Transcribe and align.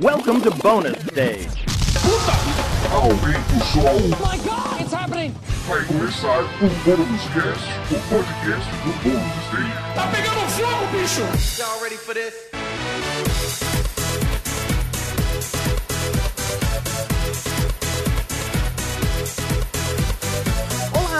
Welcome 0.00 0.40
to 0.40 0.50
bonus 0.50 1.00
stage. 1.06 1.64
Aumenta 2.90 3.54
o 3.54 3.64
som, 3.64 4.08
my 4.18 4.36
god, 4.38 4.80
it's 4.80 4.92
happening! 4.92 5.32
vai 5.68 5.84
começar 5.84 6.40
o 6.40 6.68
Bônus 6.84 7.22
Cast, 7.32 7.64
o 7.92 8.00
podcast 8.08 8.70
do 8.82 8.92
Bônus 9.04 9.46
Stage. 9.46 9.94
Tá 9.94 10.08
pegando 10.08 10.40
fogo, 10.50 10.86
bicho! 10.90 11.62
Y'all 11.62 11.80
ready 11.80 11.96
for 11.96 12.12
this? 12.12 12.34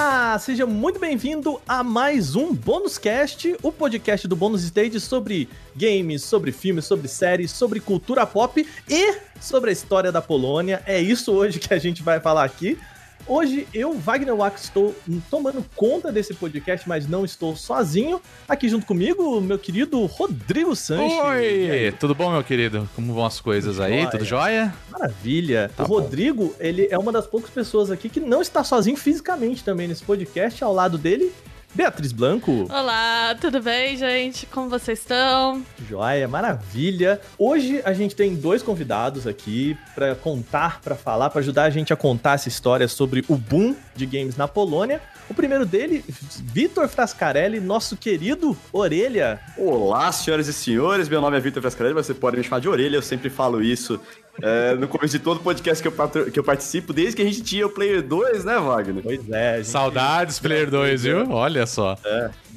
Olá, 0.06 0.38
seja 0.38 0.66
muito 0.66 1.00
bem-vindo 1.00 1.58
a 1.66 1.82
mais 1.82 2.36
um 2.36 2.52
Bônus 2.52 2.98
Cast, 2.98 3.56
o 3.62 3.72
podcast 3.72 4.28
do 4.28 4.36
Bônus 4.36 4.62
Stage 4.62 5.00
sobre 5.00 5.48
games, 5.74 6.22
sobre 6.22 6.52
filmes, 6.52 6.84
sobre 6.84 7.08
séries, 7.08 7.50
sobre 7.50 7.80
cultura 7.80 8.26
pop 8.26 8.68
e 8.86 9.14
sobre 9.40 9.70
a 9.70 9.72
história 9.72 10.12
da 10.12 10.20
Polônia. 10.20 10.82
É 10.84 11.00
isso 11.00 11.32
hoje 11.32 11.58
que 11.58 11.72
a 11.72 11.78
gente 11.78 12.02
vai 12.02 12.20
falar 12.20 12.44
aqui. 12.44 12.78
Hoje 13.26 13.66
eu, 13.72 13.94
Wagner 13.94 14.34
Wax, 14.34 14.64
estou 14.64 14.94
tomando 15.30 15.64
conta 15.74 16.12
desse 16.12 16.34
podcast, 16.34 16.86
mas 16.86 17.08
não 17.08 17.24
estou 17.24 17.56
sozinho. 17.56 18.20
Aqui 18.46 18.68
junto 18.68 18.84
comigo, 18.84 19.40
meu 19.40 19.58
querido 19.58 20.04
Rodrigo 20.04 20.76
Sanches. 20.76 21.18
Aí? 21.24 21.70
Oi, 21.86 21.92
tudo 21.92 22.14
bom, 22.14 22.30
meu 22.30 22.44
querido? 22.44 22.86
Como 22.94 23.14
vão 23.14 23.24
as 23.24 23.40
coisas 23.40 23.80
aí? 23.80 24.00
Jóia. 24.00 24.10
Tudo 24.10 24.24
jóia? 24.24 24.74
Maravilha. 24.90 25.70
Tá 25.74 25.84
o 25.84 25.88
bom. 25.88 25.94
Rodrigo, 26.00 26.54
ele 26.60 26.86
é 26.90 26.98
uma 26.98 27.10
das 27.10 27.26
poucas 27.26 27.48
pessoas 27.48 27.90
aqui 27.90 28.10
que 28.10 28.20
não 28.20 28.42
está 28.42 28.62
sozinho 28.62 28.96
fisicamente 28.96 29.64
também 29.64 29.88
nesse 29.88 30.02
podcast. 30.02 30.62
Ao 30.62 30.74
lado 30.74 30.98
dele, 30.98 31.32
Beatriz 31.74 32.12
Blanco. 32.12 32.68
Olá, 32.70 33.34
tudo 33.40 33.60
bem, 33.60 33.96
gente? 33.96 34.46
Como 34.46 34.70
vocês 34.70 35.00
estão? 35.00 35.60
Joia, 35.88 36.28
maravilha. 36.28 37.20
Hoje 37.36 37.82
a 37.84 37.92
gente 37.92 38.14
tem 38.14 38.36
dois 38.36 38.62
convidados 38.62 39.26
aqui 39.26 39.76
para 39.92 40.14
contar, 40.14 40.80
para 40.80 40.94
falar, 40.94 41.30
para 41.30 41.40
ajudar 41.40 41.64
a 41.64 41.70
gente 41.70 41.92
a 41.92 41.96
contar 41.96 42.34
essa 42.34 42.48
história 42.48 42.86
sobre 42.86 43.24
o 43.26 43.36
boom 43.36 43.74
de 43.96 44.06
games 44.06 44.36
na 44.36 44.46
Polônia. 44.46 45.02
O 45.28 45.34
primeiro 45.34 45.66
dele, 45.66 46.04
Vitor 46.06 46.86
Frascarelli, 46.86 47.58
nosso 47.58 47.96
querido 47.96 48.56
Orelha. 48.72 49.40
Olá, 49.58 50.12
senhoras 50.12 50.46
e 50.46 50.52
senhores, 50.52 51.08
meu 51.08 51.20
nome 51.20 51.36
é 51.36 51.40
Vitor 51.40 51.60
Frascarelli, 51.60 51.94
você 51.94 52.14
pode 52.14 52.36
me 52.36 52.44
chamar 52.44 52.60
de 52.60 52.68
Orelha, 52.68 52.96
eu 52.96 53.02
sempre 53.02 53.28
falo 53.28 53.60
isso 53.60 54.00
é, 54.42 54.74
no 54.74 54.88
começo 54.88 55.16
de 55.18 55.24
todo 55.24 55.40
podcast 55.40 55.80
que 55.82 55.88
eu, 55.88 55.92
patro- 55.92 56.30
que 56.30 56.38
eu 56.38 56.44
participo, 56.44 56.92
desde 56.92 57.16
que 57.16 57.22
a 57.22 57.24
gente 57.24 57.42
tinha 57.42 57.66
o 57.66 57.70
Player 57.70 58.02
2, 58.02 58.44
né, 58.44 58.58
Wagner? 58.58 59.02
Pois 59.02 59.30
é, 59.30 59.54
a 59.54 59.56
gente- 59.58 59.68
Saudades, 59.68 60.38
Player 60.38 60.70
2, 60.70 61.02
viu? 61.02 61.30
Olha 61.30 61.66
só. 61.66 61.96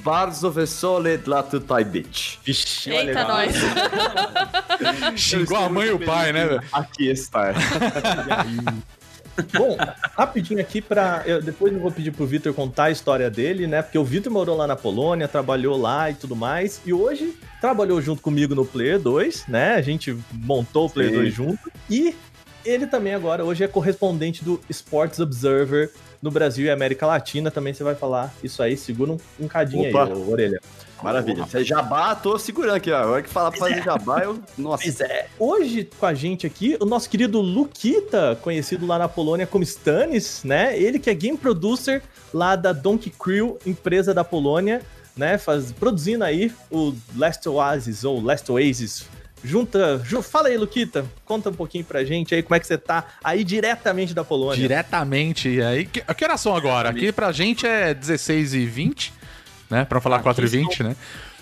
Bardzo 0.03 0.51
wesoły 0.51 1.17
dla 1.17 1.43
tutaj 1.43 1.85
być. 1.85 2.39
Vixe, 2.45 2.91
olha, 2.93 3.09
Eita, 3.09 3.27
nós. 3.27 3.55
Xingou 5.15 5.57
a 5.57 5.69
mãe 5.69 5.87
e 5.87 5.91
o 5.91 5.99
pai, 5.99 6.31
né? 6.33 6.59
Aqui 6.71 7.09
estar. 7.09 7.53
Bom, 9.57 9.77
rapidinho 10.15 10.59
aqui 10.59 10.81
pra. 10.81 11.23
eu- 11.25 11.41
depois 11.41 11.73
eu 11.73 11.79
vou 11.79 11.91
pedir 11.91 12.11
pro 12.11 12.25
Vitor 12.25 12.53
contar 12.53 12.85
a 12.85 12.91
história 12.91 13.29
dele, 13.29 13.67
né? 13.67 13.81
Porque 13.81 13.97
o 13.97 14.03
Vitor 14.03 14.31
morou 14.31 14.55
lá 14.55 14.65
na 14.67 14.75
Polônia, 14.75 15.27
trabalhou 15.27 15.77
lá 15.77 16.09
e 16.09 16.13
tudo 16.15 16.35
mais. 16.35 16.81
E 16.85 16.93
hoje 16.93 17.37
trabalhou 17.61 18.01
junto 18.01 18.21
comigo 18.21 18.55
no 18.55 18.65
Player 18.65 18.99
2, 18.99 19.45
né? 19.47 19.75
A 19.75 19.81
gente 19.81 20.17
montou 20.33 20.87
o 20.87 20.89
Player 20.89 21.11
Sim. 21.11 21.17
2 21.19 21.33
junto. 21.33 21.71
E 21.89 22.15
ele 22.65 22.87
também 22.87 23.13
agora, 23.13 23.45
hoje, 23.45 23.63
é 23.63 23.67
correspondente 23.67 24.43
do 24.43 24.59
Sports 24.69 25.19
Observer 25.19 25.91
no 26.21 26.29
Brasil 26.31 26.65
e 26.65 26.69
América 26.69 27.05
Latina. 27.05 27.49
Também 27.51 27.73
você 27.73 27.83
vai 27.83 27.95
falar 27.95 28.33
isso 28.43 28.61
aí. 28.63 28.75
Segura 28.75 29.11
um, 29.11 29.17
um 29.39 29.47
cadinho 29.47 29.87
Opa. 29.89 30.05
aí, 30.05 30.11
orelha. 30.27 30.59
Maravilha. 31.03 31.45
Se 31.47 31.59
é 31.59 31.63
jabá, 31.63 32.15
tô 32.15 32.37
segurando 32.37 32.75
aqui, 32.75 32.91
ó. 32.91 32.97
A 32.97 33.05
hora 33.05 33.21
que 33.21 33.29
falar 33.29 33.51
pra 33.51 33.59
fazer 33.59 33.83
jabá, 33.83 34.19
eu. 34.23 34.39
Nossa. 34.57 34.83
Pois 34.83 35.01
é. 35.01 35.27
Hoje 35.37 35.89
com 35.99 36.05
a 36.05 36.13
gente 36.13 36.47
aqui, 36.47 36.77
o 36.79 36.85
nosso 36.85 37.09
querido 37.09 37.39
Lukita, 37.39 38.37
conhecido 38.41 38.85
lá 38.85 38.97
na 38.97 39.07
Polônia 39.07 39.45
como 39.45 39.63
Stanis, 39.63 40.43
né? 40.43 40.77
Ele 40.77 40.99
que 40.99 41.09
é 41.09 41.13
game 41.13 41.37
producer 41.37 42.01
lá 42.33 42.55
da 42.55 42.73
Donkey 42.73 43.11
Crew, 43.11 43.57
empresa 43.65 44.13
da 44.13 44.23
Polônia, 44.23 44.81
né? 45.15 45.37
Faz, 45.37 45.71
produzindo 45.71 46.23
aí 46.23 46.51
o 46.71 46.93
Last 47.15 47.47
Oasis 47.47 48.03
ou 48.03 48.21
Last 48.21 48.51
Oasis. 48.51 49.05
Junta, 49.43 50.01
ju, 50.03 50.21
fala 50.21 50.47
aí, 50.47 50.57
Lukita, 50.57 51.05
conta 51.23 51.49
um 51.49 51.53
pouquinho 51.53 51.85
pra 51.85 52.03
gente 52.03 52.33
aí 52.33 52.41
como 52.41 52.55
é 52.55 52.59
que 52.59 52.65
você 52.65 52.77
tá 52.77 53.05
aí 53.23 53.43
diretamente 53.43 54.13
da 54.13 54.23
Polônia. 54.23 54.57
Diretamente. 54.57 55.47
E 55.47 55.61
aí, 55.61 55.85
que, 55.85 56.01
que 56.01 56.23
horas 56.25 56.41
são 56.41 56.55
agora? 56.55 56.89
Aqui 56.89 57.11
pra 57.11 57.31
gente 57.31 57.65
é 57.65 57.93
16 57.93 58.55
e 58.55 58.65
20, 58.65 59.13
né? 59.69 59.85
Pra 59.85 59.95
não 59.97 60.01
falar 60.01 60.19
4 60.19 60.45
e 60.45 60.47
20, 60.49 60.83
né? 60.83 60.95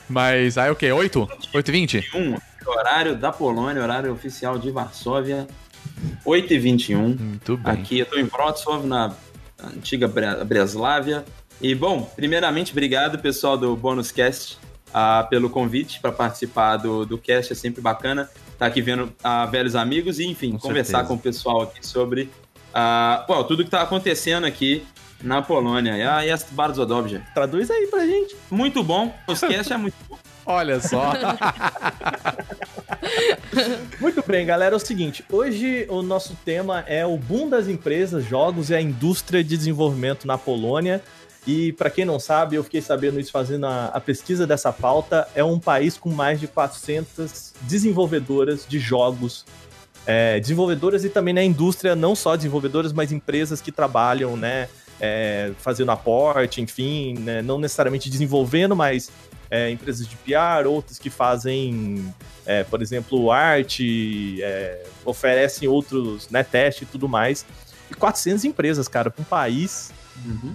Mas 0.10 0.58
aí 0.58 0.70
o 0.70 0.76
quê? 0.76 0.92
8? 0.92 1.28
8 1.54 1.68
e 1.70 1.72
20? 1.72 2.10
um, 2.16 2.36
horário 2.70 3.16
da 3.16 3.32
Polônia, 3.32 3.82
horário 3.82 4.12
oficial 4.12 4.58
de 4.58 4.70
Varsóvia, 4.72 5.48
8h21. 6.26 6.98
Muito 7.20 7.58
bem. 7.58 7.74
Aqui 7.74 8.00
eu 8.00 8.06
tô 8.06 8.18
em 8.18 8.24
Wrocław, 8.24 8.84
na 8.86 9.14
antiga 9.64 10.08
Bre- 10.08 10.44
Breslávia. 10.44 11.26
E, 11.62 11.74
bom, 11.74 12.02
primeiramente, 12.16 12.72
obrigado, 12.72 13.18
pessoal 13.20 13.58
do 13.58 13.76
Bônus 13.76 14.12
Cast, 14.12 14.58
ah, 14.94 15.26
pelo 15.30 15.50
convite 15.50 16.00
para 16.00 16.12
participar 16.12 16.78
do, 16.78 17.06
do 17.06 17.18
cast. 17.18 17.54
É 17.54 17.56
sempre 17.56 17.82
bacana 17.82 18.30
estar 18.52 18.66
aqui 18.66 18.82
vendo 18.82 19.12
ah, 19.24 19.46
velhos 19.46 19.76
amigos 19.76 20.20
e, 20.20 20.26
enfim, 20.26 20.52
Com 20.54 20.60
conversar 20.60 21.00
certeza. 21.00 21.08
com 21.08 21.14
o 21.16 21.20
pessoal 21.20 21.62
aqui 21.62 21.86
sobre 21.86 22.30
ah, 22.74 23.24
bom, 23.28 23.42
tudo 23.44 23.64
que 23.64 23.68
está 23.70 23.82
acontecendo 23.82 24.46
aqui 24.46 24.86
na 25.26 25.42
Polônia. 25.42 25.98
E 25.98 26.04
a 26.04 26.22
jest 26.24 26.54
bardzo 26.54 26.86
dobrze. 26.86 27.22
Traduz 27.34 27.70
aí 27.70 27.88
pra 27.88 28.06
gente. 28.06 28.36
Muito 28.50 28.84
bom, 28.84 29.14
o 29.28 29.36
cast 29.36 29.74
é 29.74 29.78
muito 29.78 29.96
bom. 30.08 30.18
Olha 30.46 30.80
só. 30.80 31.12
Muito 34.00 34.24
bem, 34.28 34.46
galera. 34.46 34.76
É 34.76 34.78
o 34.78 34.80
seguinte: 34.80 35.24
hoje 35.32 35.86
o 35.90 36.02
nosso 36.02 36.36
tema 36.44 36.84
é 36.88 37.06
o 37.06 37.18
boom 37.18 37.50
das 37.50 37.68
empresas, 37.68 38.24
jogos 38.24 38.70
e 38.70 38.76
a 38.76 38.82
indústria 38.82 39.44
de 39.44 39.56
desenvolvimento 39.58 40.28
na 40.28 40.38
Polônia. 40.38 41.02
E 41.48 41.72
para 41.74 41.90
quem 41.90 42.06
não 42.06 42.20
sabe, 42.20 42.56
eu 42.56 42.64
fiquei 42.64 42.82
sabendo 42.82 43.20
isso 43.20 43.32
fazendo 43.32 43.66
a, 43.68 43.86
a 43.86 44.02
pesquisa 44.02 44.46
dessa 44.46 44.74
pauta. 44.74 45.28
É 45.36 45.44
um 45.44 45.60
país 45.60 45.98
com 45.98 46.10
mais 46.12 46.40
de 46.40 46.48
400 46.48 47.54
desenvolvedoras 47.62 48.66
de 48.68 48.80
jogos. 48.80 49.46
É, 50.06 50.40
desenvolvedoras 50.40 51.04
e 51.04 51.10
também 51.10 51.34
na 51.34 51.44
indústria, 51.44 51.96
não 51.96 52.16
só 52.16 52.36
desenvolvedoras, 52.36 52.94
mas 52.94 53.12
empresas 53.12 53.62
que 53.62 53.72
trabalham, 53.72 54.36
né? 54.36 54.68
É, 55.00 55.52
fazendo 55.58 55.92
aporte, 55.92 56.62
enfim, 56.62 57.16
né, 57.20 57.42
não 57.42 57.58
necessariamente 57.58 58.10
desenvolvendo, 58.10 58.76
mas 58.76 59.12
é, 59.50 59.70
empresas 59.70 60.08
de 60.08 60.16
PR, 60.18 60.68
outras 60.68 60.98
que 60.98 61.10
fazem 61.10 62.04
é, 62.46 62.64
por 62.64 62.82
exemplo, 62.82 63.32
arte, 63.32 64.42
é, 64.42 64.84
oferecem 65.04 65.68
outros, 65.68 66.30
né, 66.30 66.44
teste 66.44 66.84
e 66.84 66.88
tudo 66.88 67.10
mais. 67.10 67.46
E 67.90 67.94
400 67.94 68.46
empresas, 68.46 68.88
cara, 68.88 69.10
para 69.10 69.22
um 69.22 69.26
país, 69.26 69.92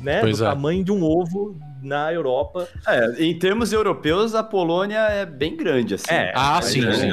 né, 0.00 0.20
Pois 0.20 0.38
do 0.38 0.44
é. 0.44 0.48
tamanho 0.48 0.84
de 0.84 0.92
um 0.92 1.02
ovo 1.02 1.58
na 1.82 2.12
Europa. 2.12 2.68
É, 2.86 3.24
em 3.24 3.36
termos 3.38 3.72
europeus, 3.72 4.34
a 4.34 4.42
Polônia 4.42 4.98
é 4.98 5.26
bem 5.26 5.56
grande, 5.56 5.94
assim. 5.94 6.06
Ah, 6.34 6.54
mas 6.56 6.64
sim, 6.66 6.86
é, 6.86 6.92
sim. 6.92 7.12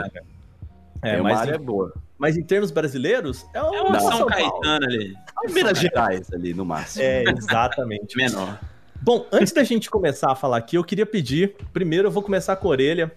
É, 1.01 1.15
É 1.15 1.21
uma 1.21 1.29
mas, 1.29 1.39
área 1.39 1.57
boa. 1.57 1.93
Mas 2.17 2.37
em 2.37 2.43
termos 2.43 2.71
brasileiros, 2.71 3.45
é, 3.53 3.57
É 3.57 3.61
uma 3.61 3.83
uma 3.83 3.99
São 3.99 4.17
São. 4.17 4.27
Caetano 4.27 4.85
ali, 4.85 5.15
Minas 5.49 5.77
Gerais 5.77 6.31
ali, 6.33 6.53
no 6.53 6.65
máximo. 6.65 7.03
É, 7.03 7.23
exatamente. 7.23 8.15
menor. 8.17 8.59
Bom, 9.01 9.25
antes 9.31 9.53
da 9.53 9.63
gente 9.63 9.89
começar 9.89 10.31
a 10.31 10.35
falar 10.35 10.57
aqui, 10.57 10.75
eu 10.75 10.83
queria 10.83 11.05
pedir. 11.05 11.55
Primeiro, 11.71 12.07
eu 12.07 12.11
vou 12.11 12.23
começar 12.23 12.55
com 12.55 12.67
a 12.67 12.71
Orelha. 12.71 13.11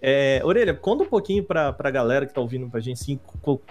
É, 0.00 0.40
Orelha, 0.44 0.74
conta 0.74 1.04
um 1.04 1.06
pouquinho 1.06 1.42
pra, 1.42 1.72
pra 1.72 1.90
galera 1.90 2.26
que 2.26 2.34
tá 2.34 2.40
ouvindo 2.40 2.68
pra 2.68 2.80
gente, 2.80 3.00
assim, 3.00 3.18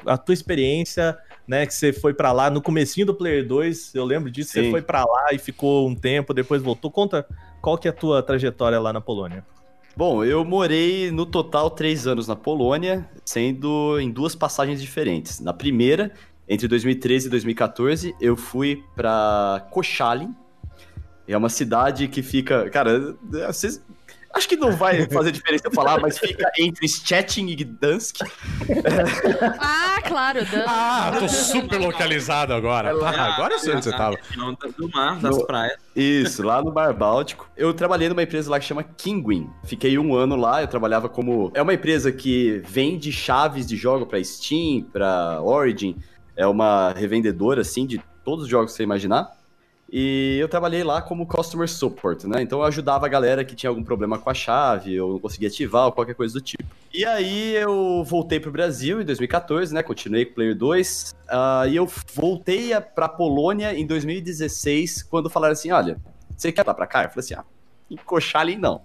a 0.06 0.18
tua 0.18 0.34
experiência, 0.34 1.18
né? 1.48 1.66
Que 1.66 1.74
você 1.74 1.94
foi 1.94 2.14
pra 2.14 2.32
lá 2.32 2.50
no 2.50 2.62
comecinho 2.62 3.08
do 3.08 3.14
Player 3.14 3.48
2, 3.48 3.94
eu 3.96 4.06
lembro 4.06 4.32
disso, 4.32 4.52
você 4.52 4.64
Sim. 4.64 4.72
foi 4.72 4.82
pra 4.82 5.06
lá 5.06 5.34
e 5.34 5.38
ficou 5.38 5.88
um 5.88 5.96
tempo, 5.96 6.34
depois 6.34 6.62
voltou. 6.62 6.90
Conta 6.90 7.26
qual 7.62 7.78
que 7.78 7.88
é 7.88 7.92
a 7.92 7.94
tua 7.94 8.24
trajetória 8.24 8.80
lá 8.80 8.92
na 8.92 9.02
Polônia. 9.02 9.44
Bom, 9.98 10.26
eu 10.26 10.44
morei 10.44 11.10
no 11.10 11.26
total 11.26 11.70
três 11.70 12.06
anos 12.06 12.28
na 12.28 12.36
Polônia, 12.36 13.10
sendo 13.24 13.98
em 13.98 14.12
duas 14.12 14.36
passagens 14.36 14.82
diferentes. 14.82 15.40
Na 15.40 15.54
primeira, 15.54 16.12
entre 16.50 16.68
2013 16.68 17.28
e 17.28 17.30
2014, 17.30 18.16
eu 18.20 18.36
fui 18.36 18.84
pra 18.94 19.66
Koszalin. 19.72 20.36
É 21.26 21.38
uma 21.38 21.48
cidade 21.48 22.10
que 22.10 22.22
fica. 22.22 22.70
Cara, 22.70 23.16
vocês. 23.48 23.82
Acho 24.36 24.50
que 24.50 24.56
não 24.58 24.72
vai 24.76 25.08
fazer 25.10 25.32
diferença 25.32 25.68
eu 25.68 25.72
falar, 25.72 26.00
mas 26.00 26.18
fica 26.20 26.50
entre 26.60 26.88
Szczecin 26.88 27.48
e 27.48 27.56
Gdansk. 27.56 28.18
Ah, 29.60 30.02
claro, 30.06 30.44
Dan. 30.46 30.64
Ah, 30.68 31.12
tô 31.20 31.28
super 31.30 31.80
localizado 31.80 32.54
agora. 32.54 32.92
Ah, 33.06 33.34
agora 33.34 33.54
eu 33.54 33.60
sei 33.60 33.74
onde 33.74 33.86
você 33.86 33.92
tava. 33.92 34.18
Não, 34.36 34.54
do 34.54 34.90
mar, 34.94 35.20
das 35.20 35.38
No- 35.38 35.46
praias. 35.46 35.78
Isso, 35.96 36.44
lá 36.44 36.62
no 36.62 36.74
Mar 36.74 36.94
Báltico. 36.94 37.50
Eu 37.56 37.74
trabalhei 37.74 38.10
numa 38.10 38.22
empresa 38.24 38.52
lá 38.52 38.60
que 38.60 38.66
chama 38.66 38.84
Kinguin. 38.84 39.50
Fiquei 39.64 39.98
um 39.98 40.14
ano 40.14 40.36
lá, 40.36 40.62
eu 40.62 40.68
trabalhava 40.68 41.08
como. 41.08 41.52
É 41.54 41.62
uma 41.62 41.74
empresa 41.74 42.12
que 42.12 42.62
vende 42.66 43.12
chaves 43.14 43.66
de 43.66 43.78
jogo 43.78 44.06
pra 44.06 44.22
Steam, 44.24 44.82
pra 44.92 45.40
Origin. 45.42 45.96
É 46.36 46.46
uma 46.46 46.92
revendedora, 46.92 47.62
assim, 47.62 47.86
de 47.88 48.02
todos 48.26 48.44
os 48.44 48.50
jogos 48.50 48.72
que 48.72 48.78
você 48.78 48.84
imaginar. 48.84 49.32
E 49.92 50.38
eu 50.40 50.50
trabalhei 50.50 50.84
lá 50.84 51.02
como 51.02 51.28
customer 51.28 51.70
support, 51.70 52.24
né? 52.26 52.42
Então 52.42 52.60
eu 52.60 52.66
ajudava 52.66 53.06
a 53.06 53.10
galera 53.10 53.46
que 53.46 53.56
tinha 53.56 53.70
algum 53.70 53.84
problema 53.84 54.18
com 54.18 54.30
a 54.30 54.34
chave, 54.34 55.00
ou 55.00 55.14
não 55.14 55.20
conseguia 55.20 55.48
ativar, 55.48 55.86
ou 55.86 55.92
qualquer 55.92 56.16
coisa 56.16 56.34
do 56.34 56.42
tipo. 56.42 56.64
E 56.92 57.06
aí 57.06 57.56
eu 57.56 58.04
voltei 58.04 58.40
pro 58.40 58.52
Brasil 58.52 59.02
em 59.02 59.06
2014, 59.06 59.74
né? 59.74 59.84
Continuei 59.84 60.26
com 60.26 60.32
o 60.32 60.36
Player 60.36 60.56
2. 60.56 61.16
Uh, 61.26 61.68
e 61.70 61.76
eu 61.76 61.88
voltei 62.14 62.72
pra 62.96 63.08
Polônia 63.08 63.78
em 63.78 63.86
2016, 63.86 65.04
quando 65.04 65.30
falaram 65.30 65.54
assim: 65.54 65.72
olha, 65.72 65.98
você 66.36 66.52
quer 66.52 66.68
ir 66.68 66.74
pra 66.74 66.88
cá? 66.88 67.04
Eu 67.04 67.10
falei 67.10 67.20
assim: 67.20 67.36
ah, 67.36 67.46
em 67.92 67.96
Koszalin 67.96 68.58
não. 68.58 68.82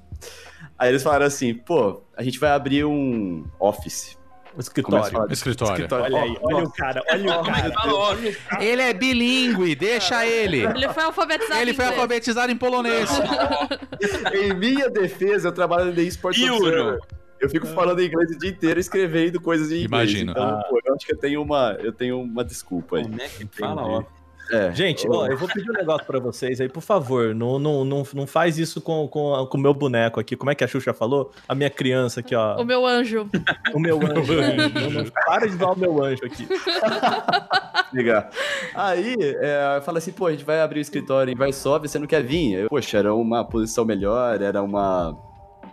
Aí 0.79 0.91
eles 0.91 1.02
falaram 1.02 1.26
assim: 1.26 1.55
pô, 1.55 2.02
a 2.14 2.23
gente 2.23 2.38
vai 2.38 2.50
abrir 2.50 2.85
um 2.85 3.47
office 3.58 4.19
o 4.56 4.61
escritório. 4.61 5.32
Escritório. 5.32 5.88
Olha 5.91 6.23
aí, 6.23 6.37
olha 6.41 6.64
o 6.64 6.73
cara, 6.73 7.02
olha 7.11 7.41
o 7.41 7.44
cara. 7.44 8.62
Ele 8.62 8.82
é 8.82 8.93
bilíngue, 8.93 9.75
deixa 9.75 10.26
ele. 10.26 10.64
Ele 10.64 10.88
foi 10.88 11.02
alfabetizado 11.02 11.61
Ele 11.61 11.70
em 11.70 11.75
foi 11.75 11.85
alfabetizado 11.87 12.52
em 12.52 12.56
polonês. 12.56 13.08
em 14.35 14.55
minha 14.55 14.88
defesa, 14.91 15.49
eu 15.49 15.52
trabalho 15.52 15.87
no 15.87 15.94
The 15.94 16.02
Esports. 16.02 16.43
Observer. 16.43 16.99
Eu 17.41 17.49
fico 17.49 17.67
falando 17.69 18.02
inglês 18.02 18.31
o 18.31 18.38
dia 18.38 18.50
inteiro 18.50 18.79
escrevendo 18.79 19.41
coisas 19.41 19.73
em 19.73 19.85
inglês. 19.85 20.11
Imagino. 20.11 20.32
Então, 20.32 20.62
pô, 20.69 20.79
eu 20.85 20.94
acho 20.94 21.06
que 21.06 21.12
eu 21.14 21.19
tenho 21.19 21.43
uma, 21.43 21.76
eu 21.81 21.93
tenho 21.93 22.20
uma 22.20 22.44
desculpa 22.44 22.99
aí. 22.99 23.05
Como 23.05 23.20
é 23.20 23.29
que 23.29 23.47
fala, 23.47 23.82
ó? 23.82 24.05
É. 24.50 24.73
Gente, 24.73 25.06
ó, 25.08 25.26
eu 25.26 25.37
vou 25.37 25.49
pedir 25.49 25.70
um 25.70 25.75
negócio 25.75 26.06
pra 26.06 26.19
vocês 26.19 26.61
aí, 26.61 26.69
por 26.69 26.81
favor. 26.81 27.35
Não, 27.35 27.58
não, 27.58 27.85
não, 27.85 28.02
não 28.14 28.26
faz 28.26 28.58
isso 28.58 28.81
com 28.81 29.05
o 29.05 29.08
com, 29.08 29.47
com 29.47 29.58
o 29.58 29.61
meu 29.61 29.73
boneco 29.73 30.19
aqui. 30.19 30.37
Como 30.37 30.50
é 30.50 30.55
que 30.55 30.64
a 30.64 30.69
Xuxa 30.69 30.93
falou? 30.93 31.32
A 31.49 31.55
minha 31.55 31.70
criança 31.70 32.20
aqui, 32.20 32.35
ó. 32.35 32.61
O 32.61 32.64
meu 32.64 32.85
anjo. 32.85 33.29
O 33.73 33.79
meu 33.79 33.97
anjo. 33.97 34.35
não, 34.75 34.91
não, 34.91 35.11
para 35.11 35.49
de 35.49 35.56
dar 35.56 35.73
o 35.73 35.79
meu 35.79 36.02
anjo 36.02 36.25
aqui. 36.25 36.49
Ligar. 37.93 38.31
Aí, 38.75 39.17
é, 39.19 39.76
eu 39.76 39.82
falo 39.82 39.99
assim, 39.99 40.12
pô, 40.12 40.26
a 40.26 40.32
gente 40.32 40.44
vai 40.44 40.61
abrir 40.61 40.81
o 40.81 40.82
escritório 40.82 41.32
em 41.32 41.37
Varsóvia, 41.37 41.88
você 41.88 41.99
não 41.99 42.06
quer 42.06 42.23
vir? 42.23 42.55
Eu, 42.55 42.69
Poxa, 42.69 42.99
era 42.99 43.14
uma 43.14 43.44
posição 43.44 43.85
melhor, 43.85 44.41
era 44.41 44.62
uma, 44.62 45.17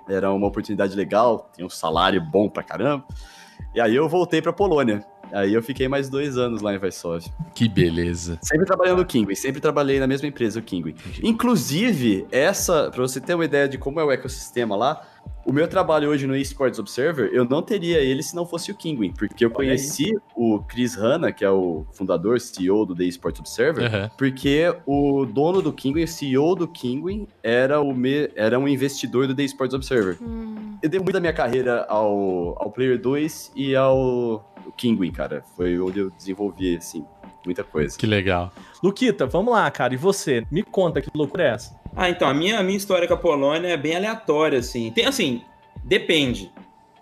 era 0.10 0.32
uma 0.32 0.48
oportunidade 0.48 0.96
legal, 0.96 1.50
tem 1.56 1.66
um 1.66 1.70
salário 1.70 2.22
bom 2.22 2.50
pra 2.50 2.64
caramba. 2.64 3.06
E 3.74 3.82
aí 3.82 3.96
eu 3.96 4.08
voltei 4.10 4.42
pra 4.42 4.52
Polônia. 4.52 5.06
Aí 5.32 5.54
eu 5.54 5.62
fiquei 5.62 5.88
mais 5.88 6.10
dois 6.10 6.38
anos 6.38 6.62
lá 6.62 6.74
em 6.74 6.78
Varsóvia. 6.78 7.32
Que 7.54 7.68
beleza. 7.68 8.38
Sempre 8.42 8.66
trabalhando 8.66 9.00
no 9.00 9.06
Kingwin, 9.06 9.36
sempre 9.36 9.60
trabalhei 9.60 10.00
na 10.00 10.08
mesma 10.08 10.28
empresa, 10.28 10.60
o 10.60 10.64
Kingwin. 10.64 10.96
Inclusive, 11.24 12.26
essa, 12.32 12.90
pra 12.92 13.02
você 13.02 13.20
ter 13.20 13.34
uma 13.34 13.46
ideia 13.46 13.68
de 13.68 13.78
como 13.78 14.00
é 14.00 14.04
o 14.04 14.12
ecossistema 14.12 14.76
lá, 14.76 15.02
o 15.46 15.54
meu 15.54 15.66
trabalho 15.68 16.10
hoje 16.10 16.28
no 16.28 16.36
Esports 16.36 16.78
Observer, 16.78 17.30
eu 17.32 17.46
não 17.46 17.62
teria 17.62 18.00
ele 18.00 18.22
se 18.22 18.36
não 18.36 18.46
fosse 18.46 18.70
o 18.70 18.76
Kingwin, 18.76 19.14
porque 19.14 19.46
eu 19.46 19.50
conheci 19.50 20.14
o 20.36 20.60
Chris 20.60 20.94
Hanna, 20.94 21.32
que 21.32 21.46
é 21.46 21.50
o 21.50 21.86
fundador, 21.94 22.40
CEO 22.42 22.86
do 22.86 22.94
The 22.94 23.06
Esports 23.06 23.40
Observer, 23.40 23.86
Aham. 23.86 24.12
porque 24.18 24.76
o 24.86 25.26
dono 25.26 25.62
do 25.62 25.72
Kingwin, 25.72 26.04
o 26.04 26.08
CEO 26.08 26.54
do 26.54 26.68
Kingwin, 26.68 27.28
era, 27.42 27.80
o 27.80 27.94
me, 27.94 28.30
era 28.36 28.60
um 28.60 28.68
investidor 28.68 29.26
do 29.26 29.34
The 29.34 29.44
Esports 29.44 29.74
Observer. 29.74 30.18
Hum. 30.22 30.78
Eu 30.84 30.90
dei 30.90 31.00
muito 31.00 31.14
da 31.14 31.22
minha 31.22 31.34
carreira 31.34 31.86
ao, 31.88 32.62
ao 32.62 32.70
Player 32.70 33.00
2 33.00 33.54
e 33.56 33.74
ao 33.74 34.54
Kingwin, 34.72 35.12
cara. 35.12 35.44
Foi 35.56 35.80
onde 35.80 36.00
eu 36.00 36.10
desenvolvi, 36.12 36.76
assim, 36.78 37.06
muita 37.46 37.64
coisa. 37.64 37.98
Que 37.98 38.06
legal. 38.06 38.52
Luquita, 38.84 39.26
vamos 39.26 39.54
lá, 39.54 39.70
cara. 39.72 39.94
E 39.94 39.98
você? 39.98 40.46
Me 40.52 40.64
conta 40.64 41.02
que 41.02 41.10
loucura 41.14 41.44
é 41.44 41.48
essa? 41.54 41.80
Ah, 41.96 42.10
então, 42.10 42.28
a 42.28 42.34
minha, 42.34 42.60
a 42.60 42.64
minha 42.64 42.78
história 42.78 43.08
com 43.08 43.14
a 43.14 43.18
Polônia 43.18 43.68
é 43.70 43.78
bem 43.78 43.96
aleatória, 43.96 44.60
assim. 44.60 44.92
Tem, 44.92 45.06
assim, 45.06 45.42
depende, 45.84 46.52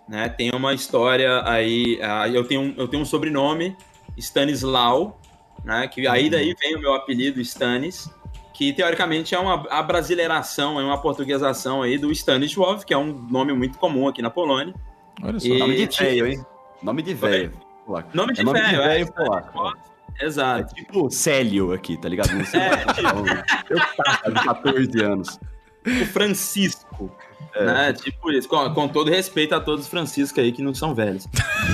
né? 0.08 0.28
Tem 0.28 0.50
uma 0.54 0.72
história 0.72 1.42
aí, 1.44 1.98
ah, 2.02 2.28
eu, 2.28 2.44
tenho, 2.46 2.60
um- 2.62 2.74
eu 2.76 2.88
tenho 2.88 3.02
um 3.02 3.06
sobrenome, 3.06 3.76
Stanislau, 4.16 5.20
né? 5.64 5.88
Que 5.88 6.06
aí 6.06 6.28
daí 6.30 6.54
vem 6.58 6.76
o 6.76 6.80
meu 6.80 6.94
apelido, 6.94 7.40
Stanis, 7.40 8.08
que 8.54 8.72
teoricamente 8.72 9.34
é 9.34 9.38
uma 9.38 9.66
abrasileiração, 9.70 10.80
é 10.80 10.84
uma 10.84 10.98
portuguesação 11.00 11.82
aí 11.82 11.98
do 11.98 12.10
Stanisław, 12.10 12.78
que 12.84 12.94
é 12.94 12.98
um 12.98 13.12
nome 13.12 13.52
muito 13.52 13.78
comum 13.78 14.08
aqui 14.08 14.22
na 14.22 14.30
Polônia. 14.30 14.74
Olha 15.22 15.38
só. 15.40 15.46
E- 15.46 15.58
Nome 15.58 15.86
de 15.86 15.98
velho, 15.98 16.26
hein? 16.26 16.44
Nome 16.82 17.02
de 17.02 17.14
velho. 17.14 17.52
polaco. 17.84 18.08
Nome 18.14 18.32
de 18.32 18.40
É 18.40 18.44
nome 18.44 18.60
de 18.60 18.66
velho, 18.66 18.82
é. 18.82 18.88
velho 18.88 19.12
polaco. 19.12 19.76
É 20.18 20.24
Exato. 20.24 20.74
tipo 20.74 21.10
Célio 21.10 21.72
aqui, 21.72 21.96
tá 21.96 22.08
ligado? 22.08 22.32
Não 22.32 22.44
sei 22.44 22.60
É, 22.60 22.70
eu 23.68 23.78
tava 23.96 24.32
de 24.32 24.44
14 24.46 25.02
anos. 25.04 25.40
o 25.86 26.06
Francisco. 26.06 27.10
É. 27.54 27.64
Né? 27.64 27.92
Tipo 27.92 28.30
isso, 28.30 28.48
com, 28.48 28.72
com 28.72 28.88
todo 28.88 29.10
respeito 29.10 29.54
a 29.54 29.60
todos 29.60 29.84
os 29.84 29.90
Franciscos 29.90 30.42
aí 30.42 30.52
que 30.52 30.62
não 30.62 30.74
são 30.74 30.94
velhos. 30.94 31.26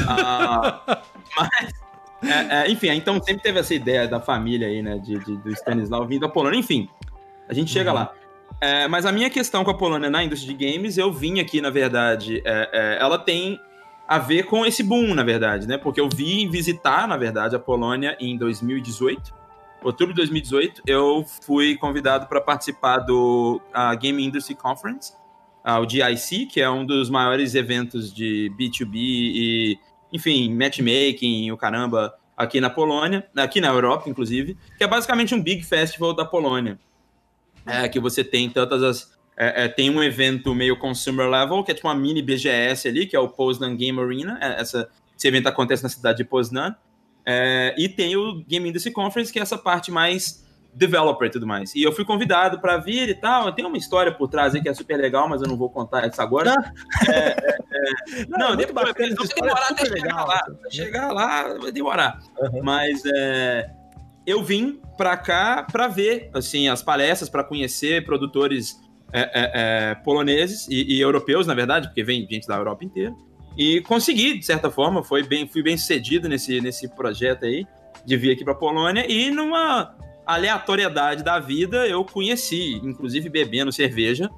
Ah, 0.08 0.80
mas, 1.36 1.72
é, 2.30 2.62
é, 2.66 2.70
enfim, 2.70 2.88
então 2.90 3.20
sempre 3.22 3.42
teve 3.42 3.58
essa 3.60 3.74
ideia 3.74 4.06
da 4.08 4.20
família 4.20 4.66
aí, 4.68 4.82
né? 4.82 4.98
De, 4.98 5.18
de- 5.18 5.36
do 5.38 5.50
Stanislau 5.50 6.06
vindo 6.06 6.20
da 6.22 6.28
Polônia. 6.28 6.58
Enfim, 6.58 6.88
a 7.48 7.54
gente 7.54 7.70
chega 7.70 7.92
lá. 7.92 8.12
É, 8.60 8.86
mas 8.86 9.04
a 9.06 9.10
minha 9.12 9.28
questão 9.30 9.64
com 9.64 9.70
a 9.72 9.74
Polônia 9.76 10.08
na 10.10 10.22
indústria 10.22 10.54
de 10.56 10.72
games, 10.72 10.96
eu 10.98 11.12
vim 11.12 11.40
aqui, 11.40 11.60
na 11.60 11.70
verdade, 11.70 12.40
é, 12.44 12.68
é, 12.72 12.98
ela 13.00 13.18
tem 13.18 13.58
a 14.06 14.18
ver 14.18 14.44
com 14.44 14.66
esse 14.66 14.82
boom, 14.82 15.14
na 15.14 15.22
verdade, 15.22 15.66
né? 15.66 15.78
Porque 15.78 16.00
eu 16.00 16.08
vim 16.08 16.48
visitar, 16.50 17.06
na 17.08 17.16
verdade, 17.16 17.56
a 17.56 17.58
Polônia 17.58 18.16
em 18.20 18.36
2018. 18.36 19.42
Outubro 19.82 20.14
de 20.14 20.18
2018, 20.18 20.82
eu 20.86 21.24
fui 21.42 21.76
convidado 21.76 22.26
para 22.26 22.40
participar 22.40 22.98
do 22.98 23.60
ah, 23.72 23.94
Game 23.94 24.24
Industry 24.24 24.54
Conference, 24.54 25.12
ah, 25.64 25.80
o 25.80 25.88
GIC, 25.88 26.46
que 26.46 26.60
é 26.60 26.70
um 26.70 26.84
dos 26.86 27.10
maiores 27.10 27.54
eventos 27.54 28.12
de 28.12 28.52
B2B 28.58 28.94
e, 28.94 29.78
enfim, 30.12 30.54
matchmaking, 30.54 31.50
o 31.50 31.56
caramba, 31.56 32.14
aqui 32.36 32.60
na 32.60 32.70
Polônia, 32.70 33.26
aqui 33.36 33.60
na 33.60 33.68
Europa, 33.68 34.08
inclusive, 34.08 34.56
que 34.76 34.84
é 34.84 34.86
basicamente 34.86 35.34
um 35.34 35.42
big 35.42 35.62
festival 35.62 36.14
da 36.14 36.24
Polônia. 36.24 36.78
É, 37.64 37.88
que 37.88 38.00
você 38.00 38.24
tem 38.24 38.50
tantas 38.50 38.82
as. 38.82 39.21
É, 39.36 39.64
é, 39.64 39.68
tem 39.68 39.90
um 39.90 40.02
evento 40.02 40.54
meio 40.54 40.78
consumer 40.78 41.28
level, 41.28 41.64
que 41.64 41.72
é 41.72 41.74
tipo 41.74 41.88
uma 41.88 41.94
mini 41.94 42.22
BGS 42.22 42.88
ali, 42.88 43.06
que 43.06 43.16
é 43.16 43.20
o 43.20 43.28
Poznan 43.28 43.76
Game 43.76 43.98
Arena. 43.98 44.38
É, 44.40 44.60
essa, 44.60 44.88
esse 45.16 45.26
evento 45.26 45.48
acontece 45.48 45.82
na 45.82 45.88
cidade 45.88 46.18
de 46.18 46.24
Poznan. 46.24 46.74
É, 47.24 47.74
e 47.78 47.88
tem 47.88 48.16
o 48.16 48.42
Game 48.44 48.68
Industry 48.68 48.92
Conference, 48.92 49.32
que 49.32 49.38
é 49.38 49.42
essa 49.42 49.56
parte 49.56 49.90
mais 49.90 50.42
developer 50.74 51.28
e 51.28 51.30
tudo 51.30 51.46
mais. 51.46 51.74
E 51.74 51.82
eu 51.82 51.92
fui 51.92 52.04
convidado 52.04 52.60
para 52.60 52.76
vir 52.78 53.08
e 53.08 53.14
tal. 53.14 53.52
Tem 53.52 53.64
uma 53.64 53.76
história 53.76 54.12
por 54.12 54.28
trás 54.28 54.54
aí 54.54 54.62
que 54.62 54.68
é 54.68 54.74
super 54.74 54.96
legal, 54.96 55.28
mas 55.28 55.42
eu 55.42 55.48
não 55.48 55.56
vou 55.56 55.70
contar 55.70 56.06
isso 56.06 56.20
agora. 56.20 56.54
É, 57.08 57.12
é, 57.12 57.36
é, 58.22 58.26
não, 58.28 58.48
muito 58.48 58.66
depois, 58.66 58.86
bacana, 58.86 59.14
vai 59.14 59.26
é 59.26 59.40
demorar 59.40 59.68
até 59.68 59.84
chegar 59.84 60.02
legal, 60.02 60.26
lá. 60.26 60.44
chegar 60.70 61.12
lá, 61.12 61.58
vai 61.58 61.72
demorar. 61.72 62.18
Uhum. 62.38 62.62
Mas 62.62 63.02
é, 63.06 63.70
eu 64.26 64.42
vim 64.42 64.80
pra 64.96 65.16
cá 65.16 65.66
pra 65.70 65.88
ver 65.88 66.30
assim 66.34 66.68
as 66.68 66.82
palestras, 66.82 67.28
pra 67.28 67.44
conhecer 67.44 68.04
produtores 68.04 68.80
é, 69.12 69.20
é, 69.20 69.30
é, 69.54 69.94
poloneses 69.96 70.66
e, 70.68 70.94
e 70.94 71.00
europeus, 71.00 71.46
na 71.46 71.54
verdade, 71.54 71.88
porque 71.88 72.02
vem 72.02 72.26
gente 72.28 72.46
da 72.46 72.56
Europa 72.56 72.84
inteira. 72.84 73.14
E 73.56 73.82
consegui, 73.82 74.38
de 74.38 74.46
certa 74.46 74.70
forma, 74.70 75.02
foi 75.02 75.22
bem, 75.22 75.46
fui 75.46 75.62
bem 75.62 75.76
sucedido 75.76 76.28
nesse, 76.28 76.60
nesse 76.60 76.88
projeto 76.88 77.44
aí, 77.44 77.66
de 78.04 78.16
vir 78.16 78.32
aqui 78.32 78.44
pra 78.44 78.54
Polônia. 78.54 79.04
E 79.06 79.30
numa 79.30 79.94
aleatoriedade 80.24 81.22
da 81.22 81.38
vida, 81.38 81.86
eu 81.86 82.04
conheci, 82.04 82.80
inclusive 82.82 83.28
bebendo 83.28 83.70
cerveja 83.70 84.30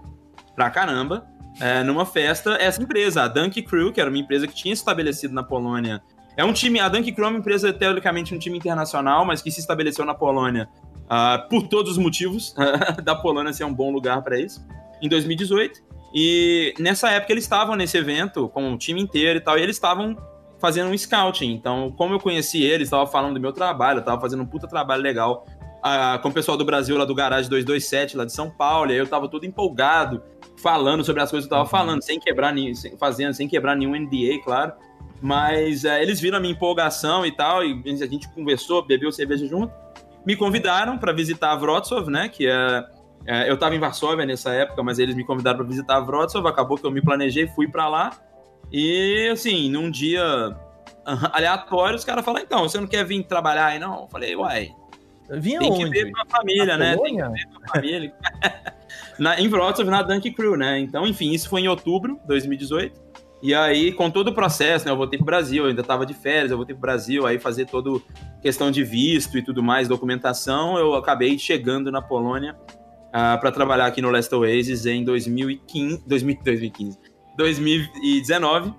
pra 0.57 0.71
caramba, 0.71 1.27
é, 1.61 1.85
numa 1.85 2.05
festa, 2.05 2.57
essa 2.61 2.83
empresa, 2.83 3.23
a 3.23 3.29
Dunk 3.29 3.63
Crew, 3.63 3.93
que 3.93 4.01
era 4.01 4.11
uma 4.11 4.19
empresa 4.19 4.47
que 4.49 4.55
tinha 4.55 4.75
estabelecido 4.75 5.33
na 5.33 5.45
Polônia. 5.45 6.03
É 6.37 6.45
um 6.45 6.53
time, 6.53 6.81
a 6.81 6.89
Dunk 6.89 7.13
Crew 7.13 7.27
é 7.27 7.29
uma 7.29 7.39
empresa, 7.39 7.73
teoricamente, 7.73 8.35
um 8.35 8.39
time 8.39 8.59
internacional, 8.59 9.25
mas 9.25 9.41
que 9.41 9.53
se 9.53 9.61
estabeleceu 9.61 10.05
na 10.05 10.15
Polônia 10.15 10.69
ah, 11.09 11.47
por 11.49 11.69
todos 11.69 11.93
os 11.93 11.99
motivos 11.99 12.55
da 13.03 13.15
Polônia 13.15 13.53
ser 13.53 13.65
um 13.65 13.75
bom 13.75 13.91
lugar 13.91 14.23
para 14.23 14.39
isso, 14.39 14.65
em 15.03 15.09
2018. 15.09 15.83
E 16.15 16.75
nessa 16.79 17.11
época 17.11 17.33
eles 17.33 17.45
estavam 17.45 17.75
nesse 17.75 17.97
evento 17.97 18.49
com 18.49 18.73
o 18.73 18.79
time 18.79 19.01
inteiro 19.01 19.39
e 19.39 19.41
tal, 19.41 19.59
e 19.59 19.63
eles 19.63 19.77
estavam 19.77 20.17
fazendo 20.61 20.91
um 20.91 20.97
scouting. 20.97 21.53
Então, 21.53 21.93
como 21.93 22.15
eu 22.15 22.21
conheci 22.21 22.63
eles, 22.63 22.87
estava 22.87 23.07
falando 23.07 23.35
do 23.35 23.41
meu 23.41 23.53
trabalho, 23.53 23.99
estava 23.99 24.21
fazendo 24.21 24.43
um 24.43 24.47
puta 24.47 24.69
trabalho 24.69 25.03
legal 25.03 25.45
ah, 25.87 26.19
com 26.23 26.31
o 26.31 26.33
pessoal 26.33 26.57
do 26.57 26.65
Brasil 26.65 26.97
lá 26.97 27.05
do 27.05 27.15
Garage 27.15 27.47
227, 27.51 28.17
lá 28.17 28.25
de 28.25 28.33
São 28.33 28.49
Paulo, 28.49 28.91
e 28.91 28.95
aí 28.95 28.99
eu 28.99 29.07
tava 29.07 29.29
todo 29.29 29.45
empolgado, 29.45 30.23
falando 30.57 31.05
sobre 31.05 31.21
as 31.21 31.31
coisas 31.31 31.47
que 31.47 31.53
eu 31.53 31.59
tava 31.59 31.69
falando, 31.69 32.01
sem 32.01 32.19
quebrar 32.19 32.55
sem- 32.75 32.97
fazendo, 32.97 33.35
sem 33.35 33.47
quebrar 33.47 33.77
nenhum 33.77 33.95
NDA, 33.95 34.43
claro. 34.43 34.73
Mas 35.21 35.85
eh, 35.85 36.03
eles 36.03 36.21
viram 36.21 36.39
a 36.39 36.41
minha 36.41 36.55
empolgação 36.55 37.27
e 37.27 37.33
tal, 37.33 37.63
e 37.63 37.83
a 37.87 38.07
gente 38.07 38.27
conversou, 38.31 38.83
bebeu 38.83 39.13
cerveja 39.13 39.47
junto. 39.47 39.75
Me 40.27 40.37
convidaram 40.37 40.99
para 40.99 41.13
visitar 41.13 41.51
a 41.51 41.55
Wrocław, 41.55 42.09
né? 42.09 42.29
Que 42.29 42.47
é, 42.47 42.85
é, 43.27 43.51
eu 43.51 43.57
tava 43.57 43.75
em 43.75 43.79
Varsóvia 43.79 44.25
nessa 44.25 44.53
época, 44.53 44.83
mas 44.83 44.99
eles 44.99 45.15
me 45.15 45.25
convidaram 45.25 45.59
para 45.59 45.67
visitar 45.67 45.97
a 45.97 46.01
Wrocław. 46.01 46.47
Acabou 46.47 46.79
que 46.79 46.85
eu 46.87 46.91
me 46.91 47.03
planejei, 47.03 47.47
fui 47.49 47.69
para 47.69 47.89
lá. 47.89 48.11
E 48.73 49.29
assim, 49.33 49.71
num 49.71 49.91
dia 49.91 50.57
aleatório, 51.05 51.97
os 51.97 52.05
caras 52.05 52.25
falaram: 52.25 52.45
então, 52.45 52.69
você 52.69 52.81
não 52.81 52.87
quer 52.87 53.05
vir 53.05 53.23
trabalhar 53.25 53.67
aí, 53.67 53.79
não? 53.79 54.03
Eu 54.03 54.09
falei, 54.09 54.35
uai, 54.35 54.71
Vinha 55.31 55.59
tem 55.59 55.73
que 55.73 55.85
onde? 55.85 55.91
ver 55.91 56.13
com 56.13 56.21
a 56.21 56.27
família, 56.27 56.77
né? 56.77 56.97
Tem 56.97 57.17
que 57.17 57.23
Polônia? 57.23 57.29
ver 57.31 57.47
com 57.47 57.65
a 57.65 57.69
família. 57.69 58.15
na, 59.19 59.41
em 59.41 59.49
Wrocław, 59.49 59.87
na 59.87 60.03
Dunk 60.03 60.31
Crew, 60.33 60.57
né? 60.57 60.79
Então, 60.79 61.07
enfim, 61.07 61.33
isso 61.33 61.49
foi 61.49 61.63
em 61.63 61.69
outubro 61.69 62.19
de 62.21 62.27
2018. 62.27 63.01
E 63.45 63.55
aí, 63.55 63.93
com 63.93 64.11
todo 64.11 64.29
o 64.29 64.33
processo, 64.33 64.87
né? 64.87 64.91
Eu 64.91 64.97
voltei 64.97 65.19
pro 65.19 65.27
Brasil, 65.27 65.65
eu 65.65 65.69
ainda 65.69 65.83
tava 65.83 66.07
de 66.07 66.15
férias, 66.15 66.51
eu 66.51 66.57
voltei 66.57 66.75
pro 66.75 66.81
Brasil, 66.81 67.27
aí 67.27 67.39
fazer 67.39 67.67
toda 67.67 68.01
questão 68.41 68.71
de 68.71 68.83
visto 68.83 69.37
e 69.37 69.43
tudo 69.43 69.63
mais, 69.63 69.87
documentação, 69.87 70.79
eu 70.79 70.95
acabei 70.95 71.39
chegando 71.39 71.93
na 71.93 72.01
Polônia 72.01 72.57
uh, 73.09 73.39
para 73.39 73.53
trabalhar 73.53 73.85
aqui 73.85 74.01
no 74.01 74.09
Last 74.09 74.35
Oasis 74.35 74.87
em 74.87 75.05
2015, 75.05 76.05
2015, 76.07 76.99
2019, 77.37 78.73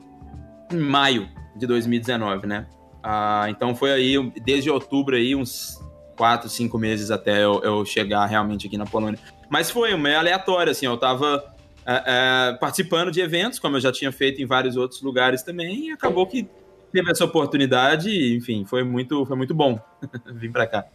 em 0.73 0.77
maio 0.77 1.29
de 1.55 1.67
2019, 1.67 2.47
né? 2.47 2.65
Uh, 3.05 3.47
então 3.49 3.75
foi 3.75 3.91
aí, 3.91 4.31
desde 4.43 4.71
outubro 4.71 5.15
aí, 5.15 5.35
uns 5.35 5.79
quatro, 6.17 6.49
cinco 6.49 6.79
meses 6.79 7.11
até 7.11 7.43
eu, 7.43 7.61
eu 7.61 7.85
chegar 7.85 8.25
realmente 8.25 8.65
aqui 8.65 8.79
na 8.79 8.85
Polônia. 8.87 9.19
Mas 9.47 9.69
foi 9.69 9.95
meio 9.95 10.17
aleatório, 10.17 10.71
assim, 10.71 10.87
eu 10.87 10.97
tava 10.97 11.53
é, 11.85 12.03
é, 12.05 12.53
participando 12.57 13.11
de 13.11 13.21
eventos, 13.21 13.59
como 13.59 13.75
eu 13.77 13.79
já 13.79 13.91
tinha 13.91 14.11
feito 14.11 14.41
em 14.41 14.45
vários 14.45 14.75
outros 14.75 15.01
lugares 15.01 15.43
também, 15.43 15.87
e 15.87 15.91
acabou 15.91 16.25
que 16.25 16.49
teve 16.91 17.11
essa 17.11 17.25
oportunidade, 17.25 18.09
e, 18.09 18.35
enfim, 18.35 18.65
foi 18.65 18.83
muito, 18.83 19.25
foi 19.25 19.37
muito 19.37 19.53
bom 19.53 19.79
vir 20.33 20.51
para 20.51 20.65
cá. 20.65 20.85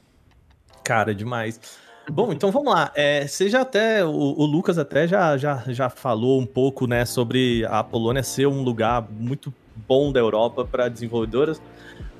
Cara, 0.82 1.14
demais. 1.14 1.60
Bom, 2.10 2.32
então 2.32 2.50
vamos 2.50 2.72
lá. 2.72 2.90
É, 2.94 3.26
você 3.26 3.48
já 3.48 3.60
até, 3.60 4.04
o, 4.04 4.10
o, 4.10 4.44
Lucas 4.44 4.78
até 4.78 5.06
já, 5.06 5.36
já, 5.36 5.62
já 5.68 5.88
falou 5.88 6.40
um 6.40 6.46
pouco, 6.46 6.86
né, 6.86 7.04
sobre 7.04 7.64
a 7.66 7.84
Polônia 7.84 8.22
ser 8.22 8.46
um 8.46 8.62
lugar 8.62 9.06
muito 9.10 9.54
bom 9.86 10.10
da 10.10 10.18
Europa 10.18 10.64
para 10.64 10.88
desenvolvedoras, 10.88 11.62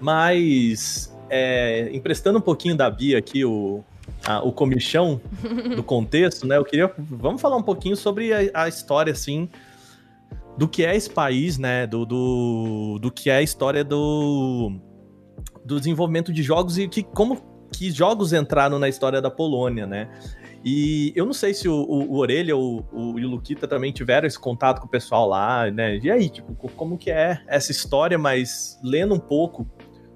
mas 0.00 1.12
é, 1.29 1.91
emprestando 1.93 2.39
um 2.39 2.43
pouquinho 2.43 2.77
da 2.77 2.89
Bia 2.89 3.19
aqui, 3.19 3.45
o, 3.45 3.83
a, 4.25 4.41
o 4.43 4.53
comichão 4.53 5.21
do 5.75 5.83
contexto, 5.83 6.47
né? 6.47 6.57
Eu 6.57 6.65
queria. 6.65 6.93
Vamos 6.99 7.41
falar 7.41 7.57
um 7.57 7.62
pouquinho 7.62 7.97
sobre 7.97 8.33
a, 8.33 8.65
a, 8.65 8.69
história, 8.69 9.12
assim, 9.12 9.49
do 10.57 10.69
que 10.69 10.85
é 10.85 10.95
esse 10.95 11.11
país, 11.11 11.59
né? 11.59 11.87
Do, 11.87 12.05
do, 12.05 12.99
do 13.00 13.11
que 13.11 13.31
é 13.31 13.37
a 13.37 13.43
história 13.43 13.85
do, 13.85 14.73
do 15.65 15.79
desenvolvimento 15.79 16.33
de 16.33 16.43
jogos 16.43 16.79
e 16.79 16.89
que, 16.89 17.03
como 17.03 17.41
que 17.73 17.91
jogos 17.91 18.33
entraram 18.33 18.79
na 18.79 18.89
história 18.89 19.21
da 19.21 19.31
Polônia, 19.31 19.87
né? 19.87 20.09
E 20.62 21.12
eu 21.17 21.25
não 21.25 21.33
sei 21.33 21.55
se 21.55 21.69
o, 21.69 21.75
o, 21.75 22.12
o 22.12 22.17
Orelha 22.19 22.55
ou 22.55 22.87
o, 22.93 23.12
o 23.12 23.19
Luquita 23.19 23.67
também 23.67 23.93
tiveram 23.93 24.27
esse 24.27 24.39
contato 24.39 24.81
com 24.81 24.87
o 24.87 24.91
pessoal 24.91 25.27
lá, 25.27 25.71
né? 25.71 25.99
E 26.03 26.11
aí, 26.11 26.29
tipo, 26.29 26.53
como 26.77 26.99
que 26.99 27.11
é 27.11 27.41
essa 27.47 27.73
história, 27.73 28.19
mas 28.19 28.79
lendo 28.83 29.15
um 29.15 29.19
pouco 29.19 29.67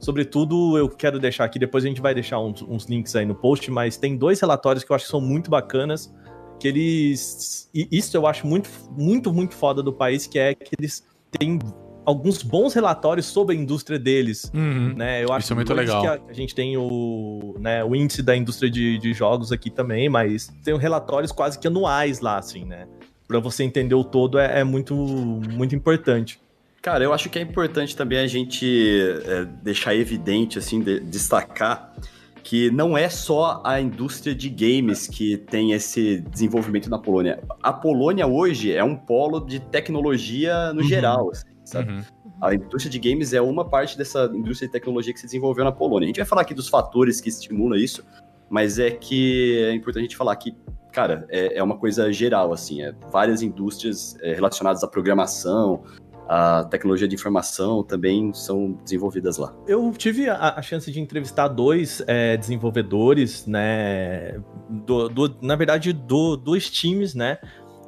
Sobretudo, 0.04 0.76
eu 0.76 0.86
quero 0.86 1.18
deixar 1.18 1.44
aqui, 1.44 1.58
depois 1.58 1.82
a 1.82 1.88
gente 1.88 2.02
vai 2.02 2.12
deixar 2.12 2.38
uns, 2.38 2.60
uns, 2.60 2.84
links 2.84 3.16
aí 3.16 3.24
no 3.24 3.34
post, 3.34 3.70
mas 3.70 3.96
tem 3.96 4.18
dois 4.18 4.38
relatórios 4.38 4.84
que 4.84 4.92
eu 4.92 4.96
acho 4.96 5.06
que 5.06 5.10
são 5.10 5.20
muito 5.20 5.50
bacanas, 5.50 6.14
que 6.60 6.68
eles... 6.68 7.70
E 7.74 7.88
isso 7.90 8.14
eu 8.14 8.26
acho 8.26 8.46
muito, 8.46 8.68
muito, 8.90 9.32
muito 9.32 9.54
foda 9.54 9.82
do 9.82 9.94
país, 9.94 10.26
que 10.26 10.38
é 10.38 10.54
que 10.54 10.74
eles 10.78 11.06
têm 11.30 11.58
alguns 12.04 12.42
bons 12.42 12.74
relatórios 12.74 13.24
sobre 13.24 13.56
a 13.56 13.58
indústria 13.58 13.98
deles, 13.98 14.50
uhum. 14.54 14.92
né? 14.94 15.24
Eu 15.24 15.32
acho 15.32 15.44
isso 15.44 15.54
é 15.54 15.56
muito 15.56 15.72
legal. 15.72 16.02
que 16.02 16.06
a, 16.06 16.20
a, 16.28 16.32
gente 16.34 16.54
tem 16.54 16.76
o, 16.76 17.56
né, 17.58 17.82
o 17.82 17.96
índice 17.96 18.22
da 18.22 18.36
indústria 18.36 18.70
de, 18.70 18.98
de 18.98 19.14
jogos 19.14 19.52
aqui 19.52 19.70
também, 19.70 20.10
mas 20.10 20.52
tem 20.62 20.76
relatórios 20.76 21.32
quase 21.32 21.58
que 21.58 21.66
anuais 21.66 22.20
lá, 22.20 22.36
assim, 22.36 22.66
né? 22.66 22.86
Para 23.26 23.38
você 23.40 23.64
entender 23.64 23.94
o 23.94 24.04
todo 24.04 24.38
é, 24.38 24.60
é 24.60 24.64
muito, 24.64 24.94
muito 24.94 25.74
importante. 25.74 26.38
Cara, 26.84 27.02
eu 27.02 27.14
acho 27.14 27.30
que 27.30 27.38
é 27.38 27.42
importante 27.42 27.96
também 27.96 28.18
a 28.18 28.26
gente 28.26 29.00
é, 29.24 29.46
deixar 29.62 29.94
evidente, 29.94 30.58
assim, 30.58 30.80
de, 30.80 31.00
destacar 31.00 31.94
que 32.42 32.70
não 32.70 32.94
é 32.94 33.08
só 33.08 33.62
a 33.64 33.80
indústria 33.80 34.34
de 34.34 34.50
games 34.50 35.06
que 35.06 35.38
tem 35.38 35.72
esse 35.72 36.20
desenvolvimento 36.20 36.90
na 36.90 36.98
Polônia. 36.98 37.42
A 37.62 37.72
Polônia 37.72 38.26
hoje 38.26 38.70
é 38.70 38.84
um 38.84 38.94
polo 38.94 39.40
de 39.40 39.60
tecnologia 39.60 40.74
no 40.74 40.82
uhum. 40.82 40.86
geral, 40.86 41.30
assim, 41.30 41.46
sabe? 41.64 41.90
Uhum. 41.90 42.02
A 42.42 42.54
indústria 42.54 42.90
de 42.90 42.98
games 42.98 43.32
é 43.32 43.40
uma 43.40 43.64
parte 43.64 43.96
dessa 43.96 44.30
indústria 44.34 44.68
de 44.68 44.72
tecnologia 44.72 45.14
que 45.14 45.20
se 45.20 45.24
desenvolveu 45.24 45.64
na 45.64 45.72
Polônia. 45.72 46.04
A 46.04 46.08
gente 46.08 46.18
vai 46.18 46.26
falar 46.26 46.42
aqui 46.42 46.52
dos 46.52 46.68
fatores 46.68 47.18
que 47.18 47.30
estimulam 47.30 47.78
isso, 47.78 48.04
mas 48.50 48.78
é 48.78 48.90
que 48.90 49.56
é 49.70 49.72
importante 49.72 50.02
a 50.02 50.04
gente 50.04 50.16
falar 50.18 50.36
que, 50.36 50.54
cara, 50.92 51.26
é, 51.30 51.56
é 51.56 51.62
uma 51.62 51.78
coisa 51.78 52.12
geral, 52.12 52.52
assim, 52.52 52.82
é 52.82 52.92
várias 53.10 53.40
indústrias 53.40 54.18
é, 54.20 54.34
relacionadas 54.34 54.84
à 54.84 54.86
programação, 54.86 55.82
a 56.28 56.64
tecnologia 56.64 57.06
de 57.06 57.14
informação 57.14 57.82
também 57.82 58.32
são 58.32 58.72
desenvolvidas 58.82 59.36
lá. 59.36 59.54
Eu 59.66 59.92
tive 59.92 60.28
a, 60.28 60.54
a 60.56 60.62
chance 60.62 60.90
de 60.90 61.00
entrevistar 61.00 61.48
dois 61.48 62.02
é, 62.06 62.36
desenvolvedores, 62.36 63.46
né? 63.46 64.40
Do, 64.68 65.08
do, 65.08 65.36
na 65.42 65.56
verdade, 65.56 65.92
do, 65.92 66.36
dois 66.36 66.70
times, 66.70 67.14
né? 67.14 67.38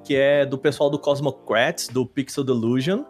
Que 0.04 0.14
é 0.14 0.46
do 0.46 0.58
pessoal 0.58 0.90
do 0.90 0.98
Cosmocrats, 0.98 1.88
do 1.88 2.06
Pixel 2.06 2.44
Delusion, 2.44 3.04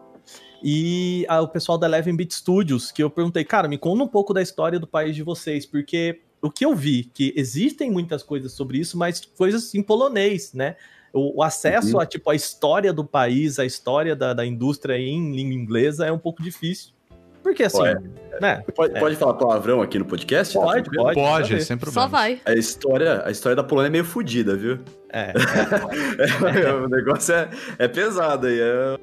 e 0.62 1.26
a, 1.28 1.40
o 1.42 1.48
pessoal 1.48 1.76
da 1.76 1.86
Eleven 1.86 2.16
Bit 2.16 2.34
Studios, 2.34 2.90
que 2.90 3.02
eu 3.02 3.10
perguntei, 3.10 3.44
cara, 3.44 3.68
me 3.68 3.78
conta 3.78 4.04
um 4.04 4.08
pouco 4.08 4.32
da 4.32 4.42
história 4.42 4.78
do 4.78 4.86
país 4.86 5.14
de 5.14 5.22
vocês, 5.22 5.66
porque 5.66 6.22
o 6.40 6.50
que 6.50 6.64
eu 6.64 6.74
vi, 6.74 7.04
que 7.04 7.32
existem 7.36 7.90
muitas 7.90 8.22
coisas 8.22 8.52
sobre 8.52 8.78
isso, 8.78 8.96
mas 8.96 9.20
coisas 9.20 9.74
em 9.74 9.82
polonês, 9.82 10.52
né? 10.52 10.76
O, 11.12 11.40
o 11.40 11.42
acesso 11.42 11.96
uhum. 11.96 12.00
a, 12.00 12.06
tipo, 12.06 12.30
a 12.30 12.34
história 12.34 12.92
do 12.92 13.04
país, 13.04 13.58
a 13.58 13.64
história 13.64 14.14
da, 14.14 14.34
da 14.34 14.44
indústria 14.44 14.98
em 14.98 15.34
língua 15.34 15.54
inglesa 15.54 16.06
é 16.06 16.12
um 16.12 16.18
pouco 16.18 16.42
difícil. 16.42 16.96
Porque 17.42 17.62
assim, 17.62 17.78
pode, 17.78 18.10
né? 18.40 18.64
Pode, 18.74 18.96
é. 18.96 19.00
pode 19.00 19.14
falar 19.14 19.34
palavrão 19.34 19.80
aqui 19.80 20.00
no 20.00 20.04
podcast? 20.04 20.52
Pode, 20.52 20.90
tá 20.90 20.96
pode. 20.96 21.14
Pode, 21.14 21.64
sem 21.64 21.76
problema. 21.78 22.02
Só 22.02 22.08
vai. 22.08 22.40
A 22.44 22.54
história, 22.54 23.22
a 23.24 23.30
história 23.30 23.54
da 23.54 23.62
Polônia 23.62 23.86
é 23.86 23.90
meio 23.90 24.04
fodida, 24.04 24.56
viu? 24.56 24.80
É. 25.10 25.32
é. 26.66 26.72
o 26.72 26.88
negócio 26.88 27.32
é, 27.32 27.48
é 27.78 27.86
pesado 27.86 28.48
aí. 28.48 28.58
É... 28.60 28.98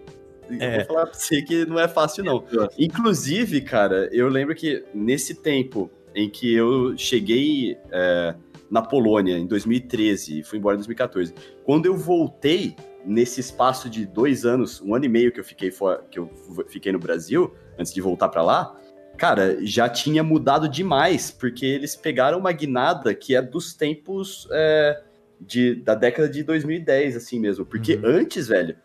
É. 0.60 0.78
vou 0.78 0.86
falar 0.88 1.06
pra 1.06 1.14
você 1.14 1.42
que 1.42 1.66
não 1.66 1.80
é 1.80 1.88
fácil, 1.88 2.24
não. 2.24 2.44
Inclusive, 2.78 3.62
cara, 3.62 4.10
eu 4.12 4.28
lembro 4.28 4.54
que 4.54 4.84
nesse 4.94 5.36
tempo 5.36 5.90
em 6.14 6.30
que 6.30 6.54
eu 6.54 6.98
cheguei 6.98 7.78
é, 7.92 8.36
na 8.74 8.82
Polônia 8.82 9.38
em 9.38 9.46
2013 9.46 10.40
e 10.40 10.44
fui 10.44 10.58
embora 10.58 10.74
em 10.74 10.80
2014. 10.80 11.32
Quando 11.64 11.86
eu 11.86 11.96
voltei 11.96 12.76
nesse 13.06 13.40
espaço 13.40 13.88
de 13.88 14.04
dois 14.04 14.46
anos, 14.46 14.82
um 14.82 14.96
ano 14.96 15.06
e 15.06 15.10
meio 15.10 15.32
que 15.32 15.40
eu 15.40 15.44
fiquei 15.44 15.70
fora, 15.70 16.04
que 16.10 16.18
eu 16.18 16.28
fiquei 16.68 16.92
no 16.92 16.98
Brasil 16.98 17.54
antes 17.78 17.94
de 17.94 18.02
voltar 18.02 18.30
para 18.30 18.42
lá, 18.42 18.76
cara, 19.16 19.64
já 19.64 19.88
tinha 19.88 20.24
mudado 20.24 20.68
demais 20.68 21.30
porque 21.30 21.68
eles 21.68 21.96
pegaram 21.96 22.40
uma 22.40 22.52
guinada 22.52 23.14
que 23.14 23.36
é 23.36 23.44
dos 23.44 23.76
tempos 23.76 24.48
é, 24.52 25.04
de, 25.40 25.76
da 25.76 25.94
década 25.94 26.28
de 26.28 26.42
2010, 26.42 27.16
assim 27.16 27.40
mesmo. 27.40 27.64
Porque 27.64 27.98
uhum. 27.98 28.06
antes, 28.06 28.48
velho, 28.48 28.76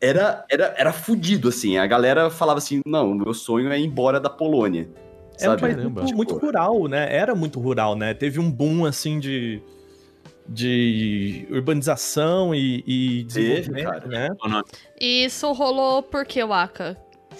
era, 0.00 0.44
era, 0.50 0.74
era 0.76 0.92
fudido, 0.92 1.48
assim. 1.48 1.78
A 1.78 1.86
galera 1.86 2.28
falava 2.28 2.58
assim: 2.58 2.80
não, 2.84 3.14
meu 3.14 3.32
sonho 3.32 3.70
é 3.70 3.78
ir 3.78 3.84
embora 3.84 4.18
da 4.18 4.28
Polônia. 4.28 4.88
É 5.40 5.50
um 5.50 5.56
país 5.56 5.76
muito, 5.76 6.04
tipo, 6.04 6.16
muito, 6.16 6.36
rural, 6.36 6.88
né? 6.88 7.14
Era 7.14 7.34
muito 7.34 7.60
rural, 7.60 7.94
né? 7.94 8.14
Teve 8.14 8.40
um 8.40 8.50
boom, 8.50 8.84
assim, 8.84 9.18
de, 9.20 9.62
de 10.48 11.46
urbanização 11.50 12.54
e, 12.54 12.82
e 12.86 13.22
desenvolvimento, 13.24 14.02
Teve, 14.02 14.08
né? 14.08 14.28
E 15.00 15.24
isso 15.24 15.50
rolou 15.52 16.02
por 16.02 16.24
que, 16.24 16.42
Waka? 16.44 16.96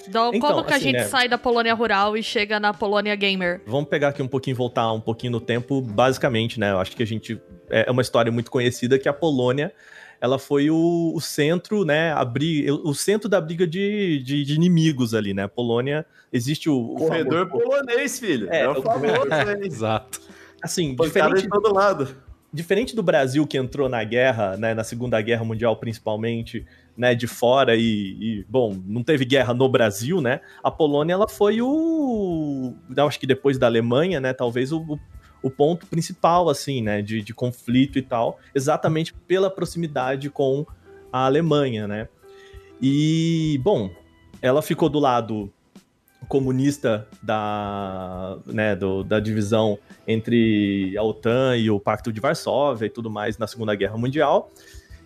Então, 0.06 0.32
então, 0.32 0.50
como 0.50 0.64
que 0.64 0.72
assim, 0.72 0.88
a 0.88 0.92
gente 0.92 1.00
né? 1.00 1.08
sai 1.08 1.28
da 1.28 1.36
Polônia 1.36 1.74
rural 1.74 2.16
e 2.16 2.22
chega 2.22 2.60
na 2.60 2.72
Polônia 2.72 3.16
gamer? 3.16 3.60
Vamos 3.66 3.88
pegar 3.88 4.08
aqui 4.08 4.22
um 4.22 4.28
pouquinho, 4.28 4.54
voltar 4.54 4.92
um 4.92 5.00
pouquinho 5.00 5.32
no 5.32 5.40
tempo, 5.40 5.80
basicamente, 5.80 6.60
né? 6.60 6.70
Eu 6.70 6.78
acho 6.78 6.94
que 6.94 7.02
a 7.02 7.06
gente... 7.06 7.40
É 7.68 7.90
uma 7.90 8.00
história 8.00 8.30
muito 8.30 8.50
conhecida 8.50 8.98
que 8.98 9.08
a 9.08 9.12
Polônia 9.12 9.72
ela 10.20 10.38
foi 10.38 10.70
o, 10.70 11.12
o 11.14 11.20
centro, 11.20 11.84
né, 11.84 12.12
a 12.12 12.24
briga, 12.24 12.72
o 12.72 12.94
centro 12.94 13.28
da 13.28 13.40
briga 13.40 13.66
de, 13.66 14.22
de, 14.24 14.44
de 14.44 14.54
inimigos 14.54 15.14
ali, 15.14 15.32
né? 15.32 15.44
A 15.44 15.48
Polônia, 15.48 16.04
existe 16.32 16.68
o... 16.68 16.76
o 16.76 16.96
corredor 16.96 17.48
famoso... 17.48 17.64
polonês, 17.64 18.18
filho. 18.18 18.48
É, 18.50 18.62
é 18.62 18.68
o 18.68 18.82
famoso, 18.82 19.28
né? 19.28 19.58
Exato. 19.62 20.20
Assim, 20.62 20.94
diferente... 20.94 21.42
de 21.42 21.48
todo 21.48 21.72
lado. 21.72 22.16
Diferente 22.52 22.96
do 22.96 23.02
Brasil 23.02 23.46
que 23.46 23.58
entrou 23.58 23.88
na 23.88 24.02
guerra, 24.02 24.56
né, 24.56 24.74
na 24.74 24.82
Segunda 24.82 25.20
Guerra 25.20 25.44
Mundial 25.44 25.76
principalmente, 25.76 26.66
né, 26.96 27.14
de 27.14 27.26
fora 27.26 27.76
e, 27.76 27.82
e, 27.82 28.46
bom, 28.48 28.76
não 28.86 29.04
teve 29.04 29.24
guerra 29.24 29.52
no 29.54 29.68
Brasil, 29.68 30.20
né? 30.20 30.40
A 30.64 30.70
Polônia 30.70 31.12
ela 31.12 31.28
foi 31.28 31.60
o, 31.60 32.74
eu 32.96 33.06
acho 33.06 33.20
que 33.20 33.26
depois 33.26 33.58
da 33.58 33.66
Alemanha, 33.66 34.18
né, 34.18 34.32
talvez 34.32 34.72
o, 34.72 34.78
o 34.80 34.98
ponto 35.48 35.86
principal, 35.86 36.48
assim, 36.48 36.82
né, 36.82 37.00
de, 37.00 37.22
de 37.22 37.32
conflito 37.32 37.98
e 37.98 38.02
tal, 38.02 38.38
exatamente 38.54 39.14
pela 39.14 39.48
proximidade 39.48 40.28
com 40.30 40.66
a 41.12 41.26
Alemanha, 41.26 41.86
né. 41.86 42.08
E, 42.80 43.60
bom, 43.62 43.90
ela 44.40 44.62
ficou 44.62 44.88
do 44.88 44.98
lado 44.98 45.52
comunista 46.28 47.06
da, 47.22 48.38
né, 48.46 48.76
do, 48.76 49.02
da 49.02 49.18
divisão 49.18 49.78
entre 50.06 50.96
a 50.96 51.02
OTAN 51.02 51.56
e 51.56 51.70
o 51.70 51.80
Pacto 51.80 52.12
de 52.12 52.20
Varsóvia 52.20 52.86
e 52.86 52.90
tudo 52.90 53.10
mais 53.10 53.38
na 53.38 53.46
Segunda 53.46 53.74
Guerra 53.74 53.96
Mundial. 53.96 54.52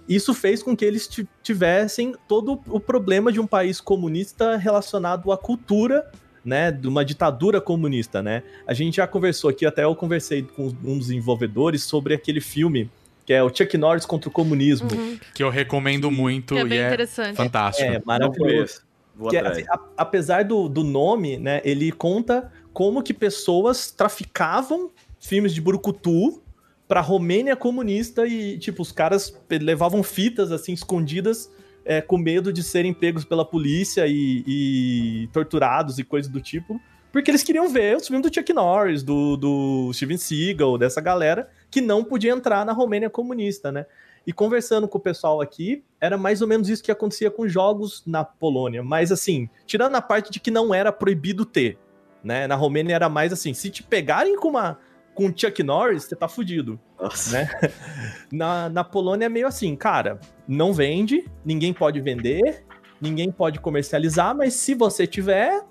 Isso 0.09 0.35
fez 0.35 0.63
com 0.63 0.77
que 0.77 0.85
eles 0.85 1.09
tivessem 1.43 2.15
todo 2.27 2.61
o 2.67 2.81
problema 2.81 3.31
de 3.31 3.41
um 3.41 3.47
país 3.47 3.81
comunista 3.81 4.57
relacionado 4.57 5.31
à 5.31 5.39
cultura 5.39 6.11
né, 6.45 6.73
de 6.73 6.89
uma 6.89 7.05
ditadura 7.05 7.61
comunista, 7.61 8.23
né? 8.23 8.43
A 8.67 8.75
gente 8.75 8.97
já 8.97 9.07
conversou 9.07 9.51
aqui, 9.51 9.65
até 9.65 9.85
eu 9.85 9.95
conversei 9.95 10.43
com 10.43 10.67
um 10.85 10.99
dos 10.99 11.09
desenvolvedores 11.09 11.85
sobre 11.85 12.15
aquele 12.15 12.41
filme 12.41 12.91
que 13.25 13.33
é 13.33 13.43
o 13.43 13.55
Chuck 13.55 13.79
Norris 13.79 14.05
contra 14.05 14.29
o 14.29 14.33
comunismo. 14.33 14.89
Uhum. 14.93 15.19
Que 15.35 15.43
eu 15.43 15.49
recomendo 15.49 16.11
muito 16.11 16.57
é 16.59 16.65
e 16.67 16.77
é 16.77 16.87
interessante. 16.87 17.37
fantástico. 17.37 17.89
É 17.89 18.03
maravilhoso. 18.05 18.83
Vou 19.15 19.31
que, 19.31 19.37
é, 19.37 19.47
assim, 19.47 19.65
a, 19.69 19.79
apesar 19.97 20.45
do, 20.45 20.69
do 20.69 20.83
nome, 20.83 21.37
né, 21.37 21.61
ele 21.65 21.93
conta 21.93 22.51
como 22.73 23.03
que 23.03 23.15
pessoas 23.15 23.91
traficavam 23.91 24.91
filmes 25.21 25.55
de 25.55 25.61
Burucutu 25.61 26.43
pra 26.89 27.01
Romênia 27.01 27.55
comunista 27.55 28.27
e, 28.27 28.59
tipo, 28.59 28.83
os 28.83 28.91
caras 28.91 29.35
levavam 29.49 30.03
fitas, 30.03 30.51
assim, 30.51 30.73
escondidas 30.73 31.51
é, 31.85 32.01
com 32.01 32.17
medo 32.17 32.53
de 32.53 32.63
serem 32.63 32.93
pegos 32.93 33.25
pela 33.25 33.45
polícia 33.45 34.07
e, 34.07 34.45
e, 34.47 35.29
torturados 35.33 35.99
e 35.99 36.05
coisas 36.05 36.31
do 36.31 36.41
tipo, 36.41 36.81
porque 37.11 37.31
eles 37.31 37.43
queriam 37.43 37.69
ver 37.69 37.97
os 37.97 38.07
filmes 38.07 38.29
do 38.29 38.35
Chuck 38.35 38.53
Norris, 38.53 39.03
do, 39.03 39.37
do 39.37 39.93
Steven 39.93 40.17
Seagal, 40.17 40.79
dessa 40.79 41.01
galera 41.01 41.49
que 41.71 41.81
não 41.81 42.03
podia 42.03 42.33
entrar 42.33 42.65
na 42.65 42.73
Romênia 42.73 43.11
comunista, 43.11 43.71
né? 43.71 43.87
E 44.27 44.33
conversando 44.33 44.87
com 44.87 44.99
o 44.99 45.01
pessoal 45.01 45.41
aqui, 45.41 45.83
era 46.01 46.17
mais 46.17 46.41
ou 46.41 46.49
menos 46.49 46.69
isso 46.69 46.83
que 46.83 46.93
acontecia 46.93 47.31
com 47.31 47.49
jogos 47.49 48.03
na 48.07 48.25
Polônia. 48.25 48.83
Mas 48.83 49.11
assim, 49.11 49.49
tirando 49.67 49.97
a 49.97 50.03
parte 50.03 50.31
de 50.31 50.39
que 50.39 50.51
não 50.51 50.73
era 50.73 50.93
proibido 50.93 51.45
ter, 51.45 51.77
né? 52.23 52.47
Na 52.47 52.55
Romênia 52.55 52.95
era 52.95 53.09
mais 53.09 53.33
assim, 53.33 53.53
se 53.53 53.69
te 53.69 53.83
pegarem 53.83 54.37
com 54.37 54.49
uma 54.49 54.79
com 55.15 55.33
Chuck 55.35 55.63
Norris, 55.63 56.05
você 56.05 56.17
tá 56.17 56.29
fudido. 56.29 56.79
Nossa. 57.01 57.39
Né? 57.39 57.51
Na, 58.33 58.69
na 58.69 58.85
Polônia 58.85 59.27
é 59.27 59.29
meio 59.29 59.47
assim, 59.47 59.77
cara, 59.77 60.19
não 60.49 60.73
vende, 60.73 61.29
ninguém 61.45 61.73
pode 61.73 62.01
vender, 62.01 62.65
ninguém 63.01 63.31
pode 63.31 63.61
comercializar, 63.61 64.35
mas 64.35 64.55
se 64.55 64.75
você 64.75 65.07
tiver. 65.07 65.63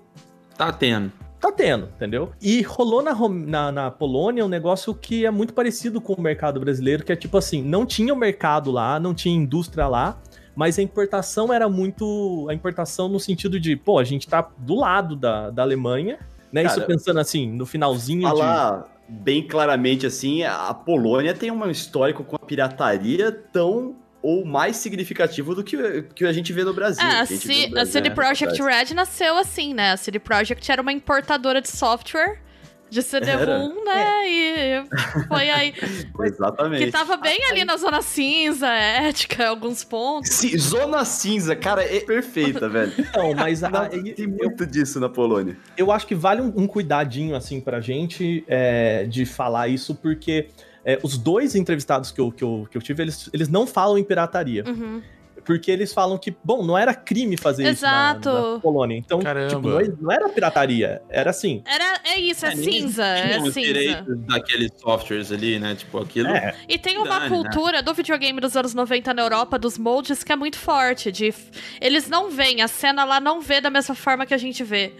Tá 0.56 0.72
tendo. 0.72 1.12
Tá 1.40 1.50
tendo, 1.50 1.86
entendeu? 1.86 2.30
E 2.40 2.62
rolou 2.62 3.02
na, 3.02 3.12
na, 3.28 3.72
na 3.72 3.90
Polônia 3.90 4.44
um 4.44 4.48
negócio 4.48 4.94
que 4.94 5.26
é 5.26 5.30
muito 5.30 5.52
parecido 5.52 6.00
com 6.00 6.12
o 6.12 6.20
mercado 6.20 6.60
brasileiro, 6.60 7.02
que 7.04 7.10
é 7.10 7.16
tipo 7.16 7.36
assim, 7.36 7.60
não 7.60 7.84
tinha 7.84 8.14
o 8.14 8.16
mercado 8.16 8.70
lá, 8.70 9.00
não 9.00 9.12
tinha 9.12 9.34
indústria 9.34 9.88
lá, 9.88 10.22
mas 10.54 10.78
a 10.78 10.82
importação 10.82 11.52
era 11.52 11.68
muito. 11.68 12.46
A 12.48 12.54
importação 12.54 13.08
no 13.08 13.18
sentido 13.18 13.58
de, 13.58 13.74
pô, 13.74 13.98
a 13.98 14.04
gente 14.04 14.28
tá 14.28 14.48
do 14.56 14.76
lado 14.76 15.16
da, 15.16 15.50
da 15.50 15.62
Alemanha, 15.62 16.20
né? 16.52 16.62
Cara, 16.62 16.76
Isso 16.76 16.86
pensando 16.86 17.18
assim, 17.18 17.50
no 17.50 17.66
finalzinho 17.66 18.22
falar, 18.22 18.82
de 18.82 18.84
bem 19.12 19.46
claramente 19.46 20.06
assim, 20.06 20.42
a 20.42 20.72
Polônia 20.72 21.34
tem 21.34 21.50
um 21.50 21.70
histórico 21.70 22.24
com 22.24 22.36
a 22.36 22.38
pirataria 22.38 23.30
tão 23.30 23.96
ou 24.22 24.44
mais 24.44 24.76
significativo 24.76 25.54
do 25.54 25.64
que, 25.64 26.02
que 26.14 26.24
a 26.24 26.32
gente 26.32 26.52
vê 26.52 26.62
no 26.64 26.72
Brasil. 26.72 27.04
É, 27.04 27.20
a, 27.20 27.26
C 27.26 27.70
a 27.76 27.84
CD 27.84 28.10
Projekt 28.10 28.62
Red 28.62 28.94
nasceu 28.94 29.36
assim, 29.36 29.74
né? 29.74 29.92
A 29.92 29.96
CD 29.96 30.18
Projekt 30.18 30.70
era 30.70 30.80
uma 30.80 30.92
importadora 30.92 31.60
de 31.60 31.68
software 31.68 32.40
de 32.92 33.00
CD-ROM, 33.02 33.84
né? 33.86 34.28
E 34.28 34.84
foi 35.26 35.48
aí. 35.48 35.72
Exatamente. 36.20 36.84
Que 36.84 36.92
tava 36.92 37.16
bem 37.16 37.38
ali 37.50 37.64
na 37.64 37.78
zona 37.78 38.02
cinza, 38.02 38.68
ética, 38.68 39.48
alguns 39.48 39.82
pontos. 39.82 40.30
Sim, 40.30 40.58
zona 40.58 41.02
cinza, 41.06 41.56
cara, 41.56 41.82
é 41.82 42.00
perfeita, 42.00 42.68
velho. 42.70 42.92
Não, 43.16 43.32
mas 43.32 43.64
a, 43.64 43.70
Não, 43.70 43.88
tem 43.88 44.26
muito 44.26 44.64
eu, 44.64 44.66
disso 44.66 45.00
na 45.00 45.08
Polônia. 45.08 45.56
Eu 45.74 45.90
acho 45.90 46.06
que 46.06 46.14
vale 46.14 46.42
um, 46.42 46.52
um 46.54 46.66
cuidadinho, 46.66 47.34
assim, 47.34 47.62
pra 47.62 47.80
gente 47.80 48.44
é, 48.46 49.04
de 49.04 49.24
falar 49.24 49.68
isso, 49.68 49.94
porque. 49.94 50.48
É, 50.84 50.98
os 51.00 51.16
dois 51.16 51.54
entrevistados 51.54 52.10
que 52.10 52.20
eu, 52.20 52.32
que 52.32 52.42
eu, 52.42 52.66
que 52.68 52.76
eu 52.76 52.82
tive, 52.82 53.04
eles, 53.04 53.30
eles 53.32 53.48
não 53.48 53.68
falam 53.68 53.96
em 53.96 54.02
pirataria. 54.02 54.64
Uhum. 54.66 55.00
Porque 55.44 55.70
eles 55.70 55.92
falam 55.92 56.16
que, 56.18 56.34
bom, 56.44 56.64
não 56.64 56.76
era 56.76 56.94
crime 56.94 57.36
fazer 57.36 57.66
Exato. 57.66 58.28
isso 58.28 58.38
na, 58.38 58.52
na 58.54 58.60
Polônia. 58.60 58.96
Então, 58.96 59.18
tipo, 59.18 59.68
não, 59.68 59.96
não, 60.00 60.12
era 60.12 60.28
pirataria. 60.28 61.02
Era 61.08 61.30
assim. 61.30 61.62
Era, 61.66 62.00
é 62.04 62.18
isso, 62.18 62.46
é, 62.46 62.52
é 62.52 62.56
cinza. 62.56 63.04
É 63.04 63.38
os 63.38 63.54
cinza. 63.54 63.60
direitos 63.60 64.18
daqueles 64.26 64.70
softwares 64.78 65.32
ali, 65.32 65.58
né? 65.58 65.74
Tipo, 65.74 65.98
aquilo. 65.98 66.28
É. 66.28 66.54
E 66.68 66.78
tem 66.78 66.98
uma 66.98 67.18
Dane, 67.18 67.20
né? 67.20 67.28
cultura 67.28 67.78
né? 67.78 67.82
do 67.82 67.94
videogame 67.94 68.40
dos 68.40 68.56
anos 68.56 68.74
90 68.74 69.12
na 69.14 69.22
Europa, 69.22 69.58
dos 69.58 69.76
moldes, 69.78 70.22
que 70.22 70.32
é 70.32 70.36
muito 70.36 70.58
forte. 70.58 71.10
De, 71.10 71.34
eles 71.80 72.08
não 72.08 72.30
veem, 72.30 72.62
a 72.62 72.68
cena 72.68 73.04
lá 73.04 73.20
não 73.20 73.40
vê 73.40 73.60
da 73.60 73.70
mesma 73.70 73.94
forma 73.94 74.26
que 74.26 74.34
a 74.34 74.38
gente 74.38 74.62
vê 74.62 74.92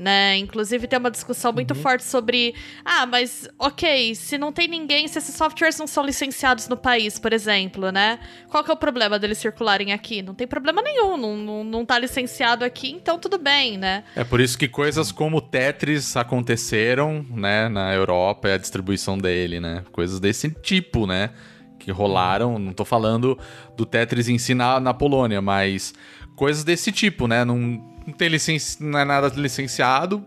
né? 0.00 0.36
Inclusive 0.38 0.86
tem 0.86 0.98
uma 0.98 1.10
discussão 1.10 1.52
muito 1.52 1.74
uhum. 1.74 1.80
forte 1.80 2.04
sobre, 2.04 2.54
ah, 2.84 3.06
mas 3.06 3.48
ok, 3.58 4.14
se 4.14 4.36
não 4.36 4.52
tem 4.52 4.68
ninguém, 4.68 5.06
se 5.06 5.18
esses 5.18 5.34
softwares 5.34 5.78
não 5.78 5.86
são 5.86 6.04
licenciados 6.04 6.68
no 6.68 6.76
país, 6.76 7.18
por 7.18 7.32
exemplo, 7.32 7.90
né? 7.92 8.18
Qual 8.48 8.64
que 8.64 8.70
é 8.70 8.74
o 8.74 8.76
problema 8.76 9.18
deles 9.18 9.38
circularem 9.38 9.92
aqui? 9.92 10.22
Não 10.22 10.34
tem 10.34 10.46
problema 10.46 10.82
nenhum, 10.82 11.16
não, 11.16 11.36
não, 11.36 11.64
não 11.64 11.84
tá 11.84 11.98
licenciado 11.98 12.64
aqui, 12.64 12.90
então 12.90 13.18
tudo 13.18 13.38
bem, 13.38 13.78
né? 13.78 14.04
É 14.16 14.24
por 14.24 14.40
isso 14.40 14.58
que 14.58 14.68
coisas 14.68 15.12
como 15.12 15.40
Tetris 15.40 16.16
aconteceram, 16.16 17.24
né, 17.30 17.68
na 17.68 17.92
Europa 17.94 18.48
e 18.48 18.52
a 18.52 18.58
distribuição 18.58 19.16
dele, 19.16 19.60
né? 19.60 19.84
Coisas 19.92 20.18
desse 20.18 20.50
tipo, 20.50 21.06
né? 21.06 21.30
Que 21.78 21.90
rolaram, 21.90 22.58
não 22.58 22.72
tô 22.72 22.84
falando 22.84 23.38
do 23.76 23.84
Tetris 23.84 24.28
em 24.28 24.38
si 24.38 24.54
na, 24.54 24.80
na 24.80 24.94
Polônia, 24.94 25.40
mas 25.42 25.92
coisas 26.34 26.64
desse 26.64 26.90
tipo, 26.90 27.28
né? 27.28 27.44
Não 27.44 27.93
não 28.06 28.14
tem 28.14 28.28
licenci... 28.28 28.82
não 28.82 28.98
é 28.98 29.04
nada 29.04 29.28
licenciado, 29.34 30.24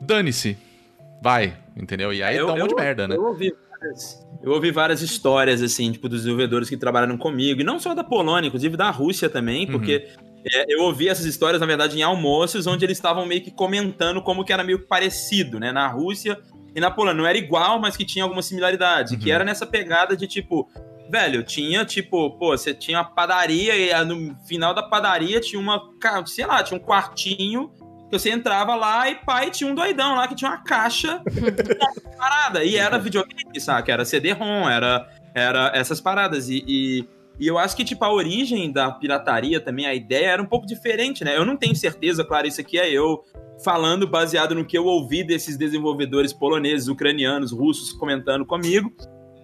dane-se. 0.00 0.56
Vai, 1.20 1.56
entendeu? 1.76 2.12
E 2.12 2.22
aí 2.22 2.36
eu, 2.36 2.46
dá 2.46 2.54
um 2.54 2.58
monte 2.58 2.70
de 2.70 2.76
merda, 2.76 3.08
né? 3.08 3.16
Eu 3.16 3.24
ouvi, 3.24 3.52
várias, 3.70 4.26
eu 4.42 4.52
ouvi 4.52 4.70
várias 4.70 5.02
histórias, 5.02 5.62
assim, 5.62 5.90
tipo, 5.90 6.08
dos 6.08 6.20
desenvolvedores 6.20 6.68
que 6.68 6.76
trabalharam 6.76 7.18
comigo, 7.18 7.60
e 7.60 7.64
não 7.64 7.78
só 7.78 7.94
da 7.94 8.04
Polônia, 8.04 8.48
inclusive 8.48 8.76
da 8.76 8.90
Rússia 8.90 9.28
também, 9.28 9.66
uhum. 9.66 9.72
porque 9.72 10.08
é, 10.44 10.72
eu 10.72 10.82
ouvi 10.82 11.08
essas 11.08 11.24
histórias, 11.24 11.60
na 11.60 11.66
verdade, 11.66 11.98
em 11.98 12.02
almoços, 12.02 12.66
onde 12.66 12.84
eles 12.84 12.96
estavam 12.96 13.26
meio 13.26 13.42
que 13.42 13.50
comentando 13.50 14.22
como 14.22 14.44
que 14.44 14.52
era 14.52 14.62
meio 14.62 14.86
parecido, 14.86 15.58
né? 15.58 15.72
Na 15.72 15.88
Rússia 15.88 16.38
e 16.74 16.80
na 16.80 16.90
Polônia. 16.90 17.20
Não 17.20 17.26
era 17.26 17.36
igual, 17.36 17.80
mas 17.80 17.96
que 17.96 18.04
tinha 18.04 18.24
alguma 18.24 18.42
similaridade. 18.42 19.14
Uhum. 19.14 19.20
Que 19.20 19.30
era 19.30 19.44
nessa 19.44 19.66
pegada 19.66 20.16
de, 20.16 20.26
tipo, 20.26 20.70
velho, 21.08 21.42
tinha 21.42 21.84
tipo, 21.84 22.30
pô, 22.38 22.56
você 22.56 22.74
tinha 22.74 22.98
uma 22.98 23.04
padaria 23.04 23.76
e 23.76 24.04
no 24.04 24.36
final 24.46 24.74
da 24.74 24.82
padaria 24.82 25.40
tinha 25.40 25.60
uma, 25.60 25.80
sei 26.26 26.46
lá, 26.46 26.62
tinha 26.62 26.78
um 26.78 26.82
quartinho 26.82 27.70
que 28.10 28.18
você 28.18 28.30
entrava 28.30 28.74
lá 28.74 29.08
e 29.08 29.16
pai 29.16 29.50
tinha 29.50 29.70
um 29.70 29.74
doidão 29.74 30.16
lá 30.16 30.26
que 30.26 30.34
tinha 30.34 30.50
uma 30.50 30.62
caixa 30.62 31.22
parada. 32.16 32.64
E 32.64 32.76
era 32.76 32.98
videogame, 32.98 33.60
sabe? 33.60 33.90
Era 33.90 34.04
CD-ROM, 34.04 34.68
era, 34.68 35.08
era 35.34 35.72
essas 35.74 36.00
paradas. 36.00 36.48
E, 36.48 36.64
e, 36.66 37.04
e, 37.38 37.46
eu 37.46 37.58
acho 37.58 37.76
que, 37.76 37.84
tipo, 37.84 38.04
a 38.04 38.12
origem 38.12 38.72
da 38.72 38.90
pirataria 38.90 39.60
também, 39.60 39.86
a 39.86 39.94
ideia 39.94 40.28
era 40.28 40.42
um 40.42 40.46
pouco 40.46 40.66
diferente, 40.66 41.22
né? 41.22 41.36
Eu 41.36 41.44
não 41.44 41.56
tenho 41.56 41.76
certeza, 41.76 42.24
claro, 42.24 42.46
isso 42.46 42.60
aqui 42.60 42.78
é 42.78 42.90
eu 42.90 43.22
falando 43.62 44.06
baseado 44.06 44.54
no 44.54 44.64
que 44.64 44.78
eu 44.78 44.86
ouvi 44.86 45.24
desses 45.24 45.56
desenvolvedores 45.56 46.32
poloneses, 46.32 46.88
ucranianos, 46.88 47.52
russos 47.52 47.92
comentando 47.92 48.46
comigo. 48.46 48.90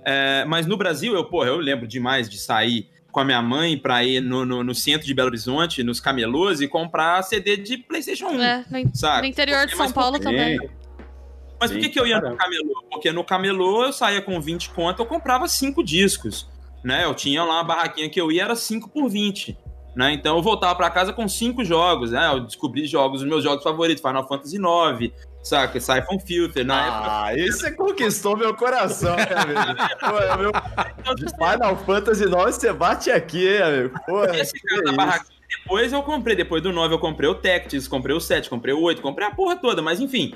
É, 0.05 0.45
mas 0.47 0.67
no 0.67 0.77
Brasil, 0.77 1.15
eu, 1.15 1.25
porra, 1.25 1.49
eu 1.49 1.57
lembro 1.57 1.87
demais 1.87 2.29
de 2.29 2.39
sair 2.39 2.89
com 3.11 3.21
a 3.21 3.25
minha 3.25 3.41
mãe 3.41 3.79
pra 3.79 4.03
ir 4.03 4.21
no, 4.21 4.45
no, 4.45 4.65
no, 4.65 4.75
centro 4.75 5.07
de 5.07 5.15
Belo 5.15 5.29
Horizonte, 5.29 5.85
nos 5.85 6.01
camelôs, 6.01 6.61
e 6.61 6.69
comprar 6.69 7.23
CD 7.23 7.57
de 7.57 7.79
PlayStation 7.79 8.27
1. 8.27 8.43
É, 8.43 8.65
no, 8.69 8.97
sabe? 8.97 9.23
no 9.23 9.27
interior 9.27 9.67
de 9.67 9.77
São 9.77 9.91
Paulo 9.93 10.19
também. 10.19 10.59
Mas 11.61 11.71
por 11.71 11.81
que, 11.81 11.89
que 11.89 11.99
eu 11.99 12.07
ia 12.07 12.21
no 12.21 12.37
camelô? 12.37 12.85
Porque 12.91 13.13
no 13.13 13.25
camelô 13.25 13.85
eu 13.85 13.93
saía 13.93 14.21
com 14.21 14.41
20 14.41 14.71
conto, 14.71 15.01
eu 15.01 15.07
comprava 15.07 15.47
5 15.47 15.83
discos. 15.83 16.49
Né? 16.83 17.05
Eu 17.05 17.15
tinha 17.15 17.43
lá 17.43 17.55
uma 17.55 17.65
barraquinha 17.65 18.11
que 18.11 18.21
eu 18.21 18.31
ia, 18.31 18.43
era 18.43 18.57
5 18.57 18.91
por 18.91 19.09
20. 19.09 19.57
Né? 19.97 20.13
Então 20.13 20.37
eu 20.37 20.43
voltava 20.43 20.75
para 20.75 20.91
casa 20.91 21.13
com 21.13 21.29
cinco 21.29 21.65
jogos, 21.65 22.11
né? 22.11 22.29
Eu 22.33 22.41
descobri 22.41 22.85
jogos, 22.85 23.23
os 23.23 23.29
meus 23.29 23.45
jogos 23.45 23.63
favoritos, 23.63 24.03
Final 24.03 24.27
Fantasy 24.27 24.57
IX, 24.57 25.13
saca? 25.45 25.79
Siphon 25.79 26.19
Filter, 26.19 26.65
na 26.65 27.27
ah, 27.27 27.33
época. 27.33 27.47
esse 27.47 27.71
conquistou 27.73 28.37
meu 28.37 28.55
coração, 28.55 29.15
né, 29.15 29.29
amigo? 29.37 29.61
Pô, 30.01 30.19
é 30.19 30.37
meu... 30.37 30.53
Final 31.37 31.77
Fantasy 31.85 32.25
IX, 32.25 32.33
você 32.33 32.73
bate 32.73 33.11
aqui, 33.11 33.47
hein, 33.47 33.63
amigo? 33.63 34.01
Pô, 34.07 34.25
esse 34.25 34.59
cara 34.61 34.83
da 34.83 34.93
barraquinha, 34.93 35.35
depois 35.59 35.93
eu 35.93 36.03
comprei, 36.03 36.35
depois 36.35 36.63
do 36.63 36.73
9 36.73 36.95
eu 36.95 36.99
comprei 36.99 37.29
o 37.29 37.35
Tactics, 37.35 37.87
comprei 37.87 38.17
o 38.17 38.21
7, 38.21 38.51
comprei 38.51 38.75
o 38.75 38.81
8, 38.81 39.01
comprei 39.01 39.29
a 39.29 39.31
porra 39.31 39.57
toda, 39.57 39.81
mas 39.83 40.01
enfim. 40.01 40.35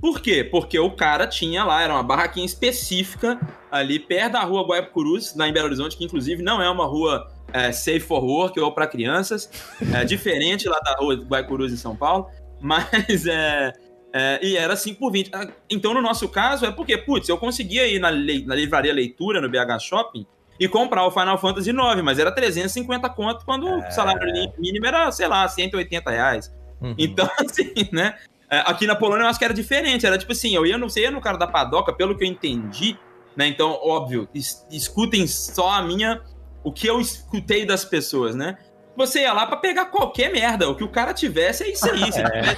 Por 0.00 0.20
quê? 0.20 0.42
Porque 0.42 0.78
o 0.78 0.90
cara 0.90 1.26
tinha 1.26 1.62
lá, 1.62 1.82
era 1.82 1.92
uma 1.92 2.02
barraquinha 2.02 2.46
específica 2.46 3.38
ali 3.70 3.98
perto 3.98 4.32
da 4.32 4.40
rua 4.40 4.66
Guaiacurus, 4.66 5.34
lá 5.36 5.46
em 5.46 5.52
Belo 5.52 5.66
Horizonte, 5.66 5.96
que 5.96 6.04
inclusive 6.04 6.42
não 6.42 6.62
é 6.62 6.70
uma 6.70 6.86
rua 6.86 7.30
é, 7.52 7.70
safe 7.70 8.00
for 8.00 8.24
work 8.24 8.58
ou 8.58 8.72
para 8.72 8.86
crianças, 8.86 9.50
é 9.94 10.04
diferente 10.04 10.68
lá 10.68 10.78
da 10.80 10.94
rua 10.94 11.16
Guaicurus 11.16 11.72
em 11.72 11.76
São 11.76 11.94
Paulo, 11.94 12.28
mas 12.60 13.26
é, 13.26 13.72
é, 14.12 14.40
e 14.42 14.56
era 14.56 14.76
5 14.76 14.98
por 14.98 15.12
20. 15.12 15.30
Ah, 15.32 15.48
então, 15.68 15.94
no 15.94 16.02
nosso 16.02 16.28
caso, 16.28 16.66
é 16.66 16.70
porque, 16.70 16.96
putz, 16.98 17.28
eu 17.28 17.38
conseguia 17.38 17.86
ir 17.86 17.98
na, 17.98 18.10
na 18.10 18.54
livraria 18.54 18.92
leitura, 18.92 19.40
no 19.40 19.48
BH 19.48 19.80
Shopping, 19.80 20.26
e 20.58 20.68
comprar 20.68 21.06
o 21.06 21.10
Final 21.10 21.38
Fantasy 21.38 21.70
IX, 21.70 22.02
mas 22.02 22.18
era 22.18 22.30
350 22.30 23.08
conto 23.10 23.44
quando 23.44 23.66
é... 23.68 23.88
o 23.88 23.90
salário 23.90 24.20
mínimo 24.58 24.86
era, 24.86 25.10
sei 25.10 25.26
lá, 25.26 25.48
180 25.48 26.10
reais. 26.10 26.52
Uhum. 26.80 26.94
Então, 26.98 27.28
assim, 27.38 27.72
né? 27.92 28.16
É, 28.50 28.58
aqui 28.66 28.86
na 28.86 28.96
Polônia 28.96 29.24
eu 29.24 29.28
acho 29.28 29.38
que 29.38 29.44
era 29.44 29.54
diferente. 29.54 30.04
Era 30.04 30.18
tipo 30.18 30.32
assim, 30.32 30.54
eu 30.54 30.66
ia, 30.66 30.76
não 30.76 30.88
sei, 30.88 31.08
no 31.10 31.20
cara 31.20 31.38
da 31.38 31.46
padoca, 31.46 31.92
pelo 31.92 32.16
que 32.16 32.24
eu 32.24 32.28
entendi, 32.28 32.98
né? 33.36 33.46
Então, 33.46 33.78
óbvio, 33.82 34.28
es 34.34 34.66
escutem 34.70 35.26
só 35.26 35.70
a 35.70 35.82
minha 35.82 36.20
o 36.62 36.72
que 36.72 36.86
eu 36.86 37.00
escutei 37.00 37.64
das 37.64 37.84
pessoas, 37.84 38.34
né? 38.34 38.58
Você 38.96 39.20
ia 39.20 39.32
lá 39.32 39.46
pra 39.46 39.56
pegar 39.56 39.86
qualquer 39.86 40.30
merda. 40.32 40.68
O 40.68 40.74
que 40.74 40.84
o 40.84 40.88
cara 40.88 41.14
tivesse 41.14 41.64
é 41.64 41.70
isso 41.70 41.88
aí. 41.88 42.00
Você 42.00 42.20
é. 42.22 42.56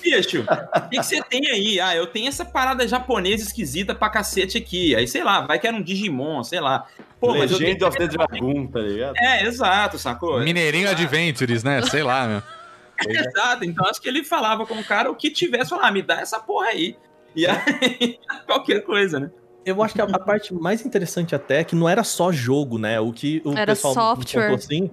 Bicho, 0.00 0.42
o 0.42 0.88
que, 0.88 0.96
você 0.96 1.22
tem 1.22 1.50
aí? 1.50 1.80
Ah, 1.80 1.94
eu 1.94 2.06
tenho 2.06 2.28
essa 2.28 2.44
parada 2.44 2.86
japonesa 2.86 3.42
esquisita 3.42 3.94
pra 3.94 4.08
cacete 4.08 4.56
aqui. 4.56 4.94
Aí, 4.94 5.06
sei 5.06 5.22
lá, 5.22 5.42
vai 5.42 5.58
que 5.58 5.66
era 5.66 5.76
um 5.76 5.82
Digimon, 5.82 6.42
sei 6.42 6.60
lá. 6.60 6.86
Pô, 7.20 7.32
Legend 7.32 7.84
of 7.84 7.98
the 7.98 8.06
Dragon, 8.06 8.66
tá 8.66 8.80
ligado? 8.80 9.14
É, 9.18 9.44
exato, 9.44 9.98
sacou? 9.98 10.40
Mineirinho 10.40 10.88
ah. 10.88 10.92
Adventures, 10.92 11.62
né? 11.62 11.82
Sei 11.82 12.02
lá, 12.02 12.26
meu. 12.26 12.36
né? 12.36 12.42
Exato, 13.06 13.64
então 13.64 13.86
acho 13.88 14.00
que 14.00 14.08
ele 14.08 14.24
falava 14.24 14.64
com 14.64 14.74
o 14.74 14.84
cara 14.84 15.10
o 15.10 15.16
que 15.16 15.28
tivesse, 15.28 15.70
falava, 15.70 15.88
ah, 15.88 15.92
me 15.92 16.00
dá 16.00 16.20
essa 16.20 16.38
porra 16.38 16.68
aí. 16.68 16.96
E 17.34 17.44
aí, 17.46 18.20
qualquer 18.46 18.82
coisa, 18.82 19.18
né? 19.18 19.30
Eu 19.64 19.82
acho 19.82 19.94
que 19.94 20.00
a, 20.00 20.04
a 20.04 20.18
parte 20.18 20.52
mais 20.52 20.84
interessante 20.84 21.34
até 21.34 21.60
é 21.60 21.64
que 21.64 21.74
não 21.74 21.88
era 21.88 22.04
só 22.04 22.30
jogo, 22.30 22.78
né? 22.78 23.00
O 23.00 23.12
que 23.12 23.40
o 23.44 23.52
Era 23.56 23.72
pessoal 23.72 23.94
software. 23.94 24.52
assim, 24.54 24.90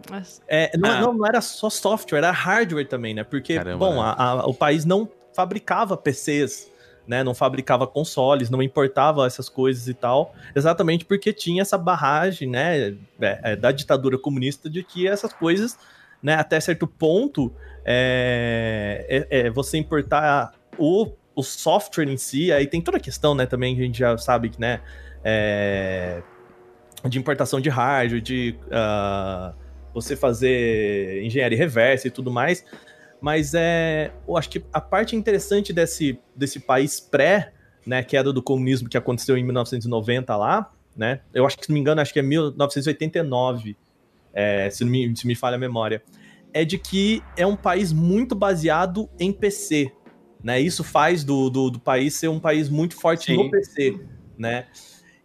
é, 0.47 0.75
não, 0.77 0.89
Ah. 0.89 1.01
não, 1.01 1.13
não 1.13 1.25
era 1.27 1.41
só 1.41 1.69
software, 1.69 2.19
era 2.19 2.31
hardware 2.31 2.87
também, 2.87 3.13
né? 3.13 3.23
Porque, 3.23 3.55
Caramba, 3.55 3.77
bom, 3.85 3.95
né? 3.95 4.13
a- 4.17 4.23
a- 4.31 4.45
o 4.47 4.53
país 4.53 4.85
não 4.85 5.09
fabricava 5.35 5.97
PCs, 5.97 6.69
né? 7.07 7.23
Não 7.23 7.33
fabricava 7.33 7.85
consoles, 7.87 8.49
não 8.49 8.61
importava 8.61 9.25
essas 9.25 9.49
coisas 9.49 9.87
e 9.87 9.93
tal, 9.93 10.33
exatamente 10.55 11.03
porque 11.03 11.33
tinha 11.33 11.61
essa 11.61 11.77
barragem, 11.77 12.47
né, 12.49 12.95
é, 13.19 13.39
é, 13.43 13.55
da 13.55 13.71
ditadura 13.71 14.17
comunista 14.17 14.69
de 14.69 14.83
que 14.83 15.07
essas 15.07 15.33
coisas, 15.33 15.77
né, 16.23 16.35
até 16.35 16.59
certo 16.59 16.85
ponto, 16.87 17.51
é, 17.83 19.25
é- 19.29 19.39
é 19.47 19.49
você 19.49 19.77
importar 19.77 20.53
o, 20.77 21.11
o 21.35 21.43
software 21.43 22.09
em 22.09 22.17
si, 22.17 22.51
aí 22.51 22.67
tem 22.67 22.81
toda 22.81 22.97
a 22.97 22.99
questão, 22.99 23.33
né, 23.33 23.45
também 23.45 23.75
a 23.75 23.81
gente 23.81 23.97
já 23.97 24.17
sabe 24.17 24.49
que, 24.49 24.59
né, 24.59 24.81
é, 25.23 26.21
de 27.07 27.17
importação 27.17 27.59
de 27.59 27.69
hardware, 27.69 28.21
de 28.21 28.55
ah, 28.71 29.53
você 29.93 30.15
fazer 30.15 31.23
engenharia 31.23 31.57
reversa 31.57 32.07
e 32.07 32.11
tudo 32.11 32.31
mais. 32.31 32.63
Mas 33.19 33.53
é, 33.53 34.11
eu 34.27 34.35
acho 34.35 34.49
que 34.49 34.63
a 34.73 34.81
parte 34.81 35.15
interessante 35.15 35.71
desse, 35.71 36.19
desse 36.35 36.59
país 36.59 36.99
pré, 36.99 37.53
né, 37.85 38.03
queda 38.03 38.33
do 38.33 38.41
comunismo 38.41 38.89
que 38.89 38.97
aconteceu 38.97 39.37
em 39.37 39.43
1990 39.43 40.35
lá, 40.35 40.71
né? 40.95 41.21
Eu 41.33 41.45
acho 41.45 41.57
que, 41.57 41.65
se 41.65 41.69
não 41.69 41.75
me 41.75 41.79
engano, 41.79 42.01
acho 42.01 42.11
que 42.11 42.19
é 42.19 42.23
1989, 42.23 43.77
é, 44.33 44.69
se, 44.69 44.83
me, 44.83 45.15
se 45.15 45.25
me 45.25 45.35
falha 45.35 45.55
a 45.55 45.59
memória. 45.59 46.03
É 46.53 46.65
de 46.65 46.77
que 46.77 47.23
é 47.37 47.45
um 47.45 47.55
país 47.55 47.93
muito 47.93 48.35
baseado 48.35 49.09
em 49.19 49.31
PC, 49.31 49.91
né? 50.43 50.59
Isso 50.59 50.83
faz 50.83 51.23
do, 51.23 51.49
do, 51.49 51.69
do 51.69 51.79
país 51.79 52.15
ser 52.15 52.27
um 52.27 52.39
país 52.39 52.69
muito 52.69 52.95
forte 52.95 53.25
Sim. 53.25 53.37
no 53.37 53.51
PC, 53.51 53.99
né? 54.37 54.65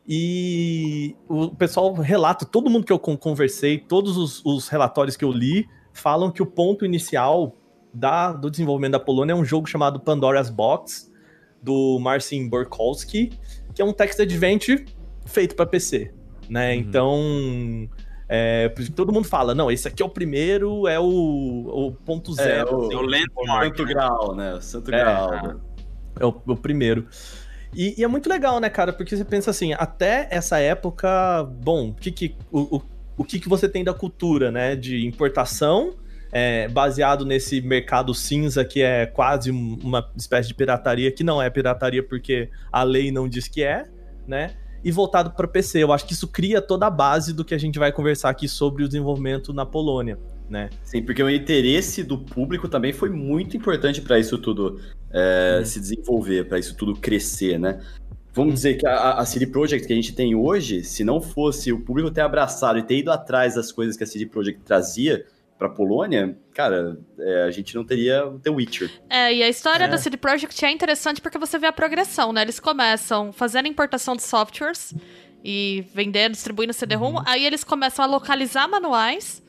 E 0.09 1.17
o 1.29 1.49
pessoal 1.49 1.93
relata, 1.95 2.45
todo 2.45 2.71
mundo 2.71 2.87
que 2.87 2.93
eu 2.93 2.99
con- 2.99 3.17
conversei, 3.17 3.79
todos 3.79 4.17
os, 4.17 4.45
os 4.45 4.69
relatórios 4.69 5.17
que 5.17 5.25
eu 5.25 5.33
li, 5.33 5.69
falam 5.93 6.31
que 6.31 6.43
o 6.43 6.47
ponto 6.47 6.85
inicial 6.85 7.57
da, 7.93 8.33
do 8.33 8.51
desenvolvimento 8.51 8.93
da 8.93 9.01
Polônia 9.01 9.33
é 9.33 9.37
um 9.37 9.45
jogo 9.45 9.67
chamado 9.67 9.99
Pandora's 9.99 10.51
Box, 10.51 11.11
do 11.61 11.99
Marcin 11.99 12.49
Borkowski, 12.49 13.33
que 13.75 13.83
é 13.83 13.85
um 13.85 13.93
text 13.93 14.21
adventure 14.21 14.85
feito 15.25 15.57
para 15.57 15.67
PC, 15.67 16.13
né? 16.49 16.75
Uhum. 16.75 16.81
Então, 16.81 17.91
é, 18.29 18.69
todo 18.95 19.13
mundo 19.13 19.27
fala, 19.29 19.55
não, 19.55 19.71
esse 19.71 19.87
aqui 19.87 20.03
é 20.03 20.07
o 20.07 20.09
primeiro, 20.09 20.87
é 20.89 20.99
o, 20.99 21.05
o 21.07 21.93
ponto 21.93 22.33
zero. 22.35 22.77
o- 22.77 22.85
assim, 22.87 22.95
É 22.95 22.97
o 22.97 23.03
landmark, 23.03 23.65
Santo 23.77 23.85
né? 23.85 23.95
Grau, 23.95 24.35
né? 24.35 24.55
O 24.55 24.61
Santo 24.61 24.95
É. 24.95 24.99
Grau. 24.99 25.31
né? 25.31 25.57
é 26.19 26.25
o, 26.27 26.43
o 26.47 26.57
primeiro. 26.57 27.07
E, 27.75 27.95
e 28.01 28.05
é 28.05 28.09
muito 28.09 28.29
legal, 28.29 28.59
né, 28.59 28.71
cara? 28.71 28.93
Porque 28.93 29.17
você 29.17 29.25
pensa 29.25 29.51
assim, 29.51 29.73
até 29.75 30.29
essa 30.31 30.59
época, 30.59 31.45
bom, 31.63 31.89
o 31.91 31.95
que 31.95 32.11
que, 32.11 32.35
o, 32.51 32.77
o, 32.77 32.83
o 33.19 33.25
que, 33.25 33.39
que 33.39 33.49
você 33.49 33.69
tem 33.69 33.85
da 33.85 33.93
cultura, 33.93 34.51
né? 34.51 34.75
De 34.75 35.07
importação, 35.07 35.95
é, 36.33 36.69
baseado 36.69 37.25
nesse 37.27 37.61
mercado 37.61 38.15
cinza 38.15 38.65
que 38.65 38.81
é 38.83 39.05
quase 39.07 39.51
um- 39.53 39.79
uma 39.83 40.11
espécie 40.17 40.49
de 40.49 40.55
pirataria, 40.55 41.13
que 41.13 41.23
não 41.23 41.41
é 41.43 41.49
pirataria 41.51 42.03
porque 42.03 42.49
a 42.73 42.83
lei 42.83 43.11
não 43.13 43.29
diz 43.29 43.47
que 43.47 43.63
é, 43.63 43.85
né? 44.27 44.53
E 44.87 44.93
voltado 44.93 45.33
para 45.33 45.49
PC. 45.49 45.83
Eu 45.83 45.93
acho 45.93 46.07
que 46.07 46.13
isso 46.13 46.29
cria 46.29 46.63
toda 46.63 46.87
a 46.87 46.91
base 46.91 47.33
do 47.33 47.45
que 47.45 47.53
a 47.53 47.59
gente 47.59 47.77
vai 47.77 47.91
conversar 47.91 48.31
aqui 48.31 48.47
sobre 48.47 48.85
o 48.85 48.87
desenvolvimento 48.87 49.53
na 49.53 49.67
Polônia, 49.67 50.17
né? 50.49 50.71
Sim, 50.85 51.03
porque 51.03 51.21
o 51.21 51.29
interesse 51.29 52.05
do 52.05 52.17
público 52.17 52.69
também 52.69 52.93
foi 52.93 53.11
muito 53.11 53.57
importante 53.57 54.01
para 54.01 54.17
isso 54.17 54.39
tudo 54.39 54.81
é, 55.11 55.61
se 55.65 55.81
desenvolver, 55.81 56.47
para 56.47 56.57
isso 56.61 56.77
tudo 56.77 56.95
crescer, 56.95 57.59
né? 57.59 57.81
Vamos 58.33 58.55
dizer 58.55 58.75
que 58.75 58.87
a, 58.87 59.15
a 59.15 59.27
CD 59.27 59.49
Projekt 59.49 59.89
que 59.89 59.93
a 59.93 59.97
gente 59.97 60.15
tem 60.15 60.37
hoje, 60.37 60.85
se 60.85 61.03
não 61.03 61.21
fosse 61.21 61.73
o 61.73 61.81
público 61.81 62.09
ter 62.09 62.21
abraçado 62.21 62.79
e 62.79 62.83
ter 62.85 62.99
ido 62.99 63.11
atrás 63.11 63.57
das 63.57 63.73
coisas 63.73 63.97
que 63.97 64.05
a 64.05 64.07
CD 64.07 64.25
Projekt 64.27 64.61
trazia 64.63 65.27
para 65.59 65.69
Polônia, 65.69 66.37
cara, 66.53 66.99
é, 67.19 67.43
a 67.45 67.51
gente 67.51 67.75
não 67.75 67.85
teria 67.85 68.27
o 68.27 68.39
The 68.39 68.51
Witcher. 68.51 68.91
É, 69.09 69.33
e 69.35 69.43
a 69.43 69.49
história 69.49 69.85
É. 69.85 69.89
da 69.89 69.97
CD 69.97 70.17
Projekt 70.17 70.65
é 70.65 70.71
interessante 70.71 71.21
porque 71.21 71.39
você 71.39 71.59
vê 71.59 71.67
a 71.67 71.73
progressão, 71.73 72.33
né? 72.33 72.43
Eles 72.43 72.61
começam 72.61 73.33
fazendo 73.33 73.67
importação 73.67 74.15
de 74.17 74.23
softwares 74.23 74.95
e 75.45 75.85
vendendo, 75.95 76.33
distribuindo 76.33 76.73
CD-ROM, 76.73 77.23
aí 77.27 77.45
eles 77.47 77.63
começam 77.65 78.05
a 78.05 78.09
localizar 78.09 78.67
manuais, 78.69 79.43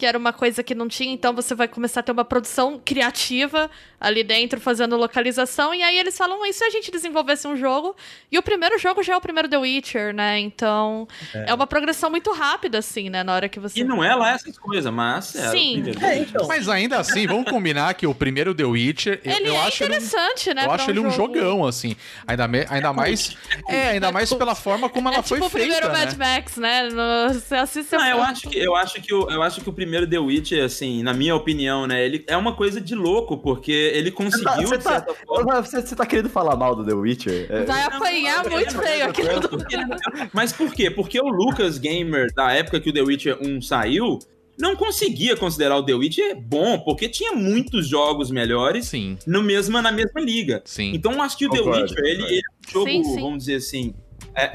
que 0.00 0.06
era 0.06 0.16
uma 0.16 0.32
coisa 0.32 0.62
que 0.62 0.74
não 0.74 0.88
tinha, 0.88 1.12
então 1.12 1.34
você 1.34 1.54
vai 1.54 1.68
começar 1.68 2.00
a 2.00 2.02
ter 2.02 2.10
uma 2.10 2.24
produção 2.24 2.80
criativa 2.82 3.70
ali 4.00 4.24
dentro, 4.24 4.58
fazendo 4.58 4.96
localização, 4.96 5.74
e 5.74 5.82
aí 5.82 5.98
eles 5.98 6.16
falam, 6.16 6.44
e 6.46 6.52
se 6.54 6.64
a 6.64 6.70
gente 6.70 6.90
desenvolvesse 6.90 7.46
um 7.46 7.54
jogo? 7.54 7.94
E 8.32 8.38
o 8.38 8.42
primeiro 8.42 8.78
jogo 8.78 9.02
já 9.02 9.12
é 9.12 9.16
o 9.18 9.20
primeiro 9.20 9.46
The 9.46 9.58
Witcher, 9.58 10.14
né? 10.14 10.38
Então, 10.38 11.06
é, 11.34 11.52
uma 11.52 11.66
progressão 11.66 12.08
muito 12.08 12.32
rápida, 12.32 12.78
assim, 12.78 13.10
né? 13.10 13.22
Na 13.22 13.34
hora 13.34 13.46
que 13.46 13.60
você... 13.60 13.80
E 13.80 13.84
não 13.84 14.02
é 14.02 14.14
lá 14.14 14.30
essas 14.32 14.56
coisas, 14.58 14.90
mas 14.90 15.36
é. 15.36 15.50
Sim. 15.50 15.82
É, 16.02 16.16
então. 16.16 16.48
Mas 16.48 16.66
ainda 16.66 16.98
assim, 16.98 17.26
vamos 17.26 17.50
combinar 17.50 17.92
que 17.92 18.06
o 18.06 18.14
primeiro 18.14 18.54
The 18.54 18.64
Witcher, 18.64 19.20
eu, 19.22 19.32
Ele 19.32 19.48
eu 19.50 19.54
é 19.54 19.58
acho 19.66 19.84
ele 19.84 19.92
um 19.92 19.96
interessante, 19.98 20.54
né? 20.54 20.64
Eu 20.64 20.70
acho 20.72 20.90
ele 20.90 21.00
um 21.00 21.10
jogo. 21.10 21.34
jogão, 21.36 21.66
assim. 21.66 21.94
Ainda, 22.26 22.48
me- 22.48 22.66
ainda 22.70 22.92
mais. 22.94 23.36
É, 23.68 23.88
ainda 23.90 24.10
mais 24.10 24.32
pela 24.32 24.54
forma 24.54 24.88
como 24.88 25.08
ela 25.08 25.18
é 25.18 25.22
foi 25.22 25.36
tipo 25.36 25.46
o 25.46 25.50
feita. 25.50 25.66
primeiro 25.74 25.92
né? 25.92 26.06
Mad 26.06 26.16
Max, 26.16 26.56
né? 26.56 26.88
No, 26.88 27.34
você 27.34 27.54
assiste 27.54 27.92
Não, 27.92 28.06
eu 28.06 28.22
acho 28.22 28.48
que 28.48 28.58
eu 28.58 28.74
acho 28.74 29.00
que 29.02 29.12
o, 29.12 29.30
eu 29.30 29.42
acho 29.42 29.60
que 29.60 29.68
o 29.68 29.72
primeiro 29.72 29.89
The 30.08 30.18
Witcher, 30.18 30.64
assim, 30.64 31.02
na 31.02 31.12
minha 31.12 31.34
opinião, 31.34 31.86
né, 31.86 32.04
ele 32.04 32.24
é 32.26 32.36
uma 32.36 32.54
coisa 32.54 32.80
de 32.80 32.94
louco, 32.94 33.36
porque 33.38 33.72
ele 33.72 34.10
conseguiu 34.10 34.68
Você 34.68 34.78
de 34.78 34.84
tá, 34.84 34.90
certa 35.00 35.14
forma. 35.26 35.62
você, 35.62 35.80
você 35.82 35.94
tá 35.96 36.06
querendo 36.06 36.28
falar 36.28 36.56
mal 36.56 36.74
do 36.76 36.84
The 36.84 36.92
Witcher? 36.94 37.46
É, 37.50 37.64
Vai 37.64 37.82
apanhar 37.82 38.44
Não, 38.44 38.50
muito 38.52 38.74
não, 38.74 38.82
feio 38.82 39.04
aqui. 39.06 39.22
não, 39.22 40.30
Mas 40.32 40.52
por 40.52 40.72
quê? 40.72 40.90
Porque 40.90 41.20
o 41.20 41.28
Lucas 41.28 41.78
Gamer, 41.78 42.32
da 42.34 42.52
época 42.52 42.80
que 42.80 42.90
o 42.90 42.92
The 42.92 43.02
Witcher 43.02 43.38
1 43.40 43.62
saiu, 43.62 44.18
não 44.58 44.76
conseguia 44.76 45.36
considerar 45.36 45.76
o 45.78 45.82
The 45.82 45.94
Witcher 45.94 46.38
bom, 46.38 46.78
porque 46.80 47.08
tinha 47.08 47.32
muitos 47.32 47.88
jogos 47.88 48.30
melhores 48.30 48.86
Sim, 48.86 49.16
no 49.26 49.42
mesma, 49.42 49.80
na 49.80 49.90
mesma 49.90 50.20
liga. 50.20 50.62
sim. 50.66 50.92
Então 50.94 51.22
acho 51.22 51.38
que 51.38 51.46
o 51.46 51.50
The 51.50 51.58
Concordo, 51.58 51.80
Witcher, 51.82 52.04
ele, 52.04 52.14
concordo. 52.16 52.32
ele 52.34 52.40
é 52.40 52.68
um 52.68 52.72
jogo, 52.72 52.90
Sim, 52.90 53.04
sim. 53.04 53.20
vamos 53.22 53.38
dizer 53.38 53.54
assim, 53.56 53.94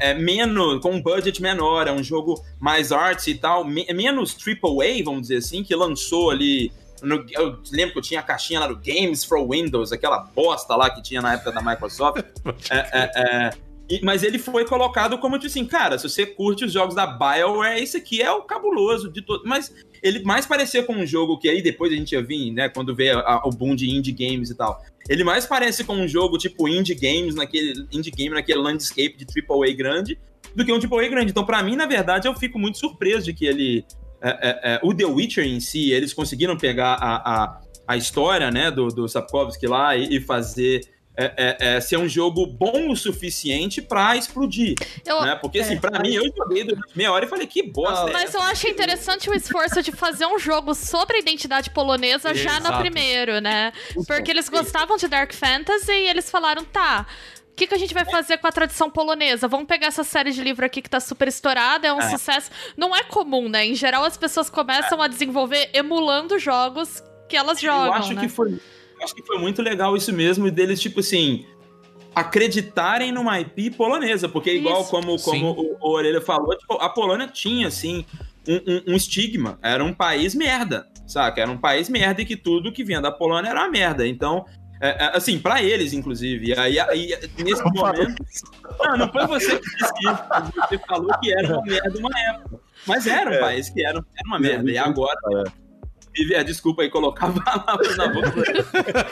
é, 0.00 0.10
é 0.10 0.14
menos, 0.14 0.80
com 0.80 0.92
um 0.92 1.00
budget 1.02 1.40
menor, 1.42 1.86
é 1.88 1.92
um 1.92 2.02
jogo 2.02 2.42
mais 2.60 2.92
artsy 2.92 3.32
e 3.32 3.34
tal, 3.38 3.64
me- 3.64 3.86
menos 3.92 4.34
AAA, 4.34 5.02
vamos 5.04 5.22
dizer 5.22 5.36
assim, 5.38 5.62
que 5.62 5.74
lançou 5.74 6.30
ali. 6.30 6.72
no- 7.02 7.24
eu 7.32 7.58
lembro 7.70 7.92
que 7.92 7.98
eu 7.98 8.02
tinha 8.02 8.20
a 8.20 8.22
caixinha 8.22 8.58
lá 8.60 8.66
do 8.66 8.76
Games 8.76 9.22
for 9.22 9.46
Windows, 9.46 9.92
aquela 9.92 10.18
bosta 10.34 10.74
lá 10.74 10.88
que 10.88 11.02
tinha 11.02 11.20
na 11.20 11.34
época 11.34 11.52
da 11.52 11.60
Microsoft. 11.60 12.24
É, 12.70 12.76
é, 12.76 13.10
é, 13.16 13.50
e- 13.88 14.00
mas 14.02 14.22
ele 14.22 14.38
foi 14.38 14.64
colocado 14.64 15.18
como 15.18 15.36
tipo 15.36 15.46
assim, 15.46 15.64
cara, 15.64 15.98
se 15.98 16.08
você 16.08 16.26
curte 16.26 16.64
os 16.64 16.72
jogos 16.72 16.94
da 16.94 17.06
BioWare, 17.06 17.82
esse 17.82 17.96
aqui 17.96 18.20
é 18.20 18.30
o 18.30 18.42
cabuloso 18.42 19.10
de 19.10 19.22
todo. 19.22 19.42
Mas 19.46 19.72
ele 20.02 20.22
mais 20.24 20.44
parecia 20.46 20.82
com 20.82 20.94
um 20.94 21.06
jogo 21.06 21.38
que 21.38 21.48
aí 21.48 21.62
depois 21.62 21.92
a 21.92 21.96
gente 21.96 22.12
ia 22.12 22.22
vir, 22.22 22.50
né, 22.52 22.68
quando 22.68 22.94
veio 22.94 23.18
a- 23.20 23.42
o 23.46 23.50
boom 23.50 23.74
de 23.74 23.88
indie 23.90 24.12
games 24.12 24.50
e 24.50 24.54
tal. 24.56 24.82
Ele 25.08 25.22
mais 25.24 25.46
parece 25.46 25.84
com 25.84 25.94
um 25.94 26.08
jogo 26.08 26.36
tipo 26.38 26.68
indie 26.68 26.94
games, 26.94 27.34
naquele 27.34 27.86
indie 27.92 28.10
game 28.10 28.34
naquele 28.34 28.58
landscape 28.60 29.16
de 29.16 29.24
AAA 29.24 29.72
grande, 29.74 30.18
do 30.54 30.64
que 30.64 30.72
um 30.72 30.80
AAA 30.80 31.08
grande. 31.08 31.30
Então, 31.30 31.44
pra 31.44 31.62
mim, 31.62 31.76
na 31.76 31.86
verdade, 31.86 32.26
eu 32.26 32.34
fico 32.34 32.58
muito 32.58 32.78
surpreso 32.78 33.26
de 33.26 33.34
que 33.34 33.44
ele 33.46 33.84
é, 34.22 34.28
é, 34.30 34.74
é, 34.74 34.80
o 34.82 34.94
The 34.94 35.04
Witcher 35.04 35.44
em 35.44 35.60
si, 35.60 35.90
eles 35.92 36.12
conseguiram 36.14 36.56
pegar 36.56 36.94
a, 36.94 37.16
a, 37.44 37.60
a 37.86 37.96
história, 37.96 38.50
né, 38.50 38.70
do, 38.70 38.88
do 38.88 39.06
Sapkowski 39.06 39.66
lá 39.66 39.94
e, 39.94 40.16
e 40.16 40.20
fazer 40.20 40.80
é, 41.16 41.32
é, 41.36 41.76
é, 41.76 41.80
ser 41.80 41.96
um 41.96 42.08
jogo 42.08 42.46
bom 42.46 42.90
o 42.90 42.96
suficiente 42.96 43.80
pra 43.80 44.16
explodir, 44.16 44.74
Eu- 45.04 45.22
né? 45.22 45.34
Porque, 45.36 45.60
assim, 45.60 45.78
pra 45.78 45.98
mim, 46.00 46.12
eu 46.14 46.24
joguei 46.36 46.64
durante 46.64 46.96
meia 46.96 47.10
hora 47.12 47.24
e 47.24 47.28
falei, 47.28 47.46
que 47.46 47.62
bosta 47.62 48.10
é 48.10 48.12
Mas 48.12 48.34
eu 48.34 48.42
acho 48.42 48.68
interessante 48.68 49.30
o 49.30 49.34
esforço 49.34 49.82
de 49.82 49.92
fazer 49.92 50.26
um 50.26 50.38
jogo 50.38 50.74
sobre 50.74 51.16
a 51.16 51.20
identidade 51.20 51.70
polonesa 51.70 52.34
já 52.34 52.60
no 52.60 52.78
primeiro, 52.78 53.40
né? 53.40 53.72
Porque 54.06 54.30
eles 54.30 54.48
gostavam 54.48 54.96
de 54.96 55.08
Dark 55.08 55.32
Fantasy 55.32 55.90
e 55.92 56.08
eles 56.08 56.30
falaram, 56.30 56.64
tá. 56.64 57.06
O 57.52 57.56
que, 57.56 57.66
que 57.66 57.74
a 57.74 57.78
gente 57.78 57.94
vai 57.94 58.04
fazer 58.04 58.36
com 58.36 58.46
a 58.46 58.52
tradição 58.52 58.90
polonesa? 58.90 59.48
Vamos 59.48 59.66
pegar 59.66 59.86
essa 59.86 60.04
série 60.04 60.30
de 60.30 60.42
livro 60.42 60.66
aqui 60.66 60.82
que 60.82 60.90
tá 60.90 61.00
super 61.00 61.26
estourada, 61.26 61.86
é 61.88 61.92
um 61.94 62.00
É. 62.00 62.10
sucesso. 62.10 62.50
Não 62.76 62.94
é 62.94 63.02
comum, 63.02 63.48
né? 63.48 63.64
Em 63.64 63.74
geral, 63.74 64.04
as 64.04 64.14
pessoas 64.18 64.50
começam 64.50 65.00
a 65.00 65.08
desenvolver 65.08 65.70
emulando 65.72 66.38
jogos 66.38 67.02
que 67.26 67.34
elas 67.34 67.58
jogam. 67.58 67.86
eu 67.86 67.92
acho 67.94 68.12
né? 68.12 68.20
que 68.20 68.28
foi 68.28 68.60
acho 69.02 69.14
que 69.14 69.22
foi 69.22 69.38
muito 69.38 69.62
legal 69.62 69.96
isso 69.96 70.12
mesmo 70.12 70.50
deles 70.50 70.80
tipo 70.80 71.00
assim 71.00 71.44
acreditarem 72.14 73.12
numa 73.12 73.38
IP 73.40 73.70
polonesa 73.72 74.28
porque 74.28 74.52
igual 74.54 74.80
Isso. 74.82 74.90
como 74.90 75.20
como 75.20 75.50
o, 75.50 75.76
o 75.80 75.90
Orelha 75.92 76.20
falou 76.20 76.56
tipo, 76.56 76.74
a 76.74 76.88
Polônia 76.88 77.28
tinha 77.28 77.68
assim 77.68 78.04
um, 78.48 78.54
um- 78.54 78.92
um 78.92 78.96
estigma. 78.96 79.58
Era 79.62 79.84
um 79.84 79.92
país 79.92 80.34
merda 80.34 80.86
saca? 81.06 81.40
Era 81.42 81.50
um 81.50 81.58
país 81.58 81.88
merda 81.88 82.22
e 82.22 82.24
que 82.24 82.36
tudo 82.36 82.72
que 82.72 82.82
vinha 82.82 83.00
da 83.00 83.12
Polônia 83.12 83.50
era 83.50 83.60
uma 83.60 83.68
merda. 83.70 84.06
Então 84.06 84.44
é, 84.80 84.88
é, 85.06 85.16
assim 85.16 85.38
pra 85.38 85.62
eles 85.62 85.92
inclusive. 85.92 86.48
E 86.48 86.58
aí, 86.58 86.78
aí 86.80 87.10
nesse 87.38 87.62
momento 87.62 88.14
não, 88.82 88.96
não 88.96 89.12
foi 89.12 89.26
você 89.26 89.58
que 89.58 89.68
disse 89.76 89.92
isso. 90.00 90.62
Você 90.68 90.78
falou 90.86 91.10
que 91.20 91.32
era 91.32 91.52
uma 91.52 91.62
merda 91.62 91.98
uma 91.98 92.20
época. 92.30 92.60
Mas 92.86 93.06
era 93.06 93.30
um 93.30 93.34
É. 93.34 93.38
país 93.40 93.68
que 93.68 93.84
era, 93.84 93.98
era 93.98 94.26
uma 94.26 94.38
merda. 94.38 94.70
E 94.70 94.78
agora 94.78 95.14
Vive 96.16 96.34
a 96.34 96.42
desculpa 96.42 96.82
aí, 96.82 96.90
colocava 96.90 97.38
palavras 97.44 97.96
na 97.96 98.08
boca. 98.08 98.32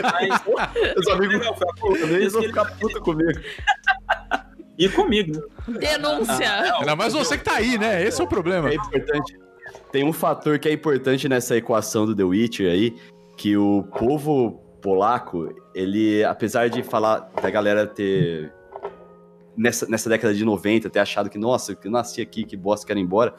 Mas, 0.03 0.97
Os 0.97 1.09
amigos 1.09 1.35
legal, 1.35 1.57
foi 1.79 2.29
vão 2.29 2.43
ficar 2.43 2.65
puto 2.77 3.01
comigo. 3.01 3.41
E 4.79 4.89
comigo, 4.89 5.33
né? 5.69 5.79
Denúncia. 5.79 6.79
Ainda 6.79 6.97
mais 6.97 7.13
você 7.13 7.39
que 7.39 7.45
tá 7.45 7.57
aí, 7.57 7.79
né? 7.79 8.03
Esse 8.03 8.21
é 8.21 8.25
o 8.25 8.27
problema. 8.27 8.71
É 8.71 8.75
importante. 8.75 9.39
Tem 9.93 10.03
um 10.03 10.13
fator 10.13 10.59
que 10.59 10.69
é 10.69 10.73
importante 10.73 11.29
nessa 11.29 11.57
equação 11.57 12.07
do 12.07 12.17
The 12.17 12.25
Witcher 12.25 12.73
aí, 12.73 12.97
que 13.37 13.57
o 13.57 13.85
povo 13.97 14.61
polaco, 14.83 15.55
ele, 15.75 16.25
apesar 16.25 16.69
de 16.69 16.83
falar 16.83 17.31
da 17.41 17.51
galera 17.51 17.87
ter 17.87 18.53
nessa, 19.57 19.87
nessa 19.87 20.09
década 20.09 20.35
de 20.35 20.45
90 20.45 20.91
ter 20.91 20.99
achado 20.99 21.31
que, 21.31 21.39
nossa, 21.39 21.79
eu 21.83 21.91
nasci 21.91 22.21
aqui, 22.21 22.45
que 22.45 22.57
bosta, 22.57 22.87
quero 22.87 22.99
ir 22.99 23.03
embora. 23.03 23.35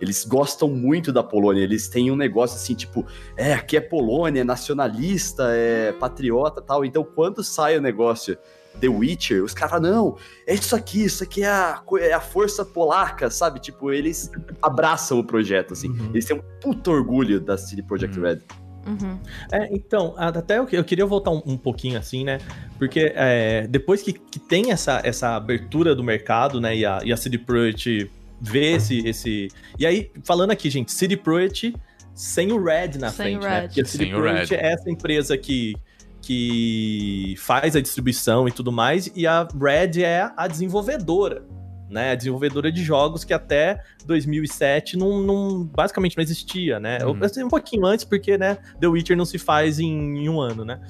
Eles 0.00 0.24
gostam 0.24 0.68
muito 0.68 1.12
da 1.12 1.22
Polônia, 1.22 1.62
eles 1.62 1.88
têm 1.88 2.10
um 2.10 2.16
negócio 2.16 2.56
assim, 2.56 2.74
tipo, 2.74 3.06
é, 3.36 3.52
aqui 3.52 3.76
é 3.76 3.80
Polônia, 3.80 4.40
é 4.40 4.44
nacionalista, 4.44 5.44
é 5.52 5.92
patriota 5.92 6.60
tal. 6.62 6.84
Então, 6.84 7.04
quando 7.04 7.42
sai 7.44 7.76
o 7.76 7.80
negócio 7.82 8.36
The 8.80 8.88
Witcher, 8.88 9.42
os 9.44 9.52
caras 9.52 9.72
falam, 9.72 9.90
não, 9.92 10.16
é 10.46 10.54
isso 10.54 10.74
aqui, 10.74 11.04
isso 11.04 11.22
aqui 11.22 11.42
é 11.42 11.48
a, 11.48 11.82
é 12.00 12.12
a 12.12 12.20
força 12.20 12.64
polaca, 12.64 13.28
sabe? 13.30 13.60
Tipo, 13.60 13.92
eles 13.92 14.30
abraçam 14.62 15.18
o 15.18 15.24
projeto, 15.24 15.72
assim. 15.72 15.88
Uhum. 15.88 16.10
Eles 16.12 16.24
têm 16.24 16.36
um 16.36 16.42
puto 16.60 16.90
orgulho 16.90 17.40
da 17.40 17.58
CD 17.58 17.82
Projekt 17.82 18.16
Uhum. 18.18 18.24
Red. 18.24 18.38
Uhum. 18.86 19.18
É, 19.52 19.68
então, 19.74 20.14
até 20.16 20.56
eu, 20.58 20.66
que- 20.66 20.76
eu 20.76 20.84
queria 20.84 21.04
voltar 21.04 21.30
um, 21.30 21.42
um 21.44 21.56
pouquinho 21.58 21.98
assim, 21.98 22.24
né? 22.24 22.38
Porque 22.78 23.12
é, 23.14 23.66
depois 23.68 24.02
que, 24.02 24.14
que 24.14 24.38
tem 24.38 24.70
essa, 24.72 25.02
essa 25.04 25.36
abertura 25.36 25.94
do 25.94 26.02
mercado, 26.02 26.60
né? 26.60 26.74
E 26.74 26.86
a, 26.86 27.00
e 27.04 27.12
a 27.12 27.16
CD 27.16 27.36
Projekt 27.36 28.10
vê 28.40 28.72
esse, 28.72 29.06
esse. 29.06 29.48
E 29.78 29.84
aí, 29.86 30.10
falando 30.24 30.50
aqui, 30.50 30.70
gente, 30.70 30.92
CD 30.92 31.16
Projekt 31.16 31.74
sem 32.14 32.52
o 32.52 32.62
Red 32.62 32.98
na 32.98 33.10
Sem 33.10 33.38
frente, 33.38 33.42
né? 33.42 33.60
Red. 33.60 33.66
Porque 33.68 33.80
a 33.80 33.84
CD 33.84 34.06
Projekt 34.10 34.54
Red. 34.54 34.60
é 34.60 34.72
essa 34.72 34.90
empresa 34.90 35.38
que, 35.38 35.74
que 36.20 37.34
faz 37.38 37.76
a 37.76 37.80
distribuição 37.80 38.46
e 38.48 38.52
tudo 38.52 38.70
mais, 38.70 39.10
e 39.14 39.26
a 39.26 39.46
Red 39.58 40.02
é 40.02 40.30
a 40.36 40.46
desenvolvedora. 40.46 41.44
Né, 41.88 42.12
a 42.12 42.14
desenvolvedora 42.14 42.70
de 42.70 42.84
jogos 42.84 43.24
que 43.24 43.34
até 43.34 43.82
2007 44.06 44.96
não, 44.96 45.20
não- 45.20 45.64
basicamente 45.64 46.16
não 46.16 46.22
existia, 46.22 46.78
né? 46.78 47.04
Uhum. 47.04 47.18
Eu 47.20 47.28
sei 47.28 47.42
um 47.42 47.48
pouquinho 47.48 47.84
antes, 47.84 48.04
porque, 48.04 48.38
né, 48.38 48.58
The 48.80 48.86
Witcher 48.86 49.16
não 49.16 49.24
se 49.24 49.38
faz 49.38 49.80
em, 49.80 49.90
em 50.18 50.28
um 50.28 50.40
ano, 50.40 50.64
né? 50.64 50.80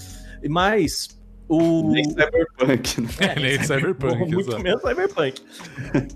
Mas 0.46 1.18
o. 1.50 1.90
Nem 1.90 2.04
Cyberpunk, 2.04 3.00
né? 3.00 3.08
É, 3.18 3.40
nem 3.40 3.62
Cyberpunk, 3.62 4.18
Muito 4.18 4.40
exato. 4.40 4.62
menos 4.62 4.80
Cyberpunk. 4.80 5.42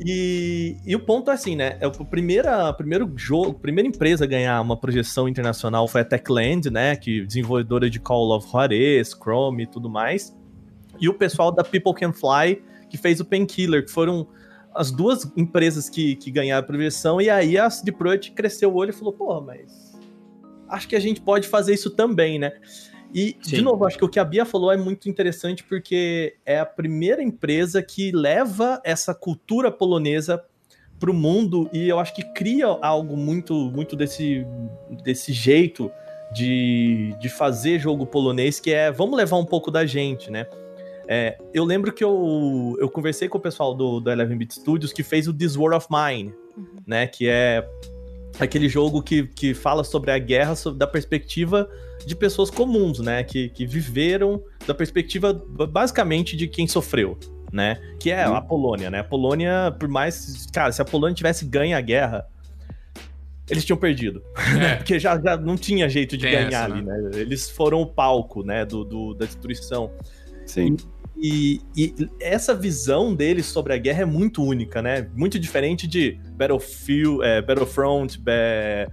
e, 0.01 0.77
e 0.87 0.95
o 0.95 1.01
ponto 1.01 1.31
é 1.31 1.35
assim, 1.35 1.57
né? 1.57 1.77
É 1.81 1.87
o 1.89 1.91
primeira, 1.91 2.73
primeiro 2.73 3.11
jogo, 3.17 3.51
a 3.51 3.55
primeira 3.55 3.89
empresa 3.89 4.25
a 4.25 4.27
ganhar 4.29 4.61
uma 4.61 4.77
projeção 4.77 5.29
internacional 5.29 5.89
foi 5.89 6.03
a 6.03 6.05
Techland, 6.05 6.71
né? 6.71 6.95
Que 6.95 7.27
desenvolvedora 7.27 7.91
de 7.91 7.99
Call 7.99 8.31
of 8.31 8.49
Juarez, 8.49 9.13
Chrome 9.13 9.65
e 9.65 9.67
tudo 9.67 9.91
mais. 9.91 10.35
E 11.01 11.09
o 11.09 11.15
pessoal 11.15 11.51
da 11.51 11.65
People 11.65 11.95
Can 11.95 12.13
Fly, 12.13 12.63
que 12.89 12.97
fez 12.97 13.19
o 13.19 13.25
Painkiller, 13.25 13.85
que 13.85 13.91
foram 13.91 14.29
as 14.73 14.93
duas 14.93 15.31
empresas 15.37 15.89
que, 15.89 16.15
que 16.15 16.31
ganharam 16.31 16.63
a 16.63 16.67
projeção. 16.67 17.21
E 17.21 17.29
aí 17.29 17.59
a 17.59 17.69
CD 17.69 17.91
Projekt 17.91 18.33
cresceu 18.33 18.71
o 18.73 18.77
olho 18.77 18.91
e 18.91 18.93
falou, 18.93 19.13
porra, 19.13 19.41
mas 19.41 19.99
acho 20.69 20.89
que 20.89 20.95
a 20.95 21.01
gente 21.01 21.21
pode 21.21 21.49
fazer 21.49 21.75
isso 21.75 21.91
também, 21.91 22.39
né? 22.39 22.53
E, 23.15 23.37
de 23.41 23.57
Sim. 23.57 23.63
novo, 23.63 23.87
acho 23.87 23.97
que 23.97 24.05
o 24.05 24.09
que 24.09 24.19
a 24.19 24.25
Bia 24.25 24.45
falou 24.45 24.73
é 24.73 24.77
muito 24.77 25.09
interessante 25.09 25.63
porque 25.63 26.35
é 26.45 26.59
a 26.59 26.67
primeira 26.67 27.23
empresa 27.23 27.81
que 27.81 28.11
leva 28.11 28.81
essa 28.83 29.15
cultura 29.15 29.71
polonesa 29.71 30.45
para 30.99 31.11
o 31.13 31.15
mundo 31.15 31.71
e 31.73 31.89
eu 31.89 32.01
acho 32.01 32.13
que 32.13 32.25
cria 32.35 32.67
algo 32.67 33.17
muito, 33.17 33.55
muito 33.71 33.95
desse, 33.95 34.45
desse 35.05 35.33
jeito 35.33 35.89
de, 36.33 37.15
de 37.21 37.29
fazer 37.29 37.79
jogo 37.79 38.05
polonês, 38.05 38.59
que 38.59 38.73
é 38.73 38.91
vamos 38.91 39.17
levar 39.17 39.37
um 39.37 39.45
pouco 39.45 39.71
da 39.71 39.87
gente, 39.87 40.29
né? 40.29 40.49
É, 41.07 41.39
eu 41.53 41.65
lembro 41.65 41.93
que 41.93 42.03
eu, 42.03 42.77
eu 42.81 42.89
conversei 42.89 43.29
com 43.29 43.39
o 43.39 43.41
pessoal 43.41 43.75
do, 43.75 44.01
do 44.01 44.11
Eleven 44.11 44.37
Bit 44.39 44.55
Studios 44.55 44.93
que 44.93 45.05
fez 45.05 45.29
o 45.29 45.35
This 45.35 45.57
War 45.57 45.77
of 45.77 45.87
Mine, 45.89 46.35
né? 46.85 47.07
Que 47.07 47.29
é 47.29 47.65
aquele 48.39 48.69
jogo 48.69 49.03
que, 49.03 49.27
que 49.27 49.55
fala 49.55 49.85
sobre 49.85 50.11
a 50.11 50.19
guerra 50.19 50.55
sob- 50.57 50.79
da 50.79 50.87
perspectiva 50.87 51.69
de 52.07 52.15
pessoas 52.17 52.51
comuns, 52.51 52.99
né? 52.99 53.23
Que, 53.25 53.49
que 53.49 53.67
viveram 53.67 54.43
da 54.67 54.75
perspectiva 54.75 55.33
basicamente 55.33 56.37
de 56.37 56.49
quem 56.49 56.67
sofreu, 56.67 57.19
né? 57.53 57.79
Que 58.01 58.11
é 58.11 58.25
a 58.25 58.41
Polônia, 58.41 58.91
né? 58.91 59.01
A 59.01 59.05
Polônia, 59.05 59.75
por 59.79 59.89
mais. 59.89 60.47
Cara, 60.53 60.73
se 60.73 60.83
a 60.83 60.85
Polônia 60.85 61.15
tivesse 61.15 61.45
ganho 61.45 61.77
a 61.77 61.81
guerra, 61.81 62.27
eles 63.49 63.65
tinham 63.65 63.77
perdido. 63.77 64.23
É. 64.61 64.77
Porque 64.77 64.99
já, 64.99 65.21
já 65.21 65.37
não 65.37 65.57
tinha 65.57 65.89
jeito 65.89 66.17
de 66.17 66.25
Tem 66.25 66.33
ganhar 66.33 66.49
essa, 66.49 66.75
ali, 66.75 66.83
né? 66.85 67.11
Eles 67.15 67.49
foram 67.49 67.81
o 67.83 67.87
palco, 67.87 68.43
né? 68.43 68.65
Do, 68.65 68.85
do- 68.85 69.15
da 69.15 69.27
destruição. 69.27 69.91
Sim. 70.47 70.77
E, 70.77 70.94
e 71.17 71.61
essa 72.21 72.55
visão 72.55 73.15
deles 73.15 73.47
sobre 73.47 73.73
a 73.73 73.79
guerra 73.79 74.03
é 74.03 74.05
muito 74.05 74.43
única, 74.43 74.83
né? 74.83 75.09
Muito 75.15 75.39
diferente 75.39 75.87
de 75.87 76.19
Battlefield, 76.33 77.25
é, 77.25 77.41
Battlefront, 77.41 78.21
é, 78.27 78.89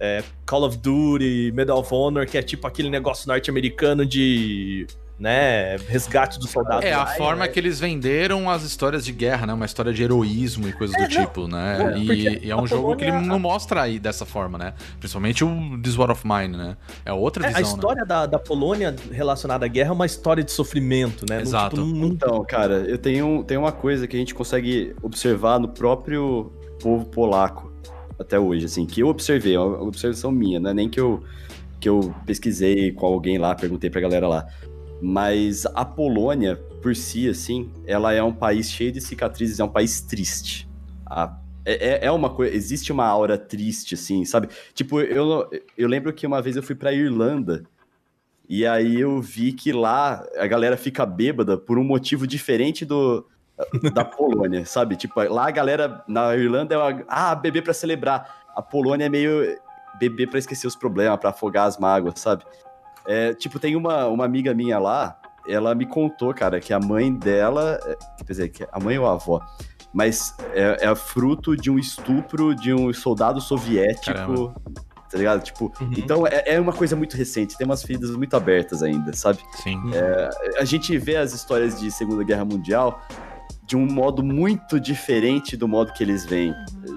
é, 0.00 0.24
Call 0.46 0.64
of 0.64 0.78
Duty, 0.78 1.52
Medal 1.54 1.78
of 1.78 1.94
Honor, 1.94 2.26
que 2.26 2.38
é 2.38 2.42
tipo 2.42 2.66
aquele 2.66 2.88
negócio 2.88 3.28
norte-americano 3.28 4.06
de 4.06 4.86
né, 5.18 5.76
resgate 5.88 6.38
do 6.38 6.46
soldado. 6.46 6.84
É, 6.84 6.92
a 6.92 7.02
Ryan, 7.04 7.16
forma 7.16 7.44
né? 7.44 7.48
que 7.48 7.58
eles 7.58 7.80
venderam 7.80 8.48
as 8.48 8.62
histórias 8.62 9.04
de 9.04 9.10
guerra, 9.12 9.46
né? 9.46 9.52
Uma 9.52 9.66
história 9.66 9.92
de 9.92 10.02
heroísmo 10.02 10.68
e 10.68 10.72
coisas 10.72 10.96
do 10.96 11.02
É, 11.02 11.08
não. 11.08 11.26
tipo, 11.26 11.48
né? 11.48 11.92
É, 11.94 11.98
e, 11.98 12.46
e 12.46 12.50
é 12.50 12.56
um 12.56 12.66
jogo 12.66 12.94
que 12.94 13.02
ele 13.04 13.10
Polônia- 13.10 13.28
não 13.28 13.38
mostra 13.38 13.82
aí 13.82 13.98
dessa 13.98 14.24
forma, 14.24 14.56
né? 14.58 14.74
Principalmente 15.00 15.44
o 15.44 15.78
This 15.82 15.96
War 15.96 16.10
of 16.10 16.24
Mine, 16.26 16.56
né? 16.56 16.76
É 17.04 17.12
outra 17.12 17.44
É, 17.44 17.48
visão, 17.48 17.58
a 17.58 17.62
história 17.74 18.04
da, 18.06 18.26
da 18.26 18.38
Polônia 18.38 18.94
relacionada 19.10 19.64
à 19.64 19.68
guerra 19.68 19.90
é 19.90 19.92
uma 19.92 20.06
história 20.06 20.44
de 20.44 20.52
sofrimento, 20.52 21.26
né? 21.28 21.36
Não, 21.36 21.42
Exato. 21.42 21.76
tipo, 21.76 21.86
não- 21.88 21.96
não- 21.96 22.08
Então, 22.08 22.44
cara, 22.44 22.74
eu 22.86 22.96
tenho, 22.98 23.42
tenho 23.44 23.60
uma 23.60 23.72
coisa 23.72 24.06
que 24.06 24.14
a 24.16 24.18
gente 24.20 24.34
consegue 24.34 24.94
observar 25.02 25.58
no 25.58 25.68
próprio 25.68 26.52
povo 26.80 27.04
polaco 27.06 27.72
até 28.20 28.38
hoje, 28.38 28.66
assim, 28.66 28.86
que 28.86 29.00
eu 29.00 29.08
observei, 29.08 29.54
é 29.56 29.60
uma 29.60 29.82
observação 29.82 30.30
minha, 30.30 30.58
não 30.60 30.70
é 30.70 30.74
nem 30.74 30.88
que 30.88 30.98
eu, 31.00 31.22
que 31.80 31.88
eu 31.88 32.14
pesquisei 32.26 32.90
com 32.92 33.06
alguém 33.06 33.38
lá, 33.38 33.54
perguntei 33.54 33.88
pra 33.90 34.00
galera 34.00 34.26
lá. 34.26 34.46
Mas 35.00 35.64
a 35.74 35.84
Polônia, 35.84 36.56
por 36.82 36.94
si, 36.96 37.28
assim, 37.28 37.70
ela 37.86 38.12
é 38.12 38.22
um 38.22 38.32
país 38.32 38.70
cheio 38.70 38.90
de 38.92 39.00
cicatrizes, 39.00 39.60
é 39.60 39.64
um 39.64 39.68
país 39.68 40.00
triste. 40.00 40.68
A- 41.06 41.36
é, 41.64 42.04
é- 42.04 42.06
é 42.06 42.10
uma 42.10 42.30
coisa, 42.30 42.54
existe 42.54 42.90
uma 42.90 43.06
aura 43.06 43.36
triste, 43.38 43.94
assim, 43.94 44.24
sabe? 44.24 44.48
Tipo, 44.74 45.00
eu, 45.00 45.48
eu 45.76 45.88
lembro 45.88 46.12
que 46.12 46.26
uma 46.26 46.40
vez 46.42 46.56
eu 46.56 46.62
fui 46.62 46.74
pra 46.74 46.92
Irlanda 46.92 47.64
e 48.48 48.66
aí 48.66 48.98
eu 49.00 49.20
vi 49.20 49.52
que 49.52 49.72
lá 49.72 50.24
a 50.38 50.46
galera 50.46 50.76
fica 50.76 51.04
bêbada 51.04 51.56
por 51.58 51.78
um 51.78 51.84
motivo 51.84 52.26
diferente 52.26 52.84
do 52.84 53.26
da 53.92 54.04
Polônia, 54.04 54.64
sabe? 54.66 54.96
Tipo, 54.96 55.20
lá 55.22 55.48
a 55.48 55.50
galera 55.50 56.02
na 56.08 56.34
Irlanda 56.36 56.74
é 56.74 56.78
uma, 56.78 57.04
ah, 57.08 57.34
beber 57.34 57.62
pra 57.62 57.74
celebrar. 57.74 58.44
A 58.56 58.62
Polônia 58.62 59.06
é 59.06 59.08
meio 59.08 59.58
beber 59.98 60.28
pra 60.28 60.38
esquecer 60.38 60.66
os 60.66 60.76
problemas, 60.76 61.18
pra 61.18 61.30
afogar 61.30 61.66
as 61.66 61.76
mágoas, 61.76 62.18
sabe? 62.20 62.44
É, 63.08 63.32
tipo, 63.34 63.58
tem 63.58 63.74
uma, 63.74 64.06
uma 64.06 64.24
amiga 64.24 64.52
minha 64.54 64.78
lá, 64.78 65.18
ela 65.48 65.74
me 65.74 65.86
contou, 65.86 66.34
cara, 66.34 66.60
que 66.60 66.72
a 66.74 66.78
mãe 66.78 67.12
dela, 67.12 67.80
é, 67.86 67.96
quer 68.18 68.24
dizer, 68.32 68.48
que 68.50 68.66
a 68.70 68.78
mãe 68.78 68.98
ou 68.98 69.06
a 69.06 69.12
avó, 69.14 69.40
mas 69.94 70.36
é, 70.52 70.86
é 70.86 70.94
fruto 70.94 71.56
de 71.56 71.70
um 71.70 71.78
estupro 71.78 72.54
de 72.54 72.74
um 72.74 72.92
soldado 72.92 73.40
soviético, 73.40 74.12
Caramba. 74.14 74.54
tá 75.10 75.16
ligado? 75.16 75.42
Tipo, 75.42 75.72
Uhum. 75.80 75.90
então 75.96 76.26
é, 76.26 76.42
é 76.46 76.60
uma 76.60 76.74
coisa 76.74 76.94
muito 76.94 77.16
recente, 77.16 77.56
tem 77.56 77.64
umas 77.66 77.82
feridas 77.82 78.10
muito 78.10 78.36
abertas 78.36 78.82
ainda, 78.82 79.14
sabe? 79.14 79.38
Sim. 79.54 79.80
A 80.60 80.64
gente 80.66 80.96
vê 80.98 81.16
as 81.16 81.32
histórias 81.32 81.80
de 81.80 81.90
Segunda 81.90 82.22
Guerra 82.22 82.44
Mundial 82.44 83.00
de 83.64 83.76
um 83.76 83.86
modo 83.86 84.22
muito 84.22 84.78
diferente 84.80 85.54
do 85.56 85.66
modo 85.68 85.92
que 85.92 86.02
eles 86.02 86.24
veem. 86.26 86.54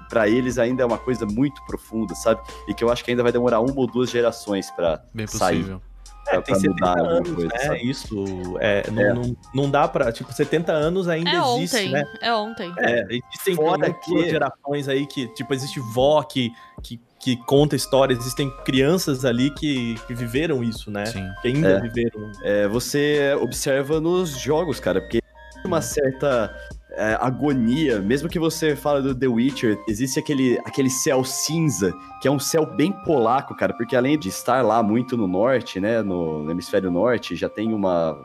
Pra 0.10 0.28
eles 0.30 0.58
ainda 0.58 0.84
é 0.84 0.86
uma 0.86 0.98
coisa 0.98 1.26
muito 1.26 1.62
profunda, 1.66 2.16
sabe? 2.16 2.42
E 2.68 2.74
que 2.74 2.82
eu 2.84 2.90
acho 2.90 3.04
que 3.04 3.12
ainda 3.12 3.24
vai 3.24 3.32
demorar 3.32 3.60
uma 3.62 3.74
ou 3.78 3.88
duas 3.88 4.10
gerações 4.10 4.70
pra 4.72 5.02
Bem 5.14 5.28
sair. 5.28 5.58
possível. 5.58 5.82
É, 6.28 6.32
pra- 6.34 6.42
tem 6.44 6.54
pra 6.54 6.56
70 6.62 6.72
mudar 6.74 6.90
alguma 7.00 7.12
anos, 7.18 7.32
coisa, 7.32 7.48
né? 7.54 7.60
sabe? 7.60 7.90
Isso 7.90 8.58
é, 8.60 8.92
não, 8.92 9.02
É. 9.02 9.14
Não, 9.14 9.36
não 9.54 9.70
dá 9.72 9.88
pra. 9.88 10.12
Tipo, 10.12 10.32
70 10.32 10.72
anos 10.72 11.08
ainda 11.08 11.30
É 11.30 11.36
existe, 11.56 11.76
ontem. 11.78 11.92
né? 11.92 12.04
É 12.22 12.34
ontem. 12.34 12.74
É, 12.78 13.06
existem 13.34 13.56
Fora 13.56 13.94
que- 13.94 14.30
gerações 14.30 14.88
aí 14.88 15.06
que, 15.08 15.28
tipo, 15.34 15.54
existe 15.54 15.80
vó 15.94 16.22
que, 16.24 16.52
que, 16.84 17.00
que 17.20 17.36
conta 17.46 17.76
histórias, 17.76 18.20
existem 18.20 18.50
crianças 18.64 19.26
ali 19.26 19.50
que, 19.52 19.96
que 20.08 20.14
viveram 20.14 20.64
isso, 20.64 20.90
né? 20.92 21.06
Sim. 21.08 21.28
Que 21.42 21.48
ainda 21.50 21.70
É. 21.70 21.80
viveram. 21.82 22.32
É, 22.44 22.68
você 22.68 23.36
observa 23.42 24.00
nos 24.00 24.30
jogos, 24.40 24.80
cara, 24.80 25.02
porque 25.02 25.22
tem 25.22 25.66
uma 25.66 25.82
certa 25.82 26.56
é, 26.94 27.18
agonia, 27.20 28.00
mesmo 28.00 28.28
que 28.28 28.40
você 28.40 28.76
fale 28.76 29.02
do 29.02 29.16
The 29.16 29.28
Witcher, 29.28 29.80
existe 29.88 30.20
aquele, 30.20 30.60
aquele 30.66 30.90
céu 30.90 31.24
cinza, 31.24 31.94
que 32.22 32.28
é 32.28 32.32
um 32.32 32.40
céu 32.40 32.66
bem 32.66 32.92
polaco, 32.92 33.56
cara, 33.56 33.74
porque 33.74 33.96
além 33.96 34.18
de 34.20 34.30
estar 34.30 34.64
lá 34.64 34.84
muito 34.84 35.16
no 35.16 35.28
norte, 35.28 35.80
né, 35.80 36.02
no, 36.02 36.44
no 36.44 36.52
hemisfério 36.52 36.92
norte, 36.92 37.36
já 37.36 37.48
tem 37.48 37.74
uma 37.74 38.18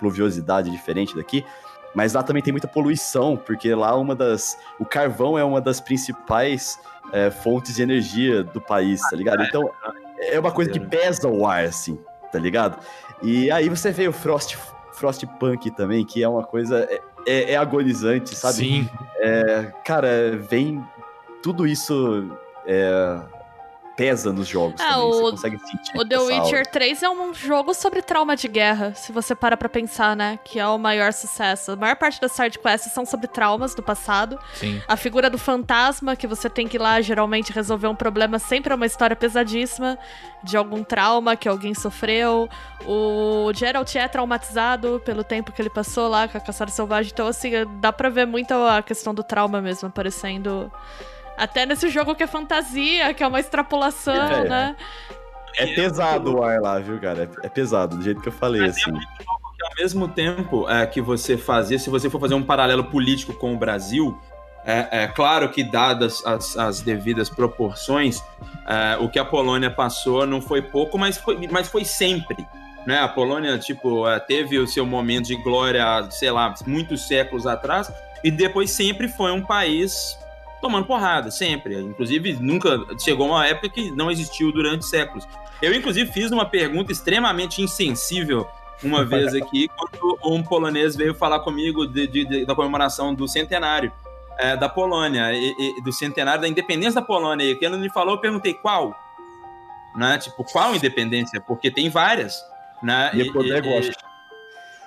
pluviosidade 0.00 0.70
diferente 0.70 1.14
daqui, 1.14 1.44
mas 1.94 2.12
lá 2.12 2.22
também 2.22 2.42
tem 2.42 2.52
muita 2.52 2.68
poluição, 2.68 3.36
porque 3.36 3.74
lá 3.74 3.96
uma 3.96 4.14
das. 4.14 4.56
O 4.78 4.84
carvão 4.84 5.38
é 5.38 5.44
uma 5.44 5.60
das 5.60 5.80
principais 5.80 6.78
é, 7.12 7.30
fontes 7.30 7.76
de 7.76 7.82
energia 7.82 8.42
do 8.42 8.60
país, 8.60 9.00
tá 9.00 9.16
ligado? 9.16 9.42
Então, 9.42 9.70
é 10.20 10.38
uma 10.38 10.52
coisa 10.52 10.70
que 10.70 10.78
pesa 10.78 11.28
o 11.28 11.46
ar, 11.46 11.64
assim, 11.64 11.98
tá 12.30 12.38
ligado? 12.38 12.78
E 13.22 13.50
aí 13.50 13.68
você 13.68 13.90
vê 13.90 14.06
o 14.06 14.12
Frost, 14.12 14.56
Frostpunk 14.92 15.70
também, 15.70 16.04
que 16.04 16.22
é 16.22 16.28
uma 16.28 16.44
coisa. 16.44 16.80
É, 16.80 17.00
é- 17.26 17.52
é 17.52 17.56
agonizante, 17.56 18.34
sabe? 18.36 18.54
Sim. 18.56 18.88
É, 19.20 19.72
cara, 19.84 20.36
vem. 20.48 20.82
Tudo 21.42 21.66
isso 21.66 22.30
é, 22.66 23.20
pesa 23.98 24.32
nos 24.32 24.46
jogos. 24.48 24.80
Ah, 24.80 24.94
também, 24.94 25.10
você 25.10 25.20
o- 25.22 25.30
consegue 25.32 25.58
sentir. 25.58 25.98
O 25.98 26.08
The 26.08 26.18
Witcher 26.18 26.54
aura. 26.60 26.62
3 26.64 27.02
é 27.02 27.10
um 27.10 27.34
jogo 27.34 27.74
sobre 27.74 28.00
trauma 28.00 28.36
de 28.36 28.46
guerra, 28.46 28.94
se 28.94 29.10
você 29.10 29.34
para 29.34 29.56
pra 29.56 29.68
pensar, 29.68 30.14
né? 30.16 30.38
Que 30.44 30.60
é 30.60 30.66
o 30.66 30.78
maior 30.78 31.12
sucesso. 31.12 31.72
A 31.72 31.76
maior 31.76 31.96
parte 31.96 32.20
das 32.20 32.30
side 32.32 32.58
quests 32.60 32.92
são 32.92 33.04
sobre 33.04 33.26
traumas 33.26 33.74
do 33.74 33.82
passado. 33.82 34.38
Sim. 34.54 34.80
A 34.86 34.96
figura 34.96 35.28
do 35.28 35.36
fantasma, 35.36 36.14
que 36.14 36.26
você 36.28 36.48
tem 36.48 36.68
que 36.68 36.76
ir 36.76 36.80
lá 36.80 37.00
geralmente 37.00 37.52
resolver 37.52 37.88
um 37.88 37.94
problema, 37.96 38.38
sempre 38.38 38.72
é 38.72 38.76
uma 38.76 38.86
história 38.86 39.16
pesadíssima 39.16 39.98
de 40.44 40.56
algum 40.56 40.84
trauma 40.84 41.34
que 41.34 41.48
alguém 41.48 41.74
sofreu. 41.74 42.48
O 42.86 43.50
Geralt 43.52 43.92
é 43.96 44.06
traumatizado 44.06 45.02
pelo 45.04 45.24
tempo 45.24 45.50
que 45.50 45.60
ele 45.60 45.70
passou 45.70 46.06
lá 46.08 46.28
com 46.28 46.38
a 46.38 46.40
caçada 46.40 46.70
selvagem. 46.70 47.10
Então, 47.12 47.26
assim, 47.26 47.50
dá 47.80 47.92
pra 47.92 48.08
ver 48.08 48.26
muito 48.26 48.54
a 48.54 48.80
questão 48.80 49.12
do 49.12 49.24
trauma 49.24 49.60
mesmo 49.60 49.88
aparecendo. 49.88 50.70
Até 51.38 51.64
nesse 51.64 51.88
jogo 51.88 52.14
que 52.14 52.22
é 52.22 52.26
fantasia, 52.26 53.14
que 53.14 53.22
é 53.22 53.26
uma 53.26 53.38
extrapolação, 53.38 54.14
É. 54.14 54.48
né? 54.48 54.76
É 55.56 55.66
pesado 55.74 56.36
o 56.36 56.42
ar 56.42 56.60
lá, 56.60 56.78
viu, 56.78 57.00
cara? 57.00 57.30
É, 57.42 57.46
é 57.46 57.48
pesado, 57.48 57.96
do 57.96 58.02
jeito 58.02 58.20
que 58.20 58.28
eu 58.28 58.32
falei, 58.32 58.60
Mas 58.60 58.76
é 58.76 58.80
assim. 58.80 58.92
Porque 58.92 59.64
ao 59.64 59.70
mesmo 59.78 60.08
tempo 60.08 60.68
é, 60.68 60.86
que 60.86 61.00
você 61.00 61.36
fazia, 61.36 61.78
se 61.78 61.90
você 61.90 62.10
for 62.10 62.20
fazer 62.20 62.34
um 62.34 62.42
paralelo 62.42 62.84
político 62.84 63.32
com 63.32 63.54
o 63.54 63.56
Brasil, 63.56 64.16
é, 64.64 65.04
é 65.04 65.06
claro 65.08 65.48
que, 65.48 65.64
dadas 65.64 66.24
as, 66.26 66.56
as 66.56 66.80
devidas 66.80 67.28
proporções, 67.28 68.22
é, 68.66 68.96
o 69.00 69.08
que 69.08 69.18
a 69.18 69.24
Polônia 69.24 69.70
passou 69.70 70.26
não 70.26 70.40
foi 70.40 70.60
pouco, 70.62 70.98
mas 70.98 71.16
foi, 71.18 71.48
mas 71.50 71.68
foi 71.68 71.84
sempre. 71.84 72.46
Né? 72.86 73.00
A 73.00 73.08
Polônia, 73.08 73.58
tipo, 73.58 74.08
é, 74.08 74.20
teve 74.20 74.58
o 74.58 74.66
seu 74.66 74.86
momento 74.86 75.26
de 75.26 75.36
glória, 75.36 76.08
sei 76.10 76.30
lá, 76.30 76.54
muitos 76.66 77.06
séculos 77.08 77.46
atrás, 77.46 77.90
e 78.22 78.30
depois 78.30 78.70
sempre 78.70 79.08
foi 79.08 79.32
um 79.32 79.42
país 79.42 80.18
tomando 80.60 80.86
porrada, 80.86 81.30
sempre. 81.30 81.78
Inclusive, 81.80 82.34
nunca 82.34 82.84
chegou 82.98 83.28
uma 83.28 83.46
época 83.46 83.68
que 83.68 83.90
não 83.90 84.10
existiu 84.10 84.52
durante 84.52 84.84
séculos. 84.86 85.26
Eu, 85.62 85.74
inclusive, 85.74 86.10
fiz 86.12 86.30
uma 86.30 86.44
pergunta 86.44 86.92
extremamente 86.92 87.60
insensível 87.62 88.46
uma 88.82 89.04
vez 89.06 89.34
aqui, 89.34 89.68
quando 89.68 90.18
um 90.24 90.42
polonês 90.42 90.94
veio 90.96 91.14
falar 91.14 91.40
comigo 91.40 91.86
de- 91.86 92.06
de- 92.06 92.24
de- 92.24 92.44
da 92.46 92.54
comemoração 92.54 93.14
do 93.14 93.26
centenário 93.26 93.92
é, 94.40 94.56
da 94.56 94.68
Polônia, 94.68 95.32
e- 95.32 95.52
e- 95.58 95.82
do 95.82 95.92
centenário 95.92 96.40
da 96.42 96.46
independência 96.48 97.00
da 97.00 97.02
Polônia. 97.06 97.44
E 97.44 97.56
quando 97.56 97.74
ele 97.74 97.82
me 97.82 97.90
falou, 97.90 98.14
eu 98.14 98.20
perguntei 98.20 98.54
qual? 98.54 98.96
Né? 99.96 100.16
Tipo, 100.18 100.44
qual 100.44 100.76
independência? 100.76 101.40
Porque 101.40 101.72
tem 101.72 101.88
várias. 101.90 102.40
Né? 102.80 103.10
E 103.14 103.32
poder 103.32 103.60
gosta. 103.62 103.92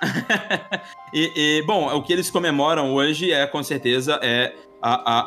E, 1.12 1.30
e, 1.58 1.62
bom, 1.66 1.94
o 1.94 2.02
que 2.02 2.10
eles 2.12 2.30
comemoram 2.30 2.94
hoje 2.94 3.30
é, 3.30 3.46
com 3.46 3.62
certeza, 3.62 4.18
é 4.22 4.54
a, 4.82 4.94
a- 4.94 5.26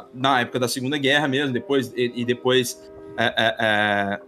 a- 0.00 0.04
na 0.12 0.40
época 0.40 0.58
da 0.58 0.68
Segunda 0.68 0.98
Guerra 0.98 1.28
mesmo, 1.28 1.52
depois 1.52 1.92
e, 1.96 2.12
e 2.16 2.24
depois 2.24 2.82
é, 3.16 3.24
é, 3.24 3.56
é, 3.60 4.20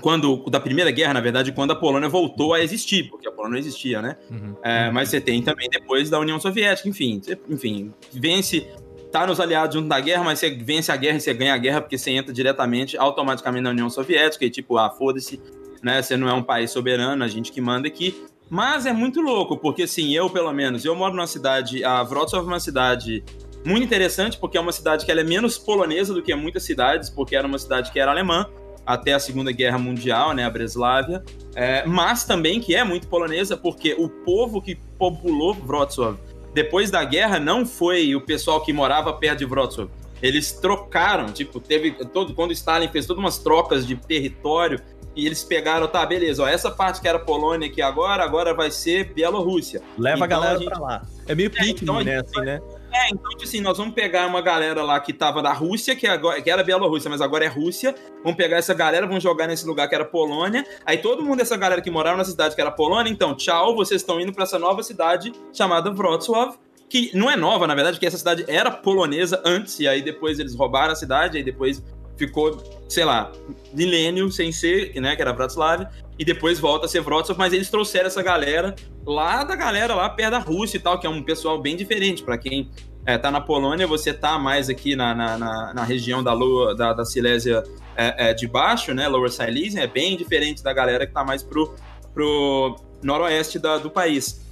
quando 0.00 0.44
da 0.50 0.60
Primeira 0.60 0.90
Guerra, 0.90 1.14
na 1.14 1.20
verdade, 1.20 1.52
quando 1.52 1.70
a 1.72 1.76
Polônia 1.76 2.08
voltou 2.08 2.54
a 2.54 2.60
existir, 2.62 3.08
porque 3.10 3.26
a 3.28 3.30
Polônia 3.32 3.52
não 3.52 3.58
existia, 3.58 4.02
né? 4.02 4.16
Uhum. 4.30 4.54
É, 4.62 4.90
mas 4.90 5.08
você 5.08 5.20
tem 5.20 5.42
também 5.42 5.68
depois 5.70 6.10
da 6.10 6.18
União 6.18 6.38
Soviética, 6.40 6.88
enfim, 6.88 7.20
você- 7.22 7.38
enfim, 7.48 7.92
vence, 8.12 8.66
tá 9.10 9.26
nos 9.26 9.38
aliados 9.40 9.74
junto 9.74 9.88
da 9.88 10.00
guerra, 10.00 10.24
mas 10.24 10.38
você 10.38 10.50
vence 10.50 10.90
a 10.90 10.96
guerra 10.96 11.16
e 11.16 11.20
você 11.20 11.32
ganha 11.34 11.54
a 11.54 11.58
guerra 11.58 11.80
porque 11.80 11.98
você 11.98 12.10
entra 12.10 12.32
diretamente, 12.32 12.96
automaticamente 12.96 13.62
na 13.64 13.70
União 13.70 13.88
Soviética 13.90 14.44
e 14.44 14.50
tipo, 14.50 14.76
ah, 14.78 14.90
foda-se, 14.90 15.40
né? 15.82 16.00
Você 16.02 16.16
não 16.16 16.28
é 16.28 16.32
um 16.32 16.42
país 16.42 16.70
soberano, 16.70 17.22
a 17.22 17.28
gente 17.28 17.52
que 17.52 17.60
manda 17.60 17.86
aqui. 17.88 18.24
Mas 18.48 18.84
é 18.86 18.92
muito 18.92 19.20
louco, 19.20 19.56
porque 19.56 19.84
assim, 19.84 20.14
eu 20.14 20.28
pelo 20.28 20.52
menos, 20.52 20.84
eu 20.84 20.94
moro 20.94 21.14
numa 21.14 21.26
cidade, 21.26 21.82
a 21.84 22.02
Wrocław 22.02 22.42
é 22.42 22.46
uma 22.46 22.60
cidade 22.60 23.24
muito 23.64 23.84
interessante, 23.84 24.38
porque 24.38 24.56
é 24.56 24.60
uma 24.60 24.72
cidade 24.72 25.04
que 25.04 25.10
ela 25.12 25.20
é 25.20 25.24
menos 25.24 25.56
polonesa 25.58 26.12
do 26.12 26.22
que 26.22 26.34
muitas 26.34 26.64
cidades, 26.64 27.08
porque 27.10 27.36
era 27.36 27.46
uma 27.46 27.58
cidade 27.58 27.90
que 27.92 27.98
era 28.00 28.10
alemã 28.10 28.46
até 28.84 29.12
a 29.14 29.18
Segunda 29.20 29.52
Guerra 29.52 29.78
Mundial, 29.78 30.34
né, 30.34 30.44
a 30.44 30.50
Breslávia, 30.50 31.22
é, 31.54 31.86
mas 31.86 32.24
também 32.24 32.60
que 32.60 32.74
é 32.74 32.82
muito 32.82 33.06
polonesa, 33.06 33.56
porque 33.56 33.94
o 33.96 34.08
povo 34.08 34.60
que 34.60 34.74
populou 34.98 35.56
Wrocław 35.64 36.16
depois 36.52 36.90
da 36.90 37.02
guerra 37.04 37.38
não 37.38 37.64
foi 37.64 38.14
o 38.16 38.20
pessoal 38.20 38.60
que 38.62 38.72
morava 38.72 39.12
perto 39.12 39.38
de 39.38 39.44
Wrocław. 39.46 39.88
Eles 40.20 40.52
trocaram, 40.52 41.26
tipo, 41.26 41.58
teve 41.60 41.92
todo 42.06 42.34
quando 42.34 42.52
Stalin 42.52 42.88
fez 42.88 43.06
todas 43.06 43.20
umas 43.22 43.38
trocas 43.38 43.86
de 43.86 43.96
território 43.96 44.80
e 45.16 45.26
eles 45.26 45.42
pegaram, 45.44 45.86
tá, 45.88 46.04
beleza, 46.06 46.42
ó, 46.42 46.48
essa 46.48 46.70
parte 46.70 47.00
que 47.00 47.08
era 47.08 47.18
Polônia 47.18 47.68
aqui 47.68 47.80
agora, 47.82 48.22
agora 48.24 48.52
vai 48.54 48.70
ser 48.70 49.12
Bielorrússia. 49.14 49.80
Leva 49.98 50.24
a 50.24 50.26
Então, 50.26 50.28
galera 50.28 50.54
a 50.56 50.58
gente- 50.58 50.68
pra 50.68 50.78
lá. 50.78 51.02
É 51.26 51.34
meio 51.34 51.50
Pikmin, 51.50 51.74
então 51.82 51.98
a 51.98 52.04
né? 52.04 52.18
Assim, 52.20 52.40
né? 52.40 52.60
É, 52.92 53.08
então, 53.08 53.30
tipo 53.30 53.44
assim, 53.44 53.60
nós 53.60 53.78
vamos 53.78 53.94
pegar 53.94 54.26
uma 54.26 54.42
galera 54.42 54.82
lá 54.82 55.00
que 55.00 55.14
tava 55.14 55.42
da 55.42 55.52
Rússia, 55.52 55.96
que, 55.96 56.06
agora, 56.06 56.42
que 56.42 56.50
era 56.50 56.62
Bielorrússia, 56.62 57.08
mas 57.08 57.22
agora 57.22 57.44
é 57.44 57.48
Rússia. 57.48 57.94
Vamos 58.22 58.36
pegar 58.36 58.58
essa 58.58 58.74
galera, 58.74 59.06
vamos 59.06 59.22
jogar 59.22 59.46
nesse 59.46 59.66
lugar 59.66 59.88
que 59.88 59.94
era 59.94 60.04
Polônia. 60.04 60.64
Aí 60.84 60.98
todo 60.98 61.22
mundo 61.22 61.38
dessa 61.38 61.56
galera 61.56 61.80
que 61.80 61.90
morava 61.90 62.18
na 62.18 62.24
cidade 62.24 62.54
que 62.54 62.60
era 62.60 62.70
Polônia, 62.70 63.10
então, 63.10 63.34
tchau, 63.34 63.74
vocês 63.74 64.02
estão 64.02 64.20
indo 64.20 64.32
pra 64.32 64.44
essa 64.44 64.58
nova 64.58 64.82
cidade 64.82 65.32
chamada 65.52 65.90
Wrocław. 65.90 66.54
Que 66.88 67.10
não 67.14 67.30
é 67.30 67.36
nova, 67.36 67.66
na 67.66 67.74
verdade, 67.74 67.96
porque 67.96 68.06
essa 68.06 68.18
cidade 68.18 68.44
era 68.46 68.70
polonesa 68.70 69.40
antes, 69.46 69.80
e 69.80 69.88
aí 69.88 70.02
depois 70.02 70.38
eles 70.38 70.54
roubaram 70.54 70.92
a 70.92 70.94
cidade, 70.94 71.38
aí 71.38 71.42
depois 71.42 71.82
ficou, 72.18 72.62
sei 72.86 73.06
lá, 73.06 73.32
milênio 73.72 74.30
sem 74.30 74.52
ser, 74.52 74.92
né, 75.00 75.16
que 75.16 75.22
era 75.22 75.32
Wrocław, 75.32 75.86
e 76.22 76.24
depois 76.24 76.60
volta 76.60 76.86
a 76.86 76.88
ser 76.88 77.00
Wrocław, 77.00 77.36
mas 77.36 77.52
eles 77.52 77.68
trouxeram 77.68 78.06
essa 78.06 78.22
galera 78.22 78.76
lá 79.04 79.42
da 79.42 79.56
galera 79.56 79.92
lá 79.92 80.08
perto 80.08 80.30
da 80.30 80.38
Rússia 80.38 80.76
e 80.76 80.80
tal, 80.80 80.96
que 80.96 81.04
é 81.04 81.10
um 81.10 81.20
pessoal 81.20 81.60
bem 81.60 81.74
diferente, 81.74 82.22
pra 82.22 82.38
quem 82.38 82.70
é, 83.04 83.18
tá 83.18 83.28
na 83.28 83.40
Polônia, 83.40 83.88
você 83.88 84.14
tá 84.14 84.38
mais 84.38 84.68
aqui 84.68 84.94
na, 84.94 85.12
na, 85.16 85.36
na, 85.36 85.74
na 85.74 85.82
região 85.82 86.22
da, 86.22 86.32
Lua, 86.32 86.76
da, 86.76 86.92
da 86.92 87.04
Silésia 87.04 87.64
é, 87.96 88.30
é, 88.30 88.34
de 88.34 88.46
baixo, 88.46 88.94
né, 88.94 89.08
Lower 89.08 89.32
Silesia, 89.32 89.82
é 89.82 89.86
bem 89.88 90.16
diferente 90.16 90.62
da 90.62 90.72
galera 90.72 91.08
que 91.08 91.12
tá 91.12 91.24
mais 91.24 91.42
pro, 91.42 91.74
pro 92.14 92.76
noroeste 93.02 93.58
da, 93.58 93.78
do 93.78 93.90
país, 93.90 94.46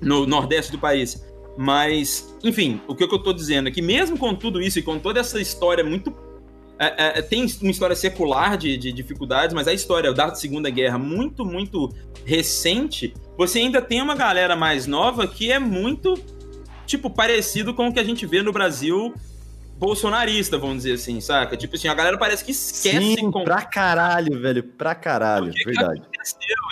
no 0.00 0.28
nordeste 0.28 0.70
do 0.70 0.78
país. 0.78 1.26
Mas, 1.58 2.32
enfim, 2.44 2.80
o 2.86 2.94
que 2.94 3.02
eu 3.02 3.18
tô 3.18 3.32
dizendo 3.32 3.68
é 3.68 3.72
que 3.72 3.82
mesmo 3.82 4.16
com 4.16 4.32
tudo 4.32 4.62
isso 4.62 4.78
e 4.78 4.82
com 4.82 4.96
toda 4.96 5.18
essa 5.18 5.40
história 5.40 5.82
muito 5.82 6.14
é, 6.86 7.18
é, 7.18 7.22
tem 7.22 7.44
uma 7.60 7.70
história 7.70 7.94
secular 7.94 8.56
de, 8.56 8.76
de 8.78 8.90
dificuldades, 8.90 9.54
mas 9.54 9.68
a 9.68 9.72
história 9.74 10.12
da 10.14 10.34
Segunda 10.34 10.70
Guerra 10.70 10.96
muito, 10.96 11.44
muito 11.44 11.94
recente, 12.24 13.12
você 13.36 13.58
ainda 13.58 13.82
tem 13.82 14.00
uma 14.00 14.14
galera 14.14 14.56
mais 14.56 14.86
nova 14.86 15.26
que 15.26 15.52
é 15.52 15.58
muito, 15.58 16.14
tipo, 16.86 17.10
parecido 17.10 17.74
com 17.74 17.88
o 17.88 17.92
que 17.92 18.00
a 18.00 18.04
gente 18.04 18.24
vê 18.24 18.42
no 18.42 18.50
Brasil 18.52 19.12
bolsonarista, 19.76 20.58
vamos 20.58 20.78
dizer 20.78 20.92
assim, 20.94 21.20
saca? 21.20 21.56
Tipo 21.56 21.74
assim, 21.74 21.88
a 21.88 21.94
galera 21.94 22.18
parece 22.18 22.44
que 22.44 22.50
esquece 22.52 23.14
Sim, 23.16 23.30
com 23.30 23.44
pra 23.44 23.62
caralho, 23.62 24.38
velho. 24.38 24.62
Pra 24.62 24.94
caralho, 24.94 25.50
verdade. 25.64 26.02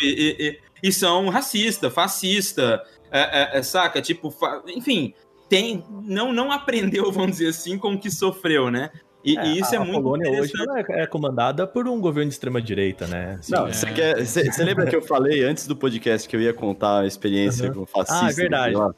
e, 0.03 0.07
e- 0.07 0.49
e- 0.49 0.59
e 0.88 0.92
são 0.92 1.29
racista, 1.31 1.90
fascista, 1.90 2.83
é, 3.11 3.21
é, 3.21 3.59
é, 3.59 3.62
saca? 3.62 4.01
Tipo, 4.03 4.31
fa- 4.31 4.62
enfim, 4.68 5.14
tem, 5.49 5.83
não, 6.05 6.33
não 6.33 6.53
aprendeu, 6.53 7.11
vamos 7.12 7.33
dizer 7.38 7.49
assim, 7.49 7.79
com 7.79 7.94
o 7.94 7.99
que 7.99 8.11
sofreu, 8.11 8.71
né? 8.71 8.90
E, 9.24 9.37
É, 9.37 9.46
e 9.46 9.59
isso 9.61 9.72
a, 9.72 9.74
é 9.74 9.76
a 9.76 9.85
muito 9.85 10.00
Polônia 10.00 10.31
hoje 10.31 10.52
é, 10.90 11.02
é 11.02 11.07
comandada 11.07 11.66
por 11.66 11.88
um 11.88 12.00
governo 12.00 12.28
de 12.28 12.35
extrema 12.35 12.62
direita, 12.62 13.07
né? 13.07 13.37
Assim, 13.40 13.52
Não, 13.52 13.66
é. 13.66 13.72
você 13.72 13.90
quer. 13.92 14.24
Você 14.24 14.64
lembra 14.64 14.87
que 14.87 14.94
eu 14.96 15.02
falei 15.02 15.42
antes 15.44 15.66
do 15.66 15.74
podcast 15.76 16.28
que 16.28 16.37
eu 16.37 16.40
ia 16.40 16.52
contar 16.54 17.00
a 17.00 17.07
experiência 17.07 17.68
Uhum. 17.68 17.85
com 17.85 17.87
fascista? 17.87 18.24
Ah, 18.26 18.31
é 18.31 18.33
verdade. 18.33 18.74
lá? 18.76 18.94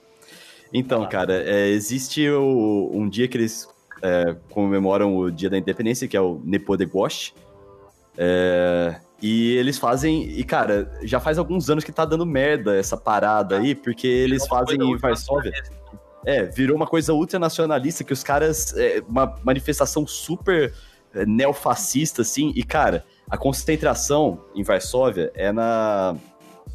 Então, 0.73 1.09
cara, 1.09 1.33
é, 1.35 1.69
existe 1.69 2.29
o- 2.31 2.91
um 2.93 3.09
dia 3.09 3.27
que 3.27 3.37
eles 3.37 3.67
é, 4.03 4.37
comemoram 4.51 5.17
o 5.17 5.31
dia 5.31 5.51
da 5.51 5.59
independência, 5.59 6.07
que 6.07 6.17
é 6.17 6.21
o 6.21 6.41
Nepodegost. 6.45 7.35
É, 8.17 8.97
e 9.23 9.57
eles 9.57 9.79
fazem. 9.79 10.23
E, 10.31 10.45
cara, 10.45 10.91
já 11.03 11.19
faz 11.21 11.39
alguns 11.39 11.69
anos 11.71 11.85
que 11.85 11.93
tá 11.93 12.05
dando 12.05 12.25
merda 12.27 12.77
essa 12.77 12.97
parada 12.97 13.59
aí, 13.59 13.75
porque 13.75 14.07
eles 14.07 14.47
fazem 14.47 14.79
em 14.83 14.97
Varsóvia. 14.97 15.53
É, 16.27 16.45
virou 16.45 16.77
uma 16.77 16.87
coisa 16.87 17.13
ultranacionalista 17.15 18.05
que 18.05 18.13
os 18.13 18.23
caras. 18.23 18.75
É, 18.77 19.03
uma 19.09 19.35
manifestação 19.45 20.07
super 20.07 20.73
é, 21.15 21.25
neofascista, 21.27 22.23
assim. 22.23 22.53
E, 22.55 22.63
cara, 22.63 23.05
a 23.29 23.37
concentração 23.37 24.39
em 24.55 24.63
Varsóvia 24.63 25.31
é 25.35 25.51
na, 25.53 26.15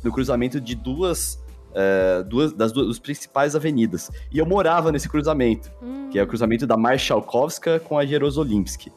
no 0.03 0.11
cruzamento 0.11 0.59
de 0.59 0.74
duas. 0.76 1.39
é, 1.76 2.24
duas 2.24 2.53
das 2.53 2.72
duas 2.72 2.88
das 2.88 2.99
principais 2.99 3.55
avenidas. 3.55 4.09
E 4.32 4.39
eu 4.39 4.45
morava 4.45 4.91
nesse 4.91 5.07
cruzamento, 5.09 5.70
Hum. 5.82 6.09
que 6.11 6.17
é 6.17 6.24
o 6.24 6.28
cruzamento 6.28 6.65
da 6.65 6.78
Marszałkowska 6.78 7.80
com 7.82 7.97
a 7.99 8.05
Jerozolimsky. 8.05 8.91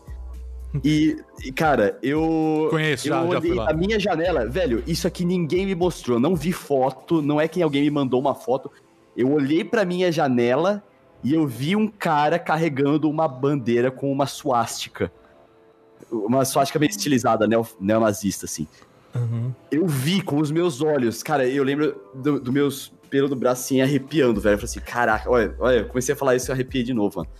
E, 0.84 1.16
e, 1.44 1.50
cara, 1.50 1.98
eu. 2.02 2.68
Conheço, 2.70 3.08
eu 3.08 3.14
já, 3.14 3.22
já 3.22 3.28
olhei 3.28 3.50
fui 3.50 3.58
lá. 3.58 3.70
a 3.70 3.72
minha 3.72 3.98
janela, 3.98 4.46
velho, 4.46 4.82
isso 4.86 5.06
aqui 5.08 5.24
ninguém 5.24 5.64
me 5.66 5.74
mostrou, 5.74 6.20
não 6.20 6.36
vi 6.36 6.52
foto, 6.52 7.22
não 7.22 7.40
é 7.40 7.48
que 7.48 7.62
alguém 7.62 7.82
me 7.84 7.90
mandou 7.90 8.20
uma 8.20 8.34
foto. 8.34 8.70
Eu 9.18 9.32
olhei 9.32 9.64
pra 9.64 9.84
minha 9.84 10.12
janela 10.12 10.80
e 11.24 11.34
eu 11.34 11.44
vi 11.44 11.74
um 11.74 11.88
cara 11.88 12.38
carregando 12.38 13.10
uma 13.10 13.26
bandeira 13.26 13.90
com 13.90 14.12
uma 14.12 14.26
suástica. 14.26 15.10
uma 16.08 16.44
swastika 16.44 16.78
meio 16.78 16.90
estilizada, 16.90 17.44
neo, 17.44 17.66
neonazista, 17.80 18.46
assim. 18.46 18.68
Uhum. 19.12 19.52
Eu 19.72 19.88
vi 19.88 20.22
com 20.22 20.38
os 20.38 20.52
meus 20.52 20.80
olhos, 20.80 21.20
cara, 21.20 21.48
eu 21.48 21.64
lembro 21.64 22.00
do, 22.14 22.38
do 22.38 22.52
meus 22.52 22.92
pelo 23.10 23.28
do 23.28 23.34
braço 23.34 23.62
assim 23.62 23.80
arrepiando, 23.80 24.40
velho. 24.40 24.54
Eu 24.54 24.58
falei 24.58 24.70
assim, 24.70 24.80
caraca, 24.80 25.28
olha, 25.28 25.52
olha, 25.58 25.78
eu 25.78 25.86
comecei 25.88 26.14
a 26.14 26.16
falar 26.16 26.36
isso 26.36 26.50
e 26.50 26.52
arrepiei 26.52 26.84
de 26.84 26.94
novo, 26.94 27.18
mano. 27.18 27.30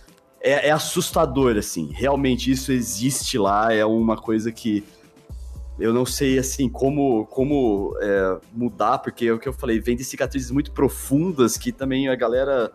É, 0.41 0.67
é 0.67 0.71
assustador, 0.71 1.55
assim. 1.55 1.93
Realmente 1.93 2.51
isso 2.51 2.73
existe 2.73 3.37
lá, 3.37 3.73
é 3.73 3.85
uma 3.85 4.17
coisa 4.17 4.51
que 4.51 4.83
eu 5.79 5.93
não 5.93 6.05
sei, 6.05 6.37
assim, 6.37 6.69
como, 6.69 7.25
como 7.27 7.97
é, 8.01 8.37
mudar, 8.53 8.99
porque 8.99 9.25
é 9.25 9.33
o 9.33 9.39
que 9.39 9.47
eu 9.47 9.53
falei, 9.53 9.79
vem 9.79 9.95
de 9.95 10.03
cicatrizes 10.03 10.51
muito 10.51 10.71
profundas 10.71 11.57
que 11.57 11.71
também 11.71 12.07
a 12.07 12.15
galera 12.15 12.71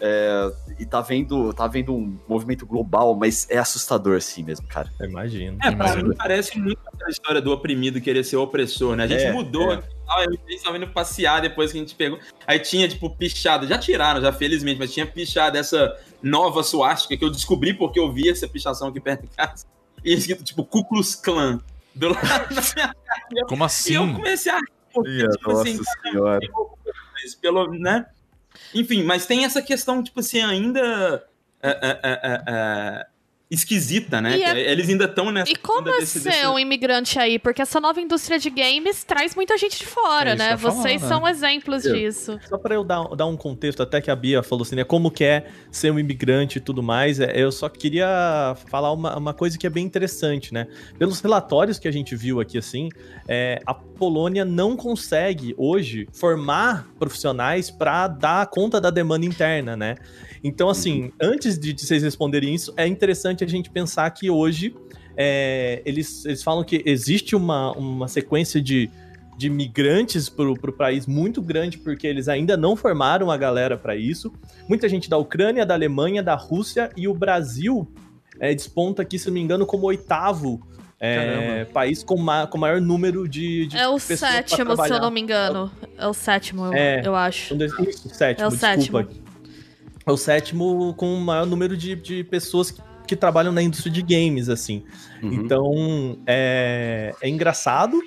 é, 0.00 0.52
e 0.78 0.84
tá 0.84 1.00
vendo, 1.00 1.52
tá 1.54 1.66
vendo 1.66 1.94
um 1.94 2.18
movimento 2.28 2.66
global, 2.66 3.14
mas 3.14 3.48
é 3.50 3.58
assustador 3.58 4.16
assim 4.16 4.42
mesmo, 4.42 4.66
cara. 4.66 4.90
Imagino. 5.00 5.58
É, 5.62 5.70
pra 5.70 5.96
mim 5.96 6.14
parece 6.14 6.58
muito 6.58 6.78
aquela 6.86 7.10
história 7.10 7.40
do 7.40 7.50
oprimido 7.50 8.00
querer 8.00 8.24
ser 8.24 8.36
opressor, 8.36 8.94
né? 8.94 9.04
A 9.04 9.06
gente 9.06 9.24
É, 9.24 9.32
mudou 9.32 9.72
é. 9.72 9.82
Ah, 10.08 10.24
eu 10.24 10.38
estava 10.48 10.76
indo 10.76 10.86
passear 10.88 11.40
depois 11.40 11.72
que 11.72 11.78
a 11.78 11.80
gente 11.80 11.94
pegou. 11.94 12.18
Aí 12.46 12.58
tinha, 12.60 12.86
tipo, 12.88 13.10
pichado. 13.10 13.66
Já 13.66 13.78
tiraram, 13.78 14.20
já 14.20 14.32
felizmente, 14.32 14.78
mas 14.78 14.92
tinha 14.92 15.06
pichado 15.06 15.56
essa 15.58 15.96
nova 16.22 16.62
suástica 16.62 17.16
que 17.16 17.24
eu 17.24 17.30
descobri 17.30 17.74
porque 17.74 17.98
eu 17.98 18.12
vi 18.12 18.28
essa 18.28 18.46
pichação 18.46 18.88
aqui 18.88 19.00
perto 19.00 19.22
de 19.22 19.28
casa. 19.36 19.64
E 20.04 20.12
escrito, 20.12 20.44
tipo, 20.44 20.64
Ku 20.64 20.84
Klux 20.84 21.14
Klan. 21.16 21.60
Do 21.96 22.08
lado 22.10 22.54
da 22.54 22.60
minha 22.74 22.94
cara. 22.94 23.46
Como 23.48 23.62
E 23.62 23.64
eu 23.64 23.66
assim? 23.66 24.12
comecei 24.14 24.52
a 24.52 24.56
rir, 24.56 24.72
porque, 24.92 25.10
Minha 25.10 25.28
tipo 25.30 25.50
assim, 25.50 25.76
nossa 25.78 26.00
senhora. 26.02 26.40
mas 27.14 27.34
pelo, 27.34 27.70
né? 27.72 28.06
Enfim, 28.74 29.02
mas 29.02 29.26
tem 29.26 29.44
essa 29.44 29.60
questão, 29.62 30.02
tipo 30.02 30.20
assim, 30.20 30.42
ainda 30.42 31.26
é, 31.62 31.70
é, 31.70 32.00
é, 32.02 32.20
é, 32.22 32.42
é, 32.46 33.06
esquisita, 33.50 34.20
né? 34.20 34.36
E 34.38 34.42
é- 34.42 34.72
Eles 34.72 34.88
ainda 34.88 35.04
estão 35.04 35.30
nessa. 35.30 35.50
E 35.50 35.56
como 35.56 35.88
é 35.88 36.00
desse- 36.00 36.20
ser 36.20 36.30
desse- 36.30 36.46
um 36.48 36.58
imigrante 36.58 37.18
aí? 37.18 37.38
Porque 37.38 37.62
essa 37.62 37.80
nova 37.80 38.00
indústria 38.00 38.38
de 38.38 38.50
games 38.50 39.04
traz 39.04 39.34
muita 39.36 39.56
gente 39.56 39.78
de 39.78 39.86
fora, 39.86 40.30
É 40.30 40.34
né? 40.36 40.56
falar, 40.56 40.74
Vocês 40.74 41.00
né? 41.02 41.08
são 41.08 41.26
exemplos 41.28 41.84
Eu- 41.84 41.94
disso. 41.94 42.38
Só 42.48 42.58
para 42.58 42.74
eu 42.74 42.82
dar, 42.82 43.04
dar 43.14 43.26
um 43.26 43.36
contexto, 43.36 43.82
até 43.82 44.00
que 44.00 44.10
a 44.10 44.16
Bia 44.16 44.42
falou 44.42 44.62
assim, 44.62 44.74
né? 44.76 44.84
Como 44.84 45.10
que 45.10 45.22
é 45.24 45.46
ser 45.70 45.92
um 45.92 45.98
imigrante 45.98 46.58
e 46.58 46.60
tudo 46.60 46.82
mais, 46.82 47.20
é, 47.20 47.32
eu 47.40 47.52
só 47.52 47.68
queria 47.68 48.56
falar 48.68 48.92
uma, 48.92 49.16
uma 49.16 49.32
coisa 49.34 49.56
que 49.56 49.66
é 49.66 49.70
bem 49.70 49.84
interessante, 49.84 50.52
né? 50.52 50.66
Pelos 50.98 51.20
relatórios 51.20 51.78
que 51.78 51.86
a 51.86 51.92
gente 51.92 52.16
viu 52.16 52.40
aqui, 52.40 52.58
assim, 52.58 52.88
é, 53.28 53.60
a 53.64 53.72
Polônia 53.74 54.44
não 54.44 54.76
consegue 54.76 55.54
hoje 55.56 56.06
formar 56.12 56.86
profissionais 56.98 57.70
para 57.70 58.08
dar 58.08 58.46
conta 58.48 58.80
da 58.80 58.90
demanda 58.90 59.24
interna, 59.24 59.76
né? 59.76 59.94
Então, 60.46 60.70
assim, 60.70 61.10
antes 61.20 61.58
de, 61.58 61.72
de 61.72 61.84
vocês 61.84 62.02
responderem 62.04 62.54
isso, 62.54 62.72
é 62.76 62.86
interessante 62.86 63.42
a 63.42 63.46
gente 63.48 63.68
pensar 63.68 64.08
que 64.10 64.30
hoje 64.30 64.74
é, 65.16 65.82
eles, 65.84 66.24
eles 66.24 66.42
falam 66.42 66.62
que 66.62 66.82
existe 66.86 67.34
uma, 67.34 67.72
uma 67.72 68.06
sequência 68.06 68.62
de, 68.62 68.88
de 69.36 69.50
migrantes 69.50 70.28
para 70.28 70.48
o 70.48 70.72
país 70.72 71.04
muito 71.04 71.42
grande, 71.42 71.78
porque 71.78 72.06
eles 72.06 72.28
ainda 72.28 72.56
não 72.56 72.76
formaram 72.76 73.28
a 73.28 73.36
galera 73.36 73.76
para 73.76 73.96
isso. 73.96 74.32
Muita 74.68 74.88
gente 74.88 75.10
da 75.10 75.18
Ucrânia, 75.18 75.66
da 75.66 75.74
Alemanha, 75.74 76.22
da 76.22 76.36
Rússia 76.36 76.90
e 76.96 77.08
o 77.08 77.14
Brasil 77.14 77.88
é, 78.38 78.54
desponta 78.54 79.02
aqui, 79.02 79.18
se 79.18 79.26
não 79.26 79.34
me 79.34 79.40
engano, 79.40 79.66
como 79.66 79.86
oitavo 79.86 80.60
é, 81.00 81.64
país 81.66 82.02
com, 82.02 82.16
ma 82.16 82.46
com 82.46 82.56
maior 82.56 82.80
número 82.80 83.28
de, 83.28 83.66
de 83.66 83.76
É 83.76 83.88
o 83.88 83.98
sétimo, 83.98 84.76
se 84.76 84.92
eu 84.92 85.00
não 85.00 85.10
me 85.10 85.20
engano. 85.20 85.70
É 85.98 86.06
o 86.06 86.14
sétimo, 86.14 86.66
eu, 86.66 86.72
É. 86.72 87.02
eu 87.04 87.16
acho. 87.16 87.54
Um 87.54 87.58
Isso, 87.82 88.08
sétimo, 88.10 88.44
É 88.44 88.48
o 88.48 88.50
desculpa. 88.50 89.02
sétimo. 89.08 89.25
É 90.06 90.12
o 90.12 90.16
sétimo 90.16 90.94
com 90.94 91.14
o 91.14 91.20
maior 91.20 91.44
número 91.44 91.76
de, 91.76 91.96
de 91.96 92.22
pessoas 92.22 92.70
que, 92.70 92.80
que 93.08 93.16
trabalham 93.16 93.52
na 93.52 93.60
indústria 93.60 93.92
de 93.92 94.02
games, 94.02 94.48
assim. 94.48 94.84
Uhum. 95.20 95.32
Então, 95.32 96.18
é, 96.24 97.12
é 97.20 97.28
engraçado. 97.28 98.00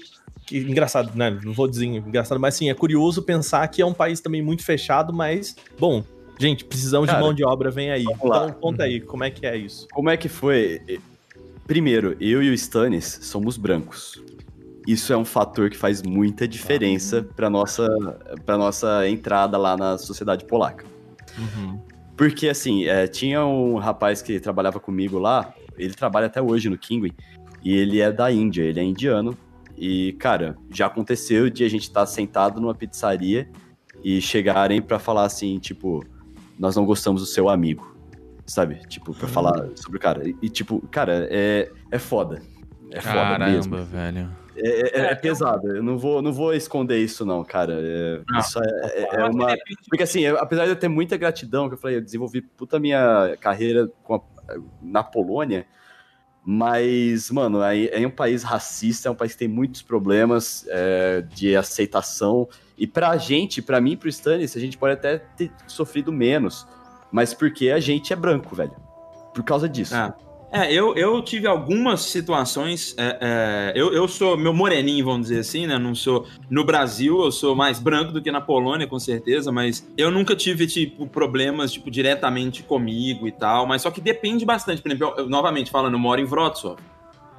Que, 0.45 0.59
engraçado, 0.59 1.11
né? 1.13 1.37
Não 1.43 1.51
vou 1.51 1.67
dizer 1.67 1.85
engraçado, 1.85 2.39
mas 2.39 2.55
sim, 2.55 2.69
é 2.69 2.73
curioso 2.73 3.21
pensar 3.21 3.67
que 3.67 3.81
é 3.81 3.85
um 3.85 3.93
país 3.93 4.21
também 4.21 4.41
muito 4.41 4.63
fechado, 4.63 5.11
mas, 5.11 5.57
bom, 5.77 6.01
gente, 6.39 6.63
precisamos 6.63 7.07
Cara, 7.07 7.19
de 7.19 7.23
mão 7.25 7.33
de 7.33 7.43
obra, 7.43 7.69
vem 7.69 7.91
aí. 7.91 8.03
Então, 8.03 8.49
conta 8.53 8.83
aí, 8.83 9.01
como 9.01 9.25
é 9.25 9.29
que 9.29 9.45
é 9.45 9.57
isso? 9.57 9.85
Como 9.91 10.09
é 10.09 10.15
que 10.15 10.29
foi? 10.29 10.81
Primeiro, 11.67 12.15
eu 12.21 12.41
e 12.41 12.49
o 12.49 12.53
Stannis 12.53 13.19
somos 13.23 13.57
brancos. 13.57 14.23
Isso 14.87 15.11
é 15.11 15.17
um 15.17 15.25
fator 15.25 15.69
que 15.69 15.77
faz 15.77 16.01
muita 16.01 16.47
diferença 16.47 17.27
para 17.35 17.49
nossa 17.49 17.85
para 18.45 18.57
nossa 18.57 19.07
entrada 19.07 19.57
lá 19.57 19.75
na 19.75 19.97
sociedade 19.97 20.45
polaca. 20.45 20.85
Porque, 22.19 22.49
assim, 22.49 22.83
é, 22.83 23.07
tinha 23.07 23.45
um 23.45 23.77
rapaz 23.77 24.21
que 24.21 24.41
trabalhava 24.41 24.77
comigo 24.77 25.17
lá, 25.17 25.53
ele 25.77 25.93
trabalha 25.93 26.25
até 26.25 26.41
hoje 26.41 26.67
no 26.67 26.77
Kingwin, 26.77 27.13
e 27.63 27.73
ele 27.73 28.01
é 28.01 28.11
da 28.11 28.29
Índia, 28.29 28.61
ele 28.61 28.77
é 28.77 28.83
indiano. 28.83 29.37
E, 29.77 30.11
cara, 30.19 30.57
já 30.69 30.87
aconteceu 30.87 31.49
de 31.49 31.63
a 31.63 31.69
gente 31.69 31.83
estar 31.83 32.05
sentado 32.05 32.59
numa 32.59 32.75
pizzaria 32.75 33.49
e 34.03 34.19
chegarem 34.19 34.81
pra 34.81 34.99
falar 34.99 35.23
assim, 35.23 35.59
tipo, 35.59 36.03
nós 36.59 36.75
não 36.75 36.85
gostamos 36.85 37.21
do 37.21 37.25
seu 37.25 37.47
amigo, 37.47 37.95
sabe? 38.45 38.81
Tipo, 38.89 39.13
pra 39.13 39.29
falar 39.29 39.69
sobre 39.75 39.97
o 39.97 40.01
cara. 40.01 40.21
E, 40.41 40.49
tipo, 40.49 40.85
cara, 40.91 41.25
é, 41.31 41.71
é 41.89 41.97
foda. 41.97 42.41
É 42.91 42.99
foda 42.99 43.39
mesmo. 43.39 43.77
Caramba, 43.77 43.85
velho. 43.85 44.29
É, 44.61 44.99
é- 44.99 45.11
é 45.11 45.15
pesado. 45.15 45.75
Eu 45.75 45.83
não 45.83 45.97
vou, 45.97 46.21
não 46.21 46.31
vou 46.33 46.53
esconder 46.53 46.97
isso, 46.99 47.25
não, 47.25 47.43
cara. 47.43 47.73
É- 47.81 48.21
Não. 48.27 48.39
Isso 48.39 48.59
é, 48.61 48.87
é- 49.01 49.15
é 49.21 49.25
uma. 49.25 49.55
Porque 49.89 50.03
assim, 50.03 50.25
apesar 50.27 50.65
de 50.65 50.71
eu 50.71 50.75
ter 50.75 50.87
muita 50.87 51.17
gratidão, 51.17 51.67
que 51.67 51.75
eu 51.75 51.77
falei, 51.79 51.97
eu 51.97 52.01
desenvolvi 52.01 52.41
puta 52.41 52.79
minha 52.79 53.35
carreira 53.39 53.89
a- 54.09 54.21
na 54.81 55.03
Polônia, 55.03 55.65
mas, 56.43 57.29
mano, 57.29 57.61
é 57.61 58.05
um 58.07 58.09
país 58.09 58.43
racista, 58.43 59.07
é 59.09 59.11
um 59.11 59.15
país 59.15 59.33
que 59.33 59.39
tem 59.39 59.47
muitos 59.47 59.81
problemas 59.81 60.65
é, 60.69 61.21
de 61.21 61.55
aceitação. 61.55 62.47
E 62.77 62.87
pra 62.87 63.15
gente, 63.17 63.61
pra 63.61 63.79
mim 63.81 63.91
e 63.91 63.97
pro 63.97 64.09
Stannis, 64.09 64.55
a 64.55 64.59
gente 64.59 64.77
pode 64.77 64.93
até 64.93 65.17
ter 65.19 65.51
sofrido 65.67 66.11
menos, 66.11 66.65
mas 67.11 67.33
porque 67.33 67.69
a 67.69 67.79
gente 67.79 68.13
é 68.13 68.15
branco, 68.15 68.55
velho. 68.55 68.71
Por 69.33 69.43
causa 69.43 69.67
disso. 69.69 69.95
Ah. 69.95 70.15
É, 70.51 70.73
eu, 70.73 70.95
eu 70.95 71.21
tive 71.21 71.47
algumas 71.47 72.01
situações. 72.01 72.95
é, 72.97 73.17
é, 73.21 73.79
eu, 73.79 73.93
eu 73.93 74.07
sou 74.07 74.35
meu 74.35 74.53
moreninho, 74.53 75.05
vamos 75.05 75.27
dizer 75.27 75.39
assim, 75.39 75.67
né? 75.67 75.77
Não 75.77 75.93
sou. 75.93 76.25
No 76.49 76.63
Brasil, 76.63 77.23
eu 77.23 77.31
sou 77.31 77.55
mais 77.55 77.79
branco 77.79 78.11
do 78.11 78.21
que 78.21 78.31
na 78.31 78.41
Polônia, 78.41 78.87
com 78.87 78.97
certeza, 78.97 79.51
mas 79.51 79.87
eu 79.95 80.09
nunca 80.09 80.35
tive, 80.35 80.65
tipo, 80.65 81.05
problemas, 81.05 81.71
tipo, 81.71 81.91
diretamente 81.91 82.63
comigo 82.63 83.27
e 83.27 83.31
tal. 83.31 83.67
Mas 83.67 83.83
só 83.83 83.91
que 83.91 84.01
depende 84.01 84.43
bastante. 84.43 84.81
Por 84.81 84.89
exemplo, 84.91 85.13
eu, 85.17 85.29
novamente 85.29 85.69
falando, 85.69 85.93
eu 85.93 85.99
moro 85.99 86.19
em 86.19 86.25
Wrocław. 86.25 86.77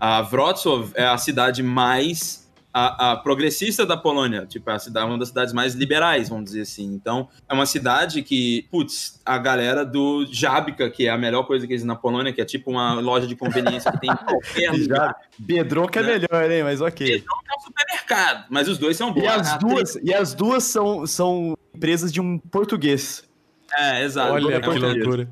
A 0.01 0.23
Wrocław 0.23 0.93
é 0.95 1.05
a 1.05 1.19
cidade 1.19 1.63
mais 1.63 2.40
a, 2.73 3.13
a 3.13 3.17
progressista 3.17 3.85
da 3.85 3.97
Polônia, 3.97 4.47
tipo, 4.47 4.71
é 4.71 4.75
a 4.75 4.79
cidade, 4.79 5.07
uma 5.07 5.19
das 5.19 5.29
cidades 5.29 5.53
mais 5.53 5.75
liberais, 5.75 6.29
vamos 6.29 6.45
dizer 6.45 6.63
assim. 6.63 6.85
Então, 6.95 7.29
é 7.49 7.53
uma 7.55 7.67
cidade 7.67 8.23
que, 8.23 8.67
putz, 8.71 9.21
a 9.27 9.37
galera 9.39 9.85
do 9.85 10.25
Jabka, 10.31 10.89
que 10.91 11.07
é 11.07 11.11
a 11.11 11.19
melhor 11.19 11.45
coisa 11.45 11.67
que 11.67 11.73
existe 11.73 11.87
na 11.87 11.97
Polônia, 11.97 12.33
que 12.33 12.41
é 12.41 12.45
tipo 12.45 12.71
uma 12.71 12.95
loja 12.95 13.27
de 13.27 13.35
conveniência 13.35 13.91
que 13.93 14.01
tem 14.01 14.11
em 14.11 14.17
qualquer 14.17 14.71
lugar. 14.79 15.17
É 16.01 16.03
Né? 16.03 16.19
melhor, 16.19 16.51
hein? 16.51 16.63
Mas 16.63 16.81
ok. 16.81 17.17
É 17.17 17.57
um 17.57 17.61
supermercado, 17.61 18.47
mas 18.51 18.69
os 18.69 18.79
dois 18.79 18.97
são 18.97 19.13
bons. 19.13 19.23
E 19.25 19.27
as 19.27 19.49
A- 19.49 19.55
a 19.55 19.59
duas, 19.59 19.95
e 20.03 20.15
as 20.15 20.35
duas 20.35 20.65
são, 20.65 21.07
são 21.07 21.57
empresas 21.75 22.13
de 22.13 22.21
um 22.21 22.39
português. 22.39 23.25
É, 23.77 24.05
exato. 24.05 24.33
Olha 24.33 24.55
É 24.57 24.61
que 24.61 24.69
loucura. 24.79 25.29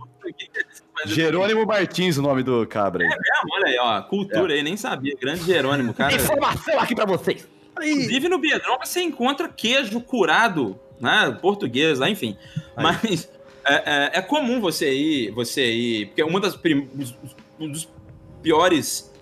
Jerônimo 1.07 1.67
Martins, 1.67 2.17
o 2.19 2.23
nome 2.23 2.43
do 2.43 2.67
cabra. 2.67 3.05
aí. 3.05 3.11
É, 3.11 3.55
olha 3.55 3.67
aí, 3.67 3.79
ó, 3.81 4.03
cultura 4.03 4.53
aí, 4.55 4.63
nem 4.63 4.77
sabia. 4.77 5.15
Grande 5.21 5.45
Jerônimo, 5.45 5.95
cara. 5.95 6.15
Informação 6.15 6.79
aqui 6.81 6.95
pra 6.95 7.05
vocês. 7.07 7.47
Inclusive 7.81 8.29
no 8.29 8.39
Biedron 8.39 8.77
você 8.85 9.01
encontra 9.03 9.49
queijo 9.49 10.01
curado, 10.01 10.79
né? 11.01 11.37
Português, 11.41 11.99
lá, 12.01 12.11
enfim. 12.11 12.37
Mas 12.77 13.29
é, 13.65 13.75
é- 13.75 14.11
é 14.15 14.23
comum 14.23 14.61
você 14.61 14.93
ir, 14.93 15.31
você 15.31 15.71
ir. 15.71 16.07
Porque 16.07 16.23
uma 16.25 16.41
das 16.41 16.57
prim- 16.57 16.89
um 17.61 17.71
dos 17.71 17.89
piores 18.43 19.13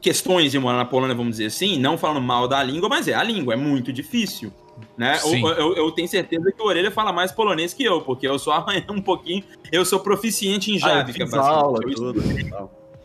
questões 0.00 0.52
de 0.52 0.58
morar 0.58 0.76
na 0.78 0.84
Polônia, 0.84 1.14
vamos 1.14 1.32
dizer 1.32 1.46
assim, 1.46 1.78
não 1.78 1.98
falando 1.98 2.20
mal 2.20 2.46
da 2.46 2.62
língua, 2.62 2.88
mas 2.88 3.08
é 3.08 3.14
a 3.14 3.22
língua, 3.22 3.54
é 3.54 3.56
muito 3.56 3.92
difícil. 3.92 4.52
Né? 4.96 5.18
Eu, 5.24 5.48
eu- 5.48 5.74
eu 5.76 5.92
tenho 5.92 6.08
certeza 6.08 6.50
que 6.52 6.62
o 6.62 6.66
Orelha 6.66 6.90
fala 6.90 7.12
mais 7.12 7.30
polonês 7.32 7.72
que 7.74 7.84
eu, 7.84 8.00
porque 8.00 8.26
eu 8.26 8.38
sou 8.38 8.52
arranhando 8.52 8.92
um 8.94 9.00
pouquinho, 9.02 9.42
eu 9.70 9.84
sou 9.84 10.00
proficiente 10.00 10.70
em 10.70 10.78
Ah, 10.82 11.04
eu 11.18 11.40
aula, 11.42 11.80
Eu 11.82 11.94
tudo. 11.94 12.22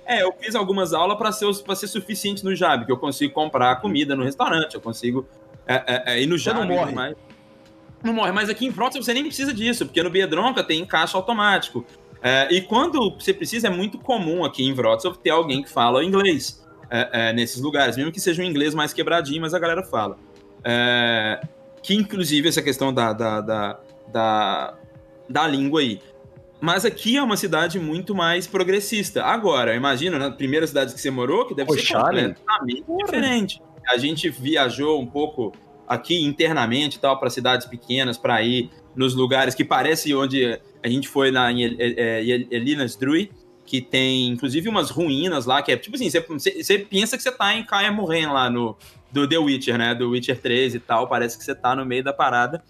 é, 0.05 0.22
eu 0.24 0.34
fiz 0.39 0.55
algumas 0.55 0.93
aulas 0.93 1.17
para 1.17 1.32
ser, 1.32 1.53
pra 1.63 1.76
ser 1.76 1.88
suficiente 1.88 2.43
no 2.43 2.55
Jab, 2.55 2.86
que 2.86 2.91
eu 2.91 2.97
consigo 2.97 3.34
comprar 3.34 3.76
comida 3.82 4.15
no 4.15 4.24
restaurante, 4.24 4.76
eu 4.76 4.82
consigo 4.82 5.26
é, 5.67 5.76
é, 5.76 6.03
é, 6.15 6.22
ir 6.22 6.28
no 6.28 6.38
Você 6.38 6.45
Jab. 6.45 6.59
não 6.59 6.67
morre. 6.67 6.93
mais. 6.93 7.15
Não 8.03 8.13
morre, 8.13 8.32
mas 8.32 8.49
aqui 8.49 8.65
em 8.65 8.69
Wrocław 8.72 9.01
você 9.03 9.13
nem 9.13 9.24
precisa 9.24 9.53
disso, 9.53 9.86
porque 9.86 10.01
no 10.01 10.09
Biedronca 10.09 10.63
tem 10.63 10.84
caixa 10.86 11.15
automático. 11.17 11.86
É, 12.22 12.47
e 12.51 12.61
quando 12.61 13.11
você 13.11 13.34
precisa, 13.34 13.67
é 13.67 13.69
muito 13.69 13.97
comum 13.99 14.43
aqui 14.43 14.63
em 14.63 14.74
Wrocław 14.74 15.15
ter 15.15 15.30
alguém 15.30 15.61
que 15.61 15.69
fala 15.69 16.03
inglês 16.03 16.65
é, 16.89 17.30
é, 17.30 17.34
nesses 17.34 17.61
lugares, 17.61 17.95
mesmo 17.97 18.11
que 18.11 18.19
seja 18.19 18.41
um 18.41 18.45
inglês 18.45 18.74
mais 18.74 18.91
quebradinho, 18.91 19.41
mas 19.41 19.53
a 19.53 19.59
galera 19.59 19.84
fala. 19.84 20.17
Que 21.84 21.95
inclusive 21.95 22.47
essa 22.47 22.61
questão 22.61 22.93
da, 22.93 23.11
da, 23.13 23.41
da, 23.41 23.79
da, 24.11 24.73
da 25.29 25.47
língua 25.47 25.82
aí. 25.82 25.99
Mas 26.59 26.86
aqui 26.86 27.17
é 27.17 27.23
uma 27.23 27.36
cidade 27.36 27.79
muito 27.79 28.13
mais 28.13 28.45
progressista. 28.45 29.23
Agora, 29.23 29.75
imagina, 29.75 30.19
na 30.19 30.29
primeira 30.29 30.67
cidade 30.67 30.93
que 30.93 31.01
você 31.01 31.09
morou, 31.09 31.47
que 31.47 31.55
deve 31.55 31.71
Oxalá, 31.71 32.11
ser 32.13 32.36
completamente 32.36 32.84
diferente. 33.03 33.61
A 33.89 33.97
gente 33.97 34.29
viajou 34.29 35.01
um 35.01 35.07
pouco 35.07 35.51
aqui 35.88 36.23
internamente 36.23 36.97
e 36.97 36.99
tal 36.99 37.19
para 37.19 37.29
cidades 37.32 37.65
pequenas 37.65 38.17
para 38.17 38.41
ir 38.43 38.69
nos 38.95 39.15
lugares 39.15 39.55
que 39.55 39.65
parece 39.65 40.13
onde 40.13 40.59
a 40.84 40.88
gente 40.88 41.07
foi 41.07 41.32
na 41.32 41.51
em 41.51 41.65
é, 41.65 41.75
é, 41.79 42.23
Elinas 42.51 42.95
Drui, 42.95 43.32
que 43.65 43.82
tem 43.82 44.27
inclusive 44.27 44.69
umas 44.69 44.89
ruínas 44.91 45.45
lá 45.45 45.61
que 45.61 45.71
é 45.71 45.77
tipo 45.77 45.95
assim, 45.95 46.09
você, 46.09 46.21
você- 46.21 46.77
pensa 46.77 47.17
que 47.17 47.23
você 47.23 47.32
tá 47.32 47.55
em 47.55 47.63
Kaer 47.65 47.91
Morhen 47.93 48.27
lá 48.27 48.49
no 48.49 48.77
do 49.12 49.28
The 49.28 49.38
Witcher, 49.38 49.78
né, 49.78 49.93
do 49.95 50.09
Witcher 50.12 50.39
3 50.39 50.76
e 50.76 50.80
tal, 50.80 51.07
parece 51.07 51.38
que 51.38 51.43
você 51.43 51.53
tá 51.55 51.76
no 51.76 51.86
meio 51.86 52.03
da 52.03 52.14
parada. 52.14 52.64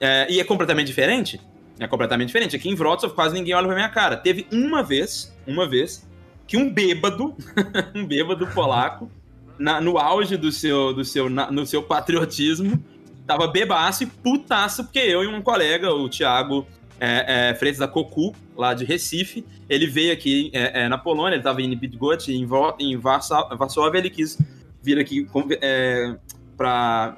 É, 0.00 0.26
e 0.30 0.40
é 0.40 0.44
completamente 0.44 0.86
diferente. 0.88 1.40
É 1.78 1.86
completamente 1.86 2.28
diferente. 2.28 2.56
Aqui 2.56 2.68
em 2.68 2.74
Wrocław 2.74 3.10
quase 3.10 3.34
ninguém 3.34 3.54
olha 3.54 3.66
pra 3.66 3.74
minha 3.76 3.88
cara. 3.88 4.16
Teve 4.16 4.46
uma 4.52 4.82
vez, 4.82 5.34
uma 5.46 5.68
vez, 5.68 6.08
que 6.46 6.56
um 6.56 6.70
bêbado, 6.72 7.34
um 7.94 8.04
bêbado 8.06 8.46
polaco, 8.48 9.10
na- 9.58 9.80
no 9.80 9.98
auge 9.98 10.36
do 10.36 10.50
seu, 10.52 10.92
do 10.92 11.04
seu, 11.04 11.28
na- 11.30 11.50
no 11.50 11.64
seu 11.66 11.82
patriotismo, 11.82 12.82
tava 13.26 13.46
bebaço 13.46 14.02
e 14.02 14.06
putaço, 14.06 14.84
porque 14.84 14.98
eu 14.98 15.22
e 15.24 15.26
um 15.26 15.40
colega, 15.40 15.92
o 15.92 16.08
Thiago 16.08 16.66
é, 17.00 17.50
é, 17.50 17.54
Freitas 17.54 17.78
da 17.78 17.88
Cocu, 17.88 18.34
lá 18.56 18.74
de 18.74 18.84
Recife, 18.84 19.44
ele 19.68 19.86
veio 19.86 20.12
aqui 20.12 20.50
é, 20.52 20.82
é, 20.84 20.88
na 20.88 20.98
Polônia, 20.98 21.36
ele 21.36 21.42
tava 21.42 21.62
em 21.62 21.74
Bydgoszcz, 21.76 22.28
em, 22.28 22.46
em 22.80 22.96
Varsó- 22.96 23.48
Varsóvia, 23.56 23.98
ele 23.98 24.10
quis 24.10 24.38
vir 24.82 24.98
aqui 24.98 25.26
é, 25.60 26.16
pra 26.56 27.16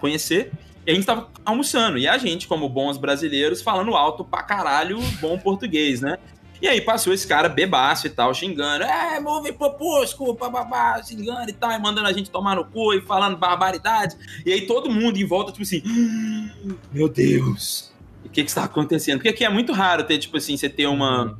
conhecer. 0.00 0.52
E 0.86 0.90
a 0.92 0.94
gente 0.94 1.04
tava 1.04 1.28
almoçando, 1.44 1.98
e 1.98 2.06
a 2.06 2.16
gente, 2.16 2.46
como 2.46 2.68
bons 2.68 2.96
brasileiros, 2.96 3.60
falando 3.60 3.94
alto 3.96 4.24
pra 4.24 4.42
caralho 4.42 5.00
bom 5.20 5.36
português, 5.36 6.00
né? 6.00 6.16
E 6.62 6.66
aí 6.66 6.80
passou 6.80 7.12
esse 7.12 7.26
cara 7.26 7.48
bebaço 7.48 8.06
e 8.06 8.10
tal, 8.10 8.32
xingando, 8.32 8.84
é, 8.84 9.20
move 9.20 9.52
popusco, 9.52 10.32
bababá, 10.34 11.02
xingando 11.02 11.50
e 11.50 11.52
tal, 11.52 11.70
e 11.72 11.78
mandando 11.78 12.08
a 12.08 12.12
gente 12.12 12.30
tomar 12.30 12.56
no 12.56 12.64
cu 12.64 12.94
e 12.94 13.00
falando 13.02 13.36
barbaridade. 13.36 14.16
E 14.44 14.52
aí 14.52 14.62
todo 14.62 14.90
mundo 14.90 15.18
em 15.18 15.26
volta, 15.26 15.52
tipo 15.52 15.64
assim, 15.64 15.82
"Ah, 15.84 16.74
meu 16.92 17.08
Deus, 17.08 17.92
o 18.24 18.28
que 18.28 18.42
que 18.42 18.48
está 18.48 18.64
acontecendo? 18.64 19.18
Porque 19.18 19.28
aqui 19.28 19.44
é 19.44 19.50
muito 19.50 19.72
raro 19.72 20.04
ter, 20.04 20.18
tipo 20.18 20.36
assim, 20.36 20.56
você 20.56 20.68
ter 20.68 20.86
uma... 20.86 21.38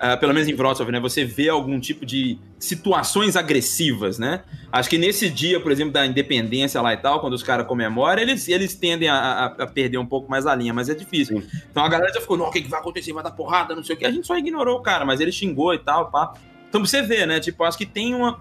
ah, 0.00 0.16
pelo 0.16 0.34
menos 0.34 0.48
em 0.48 0.54
Wrocław, 0.54 0.90
né? 0.90 1.00
Você 1.00 1.24
vê 1.24 1.48
algum 1.48 1.78
tipo 1.80 2.04
de 2.04 2.38
situações 2.58 3.36
agressivas, 3.36 4.18
né? 4.18 4.42
Acho 4.72 4.90
que 4.90 4.98
nesse 4.98 5.30
dia, 5.30 5.60
por 5.60 5.70
exemplo, 5.72 5.92
da 5.92 6.04
independência 6.06 6.80
lá 6.82 6.92
e 6.92 6.96
tal, 6.96 7.20
quando 7.20 7.32
os 7.34 7.42
caras 7.42 7.66
comemoram, 7.66 8.20
eles, 8.20 8.48
eles 8.48 8.74
tendem 8.74 9.08
a, 9.08 9.14
a- 9.16 9.46
a 9.46 9.66
perder 9.66 9.98
um 9.98 10.06
pouco 10.06 10.30
mais 10.30 10.46
a 10.46 10.54
linha, 10.54 10.74
mas 10.74 10.88
é 10.88 10.94
difícil. 10.94 11.42
Então 11.70 11.84
a 11.84 11.88
galera 11.88 12.12
já 12.12 12.20
ficou, 12.20 12.36
não, 12.36 12.46
o 12.46 12.50
que, 12.50 12.60
que 12.62 12.68
vai 12.68 12.80
acontecer? 12.80 13.12
Vai 13.12 13.22
dar 13.24 13.30
porrada, 13.30 13.74
não 13.74 13.84
sei 13.84 13.94
o 13.94 13.98
que. 13.98 14.04
A 14.04 14.10
gente 14.10 14.26
só 14.26 14.36
ignorou 14.36 14.78
o 14.78 14.82
cara, 14.82 15.04
mas 15.04 15.20
ele 15.20 15.30
xingou 15.32 15.72
e 15.72 15.78
tal, 15.78 16.10
pá. 16.10 16.32
Então 16.68 16.80
pra 16.80 16.88
você 16.90 17.02
ver, 17.02 17.26
né? 17.26 17.38
Tipo, 17.40 17.62
acho 17.64 17.78
que 17.78 17.86
tem 17.86 18.14
uma. 18.14 18.40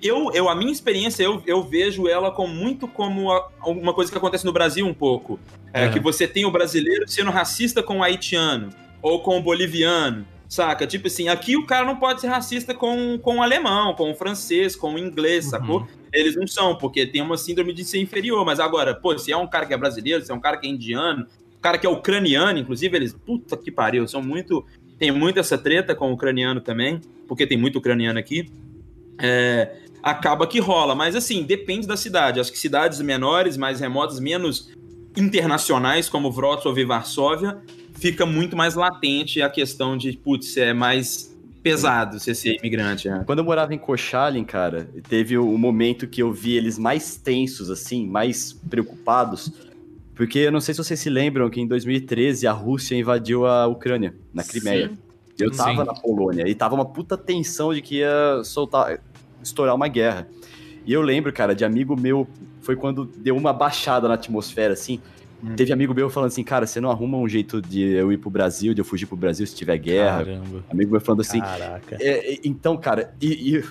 Eu, 0.00 0.32
eu, 0.32 0.48
a 0.48 0.54
minha 0.54 0.72
experiência, 0.72 1.22
eu, 1.22 1.40
eu 1.46 1.62
vejo 1.62 2.08
ela 2.08 2.30
como 2.32 2.52
muito 2.52 2.88
como 2.88 3.30
a- 3.30 3.48
uma 3.64 3.94
coisa 3.94 4.10
que 4.10 4.18
acontece 4.18 4.44
no 4.44 4.52
Brasil 4.52 4.86
um 4.86 4.94
pouco. 4.94 5.38
É, 5.72 5.86
Uhum. 5.86 5.92
Que 5.92 6.00
você 6.00 6.26
tem 6.28 6.44
o 6.44 6.50
brasileiro 6.50 7.08
sendo 7.08 7.30
racista 7.30 7.82
com 7.82 7.98
o 7.98 8.02
haitiano 8.02 8.70
ou 9.00 9.22
com 9.22 9.38
o 9.38 9.42
boliviano. 9.42 10.26
Saca? 10.52 10.86
Tipo 10.86 11.06
assim, 11.06 11.28
aqui 11.30 11.56
o 11.56 11.64
cara 11.64 11.86
não 11.86 11.96
pode 11.96 12.20
ser 12.20 12.26
racista 12.26 12.74
com, 12.74 13.18
com 13.18 13.38
o 13.38 13.42
alemão, 13.42 13.94
com 13.94 14.10
o 14.10 14.14
francês, 14.14 14.76
com 14.76 14.92
o 14.92 14.98
inglês, 14.98 15.46
sacou? 15.46 15.88
Eles 16.12 16.36
não 16.36 16.46
são, 16.46 16.76
porque 16.76 17.06
tem 17.06 17.22
uma 17.22 17.38
síndrome 17.38 17.72
de 17.72 17.82
ser 17.86 18.02
inferior. 18.02 18.44
Mas 18.44 18.60
agora, 18.60 18.94
pô, 18.94 19.16
se 19.16 19.32
é 19.32 19.36
um 19.36 19.46
cara 19.46 19.64
que 19.64 19.72
é 19.72 19.78
brasileiro, 19.78 20.22
se 20.22 20.30
é 20.30 20.34
um 20.34 20.40
cara 20.40 20.58
que 20.58 20.66
é 20.66 20.70
indiano, 20.70 21.26
um 21.56 21.60
cara 21.62 21.78
que 21.78 21.86
é 21.86 21.88
ucraniano, 21.88 22.58
inclusive, 22.58 22.94
eles, 22.94 23.14
puta 23.14 23.56
que 23.56 23.70
pariu, 23.70 24.06
são 24.06 24.22
muito. 24.22 24.62
Tem 24.98 25.10
muito 25.10 25.40
essa 25.40 25.56
treta 25.56 25.94
com 25.94 26.10
o 26.10 26.12
ucraniano 26.12 26.60
também, 26.60 27.00
porque 27.26 27.46
tem 27.46 27.56
muito 27.56 27.78
ucraniano 27.78 28.18
aqui. 28.18 28.52
É, 29.18 29.78
acaba 30.02 30.46
que 30.46 30.60
rola, 30.60 30.94
mas 30.94 31.16
assim, 31.16 31.44
depende 31.44 31.86
da 31.86 31.96
cidade. 31.96 32.38
Acho 32.38 32.52
que 32.52 32.58
cidades 32.58 33.00
menores, 33.00 33.56
mais 33.56 33.80
remotas, 33.80 34.20
menos 34.20 34.70
internacionais, 35.16 36.10
como 36.10 36.28
Wrocław 36.28 36.78
e 36.78 36.84
Varsóvia, 36.84 37.58
fica 38.02 38.26
muito 38.26 38.56
mais 38.56 38.74
latente 38.74 39.40
a 39.40 39.48
questão 39.48 39.96
de, 39.96 40.12
putz, 40.16 40.56
é 40.56 40.74
mais 40.74 41.32
pesado 41.62 42.18
você 42.18 42.34
ser 42.34 42.56
imigrante. 42.56 43.08
né? 43.08 43.22
Quando 43.24 43.38
eu 43.38 43.44
morava 43.44 43.72
em 43.72 43.78
Koszalin, 43.78 44.42
cara, 44.42 44.90
teve 45.08 45.38
um 45.38 45.56
momento 45.56 46.08
que 46.08 46.20
eu 46.20 46.32
vi 46.32 46.56
eles 46.56 46.76
mais 46.76 47.16
tensos, 47.16 47.70
assim, 47.70 48.04
mais 48.04 48.52
preocupados. 48.68 49.52
Porque 50.16 50.40
eu 50.40 50.50
não 50.50 50.60
sei 50.60 50.74
se 50.74 50.82
vocês 50.82 50.98
se 50.98 51.08
lembram 51.08 51.48
que 51.48 51.60
em 51.60 51.66
2013 51.66 52.44
a 52.48 52.52
Rússia 52.52 52.96
invadiu 52.96 53.46
a 53.46 53.68
Ucrânia, 53.68 54.12
na 54.34 54.42
Crimeia. 54.42 54.88
Sim. 54.88 54.98
Eu 55.38 55.52
tava 55.52 55.82
Sim. 55.82 55.86
na 55.86 55.94
Polônia 55.94 56.48
e 56.48 56.54
tava 56.56 56.74
uma 56.74 56.84
puta 56.84 57.16
tensão 57.16 57.72
de 57.72 57.80
que 57.80 57.98
ia 57.98 58.42
soltar, 58.44 59.00
estourar 59.40 59.76
uma 59.76 59.86
guerra. 59.86 60.26
E 60.84 60.92
eu 60.92 61.00
lembro, 61.00 61.32
cara, 61.32 61.54
de 61.54 61.64
amigo 61.64 61.98
meu, 61.98 62.26
foi 62.60 62.74
quando 62.74 63.04
deu 63.04 63.36
uma 63.36 63.52
baixada 63.52 64.08
na 64.08 64.14
atmosfera, 64.14 64.72
assim. 64.72 65.00
Teve 65.56 65.72
amigo 65.72 65.92
meu 65.92 66.08
falando 66.08 66.28
assim, 66.28 66.44
cara, 66.44 66.66
você 66.66 66.80
não 66.80 66.90
arruma 66.90 67.18
um 67.18 67.28
jeito 67.28 67.60
de 67.60 67.82
eu 67.82 68.12
ir 68.12 68.18
pro 68.18 68.30
Brasil, 68.30 68.74
de 68.74 68.80
eu 68.80 68.84
fugir 68.84 69.06
pro 69.06 69.16
Brasil 69.16 69.46
se 69.46 69.54
tiver 69.54 69.76
guerra. 69.76 70.18
Caramba. 70.18 70.64
Amigo 70.70 70.92
meu 70.92 71.00
falando 71.00 71.20
assim, 71.20 71.40
Caraca. 71.40 71.96
é, 72.00 72.38
então, 72.44 72.76
cara, 72.76 73.12
e, 73.20 73.56
e 73.56 73.64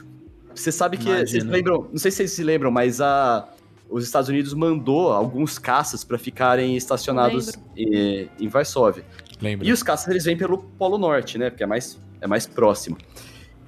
você 0.54 0.72
sabe 0.72 0.98
que 0.98 1.08
Imagina. 1.08 1.28
vocês 1.28 1.44
lembram, 1.46 1.88
não 1.90 1.98
sei 1.98 2.12
se 2.12 2.18
vocês 2.18 2.32
se 2.32 2.44
lembram, 2.44 2.72
mas 2.72 3.00
a, 3.00 3.48
os 3.90 4.04
Estados 4.04 4.30
Unidos 4.30 4.54
mandou 4.54 5.12
alguns 5.12 5.58
caças 5.58 6.04
para 6.04 6.18
ficarem 6.18 6.76
estacionados 6.76 7.54
em, 7.76 8.30
em 8.40 8.48
Varsóvia. 8.48 9.06
Lembra? 9.42 9.66
E 9.66 9.72
os 9.72 9.82
caças 9.82 10.08
eles 10.10 10.26
vêm 10.26 10.38
pelo 10.38 10.58
Polo 10.58 10.98
Norte, 10.98 11.38
né? 11.38 11.50
Porque 11.50 11.64
é 11.64 11.68
mais, 11.68 12.00
é 12.20 12.28
mais 12.28 12.46
próximo. 12.46 12.98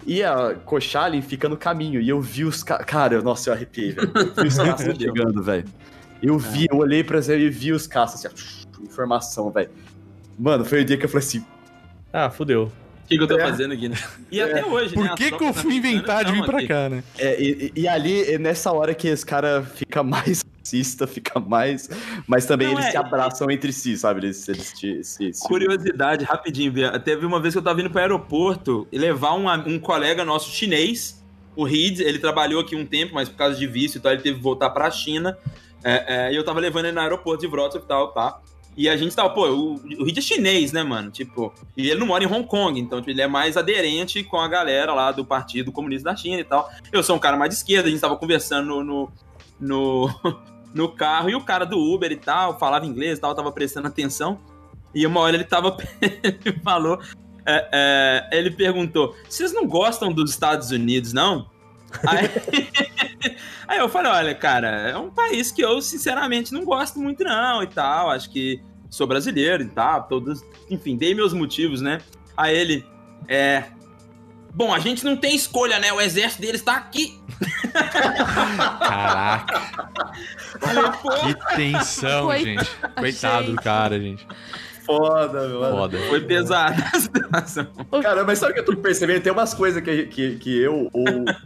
E 0.06 0.22
a 0.22 0.56
Koszalin 0.66 1.22
fica 1.22 1.48
no 1.48 1.58
caminho. 1.58 2.02
E 2.02 2.10
eu 2.10 2.22
vi 2.22 2.44
os 2.44 2.64
caras. 2.64 2.86
Cara, 2.86 3.22
nossa, 3.22 3.50
eu 3.50 3.54
arrepiei, 3.54 3.92
velho. 3.92 4.12
Eu 4.14 4.44
vi 4.44 4.48
os 4.48 4.58
caças 4.58 4.96
chegando, 5.00 5.42
velho. 5.42 5.66
Eu 6.24 6.38
vi, 6.40 6.68
eu 6.72 6.78
olhei 6.78 7.04
pra 7.04 7.22
você 7.22 7.38
e 7.38 7.50
vi 7.50 7.72
os 7.74 7.86
caças, 7.86 8.26
assim, 8.26 8.34
ó, 8.80 8.84
informação, 8.84 9.52
velho. 9.52 9.70
Mano, 10.40 10.64
foi 10.66 10.82
o 10.82 10.86
dia 10.86 10.98
que 10.98 11.06
eu 11.06 11.10
falei 11.10 11.26
assim. 11.28 11.46
Ah, 12.12 12.30
fudeu. 12.30 12.72
O 13.04 13.08
que, 13.08 13.18
que 13.18 13.24
eu 13.24 13.28
tô 13.28 13.38
fazendo 13.38 13.74
aqui, 13.74 13.90
né? 13.90 13.98
E 14.32 14.42
até 14.42 14.66
hoje, 14.66 14.96
né? 14.96 15.02
Por 15.04 15.12
as 15.12 15.16
que, 15.20 15.32
que 15.38 15.44
eu 15.44 15.54
fui 15.54 15.76
inventar 15.76 16.24
de 16.24 16.32
vir 16.32 16.46
pra 16.46 16.58
aqui. 16.60 16.68
cá, 16.68 16.88
né? 16.90 17.04
É, 17.18 17.42
e, 17.42 17.72
e- 17.76 17.88
ali, 17.88 18.22
é 18.24 18.38
nessa 18.40 18.72
hora 18.72 18.96
que 18.96 19.12
os 19.12 19.24
caras 19.26 19.68
ficam 19.76 20.04
mais 20.06 20.42
racista, 20.64 21.06
fica 21.06 21.38
mais. 21.40 21.90
Mas 22.26 22.46
também 22.46 22.68
Não, 22.70 22.76
eles 22.76 22.86
é- 22.86 22.92
se 22.92 22.98
abraçam 22.98 23.52
entre 23.52 23.74
si, 23.74 23.98
sabe? 23.98 24.22
Eles, 24.22 24.48
eles 24.48 24.72
te- 24.72 25.04
se, 25.04 25.34
se- 25.34 25.46
Curiosidade, 25.48 26.24
rapidinho, 26.24 26.72
Bia. 26.72 26.98
Teve 26.98 27.26
uma 27.26 27.42
vez 27.42 27.54
que 27.54 27.58
eu 27.58 27.62
tava 27.64 27.82
indo 27.82 27.90
pro 27.90 28.00
aeroporto 28.00 28.88
e 28.92 28.98
levar 28.98 29.34
um, 29.36 29.52
um 29.70 29.78
colega 29.78 30.24
nosso 30.24 30.50
chinês, 30.52 31.22
o 31.58 31.66
Reed, 31.66 32.00
ele 32.00 32.18
trabalhou 32.20 32.62
aqui 32.62 32.76
um 32.76 32.86
tempo, 32.86 33.14
mas 33.14 33.28
por 33.28 33.36
causa 33.36 33.60
de 33.60 33.68
vício 33.68 33.98
e 33.98 34.02
tal, 34.02 34.14
ele 34.14 34.22
teve 34.22 34.38
que 34.38 34.44
voltar 34.44 34.70
pra 34.70 34.90
China. 34.90 35.38
É, 35.84 36.28
é, 36.28 36.34
e 36.34 36.36
eu 36.36 36.44
tava 36.44 36.60
levando 36.60 36.86
ele 36.86 36.94
no 36.94 37.02
aeroporto 37.02 37.42
de 37.42 37.48
Wrocław 37.48 37.84
e 37.84 37.88
tal, 37.88 38.12
tá? 38.12 38.40
E 38.76 38.90
a 38.90 38.98
gente 38.98 39.16
tava, 39.16 39.30
pô, 39.30 39.48
o, 39.50 39.76
o 39.76 40.04
Reed 40.04 40.18
é 40.18 40.22
chinês, 40.22 40.72
né, 40.72 40.82
mano? 40.82 41.12
Tipo, 41.12 41.54
e 41.78 41.90
ele 41.90 42.00
não 42.00 42.08
mora 42.08 42.24
em 42.24 42.28
Hong 42.28 42.48
Kong, 42.48 42.80
então 42.80 43.00
tipo, 43.00 43.12
ele 43.12 43.22
é 43.22 43.28
mais 43.28 43.56
aderente 43.56 44.24
com 44.24 44.38
a 44.38 44.48
galera 44.48 44.94
lá 44.94 45.12
do 45.12 45.24
Partido 45.24 45.72
Comunista 45.72 46.10
da 46.10 46.16
China 46.16 46.40
e 46.40 46.44
tal. 46.44 46.70
Eu 46.92 47.04
sou 47.04 47.16
um 47.16 47.20
cara 47.20 47.38
mais 47.38 47.50
de 47.50 47.58
esquerda, 47.58 47.88
a 47.88 47.92
gente 47.92 48.02
tava 48.02 48.18
conversando 48.18 48.84
no, 48.84 49.12
no, 49.60 50.10
no, 50.74 50.90
carro 50.96 51.30
e 51.30 51.36
o 51.36 51.42
cara 51.42 51.66
do 51.66 51.78
Uber 51.78 52.12
e 52.12 52.16
tal, 52.16 52.58
falava 52.58 52.86
inglês 52.86 53.20
e 53.20 53.22
tal, 53.22 53.36
tava 53.36 53.52
prestando 53.52 53.88
atenção. 53.88 54.40
E 54.94 55.06
uma 55.06 55.20
hora 55.20 55.36
ele 55.36 55.44
tava. 55.44 55.78
ele 56.02 56.60
falou. 56.64 57.00
é, 57.46 58.30
é, 58.32 58.38
ele 58.38 58.50
perguntou: 58.50 59.16
vocês 59.30 59.54
não 59.54 59.68
gostam 59.68 60.12
dos 60.12 60.32
Estados 60.32 60.72
Unidos, 60.72 61.14
não? 61.14 61.48
Aí, 62.08 62.30
aí 63.68 63.80
eu 63.80 63.90
falei: 63.90 64.12
olha, 64.12 64.36
cara, 64.36 64.68
é 64.90 64.98
um 64.98 65.10
país 65.10 65.52
que 65.52 65.62
eu, 65.62 65.82
sinceramente, 65.82 66.54
não 66.54 66.66
gosto 66.66 67.00
muito, 67.00 67.24
não, 67.24 67.62
e 67.64 67.68
tal. 67.68 68.10
Acho 68.10 68.30
que 68.30 68.62
sou 68.90 69.08
brasileiro 69.08 69.64
e 69.64 69.70
tal. 69.70 70.04
Todos, 70.04 70.44
enfim, 70.70 70.96
dei 70.98 71.14
meus 71.14 71.34
motivos, 71.34 71.82
né? 71.82 72.00
Aí 72.36 72.56
ele. 72.56 72.86
É. 73.28 73.64
Bom, 74.56 74.72
a 74.72 74.78
gente 74.78 75.04
não 75.04 75.18
tem 75.18 75.36
escolha, 75.36 75.80
né? 75.80 75.92
O 75.92 76.00
exército 76.00 76.42
deles 76.42 76.62
tá 76.62 76.76
aqui. 76.76 77.20
Caraca, 78.80 79.62
Falei, 80.60 81.34
que 81.34 81.56
tensão, 81.56 82.26
Coit- 82.26 82.44
gente. 82.44 82.70
Coitado 82.96 83.52
do 83.52 83.56
cara, 83.56 84.00
gente. 84.00 84.28
Foda, 84.86 85.48
meu. 85.48 85.60
Foda. 85.62 85.98
foi 86.10 86.22
pesada 86.22 86.84
a 86.94 87.00
situação. 87.00 87.68
Cara, 88.02 88.24
mas 88.24 88.40
sabe 88.40 88.52
o 88.52 88.56
que 88.56 88.62
eu 88.62 88.66
tô 88.66 88.76
percebendo? 88.78 89.22
Tem 89.22 89.32
umas 89.32 89.54
coisas 89.54 89.82
que, 89.84 90.06
que, 90.08 90.36
que 90.38 90.62
eu 90.62 90.90
ou 90.94 91.06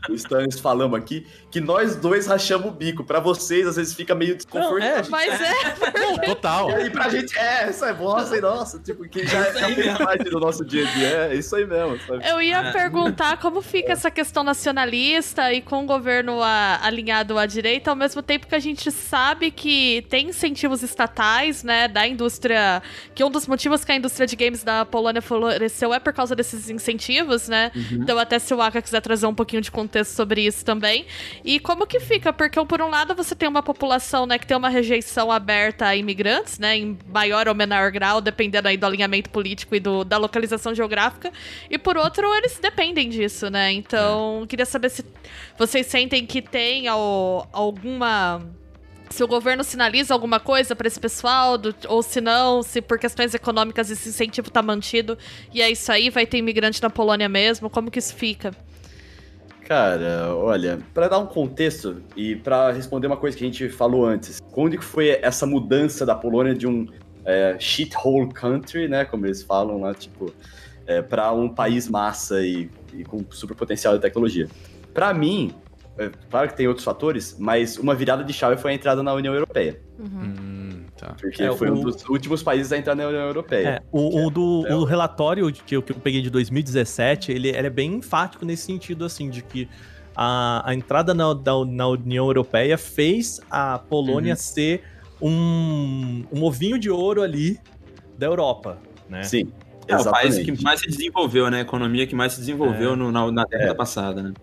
o 0.10 0.14
Stannis 0.16 0.60
falamos 0.60 0.98
aqui 0.98 1.26
que 1.52 1.62
nós 1.62 1.96
dois 1.96 2.28
rachamos 2.28 2.68
o 2.68 2.72
bico. 2.72 3.04
Pra 3.04 3.20
vocês, 3.20 3.66
às 3.68 3.76
vezes, 3.76 3.94
fica 3.94 4.14
meio 4.16 4.36
desconfortável. 4.36 5.06
Mas 5.10 5.40
é. 5.42 6.26
Total. 6.26 6.70
E 6.72 6.74
aí, 6.76 6.90
pra 6.90 7.10
gente, 7.10 7.38
é, 7.38 7.70
isso 7.70 7.86
é 7.86 7.94
bosta, 7.94 8.36
e 8.38 8.42
nossa, 8.42 8.80
tipo, 8.80 9.08
que 9.08 9.26
já 9.26 9.52
mesmo. 9.52 9.98
parte 9.98 10.30
do 10.30 10.40
nosso 10.40 10.66
dia 10.66 10.88
a 10.88 10.92
dia. 10.92 11.08
É, 11.08 11.36
isso 11.36 11.56
aí 11.56 11.66
mesmo, 11.66 11.98
sabe? 12.06 12.28
Eu 12.28 12.42
ia 12.42 12.58
É. 12.58 12.72
perguntar 12.72 13.38
como 13.38 13.62
fica 13.62 13.92
essa 13.94 14.10
questão 14.12 14.44
nacionalista 14.44 15.52
e 15.54 15.62
com 15.62 15.84
o 15.84 15.86
governo 15.86 16.42
a- 16.42 16.80
alinhado 16.84 17.38
à 17.38 17.46
direita, 17.46 17.90
ao 17.90 17.96
mesmo 17.96 18.22
tempo 18.22 18.48
que 18.48 18.56
a 18.56 18.60
gente 18.60 18.92
sabe 18.92 19.52
que 19.52 20.06
tem 20.10 20.28
incentivos 20.30 20.84
estatais, 20.84 21.64
né, 21.64 21.88
da 21.88 22.08
indústria, 22.08 22.82
que 23.16 23.24
um 23.28 23.32
dos 23.32 23.48
motivos 23.48 23.84
que 23.86 23.92
a 23.92 23.96
indústria 23.96 24.26
de 24.26 24.36
games 24.36 24.64
da 24.64 24.86
Polônia 24.86 25.22
floresceu 25.22 25.94
é 25.94 26.00
por 26.00 26.14
causa 26.14 26.36
desses 26.36 26.70
incentivos, 26.70 27.48
né? 27.48 27.72
Uhum. 27.76 28.00
Então, 28.02 28.18
até 28.18 28.40
se 28.40 28.54
o 28.54 28.62
Aka 28.62 28.82
quiser 28.82 29.02
trazer 29.02 29.28
um 29.28 29.36
pouquinho 29.36 29.62
de 29.62 29.70
contexto 29.70 30.12
sobre 30.12 30.46
isso 30.46 30.64
também. 30.66 31.06
E 31.44 31.60
como 31.60 31.86
que 31.86 32.00
fica? 32.00 32.34
Porque, 32.34 32.64
por 32.66 32.82
um 32.82 32.90
lado, 32.90 33.14
você 33.16 33.36
tem 33.36 33.48
uma 33.48 33.62
população, 33.62 34.26
né, 34.26 34.38
que 34.38 34.48
tem 34.48 34.56
uma 34.58 34.70
rejeição 34.70 35.32
aberta 35.32 35.86
a 35.88 35.96
imigrantes, 35.96 36.58
né, 36.60 36.78
em 36.78 36.98
maior 37.14 37.48
ou 37.48 37.56
menor 37.56 37.92
grau, 37.92 38.20
dependendo 38.22 38.68
aí 38.68 38.78
do 38.78 38.86
alinhamento 38.86 39.30
político 39.30 39.76
e 39.76 39.80
do, 39.80 40.04
da 40.04 40.18
localização 40.18 40.74
geográfica. 40.74 41.32
E, 41.70 41.78
por 41.78 41.98
outro, 41.98 42.34
eles 42.36 42.58
dependem 42.60 43.10
disso, 43.10 43.50
né? 43.50 43.72
Então, 43.72 44.46
queria 44.48 44.66
saber 44.66 44.90
se 44.90 45.04
vocês 45.58 45.86
sentem 45.88 46.26
que 46.26 46.42
tem 46.42 46.88
al- 46.88 47.48
alguma 47.52 48.42
se 49.10 49.24
o 49.24 49.28
governo 49.28 49.64
sinaliza 49.64 50.14
alguma 50.14 50.40
coisa 50.40 50.76
para 50.76 50.88
esse 50.88 51.00
pessoal, 51.00 51.58
do- 51.58 51.76
ou 51.88 52.02
se 52.04 52.22
não, 52.22 52.62
se 52.64 52.82
por 52.82 53.00
questões 53.00 53.34
econômicas 53.34 53.90
esse 53.90 54.10
incentivo 54.10 54.50
tá 54.50 54.62
mantido 54.62 55.18
e 55.54 55.62
é 55.62 55.70
isso 55.70 55.92
aí, 55.92 56.10
vai 56.10 56.26
ter 56.26 56.38
imigrante 56.38 56.82
na 56.82 56.90
Polônia 56.90 57.28
mesmo, 57.30 57.70
como 57.70 57.90
que 57.92 58.00
isso 58.00 58.16
fica? 58.16 58.52
Cara, 59.66 60.34
olha, 60.34 60.80
pra 60.94 61.10
dar 61.10 61.20
um 61.20 61.26
contexto 61.26 62.02
e 62.16 62.38
pra 62.38 62.72
responder 62.72 63.08
uma 63.08 63.18
coisa 63.18 63.36
que 63.36 63.44
a 63.44 63.48
gente 63.48 63.68
falou 63.68 64.06
antes, 64.06 64.40
quando 64.52 64.78
que 64.78 64.84
foi 64.86 65.20
essa 65.22 65.46
mudança 65.46 66.06
da 66.06 66.16
Polônia 66.16 66.54
de 66.56 66.66
um 66.66 66.88
é, 67.26 67.58
shithole 67.60 68.32
country, 68.32 68.88
né, 68.88 69.04
como 69.04 69.26
eles 69.26 69.44
falam 69.44 69.82
lá, 69.82 69.94
tipo, 69.94 70.34
é, 70.86 71.02
para 71.02 71.34
um 71.34 71.50
país 71.50 71.90
massa 71.90 72.42
e, 72.42 72.70
e 72.94 73.04
com 73.04 73.26
super 73.30 73.56
potencial 73.56 73.94
de 73.96 74.02
tecnologia? 74.02 74.48
Pra 74.94 75.14
mim, 75.14 75.54
claro 76.30 76.48
que 76.50 76.56
tem 76.56 76.68
outros 76.68 76.86
fatores, 76.86 77.36
mas 77.40 77.78
uma 77.78 77.96
virada 77.96 78.24
de 78.24 78.32
chave 78.34 78.58
foi 78.62 78.72
a 78.72 78.74
entrada 78.74 79.02
na 79.04 79.14
União 79.14 79.34
Europeia, 79.34 79.80
Hum, 80.00 80.84
tá. 80.98 81.16
porque 81.20 81.44
É, 81.44 81.52
foi 81.56 81.70
o- 81.70 81.74
um 81.76 81.82
dos 81.82 82.04
últimos 82.08 82.44
países 82.44 82.72
a 82.72 82.78
entrar 82.78 82.96
na 82.96 83.08
União 83.08 83.22
Europeia. 83.24 83.68
É, 83.68 83.82
o, 83.92 84.26
o 84.26 84.30
do 84.30 84.66
É. 84.68 84.76
o 84.76 84.84
relatório 84.84 85.52
que 85.52 85.76
eu, 85.76 85.82
que 85.82 85.92
eu 85.92 85.96
peguei 85.98 86.22
de 86.22 86.30
2017, 86.30 87.32
ele, 87.32 87.50
ele 87.50 87.68
é 87.68 87.70
bem 87.70 87.96
enfático 87.96 88.46
nesse 88.46 88.64
sentido, 88.64 89.06
assim, 89.06 89.30
de 89.30 89.42
que 89.42 89.68
a, 90.16 90.64
a 90.70 90.74
entrada 90.74 91.14
na, 91.14 91.34
da- 91.34 91.66
na 91.66 91.88
União 91.88 92.26
Europeia 92.26 92.78
fez 92.78 93.40
a 93.50 93.78
Polônia 93.80 94.34
Uhum. 94.34 94.38
ser 94.38 94.84
um, 95.22 96.24
um 96.32 96.44
ovinho 96.44 96.78
de 96.80 96.90
ouro 96.90 97.22
ali 97.22 97.60
da 98.18 98.26
Europa, 98.28 98.78
né? 99.10 99.24
Sim, 99.24 99.52
É 99.88 99.96
o 99.96 100.04
país 100.12 100.38
que 100.38 100.62
mais 100.64 100.80
se 100.82 100.88
desenvolveu, 100.88 101.50
né? 101.50 101.60
A 101.60 101.62
economia 101.62 102.06
que 102.06 102.14
mais 102.16 102.34
se 102.34 102.40
desenvolveu 102.40 102.94
É. 102.94 102.96
no- 102.96 103.12
na, 103.12 103.32
na 103.32 103.44
década 103.46 103.74
passada, 103.76 104.22
né? 104.24 104.34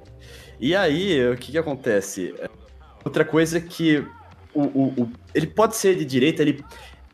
E 0.61 0.75
aí, 0.75 1.29
o 1.31 1.37
que 1.37 1.53
que 1.53 1.59
acontece? 1.59 2.35
Outra 3.05 3.25
coisa 3.25 3.61
que 3.61 4.05
o, 4.55 4.63
o- 4.63 4.95
o- 5.03 5.13
ele 5.35 5.47
pode 5.47 5.77
ser 5.77 5.97
de 5.97 6.05
direita, 6.05 6.43
ele, 6.43 6.65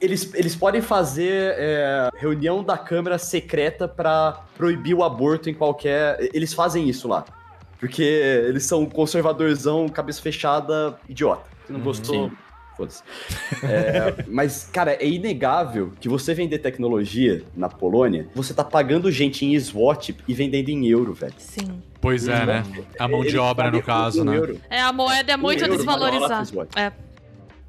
eles, 0.01 0.33
eles 0.35 0.55
podem 0.55 0.81
fazer 0.81 1.55
é, 1.59 2.09
reunião 2.17 2.63
da 2.63 2.77
Câmara 2.79 3.19
secreta 3.19 3.89
pra 3.89 4.45
proibir 4.57 4.95
o 4.95 5.03
aborto 5.03 5.49
em 5.51 5.55
qualquer. 5.55 6.19
Eles 6.33 6.53
fazem 6.55 6.89
isso 6.89 7.09
lá. 7.09 7.25
Porque 7.79 8.03
eles 8.03 8.65
são 8.65 8.85
conservadorzão, 8.87 9.89
cabeça 9.89 10.21
fechada, 10.21 10.99
idiota. 11.09 11.45
Se 11.67 11.73
não 11.73 11.79
Uhum. 11.81 11.85
gostou, 11.87 12.31
foda-se. 12.77 13.03
É, 13.65 14.23
mas, 14.29 14.69
cara, 14.71 14.93
é 14.93 15.07
inegável 15.07 15.93
que 15.99 16.07
você 16.09 16.35
vender 16.35 16.59
tecnologia 16.59 17.43
na 17.57 17.71
Polônia, 17.71 18.29
você 18.35 18.53
tá 18.53 18.63
pagando 18.63 19.11
gente 19.11 19.47
em 19.47 19.59
SWAT 19.59 20.15
e 20.29 20.35
vendendo 20.35 20.69
em 20.69 20.87
euro, 20.89 21.15
velho. 21.15 21.33
Sim. 21.39 21.83
Pois 22.01 22.27
é, 22.27 22.47
né? 22.47 22.65
A 22.99 23.07
mão 23.07 23.23
de 23.23 23.37
obra, 23.37 23.71
no 23.71 23.83
caso, 23.83 24.25
né? 24.25 24.37
euro. 24.37 24.61
É, 24.71 24.81
a 24.81 24.93
moeda 24.93 25.33
é 25.33 25.37
muito 25.37 25.63
euro, 25.63 25.77
desvalorizada. 25.77 26.69
É. 26.77 26.93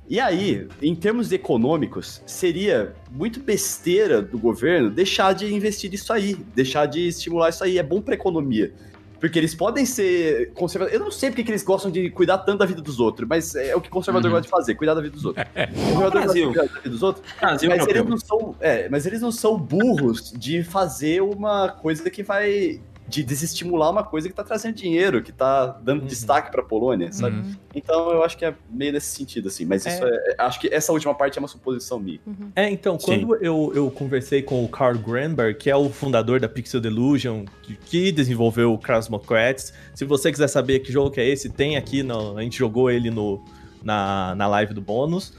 E 0.08 0.20
aí, 0.20 0.68
em 0.82 0.94
termos 0.94 1.32
econômicos, 1.32 2.22
seria 2.26 2.94
muito 3.10 3.40
besteira 3.40 4.22
do 4.22 4.38
governo 4.38 4.90
deixar 4.90 5.34
de 5.34 5.54
investir 5.54 5.90
nisso 5.90 6.12
aí, 6.12 6.36
deixar 6.56 6.86
de 6.86 7.08
estimular 7.08 7.50
isso 7.50 7.64
aí. 7.64 7.78
É 7.78 7.84
bom 7.84 8.02
pra 8.02 8.14
economia. 8.14 8.74
Porque 9.22 9.38
eles 9.38 9.54
podem 9.54 9.86
ser 9.86 10.52
conservadores. 10.54 11.00
Eu 11.00 11.06
não 11.06 11.12
sei 11.12 11.30
porque 11.30 11.44
que 11.44 11.52
eles 11.52 11.64
gostam 11.64 11.92
de 11.92 12.10
cuidar 12.10 12.40
tanto 12.40 12.58
da 12.58 12.66
vida 12.66 12.82
dos 12.82 13.00
outros, 13.00 13.28
mas 13.30 13.54
é 13.56 13.76
o 13.76 13.80
que 13.80 13.88
conservador 13.88 14.32
Uhum. 14.32 14.38
gosta 14.38 14.48
de 14.48 14.50
fazer, 14.50 14.76
cuidar 14.76 14.96
da 14.96 15.02
vida 15.02 15.14
dos 15.14 15.24
outros. 15.24 15.46
O 15.46 15.94
conservador 15.94 16.02
gosta 16.02 16.12
de 16.12 16.26
Brasil. 16.26 16.48
cuidar 16.48 16.66
da 16.66 16.74
vida 16.74 16.90
dos 16.90 17.04
outros, 17.04 17.26
Brasil 17.40 17.70
mas 17.70 17.88
eles, 17.88 18.06
não 18.06 18.18
são, 18.18 18.56
é, 18.60 18.90
mas 18.90 19.06
eles 19.06 19.22
não 19.22 19.32
são 19.32 19.58
burros 19.60 20.34
de 20.36 20.64
fazer 20.64 21.22
uma 21.22 21.70
coisa 21.70 22.10
que 22.10 22.24
vai. 22.24 22.82
De 23.12 23.24
desestimular 23.24 23.92
uma 23.92 24.04
coisa 24.04 24.30
que 24.30 24.34
tá 24.34 24.44
trazendo 24.44 24.76
dinheiro, 24.76 25.22
que 25.22 25.34
tá 25.34 25.68
dando 25.84 26.02
Uhum. 26.02 26.08
destaque 26.08 26.50
pra 26.50 26.64
Polônia, 26.64 27.12
sabe? 27.12 27.36
Uhum. 27.36 27.56
Então 27.76 28.10
eu 28.12 28.24
acho 28.24 28.38
que 28.38 28.46
é 28.46 28.56
meio 28.70 28.94
nesse 28.94 29.14
sentido, 29.16 29.50
assim. 29.50 29.66
Mas 29.66 29.86
isso 29.86 30.02
é. 30.04 30.36
acho 30.38 30.60
que 30.62 30.70
essa 30.74 30.94
última 30.94 31.14
parte 31.14 31.38
é 31.38 31.42
uma 31.42 31.48
suposição 31.48 32.00
minha. 32.00 32.20
É, 32.56 32.70
então, 32.70 32.98
Sim. 32.98 33.06
quando 33.06 33.36
eu, 33.36 33.72
eu 33.76 33.92
conversei 33.92 34.42
com 34.42 34.64
o 34.64 34.70
Carl 34.70 34.98
Granberg, 34.98 35.60
que 35.60 35.70
é 35.70 35.76
o 35.76 35.90
fundador 35.90 36.40
da 36.40 36.48
Pixel 36.48 36.80
Delusion, 36.80 37.44
que, 37.62 37.76
que 37.76 38.12
desenvolveu 38.12 38.74
o 38.74 38.78
Cosmocrats, 38.78 39.74
se 39.94 40.06
você 40.06 40.32
quiser 40.32 40.48
saber 40.48 40.80
que 40.80 40.92
jogo 40.92 41.12
que 41.12 41.20
é 41.20 41.28
esse, 41.28 41.50
tem 41.50 41.76
aqui, 41.76 42.02
no, 42.04 42.38
a 42.38 42.42
gente 42.42 42.58
jogou 42.58 42.90
ele 42.90 43.12
no, 43.12 43.44
na, 43.84 44.34
na 44.36 44.48
live 44.48 44.74
do 44.74 44.82
bônus. 44.82 45.34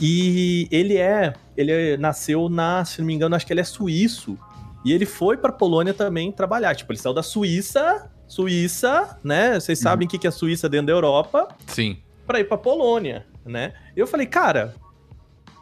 E 0.00 0.66
ele 0.70 0.96
é, 0.96 1.34
ele 1.56 1.96
nasceu 1.98 2.48
na, 2.48 2.84
se 2.84 3.00
não 3.00 3.06
me 3.06 3.14
engano, 3.14 3.36
acho 3.36 3.46
que 3.46 3.52
ele 3.52 3.60
é 3.60 3.64
suíço. 3.64 4.38
E 4.84 4.92
ele 4.92 5.06
foi 5.06 5.36
pra 5.36 5.52
Polônia 5.52 5.94
também 5.94 6.30
trabalhar. 6.32 6.74
Tipo, 6.74 6.92
ele 6.92 6.98
saiu 6.98 7.14
da 7.14 7.22
Suíça, 7.22 8.10
Suíça, 8.26 9.18
né? 9.22 9.58
Vocês 9.60 9.78
sabem 9.78 10.06
o 10.06 10.10
que 10.10 10.26
é 10.26 10.28
a 10.28 10.32
Suíça 10.32 10.68
dentro 10.68 10.86
da 10.86 10.92
Europa 10.92 11.48
Sim. 11.66 11.98
pra 12.26 12.40
ir 12.40 12.44
pra 12.44 12.56
Polônia, 12.58 13.26
né? 13.44 13.74
Eu 13.94 14.06
falei, 14.06 14.26
cara, 14.26 14.74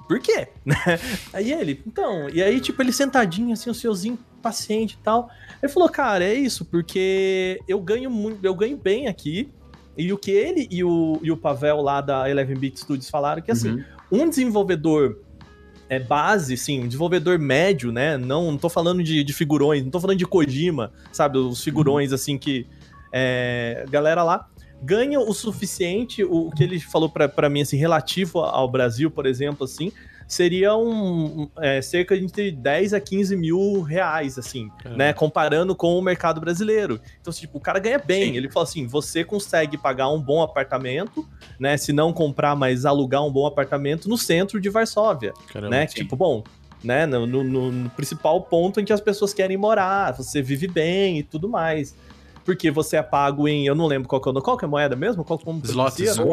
por 0.09 0.21
quê? 0.21 0.49
Aí 1.33 1.53
ele, 1.53 1.83
então, 1.87 2.29
e 2.31 2.43
aí, 2.43 2.61
tipo, 2.61 2.81
ele 2.83 2.93
sentadinho, 2.93 3.53
assim, 3.53 3.71
o 3.71 3.75
seuzinho 3.75 4.19
paciente 4.43 4.95
e 4.95 5.05
tal. 5.05 5.31
Ele 5.63 5.71
falou, 5.71 5.89
cara, 5.89 6.25
é 6.25 6.35
isso, 6.35 6.65
porque 6.65 7.61
eu 7.69 7.79
ganho 7.81 8.11
muito, 8.11 8.45
eu 8.45 8.55
ganho 8.55 8.77
bem 8.77 9.07
aqui. 9.07 9.49
E 9.99 10.13
o 10.13 10.17
que 10.19 10.31
ele 10.31 10.67
e 10.71 10.83
o, 10.83 11.19
e 11.23 11.31
o 11.31 11.37
Pavel 11.37 11.83
lá 11.83 12.01
da 12.01 12.31
Eleven 12.31 12.57
Bit 12.57 12.81
Studios 12.81 13.11
falaram 13.11 13.43
que 13.43 13.51
assim, 13.51 13.85
Uhum. 14.11 14.23
um 14.25 14.29
desenvolvedor 14.29 15.19
é 15.91 15.99
base, 15.99 16.57
sim, 16.57 16.85
um 16.85 16.87
desenvolvedor 16.87 17.37
médio, 17.37 17.91
né? 17.91 18.17
Não, 18.17 18.53
não 18.53 18.57
tô 18.57 18.69
falando 18.69 19.03
de, 19.03 19.25
de 19.25 19.33
figurões, 19.33 19.83
não 19.83 19.91
tô 19.91 19.99
falando 19.99 20.17
de 20.17 20.25
Kojima, 20.25 20.93
sabe? 21.11 21.37
Os 21.37 21.63
figurões, 21.63 22.13
assim, 22.13 22.39
que. 22.39 22.65
É, 23.13 23.85
galera 23.91 24.23
lá 24.23 24.49
ganha 24.81 25.19
o 25.19 25.35
suficiente, 25.35 26.23
o 26.25 26.49
que 26.53 26.63
ele 26.63 26.79
falou 26.79 27.11
pra 27.11 27.51
mim, 27.51 27.61
assim, 27.63 27.77
relativo 27.77 28.39
ao 28.39 28.71
Brasil, 28.71 29.11
por 29.11 29.27
exemplo, 29.27 29.65
assim, 29.65 29.93
seria 30.33 30.77
um, 30.77 31.43
um, 31.43 31.51
é, 31.59 31.83
cerca 31.83 32.17
de 32.17 32.25
entre 32.25 32.51
10 32.53 32.95
a 32.95 33.01
15 33.01 33.37
mil 33.37 33.83
reais, 33.83 34.39
assim, 34.39 34.71
né? 34.97 35.13
Comparando 35.13 35.75
com 35.75 35.99
o 35.99 36.03
mercado 36.03 36.41
brasileiro. 36.41 37.01
Então, 37.21 37.31
assim, 37.31 37.41
tipo, 37.43 37.59
o 37.59 37.61
cara 37.61 37.79
ganha 37.79 37.99
bem. 37.99 38.31
Sim. 38.33 38.37
Ele 38.37 38.49
falou 38.49 38.65
assim: 38.65 38.87
você 38.87 39.25
consegue 39.25 39.77
pagar 39.77 40.09
um 40.09 40.21
bom 40.21 40.41
apartamento, 40.43 41.27
né? 41.59 41.77
Se 41.77 41.93
não 41.93 42.13
comprar, 42.13 42.55
mas 42.55 42.87
alugar 42.87 43.25
um 43.25 43.31
bom 43.33 43.45
apartamento 43.47 44.09
no 44.09 44.17
centro 44.17 44.61
de 44.61 44.71
Varsóvia 44.71 45.33
Caramba. 45.53 45.71
né? 45.71 45.87
Tipo, 45.87 46.15
bom, 46.17 46.45
né? 46.83 47.07
No, 47.07 47.27
no- 47.27 47.43
no- 47.73 47.91
principal 47.91 48.41
ponto 48.43 48.81
em 48.81 48.85
que 48.85 48.93
as 48.93 49.01
pessoas 49.01 49.35
querem 49.35 49.57
morar, 49.57 50.13
você 50.13 50.41
vive 50.41 50.69
bem 50.69 51.19
e 51.19 51.23
tudo 51.23 51.49
mais. 51.49 51.95
Porque 52.45 52.71
você 52.71 52.97
é 52.97 53.03
pago 53.03 53.47
em. 53.49 53.67
Eu 53.67 53.75
não 53.75 53.87
lembro 53.87 54.09
qual 54.09 54.21
que 54.21 54.29
é, 54.29 54.33
o- 54.33 54.41
qual 54.43 54.57
que 54.57 54.65
é 54.65 54.67
a 54.67 54.71
moeda 54.71 54.95
mesmo? 54.97 55.25
Qual 55.25 55.39
como 55.39 55.61
Slots, 55.65 56.15
pronuncia? 56.15 56.25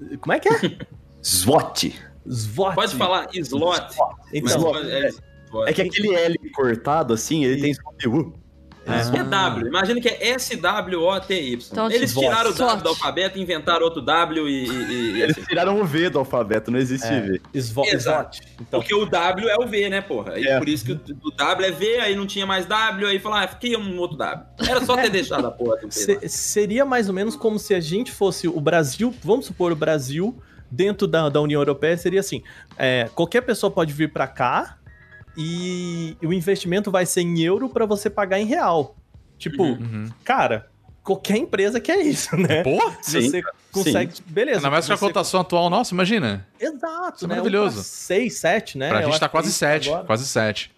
né? 0.00 0.16
Como 0.20 0.32
é 0.32 0.40
que 0.40 0.48
é? 0.48 0.52
SWAT. 1.22 1.94
Svot. 2.28 2.74
Pode 2.74 2.94
falar 2.96 3.26
slot. 3.34 3.94
Então, 4.32 4.72
mas, 4.72 4.88
é, 4.88 5.10
É 5.66 5.72
que 5.72 5.82
aquele 5.82 6.14
L 6.14 6.36
cortado, 6.54 7.12
assim, 7.14 7.44
ele 7.44 7.60
tem 7.60 7.72
U. 8.08 8.32
Isso 9.00 9.12
que 9.12 9.18
é 9.18 9.22
W. 9.24 9.68
Imagina 9.68 10.00
que 10.00 10.08
é 10.08 10.30
S-W-O-T-Y. 10.30 11.68
Então, 11.70 11.90
Eles 11.90 12.10
tipo, 12.10 12.20
tiraram 12.22 12.50
o. 12.50 12.54
W 12.54 12.82
do 12.82 12.88
alfabeto 12.88 13.38
inventaram 13.38 13.84
outro 13.84 14.00
W 14.00 14.48
e. 14.48 14.66
e- 14.66 15.12
e- 15.18 15.22
Eles 15.22 15.36
tiraram 15.46 15.80
o 15.80 15.84
V 15.84 16.10
do 16.10 16.18
alfabeto, 16.18 16.70
não 16.70 16.78
existe 16.78 17.06
É. 17.06 17.20
V. 17.20 17.40
Svo- 17.60 17.84
Exato. 17.84 18.36
Svot. 18.36 18.48
Então, 18.60 18.80
Porque 18.80 18.94
o 18.94 19.06
W 19.06 19.48
é 19.48 19.56
o 19.56 19.66
V, 19.68 19.88
né, 19.90 20.00
porra? 20.00 20.38
E 20.40 20.44
É. 20.46 20.58
por 20.58 20.68
isso 20.68 20.84
que 20.84 20.92
o, 20.92 21.00
o 21.24 21.30
W 21.30 21.66
é 21.68 21.70
V, 21.70 21.98
aí 22.00 22.16
não 22.16 22.26
tinha 22.26 22.46
mais 22.46 22.66
W, 22.66 23.06
aí 23.06 23.18
falaram, 23.18 23.44
ah, 23.44 23.48
cria 23.48 23.78
um 23.78 23.98
outro 23.98 24.16
W. 24.16 24.46
Era 24.66 24.84
só 24.84 24.96
ter 24.96 25.10
deixado 25.10 25.46
a 25.46 25.50
porra 25.50 25.78
se- 25.90 26.28
seria 26.28 26.84
mais 26.84 27.06
ou 27.08 27.14
menos 27.14 27.36
como 27.36 27.58
se 27.58 27.74
a 27.74 27.80
gente 27.80 28.10
fosse 28.10 28.48
o 28.48 28.60
Brasil, 28.60 29.14
vamos 29.22 29.46
supor 29.46 29.72
o 29.72 29.76
Brasil, 29.76 30.36
dentro 30.70 31.06
da, 31.06 31.28
da 31.28 31.40
União 31.40 31.60
Europeia, 31.60 31.96
seria 31.96 32.20
assim: 32.20 32.42
é, 32.78 33.08
qualquer 33.14 33.40
pessoa 33.42 33.70
pode 33.70 33.92
vir 33.92 34.12
pra 34.12 34.26
cá 34.26 34.76
e 35.36 36.16
o 36.22 36.32
investimento 36.32 36.90
vai 36.90 37.06
ser 37.06 37.22
em 37.22 37.40
euro 37.40 37.68
pra 37.68 37.86
você 37.86 38.10
pagar 38.10 38.38
em 38.40 38.44
real. 38.46 38.96
Tipo, 39.38 39.62
Uhum. 39.62 39.78
Uhum. 39.80 40.08
cara, 40.24 40.68
qualquer 41.02 41.36
empresa 41.38 41.80
quer 41.80 41.98
isso, 42.00 42.36
né? 42.36 42.62
Pô, 42.62 42.78
Sim, 43.00 43.22
você 43.30 43.42
consegue. 43.72 44.12
Beleza. 44.26 44.58
ainda 44.58 44.70
mais 44.70 44.86
com 44.86 44.92
a 44.92 44.96
você- 44.96 45.06
cotação 45.06 45.40
atual, 45.40 45.70
nossa, 45.70 45.94
imagina. 45.94 46.46
Exato, 46.58 47.16
Isso 47.16 47.24
é 47.24 47.28
né? 47.28 47.34
maravilhoso. 47.36 47.82
6, 47.82 48.34
7, 48.38 48.76
né? 48.76 48.88
pra 48.90 49.02
Eu 49.02 49.06
gente 49.10 49.20
tá 49.20 49.28
quase 49.28 49.46
é 49.46 49.50
isso 49.50 49.58
7, 49.58 49.88
agora. 49.88 50.04
quase 50.04 50.26
7. 50.26 50.70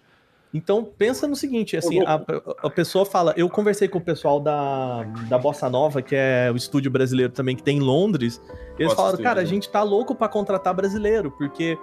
Então, 0.53 0.85
pensa 0.85 1.27
no 1.27 1.35
seguinte, 1.35 1.75
assim, 1.75 1.99
a, 2.01 2.21
a 2.61 2.69
pessoa 2.69 3.05
fala... 3.05 3.33
Eu 3.35 3.49
conversei 3.49 3.87
com 3.87 3.97
o 3.97 4.01
pessoal 4.01 4.39
da, 4.39 5.03
da 5.27 5.37
Bossa 5.37 5.67
Nova, 5.67 6.01
que 6.01 6.15
é 6.15 6.51
o 6.53 6.55
estúdio 6.55 6.91
brasileiro 6.91 7.33
também, 7.33 7.55
que 7.55 7.63
tem 7.63 7.77
em 7.77 7.81
Londres. 7.81 8.39
Eles 8.77 8.89
Nossa, 8.89 8.95
falaram, 8.95 9.13
estúdio, 9.13 9.23
cara, 9.23 9.39
a 9.39 9.43
né? 9.43 9.49
gente 9.49 9.69
tá 9.69 9.81
louco 9.81 10.13
pra 10.13 10.27
contratar 10.27 10.73
brasileiro, 10.75 11.31
porque 11.31 11.75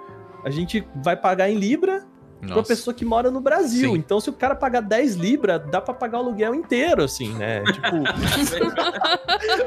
a 0.45 0.49
gente 0.49 0.87
vai 1.03 1.17
pagar 1.17 1.49
em 1.49 1.57
Libra, 1.57 2.05
pra 2.41 2.49
uma 2.49 2.55
Nossa. 2.57 2.67
pessoa 2.67 2.93
que 2.93 3.05
mora 3.05 3.29
no 3.29 3.39
Brasil. 3.39 3.91
Sim. 3.91 3.97
Então, 3.97 4.19
se 4.19 4.29
o 4.29 4.33
cara 4.33 4.55
pagar 4.55 4.81
10 4.81 5.15
libras, 5.15 5.61
dá 5.69 5.79
pra 5.79 5.93
pagar 5.93 6.17
o 6.19 6.21
aluguel 6.21 6.55
inteiro, 6.55 7.03
assim, 7.03 7.33
né? 7.35 7.63
Tipo, 7.71 7.95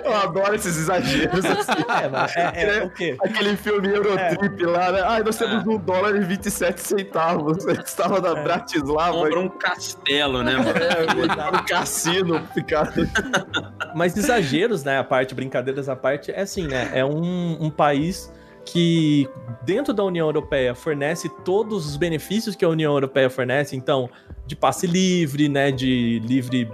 Eu 0.05 0.15
adoro 0.15 0.55
esses 0.55 0.77
exageros. 0.77 1.45
assim. 1.45 1.73
é, 2.03 2.09
mas 2.09 2.37
é, 2.37 2.79
é 2.79 2.85
o 2.85 2.91
quê? 2.91 3.17
Aquele 3.23 3.57
filme 3.57 3.89
Eurotrip 3.89 4.65
lá, 4.65 4.93
né? 4.93 5.03
Ai, 5.05 5.23
nós 5.23 5.37
temos 5.37 5.67
um 5.67 5.79
dólar 5.79 6.17
e 6.17 6.21
27 6.21 6.81
centavos. 6.81 7.65
Eu 7.65 7.75
estava 7.75 8.21
na 8.21 8.43
Bratislava. 8.43 9.13
Compra 9.13 9.41
um 9.41 9.49
castelo, 9.49 10.43
né, 10.43 10.57
mano? 10.57 10.71
É, 10.71 11.53
no 11.53 11.65
cassino, 11.65 12.43
ficar. 12.53 12.93
Mas 13.95 14.17
exageros, 14.17 14.85
né? 14.85 14.99
A 14.99 15.05
parte, 15.05 15.35
brincadeiras 15.35 15.89
à 15.89 15.97
parte, 15.97 16.31
é 16.31 16.41
assim, 16.41 16.67
né? 16.67 16.91
É 16.93 17.05
um, 17.05 17.57
um 17.61 17.71
país 17.71 18.33
que, 18.65 19.29
dentro 19.63 19.93
da 19.93 20.03
União 20.03 20.27
Europeia, 20.27 20.75
fornece 20.75 21.29
todos 21.45 21.87
os 21.87 21.97
benefícios 21.97 22.57
que 22.57 22.65
a 22.65 22.69
União 22.69 22.93
Europeia 22.93 23.29
fornece, 23.29 23.77
então, 23.77 24.09
de 24.47 24.57
passe 24.57 24.87
livre, 24.87 25.49
né? 25.49 25.71
De 25.71 26.21
livre. 26.21 26.71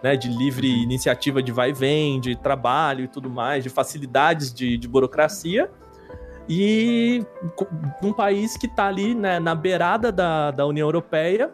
Né, 0.00 0.14
de 0.14 0.28
livre 0.28 0.68
iniciativa 0.68 1.42
de 1.42 1.50
vai 1.50 1.70
e 1.70 1.72
vem, 1.72 2.20
de 2.20 2.36
trabalho 2.36 3.02
e 3.02 3.08
tudo 3.08 3.28
mais, 3.28 3.64
de 3.64 3.68
facilidades 3.68 4.54
de, 4.54 4.78
de 4.78 4.86
burocracia. 4.86 5.68
E 6.48 7.26
um 8.00 8.12
país 8.12 8.56
que 8.56 8.66
está 8.66 8.86
ali 8.86 9.12
né, 9.12 9.40
na 9.40 9.56
beirada 9.56 10.12
da, 10.12 10.52
da 10.52 10.64
União 10.64 10.86
Europeia 10.86 11.50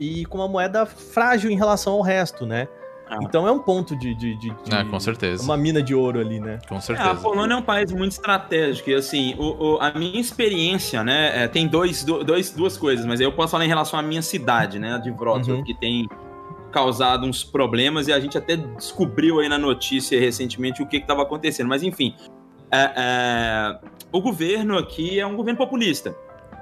e 0.00 0.26
com 0.26 0.38
uma 0.38 0.48
moeda 0.48 0.84
frágil 0.84 1.48
em 1.48 1.56
relação 1.56 1.92
ao 1.92 2.02
resto, 2.02 2.44
né? 2.44 2.66
Ah. 3.10 3.18
Então 3.22 3.46
é 3.46 3.50
um 3.50 3.58
ponto 3.58 3.96
de, 3.96 4.14
de, 4.14 4.36
de- 4.36 4.50
de- 4.50 4.54
Ah, 4.74 4.84
com 4.84 5.00
certeza. 5.00 5.42
uma 5.42 5.56
mina 5.56 5.82
de 5.82 5.94
ouro 5.94 6.20
ali, 6.20 6.38
né? 6.38 6.58
Com 6.68 6.76
É, 6.76 6.78
a 6.78 6.80
certeza. 6.80 7.14
Polônia 7.16 7.54
é 7.54 7.56
um 7.56 7.62
país 7.62 7.92
muito 7.92 8.12
estratégico 8.12 8.88
e 8.90 8.94
assim, 8.94 9.34
o, 9.36 9.74
o- 9.74 9.78
a 9.80 9.90
minha 9.92 10.20
experiência, 10.20 11.02
né, 11.02 11.42
é, 11.44 11.48
tem 11.48 11.66
dois, 11.66 12.04
do- 12.04 12.22
dois, 12.22 12.50
duas 12.52 12.76
coisas, 12.78 13.04
mas 13.04 13.18
aí 13.20 13.26
eu 13.26 13.32
posso 13.32 13.50
falar 13.50 13.64
em 13.64 13.68
relação 13.68 13.98
à 13.98 14.02
minha 14.02 14.22
cidade, 14.22 14.78
né, 14.78 14.96
de 14.98 15.10
Wrocław, 15.10 15.56
Uhum. 15.56 15.64
que 15.64 15.74
tem 15.74 16.08
causado 16.70 17.26
uns 17.26 17.42
problemas 17.42 18.06
e 18.06 18.12
a 18.12 18.20
gente 18.20 18.38
até 18.38 18.54
descobriu 18.56 19.40
aí 19.40 19.48
na 19.48 19.58
notícia 19.58 20.18
recentemente 20.20 20.80
o 20.80 20.86
que 20.86 20.98
estava 20.98 21.22
acontecendo, 21.22 21.66
mas 21.66 21.82
enfim, 21.82 22.14
é, 22.70 22.92
é, 22.96 23.78
o 24.12 24.20
governo 24.20 24.78
aqui 24.78 25.18
é 25.18 25.26
um 25.26 25.34
governo 25.34 25.58
populista, 25.58 26.14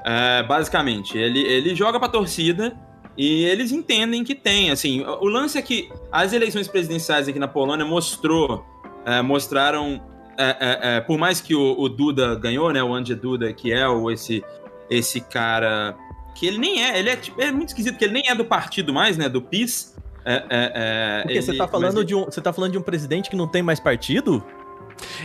é, 0.06 0.42
basicamente, 0.44 1.18
ele, 1.18 1.40
ele 1.40 1.74
joga 1.74 1.98
pra 2.00 2.08
torcida 2.08 2.74
e 3.18 3.44
eles 3.44 3.72
entendem 3.72 4.22
que 4.22 4.34
tem, 4.34 4.70
assim, 4.70 5.02
o 5.04 5.26
lance 5.26 5.58
é 5.58 5.62
que 5.62 5.90
as 6.12 6.32
eleições 6.32 6.68
presidenciais 6.68 7.26
aqui 7.28 7.38
na 7.38 7.48
Polônia 7.48 7.84
mostrou, 7.84 8.64
é, 9.04 9.20
mostraram 9.20 10.00
é, 10.38 10.44
é, 10.60 10.78
é, 10.96 11.00
por 11.00 11.18
mais 11.18 11.40
que 11.40 11.52
o, 11.52 11.74
o 11.76 11.88
Duda 11.88 12.36
ganhou, 12.36 12.72
né? 12.72 12.80
O 12.80 12.94
Andrzej 12.94 13.18
Duda, 13.18 13.52
que 13.52 13.72
é 13.72 13.88
o, 13.88 14.08
esse, 14.08 14.44
esse 14.88 15.20
cara. 15.20 15.96
Que 16.36 16.46
ele 16.46 16.58
nem 16.58 16.80
é, 16.84 16.96
ele 16.96 17.10
é, 17.10 17.16
tipo, 17.16 17.42
é 17.42 17.50
muito 17.50 17.70
esquisito, 17.70 17.94
porque 17.94 18.04
ele 18.04 18.14
nem 18.14 18.28
é 18.28 18.34
do 18.36 18.44
partido 18.44 18.94
mais, 18.94 19.18
né? 19.18 19.28
Do 19.28 19.42
PIS. 19.42 19.96
É, 20.24 21.22
Porque 21.22 21.42
você 21.42 21.50
ele- 21.52 21.58
tá 21.58 21.66
falando 21.66 21.96
mas 21.96 22.06
de 22.06 22.14
um, 22.14 22.24
você 22.26 22.40
tá 22.40 22.52
falando 22.52 22.72
de 22.72 22.78
um 22.78 22.82
presidente 22.82 23.30
que 23.30 23.34
não 23.36 23.48
tem 23.48 23.62
mais 23.62 23.80
partido? 23.80 24.44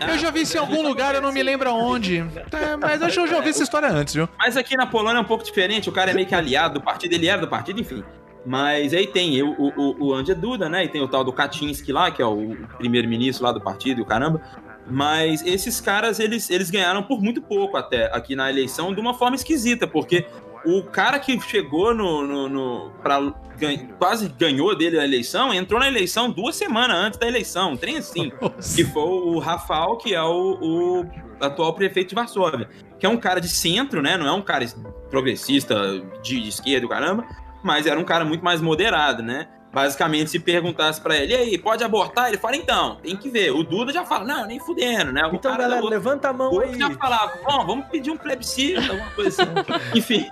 Eu 0.07 0.17
já 0.17 0.31
vi 0.31 0.41
isso 0.41 0.55
em 0.57 0.59
algum 0.59 0.81
lugar, 0.81 1.15
eu 1.15 1.21
não 1.21 1.31
me 1.31 1.41
lembro 1.43 1.69
aonde. 1.69 2.17
É, 2.51 2.75
mas 2.77 3.01
acho 3.01 3.13
que 3.15 3.19
eu 3.19 3.27
já 3.27 3.37
ouvi 3.37 3.49
essa 3.49 3.63
história 3.63 3.89
antes, 3.89 4.13
viu? 4.13 4.27
Mas 4.37 4.55
aqui 4.57 4.75
na 4.75 4.85
Polônia 4.85 5.19
é 5.19 5.21
um 5.21 5.25
pouco 5.25 5.43
diferente, 5.43 5.89
o 5.89 5.91
cara 5.91 6.11
é 6.11 6.13
meio 6.13 6.27
que 6.27 6.35
aliado 6.35 6.75
do 6.75 6.81
partido, 6.81 7.13
ele 7.13 7.27
era 7.27 7.41
do 7.41 7.47
partido, 7.47 7.79
enfim. 7.81 8.03
Mas 8.45 8.93
aí 8.93 9.07
tem 9.07 9.41
o, 9.41 9.51
o, 9.57 10.07
o- 10.07 10.13
Andrzej 10.13 10.35
Duda, 10.37 10.67
né? 10.67 10.83
E 10.83 10.89
tem 10.89 11.01
o 11.01 11.07
tal 11.07 11.23
do 11.23 11.31
Kaczynski 11.31 11.93
lá, 11.93 12.11
que 12.11 12.21
é 12.21 12.25
o 12.25 12.55
primeiro-ministro 12.77 13.45
lá 13.45 13.51
do 13.53 13.61
partido, 13.61 13.99
e 13.99 14.01
o 14.01 14.05
caramba. 14.05 14.41
Mas 14.85 15.45
esses 15.45 15.79
caras, 15.79 16.19
eles, 16.19 16.49
eles 16.49 16.69
ganharam 16.69 17.01
por 17.03 17.21
muito 17.21 17.41
pouco 17.41 17.77
até 17.77 18.13
aqui 18.13 18.35
na 18.35 18.49
eleição, 18.49 18.93
de 18.93 18.99
uma 18.99 19.13
forma 19.13 19.35
esquisita, 19.37 19.87
porque 19.87 20.25
o 20.65 20.83
cara 20.83 21.19
que 21.19 21.39
chegou 21.41 21.93
no. 21.93 22.25
no, 22.25 22.49
no 22.49 22.91
pra, 23.01 23.19
ganha- 23.57 23.87
quase 23.99 24.27
ganhou 24.29 24.75
dele 24.75 24.99
a 24.99 25.03
eleição, 25.03 25.53
entrou 25.53 25.79
na 25.79 25.87
eleição 25.87 26.29
duas 26.31 26.55
semanas 26.55 26.95
antes 26.97 27.19
da 27.19 27.27
eleição, 27.27 27.71
um 27.73 27.77
trem 27.77 27.97
assim. 27.97 28.31
que 28.75 28.83
foi 28.85 29.03
o 29.03 29.39
Rafael, 29.39 29.95
que 29.97 30.13
é 30.13 30.21
o, 30.21 30.57
o 30.61 31.05
atual 31.39 31.73
prefeito 31.73 32.09
de 32.09 32.15
Varsóvia. 32.15 32.69
Que 32.99 33.05
é 33.05 33.09
um 33.09 33.17
cara 33.17 33.39
de 33.41 33.49
centro, 33.49 34.01
né? 34.01 34.15
Não 34.17 34.25
é 34.27 34.31
um 34.31 34.41
cara 34.41 34.65
progressista 35.09 35.75
de, 36.21 36.39
de 36.41 36.49
esquerda, 36.49 36.87
caramba, 36.87 37.25
mas 37.63 37.85
era 37.85 37.99
um 37.99 38.03
cara 38.03 38.25
muito 38.25 38.43
mais 38.43 38.61
moderado, 38.61 39.21
né? 39.21 39.47
Basicamente, 39.71 40.29
se 40.29 40.39
perguntasse 40.39 41.01
pra 41.01 41.15
ele, 41.17 41.33
e 41.33 41.35
aí, 41.35 41.57
pode 41.57 41.83
abortar? 41.83 42.27
Ele 42.27 42.37
fala, 42.37 42.55
então, 42.55 42.97
tem 42.97 43.17
que 43.17 43.27
ver. 43.27 43.51
O 43.51 43.63
Duda 43.63 43.91
já 43.91 44.05
fala, 44.05 44.23
não, 44.23 44.45
nem 44.45 44.59
fudendo, 44.59 45.11
né? 45.11 45.23
O 45.25 45.33
Então, 45.35 45.49
cara 45.51 45.63
galera, 45.63 45.81
outra- 45.81 45.97
levanta 45.97 46.29
a 46.29 46.33
mão 46.33 46.59
aí. 46.59 46.77
já 46.77 46.91
falava, 46.91 47.33
bom, 47.43 47.65
vamos 47.65 47.85
pedir 47.87 48.11
um 48.11 48.17
plebiscito, 48.17 48.79
alguma 48.79 49.09
coisa 49.11 49.29
assim. 49.43 49.51
Enfim. 49.97 50.29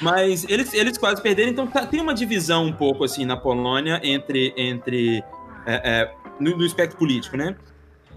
Mas 0.00 0.44
eles, 0.48 0.72
eles 0.74 0.98
quase 0.98 1.22
perderam, 1.22 1.50
então 1.50 1.66
tá- 1.66 1.86
tem 1.86 2.00
uma 2.00 2.14
divisão 2.14 2.66
um 2.66 2.72
pouco 2.72 3.04
assim 3.04 3.24
na 3.24 3.36
Polônia 3.36 4.00
entre. 4.02 4.52
entre 4.56 5.22
é, 5.66 5.74
é, 5.84 6.14
no, 6.40 6.56
no 6.56 6.64
espectro 6.64 6.98
político, 6.98 7.36
né? 7.36 7.56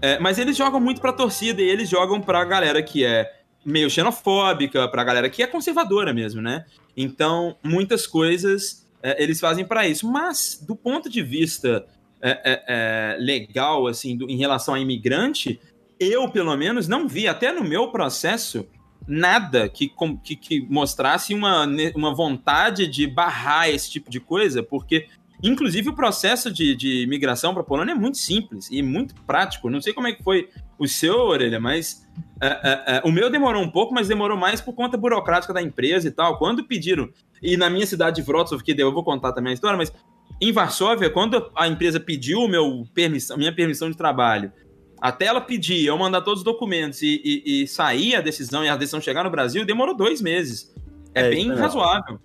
É, 0.02 0.18
mas 0.18 0.38
eles 0.38 0.56
jogam 0.56 0.78
muito 0.80 1.00
pra 1.00 1.12
torcida 1.12 1.60
e 1.62 1.68
eles 1.68 1.88
jogam 1.88 2.20
pra 2.20 2.44
galera 2.44 2.82
que 2.82 3.04
é 3.04 3.30
meio 3.64 3.88
xenofóbica, 3.90 4.86
pra 4.88 5.02
galera 5.04 5.28
que 5.28 5.42
é 5.42 5.46
conservadora 5.46 6.12
mesmo, 6.12 6.40
né? 6.40 6.64
Então, 6.96 7.56
muitas 7.62 8.06
coisas 8.06 8.86
é, 9.02 9.22
eles 9.22 9.40
fazem 9.40 9.64
pra 9.64 9.86
isso. 9.86 10.06
Mas, 10.10 10.62
do 10.66 10.74
ponto 10.76 11.08
de 11.08 11.22
vista 11.22 11.84
é, 12.20 12.62
é, 12.68 13.16
legal, 13.20 13.86
assim, 13.86 14.16
do- 14.16 14.28
em 14.28 14.36
relação 14.36 14.74
a 14.74 14.80
imigrante, 14.80 15.60
eu, 16.00 16.28
pelo 16.28 16.56
menos, 16.56 16.86
não 16.88 17.06
vi, 17.08 17.26
até 17.28 17.52
no 17.52 17.62
meu 17.64 17.88
processo, 17.92 18.66
nada 19.08 19.68
que, 19.68 19.90
que, 20.22 20.36
que 20.36 20.60
mostrasse 20.68 21.34
uma, 21.34 21.66
uma 21.94 22.14
vontade 22.14 22.86
de 22.86 23.06
barrar 23.06 23.68
esse 23.68 23.90
tipo 23.90 24.10
de 24.10 24.20
coisa, 24.20 24.62
porque, 24.62 25.06
inclusive, 25.42 25.88
o 25.88 25.94
processo 25.94 26.52
de, 26.52 26.76
de 26.76 27.06
migração 27.08 27.54
para 27.54 27.62
a 27.62 27.64
Polônia 27.64 27.92
é 27.92 27.94
muito 27.94 28.18
simples 28.18 28.68
e 28.70 28.82
muito 28.82 29.14
prático. 29.22 29.70
Não 29.70 29.80
sei 29.80 29.94
como 29.94 30.06
é 30.06 30.12
que 30.12 30.22
foi 30.22 30.50
o 30.78 30.86
seu, 30.86 31.16
Orelha, 31.16 31.58
mas 31.58 32.06
é, 32.40 32.46
é, 32.46 32.96
é, 32.96 33.02
o 33.04 33.10
meu 33.10 33.30
demorou 33.30 33.62
um 33.62 33.70
pouco, 33.70 33.94
mas 33.94 34.06
demorou 34.06 34.36
mais 34.36 34.60
por 34.60 34.74
conta 34.74 34.96
burocrática 34.96 35.52
da 35.52 35.62
empresa 35.62 36.06
e 36.06 36.10
tal. 36.10 36.38
Quando 36.38 36.64
pediram, 36.64 37.08
e 37.42 37.56
na 37.56 37.70
minha 37.70 37.86
cidade 37.86 38.22
de 38.22 38.30
Wrocław, 38.30 38.62
que 38.62 38.74
eu 38.78 38.92
vou 38.92 39.02
contar 39.02 39.32
também 39.32 39.52
a 39.52 39.54
história, 39.54 39.78
mas 39.78 39.92
em 40.40 40.52
Varsóvia, 40.52 41.10
quando 41.10 41.50
a 41.56 41.66
empresa 41.66 41.98
pediu 41.98 42.46
meu 42.46 42.84
permissão, 42.94 43.36
minha 43.36 43.52
permissão 43.52 43.90
de 43.90 43.96
trabalho, 43.96 44.52
até 45.00 45.26
ela 45.26 45.40
pedir, 45.40 45.84
eu 45.86 45.96
mandar 45.98 46.20
todos 46.22 46.40
os 46.40 46.44
documentos 46.44 47.02
e, 47.02 47.20
e- 47.24 47.62
e 47.62 47.68
sair 47.68 48.16
a 48.16 48.20
decisão 48.20 48.64
e 48.64 48.68
a 48.68 48.76
decisão 48.76 49.00
chegar 49.00 49.24
no 49.24 49.30
Brasil, 49.30 49.64
demorou 49.64 49.96
dois 49.96 50.20
meses. 50.20 50.72
É, 51.14 51.22
É, 51.26 51.30
bem 51.30 51.52
razoável. 51.54 52.18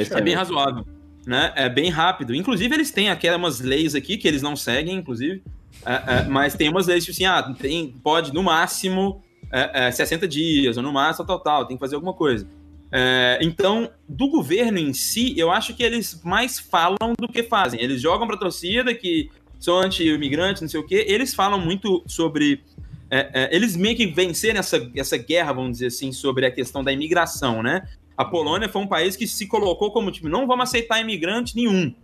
isso 0.00 0.14
É 0.16 0.20
bem 0.20 0.34
razoável. 0.34 0.84
Né? 1.26 1.52
É 1.54 1.68
bem 1.68 1.90
rápido. 1.90 2.34
Inclusive, 2.34 2.74
eles 2.74 2.90
têm 2.90 3.10
aquelas 3.10 3.60
leis 3.60 3.94
aqui 3.94 4.16
que 4.16 4.26
eles 4.26 4.40
não 4.42 4.56
seguem, 4.56 4.96
inclusive. 4.96 5.42
É, 5.84 5.92
é, 5.92 6.24
mas 6.28 6.54
tem 6.54 6.68
umas 6.68 6.86
leis, 6.86 7.04
tipo 7.04 7.14
assim, 7.14 7.24
ah, 7.26 7.42
tem, 7.58 7.92
pode 8.02 8.32
no 8.34 8.42
máximo 8.42 9.22
é, 9.52 9.88
é, 9.88 9.90
60 9.90 10.26
dias, 10.26 10.76
ou 10.76 10.82
no 10.82 10.92
máximo 10.92 11.26
tal, 11.26 11.40
tal, 11.40 11.66
tem 11.66 11.76
que 11.76 11.80
fazer 11.80 11.94
alguma 11.94 12.14
coisa. 12.14 12.46
É, 12.92 13.38
então, 13.42 13.88
do 14.08 14.28
governo 14.28 14.78
em 14.78 14.92
si, 14.92 15.32
eu 15.38 15.50
acho 15.50 15.74
que 15.74 15.82
eles 15.82 16.20
mais 16.24 16.58
falam 16.58 16.96
do 17.18 17.28
que 17.28 17.42
fazem. 17.44 17.80
Eles 17.80 18.00
jogam 18.00 18.26
pra 18.26 18.36
torcida 18.36 18.92
que 18.94 19.30
são 19.60 19.78
anti-imigrantes, 19.78 20.62
não 20.62 20.68
sei 20.68 20.80
o 20.80 20.86
quê. 20.86 21.04
Eles 21.06 21.34
falam 21.34 21.60
muito 21.60 22.02
sobre. 22.06 22.64
é, 23.10 23.30
é, 23.32 23.54
eles 23.54 23.76
meio 23.76 23.94
que 23.94 24.06
venceram 24.06 24.58
essa, 24.58 24.90
essa 24.96 25.16
guerra, 25.18 25.52
vamos 25.52 25.72
dizer 25.72 25.86
assim, 25.86 26.10
sobre 26.10 26.46
a 26.46 26.50
questão 26.50 26.82
da 26.82 26.90
imigração, 26.90 27.62
né? 27.62 27.86
A 28.16 28.24
Polônia 28.24 28.68
foi 28.68 28.82
um 28.82 28.86
país 28.86 29.16
que 29.16 29.26
se 29.26 29.46
colocou 29.46 29.92
como 29.92 30.10
tipo, 30.10 30.28
não 30.28 30.46
vamos 30.46 30.64
aceitar 30.64 31.00
imigrante 31.00 31.54
nenhum 31.54 31.94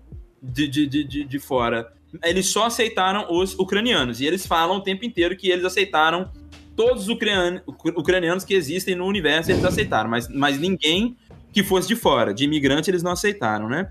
de, 0.43 0.69
de, 0.69 0.87
de, 0.87 1.25
de, 1.25 1.39
fora. 1.39 1.93
Eles 2.23 2.47
só 2.47 2.67
aceitaram 2.67 3.27
os 3.31 3.55
ucranianos. 3.59 4.21
E 4.21 4.27
eles 4.27 4.47
falam 4.47 4.77
o 4.79 4.81
tempo 4.81 5.05
inteiro 5.05 5.37
que 5.37 5.51
eles 5.51 5.65
aceitaram 5.65 6.31
todos 6.75 7.05
os 7.05 7.09
ucranianos, 7.09 7.63
ucranianos 7.67 8.45
que 8.45 8.55
existem 8.55 8.95
no 8.95 9.07
universo, 9.07 9.51
eles 9.51 9.65
aceitaram. 9.65 10.09
Mas, 10.09 10.29
mas 10.29 10.59
ninguém 10.59 11.17
que 11.53 11.63
fosse 11.63 11.89
de 11.89 11.97
fora, 11.97 12.35
de 12.35 12.45
imigrante, 12.45 12.91
eles 12.91 13.03
não 13.03 13.13
aceitaram, 13.13 13.69
né? 13.69 13.91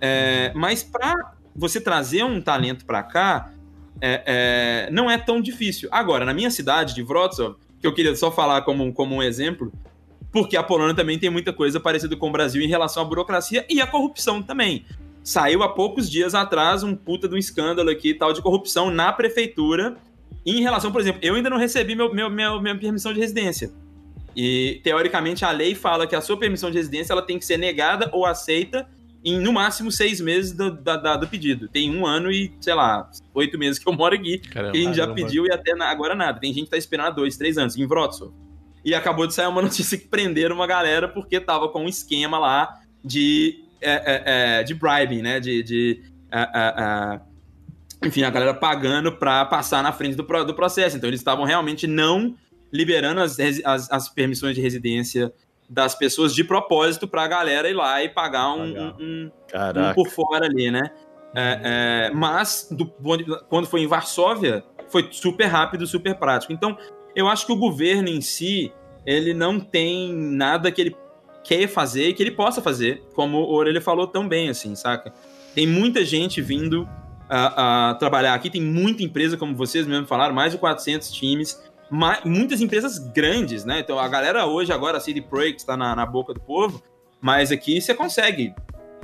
É, 0.00 0.52
mas 0.54 0.82
para 0.82 1.34
você 1.54 1.80
trazer 1.80 2.24
um 2.24 2.40
talento 2.40 2.84
para 2.84 3.02
cá, 3.02 3.52
é, 4.00 4.22
é, 4.86 4.90
não 4.90 5.10
é 5.10 5.18
tão 5.18 5.40
difícil. 5.40 5.88
Agora, 5.92 6.24
na 6.24 6.34
minha 6.34 6.50
cidade 6.50 6.94
de 6.94 7.02
Wrocław, 7.02 7.56
que 7.80 7.86
eu 7.86 7.92
queria 7.94 8.14
só 8.16 8.30
falar 8.30 8.62
como, 8.62 8.92
como 8.92 9.14
um 9.16 9.22
exemplo, 9.22 9.72
porque 10.30 10.56
a 10.56 10.62
Polônia 10.62 10.94
também 10.94 11.18
tem 11.18 11.28
muita 11.28 11.52
coisa 11.52 11.78
parecida 11.78 12.16
com 12.16 12.28
o 12.28 12.32
Brasil 12.32 12.62
em 12.62 12.68
relação 12.68 13.02
à 13.02 13.06
burocracia 13.06 13.66
e 13.68 13.80
à 13.80 13.86
corrupção 13.86 14.42
também. 14.42 14.84
Saiu 15.22 15.62
há 15.62 15.68
poucos 15.68 16.10
dias 16.10 16.34
atrás 16.34 16.82
um 16.82 16.96
puta 16.96 17.28
de 17.28 17.34
um 17.34 17.38
escândalo 17.38 17.90
aqui 17.90 18.14
tal 18.14 18.32
de 18.32 18.40
corrupção 18.40 18.90
na 18.90 19.12
prefeitura 19.12 19.96
em 20.44 20.60
relação, 20.62 20.90
por 20.90 21.00
exemplo, 21.00 21.20
eu 21.22 21.34
ainda 21.34 21.48
não 21.48 21.56
recebi 21.56 21.94
meu, 21.94 22.12
meu, 22.12 22.28
meu- 22.28 22.60
minha 22.60 22.76
permissão 22.76 23.12
de 23.12 23.20
residência. 23.20 23.70
E, 24.34 24.80
teoricamente, 24.82 25.44
a 25.44 25.50
lei 25.50 25.74
fala 25.74 26.06
que 26.06 26.16
a 26.16 26.20
sua 26.20 26.36
permissão 26.36 26.70
de 26.70 26.78
residência 26.78 27.12
ela 27.12 27.22
tem 27.22 27.38
que 27.38 27.44
ser 27.44 27.58
negada 27.58 28.08
ou 28.12 28.26
aceita 28.26 28.88
em, 29.24 29.38
no 29.40 29.52
máximo, 29.52 29.90
seis 29.92 30.20
meses 30.20 30.52
do, 30.52 30.70
da- 30.70 30.96
da- 30.96 31.16
do 31.16 31.26
pedido. 31.28 31.68
Tem 31.68 31.94
um 31.94 32.04
ano 32.06 32.30
e, 32.30 32.52
sei 32.60 32.74
lá, 32.74 33.08
oito 33.34 33.58
meses 33.58 33.78
que 33.78 33.88
eu 33.88 33.92
moro 33.92 34.14
aqui. 34.14 34.38
Caramba. 34.38 34.72
que 34.72 34.78
a 34.78 34.82
gente 34.82 34.96
já 34.96 35.06
Caramba. 35.06 35.22
pediu 35.26 35.46
e 35.46 35.52
até 35.52 35.72
agora 35.82 36.14
nada. 36.14 36.40
Tem 36.40 36.52
gente 36.52 36.64
que 36.64 36.70
tá 36.70 36.76
esperando 36.76 37.06
há 37.06 37.10
dois, 37.10 37.36
três 37.36 37.56
anos, 37.58 37.76
em 37.76 37.84
Wrocław. 37.86 38.32
e 38.84 38.94
acabou 38.94 39.26
de 39.26 39.34
sair 39.34 39.46
uma 39.46 39.62
notícia 39.62 39.96
que 39.96 40.06
prenderam 40.08 40.56
uma 40.56 40.66
galera 40.66 41.08
porque 41.08 41.38
tava 41.40 41.68
com 41.68 41.84
um 41.84 41.88
esquema 41.88 42.38
lá 42.38 42.80
de, 43.04 43.64
é, 43.80 43.92
é, 43.92 44.22
é, 44.60 44.62
de 44.64 44.74
bribing, 44.74 45.22
né? 45.22 45.38
De. 45.40 45.62
de 45.62 46.02
é, 46.30 46.40
é, 46.40 46.74
é, 46.78 47.20
enfim, 48.04 48.22
a 48.24 48.30
galera 48.30 48.52
pagando 48.54 49.12
pra 49.12 49.44
passar 49.44 49.80
na 49.82 49.92
frente 49.92 50.16
do, 50.16 50.24
do 50.44 50.54
processo. 50.54 50.96
Então 50.96 51.08
eles 51.08 51.20
estavam 51.20 51.44
realmente 51.44 51.86
não 51.86 52.34
liberando 52.72 53.20
as, 53.20 53.38
as, 53.64 53.88
as 53.92 54.08
permissões 54.08 54.56
de 54.56 54.60
residência 54.60 55.32
das 55.72 55.94
pessoas 55.94 56.34
de 56.34 56.44
propósito 56.44 57.08
pra 57.08 57.26
galera 57.26 57.68
ir 57.68 57.72
lá 57.74 58.02
e 58.02 58.08
pagar 58.08 58.52
um- 58.52 58.62
um- 58.78 58.94
um 59.00 59.30
um 59.90 59.94
por 59.94 60.08
fora 60.08 60.44
ali, 60.46 60.70
né? 60.70 60.82
É, 61.34 61.60
é, 61.64 62.10
mas 62.14 62.68
do 62.70 62.86
quando 63.48 63.66
foi 63.66 63.80
em 63.80 63.86
Varsóvia, 63.86 64.62
foi 64.88 65.08
super 65.10 65.46
rápido, 65.46 65.86
super 65.86 66.14
prático. 66.16 66.52
Então, 66.52 66.76
eu 67.16 67.26
acho 67.26 67.46
que 67.46 67.52
o 67.52 67.56
governo 67.56 68.08
em 68.10 68.20
si, 68.20 68.70
ele 69.06 69.32
não 69.32 69.58
tem 69.58 70.12
nada 70.12 70.70
que 70.70 70.80
ele 70.80 70.96
quer 71.42 71.66
fazer 71.66 72.08
e 72.08 72.12
que 72.14 72.22
ele 72.22 72.32
possa 72.32 72.60
fazer, 72.60 73.02
como 73.14 73.38
o 73.38 73.54
Orelha 73.54 73.80
falou 73.80 74.06
tão 74.06 74.28
bem, 74.28 74.50
assim, 74.50 74.74
saca? 74.74 75.12
Tem 75.54 75.66
muita 75.66 76.04
gente 76.04 76.40
vindo 76.42 76.86
a, 77.30 77.90
a 77.90 77.94
trabalhar 77.94 78.34
aqui, 78.34 78.50
tem 78.50 78.60
muita 78.62 79.02
empresa, 79.02 79.36
como 79.38 79.56
vocês 79.56 79.86
mesmo 79.86 80.06
falaram, 80.06 80.34
mais 80.34 80.52
de 80.52 80.58
400 80.58 81.10
times, 81.10 81.62
ma- 81.92 82.20
muitas 82.24 82.62
empresas 82.62 82.98
grandes, 82.98 83.66
né? 83.66 83.80
Então, 83.80 83.98
a 83.98 84.08
galera 84.08 84.46
hoje, 84.46 84.72
agora, 84.72 84.96
a 84.96 85.00
CD 85.00 85.20
Projekt 85.20 85.60
está 85.60 85.76
na, 85.76 85.94
na 85.94 86.06
boca 86.06 86.32
do 86.32 86.40
povo, 86.40 86.82
mas 87.20 87.52
aqui 87.52 87.80
você 87.80 87.94
consegue 87.94 88.54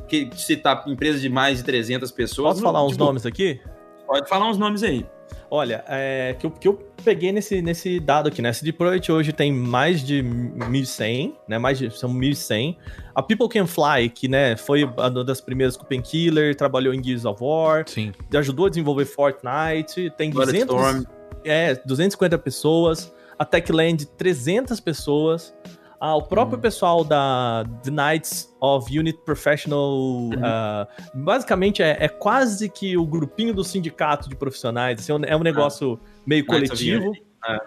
que 0.08 0.30
citar 0.34 0.82
empresas 0.86 1.20
de 1.20 1.28
mais 1.28 1.58
de 1.58 1.64
300 1.64 2.10
pessoas. 2.10 2.54
Posso 2.54 2.62
falar 2.62 2.82
uns 2.82 2.92
tipo, 2.92 3.04
nomes 3.04 3.26
aqui? 3.26 3.60
Pode 4.06 4.26
falar 4.26 4.48
uns 4.48 4.56
nomes 4.56 4.82
aí. 4.82 5.04
Olha, 5.50 5.84
é, 5.86 6.34
que, 6.38 6.46
eu, 6.46 6.50
que 6.50 6.66
eu 6.66 6.74
peguei 7.04 7.30
nesse, 7.30 7.60
nesse 7.60 8.00
dado 8.00 8.28
aqui, 8.28 8.40
né? 8.40 8.50
CD 8.54 8.72
Projekt 8.72 9.12
hoje 9.12 9.34
tem 9.34 9.52
mais 9.52 10.02
de 10.02 10.22
1.100, 10.22 11.34
né? 11.46 11.58
Mais 11.58 11.78
de, 11.78 11.90
são 11.90 12.10
1.100. 12.10 12.74
A 13.14 13.22
People 13.22 13.48
Can 13.50 13.66
Fly, 13.66 14.08
que 14.08 14.28
né, 14.28 14.56
foi 14.56 14.84
uma 14.84 15.24
das 15.24 15.42
primeiras 15.42 15.76
com 15.76 15.84
o 15.84 15.86
Painkiller, 15.86 16.54
trabalhou 16.54 16.94
em 16.94 17.04
Gears 17.04 17.26
of 17.26 17.42
War, 17.42 17.84
Sim. 17.86 18.12
ajudou 18.34 18.64
a 18.64 18.68
desenvolver 18.70 19.04
Fortnite, 19.04 20.10
tem 20.16 20.30
200, 20.30 20.64
Bulletstorm. 20.74 21.17
É, 21.48 21.74
250 21.86 22.38
pessoas. 22.38 23.12
A 23.38 23.44
Techland, 23.44 24.04
300 24.06 24.80
pessoas. 24.80 25.54
Ah, 26.00 26.14
o 26.16 26.22
próprio 26.22 26.58
pessoal 26.60 27.02
da 27.04 27.64
The 27.82 27.90
Knights 27.90 28.54
of 28.60 28.96
Unit 28.96 29.18
Professional. 29.24 30.30
ah, 30.42 30.86
basicamente, 31.14 31.82
é, 31.82 31.96
é 32.00 32.08
quase 32.08 32.68
que 32.68 32.96
o 32.96 33.04
grupinho 33.06 33.52
do 33.54 33.64
sindicato 33.64 34.28
de 34.28 34.36
profissionais. 34.36 35.00
assim, 35.00 35.12
é 35.12 35.14
um- 35.16 35.24
é 35.24 35.36
um 35.36 35.42
negócio 35.42 35.98
meio 36.26 36.44
Knights 36.46 36.68
coletivo. 36.70 37.12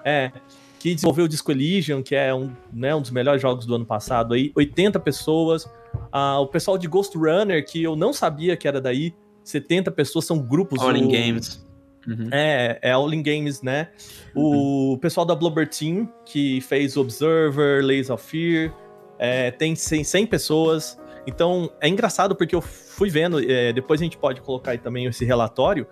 É. 0.05 0.31
Que 0.79 0.95
desenvolveu 0.95 1.25
o 1.25 1.27
Disco 1.27 1.51
Elysium, 1.51 2.01
que 2.01 2.15
é 2.15 2.33
um, 2.33 2.51
né, 2.73 2.93
um 2.95 3.01
dos 3.01 3.11
melhores 3.11 3.41
jogos 3.41 3.65
do 3.65 3.75
ano 3.75 3.85
passado 3.85 4.33
aí. 4.33 4.51
80 4.55 4.99
pessoas. 4.99 5.69
Ah, 6.11 6.39
o 6.39 6.47
pessoal 6.47 6.77
de 6.77 6.87
Ghost 6.87 7.15
Runner, 7.17 7.63
que 7.65 7.83
eu 7.83 7.95
não 7.95 8.11
sabia 8.13 8.57
que 8.57 8.67
era 8.67 8.81
daí. 8.81 9.13
70 9.43 9.91
pessoas, 9.91 10.25
são 10.25 10.39
grupos. 10.39 10.81
O- 10.81 11.11
Games. 11.11 11.65
Uhum. 12.07 12.29
é, 12.31 12.79
é 12.81 12.91
All 12.91 13.13
in 13.13 13.21
Games, 13.21 13.61
né? 13.61 13.89
O 14.35 14.97
pessoal 15.01 15.25
da 15.25 15.35
Blubber 15.35 15.67
Team, 15.69 16.11
que 16.25 16.59
fez 16.61 16.97
Observer, 16.97 17.83
Lays 17.83 18.09
of 18.09 18.23
Fear, 18.25 18.73
é, 19.19 19.51
tem 19.51 19.75
100, 19.75 20.03
100 20.03 20.25
pessoas. 20.27 20.99
Então, 21.27 21.71
é 21.79 21.87
engraçado 21.87 22.35
porque 22.35 22.55
eu 22.55 22.61
fui 22.61 23.09
vendo, 23.09 23.39
é, 23.39 23.71
depois 23.71 24.01
a 24.01 24.03
gente 24.03 24.17
pode 24.17 24.41
colocar 24.41 24.71
aí 24.71 24.77
também 24.79 25.05
esse 25.05 25.23
relatório. 25.23 25.85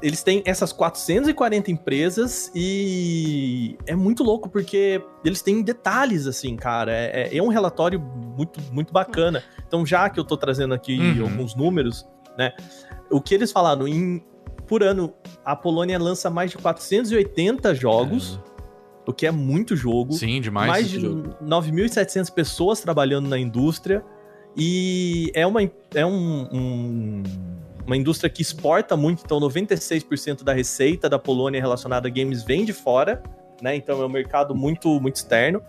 Eles 0.00 0.22
têm 0.22 0.42
essas 0.46 0.72
440 0.72 1.70
empresas 1.72 2.50
e 2.54 3.76
é 3.86 3.96
muito 3.96 4.22
louco 4.22 4.48
porque 4.48 5.02
eles 5.24 5.42
têm 5.42 5.60
detalhes, 5.60 6.26
assim, 6.26 6.54
cara. 6.56 6.92
É, 6.92 7.28
é- 7.32 7.36
é 7.36 7.42
um 7.42 7.48
relatório 7.48 8.00
muito, 8.00 8.60
muito 8.72 8.92
bacana. 8.92 9.42
Então, 9.66 9.84
já 9.84 10.08
que 10.08 10.18
eu 10.20 10.24
tô 10.24 10.36
trazendo 10.36 10.72
aqui 10.72 10.98
Uhum. 10.98 11.24
alguns 11.24 11.54
números, 11.56 12.06
né? 12.38 12.52
O 13.10 13.20
que 13.20 13.34
eles 13.34 13.50
falaram, 13.50 13.88
em, 13.88 14.22
por 14.68 14.82
ano, 14.82 15.12
a 15.44 15.56
Polônia 15.56 15.98
lança 15.98 16.28
mais 16.30 16.50
de 16.50 16.58
480 16.58 17.74
jogos, 17.74 18.38
o 19.06 19.12
que 19.12 19.26
é 19.26 19.30
muito 19.30 19.74
jogo. 19.74 20.12
Sim, 20.12 20.40
demais. 20.40 20.68
mais 20.68 20.88
de 20.88 21.00
9.700 21.42 22.30
pessoas 22.30 22.80
trabalhando 22.80 23.28
na 23.28 23.38
indústria. 23.38 24.04
E 24.56 25.30
é 25.34 25.46
uma, 25.46 25.62
é 25.94 26.04
um- 26.04 26.48
um- 26.52 27.22
uma 27.86 27.96
indústria 27.96 28.28
que 28.28 28.42
exporta 28.42 28.96
muito, 28.96 29.22
então 29.24 29.40
96% 29.40 30.44
da 30.44 30.52
receita 30.52 31.08
da 31.08 31.18
Polônia 31.18 31.60
relacionada 31.60 32.06
a 32.08 32.10
games 32.10 32.42
vem 32.42 32.64
de 32.64 32.72
fora, 32.72 33.22
né? 33.62 33.74
Então 33.76 34.02
é 34.02 34.04
um 34.06 34.08
mercado 34.10 34.54
muito, 34.54 35.00
muito 35.00 35.16
externo. 35.16 35.62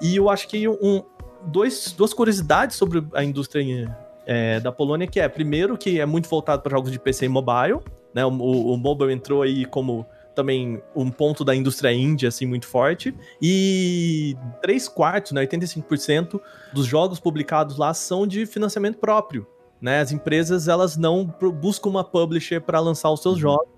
E 0.00 0.16
eu 0.16 0.30
acho 0.30 0.48
que 0.48 0.66
um, 0.68 1.02
dois, 1.46 1.92
duas 1.96 2.14
curiosidades 2.14 2.76
sobre 2.76 3.04
a 3.12 3.22
indústria 3.22 3.94
é, 4.24 4.58
da 4.60 4.72
Polônia, 4.72 5.06
que 5.06 5.20
é, 5.20 5.28
primeiro, 5.28 5.76
que 5.76 6.00
é 6.00 6.06
muito 6.06 6.28
voltado 6.28 6.62
para 6.62 6.70
jogos 6.70 6.90
de 6.90 6.98
PC 6.98 7.26
e 7.26 7.28
mobile, 7.28 7.78
né? 8.16 8.24
O, 8.24 8.30
o, 8.30 8.78
mobile 8.78 9.12
entrou 9.12 9.42
aí 9.42 9.66
como 9.66 10.06
também 10.34 10.82
um 10.94 11.10
ponto 11.10 11.44
da 11.44 11.54
indústria 11.54 11.92
indie, 11.92 12.26
assim, 12.26 12.46
muito 12.46 12.66
forte. 12.66 13.14
E 13.42 14.34
3 14.62 14.88
quartos, 14.88 15.32
né, 15.32 15.46
85% 15.46 16.40
dos 16.72 16.86
jogos 16.86 17.20
publicados 17.20 17.76
lá 17.76 17.92
são 17.92 18.26
de 18.26 18.46
financiamento 18.46 18.96
próprio. 18.96 19.46
Né? 19.82 20.00
As 20.00 20.12
empresas, 20.12 20.66
elas 20.66 20.96
não 20.96 21.26
buscam 21.60 21.90
uma 21.90 22.02
publisher 22.02 22.60
para 22.60 22.80
lançar 22.80 23.10
os 23.10 23.20
seus 23.20 23.38
jogos. 23.38 23.68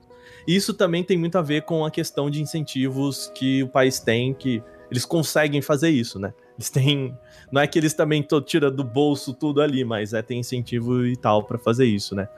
Isso 0.46 0.72
também 0.72 1.02
tem 1.02 1.18
muito 1.18 1.36
a 1.36 1.42
ver 1.42 1.62
com 1.62 1.84
a 1.84 1.90
questão 1.90 2.30
de 2.30 2.40
incentivos 2.40 3.32
que 3.34 3.64
o 3.64 3.68
país 3.68 3.98
tem, 3.98 4.32
que 4.32 4.62
eles 4.88 5.04
conseguem 5.04 5.60
fazer 5.60 5.90
isso, 5.90 6.16
né? 6.16 6.32
Eles 6.56 6.70
têm... 6.70 7.18
Não 7.50 7.60
é 7.60 7.66
que 7.66 7.76
eles 7.76 7.92
também 7.92 8.24
tiram 8.46 8.70
do 8.70 8.84
bolso 8.84 9.34
tudo 9.34 9.60
ali, 9.60 9.84
mas 9.84 10.12
é 10.12 10.22
tem 10.22 10.38
incentivo 10.38 11.04
e 11.04 11.16
tal 11.16 11.42
para 11.42 11.58
fazer 11.58 11.86
isso, 11.86 12.14
né? 12.14 12.28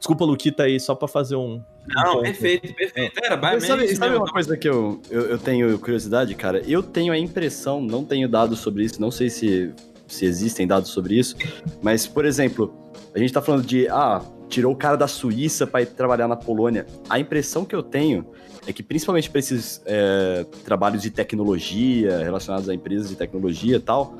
Desculpa, 0.00 0.24
Luquita, 0.24 0.62
aí, 0.62 0.80
só 0.80 0.94
para 0.94 1.06
fazer 1.06 1.36
um... 1.36 1.56
um 1.56 1.62
Não, 1.86 2.12
ponto. 2.14 2.22
perfeito, 2.22 2.74
perfeito. 2.74 3.12
Era, 3.22 3.36
Mas 3.36 3.52
basicamente 3.56 3.88
sabe, 3.88 3.96
sabe 3.96 4.10
mesmo. 4.12 4.24
uma 4.24 4.32
coisa 4.32 4.56
que 4.56 4.68
eu, 4.68 5.00
eu, 5.10 5.26
eu 5.26 5.38
tenho 5.38 5.78
curiosidade, 5.78 6.34
cara? 6.34 6.62
Eu 6.66 6.82
tenho 6.82 7.12
a 7.12 7.18
impressão, 7.18 7.82
não 7.82 8.02
tenho 8.02 8.26
dados 8.26 8.60
sobre 8.60 8.82
isso, 8.82 8.98
não 8.98 9.10
sei 9.10 9.28
se, 9.28 9.70
se 10.08 10.24
existem 10.24 10.66
dados 10.66 10.90
sobre 10.90 11.18
isso, 11.18 11.36
mas, 11.82 12.06
por 12.06 12.24
exemplo, 12.24 12.74
a 13.14 13.18
gente 13.18 13.30
tá 13.30 13.42
falando 13.42 13.62
de, 13.64 13.88
ah, 13.88 14.22
tirou 14.48 14.72
o 14.72 14.76
cara 14.76 14.96
da 14.96 15.06
Suíça 15.06 15.66
pra 15.66 15.82
ir 15.82 15.86
trabalhar 15.86 16.26
na 16.26 16.36
Polônia. 16.36 16.86
A 17.08 17.20
impressão 17.20 17.66
que 17.66 17.74
eu 17.74 17.82
tenho 17.82 18.26
é 18.66 18.72
que, 18.72 18.82
principalmente 18.82 19.28
pra 19.28 19.38
esses 19.38 19.82
é, 19.84 20.46
trabalhos 20.64 21.02
de 21.02 21.10
tecnologia, 21.10 22.18
relacionados 22.24 22.68
a 22.70 22.74
empresas 22.74 23.10
de 23.10 23.16
tecnologia 23.16 23.76
e 23.76 23.80
tal, 23.80 24.16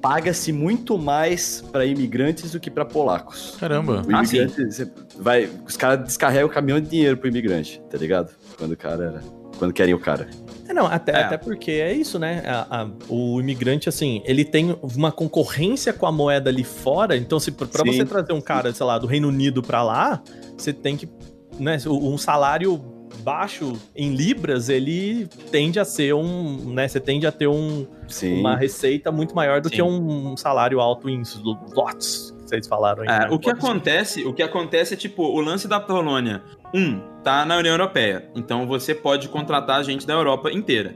paga-se 0.00 0.52
muito 0.52 0.96
mais 0.98 1.62
pra 1.72 1.84
imigrantes 1.84 2.52
do 2.52 2.60
que 2.60 2.70
pra 2.70 2.84
polacos. 2.84 3.56
Caramba. 3.60 4.02
O 4.06 4.16
Ah, 4.16 4.22
imigrante, 4.22 4.64
você 4.72 4.90
vai, 5.18 5.48
os 5.66 5.76
caras 5.76 6.04
descarregam 6.06 6.46
o 6.46 6.50
caminhão 6.50 6.80
de 6.80 6.88
dinheiro 6.88 7.16
pro 7.16 7.28
imigrante, 7.28 7.80
tá 7.90 7.98
ligado? 7.98 8.34
Quando 8.58 8.72
o 8.72 8.76
cara, 8.76 9.22
quando 9.58 9.72
querem 9.72 9.92
o 9.94 9.98
cara. 9.98 10.28
É, 10.68 10.72
não, 10.72 10.86
até, 10.86 11.12
É. 11.12 11.22
até 11.24 11.36
porque 11.36 11.72
é 11.72 11.92
isso, 11.92 12.18
né? 12.18 12.42
A- 12.46 12.82
a- 12.82 12.88
o 13.08 13.40
imigrante, 13.40 13.88
assim, 13.88 14.22
ele 14.24 14.44
tem 14.44 14.76
uma 14.82 15.10
concorrência 15.12 15.92
com 15.92 16.06
a 16.06 16.12
moeda 16.12 16.48
ali 16.48 16.64
fora. 16.64 17.16
Então, 17.16 17.38
se 17.40 17.50
pra 17.50 17.66
Sim. 17.66 17.92
você 17.92 18.04
trazer 18.04 18.32
um 18.32 18.40
cara, 18.40 18.72
sei 18.72 18.86
lá, 18.86 18.96
do 18.96 19.06
Reino 19.06 19.28
Unido 19.28 19.62
pra 19.62 19.82
lá, 19.82 20.22
você 20.56 20.72
tem 20.72 20.96
que. 20.96 21.08
Né, 21.58 21.76
um 21.86 22.16
salário 22.16 22.80
baixo 23.20 23.74
em 23.94 24.14
libras, 24.14 24.68
ele 24.68 25.26
tende 25.50 25.78
a 25.78 25.84
ser 25.84 26.14
um. 26.14 26.72
Né, 26.72 26.88
você 26.88 26.98
tende 26.98 27.26
a 27.26 27.32
ter 27.32 27.46
um, 27.46 27.86
Sim. 28.08 28.40
uma 28.40 28.56
receita 28.56 29.12
muito 29.12 29.34
maior 29.34 29.60
do 29.60 29.68
Sim. 29.68 29.76
que 29.76 29.82
um, 29.82 30.36
salário 30.36 30.80
alto 30.80 31.08
em 31.08 31.20
slots, 31.22 32.34
que 32.42 32.48
vocês 32.48 32.66
falaram 32.66 33.02
aí. 33.02 33.08
É, 33.08 33.18
né? 33.20 33.28
o 33.30 33.38
que 33.38 33.50
acontece, 33.50 34.24
o 34.24 34.32
que 34.32 34.42
acontece 34.42 34.94
é 34.94 34.96
tipo, 34.96 35.22
o 35.22 35.40
lance 35.40 35.68
da 35.68 35.78
Polônia, 35.78 36.42
um, 36.74 37.00
tá 37.22 37.44
na 37.44 37.56
União 37.56 37.74
Europeia, 37.74 38.28
então 38.34 38.66
você 38.66 38.94
pode 38.94 39.28
contratar 39.28 39.82
gente 39.84 40.06
da 40.06 40.14
Europa 40.14 40.50
inteira. 40.50 40.94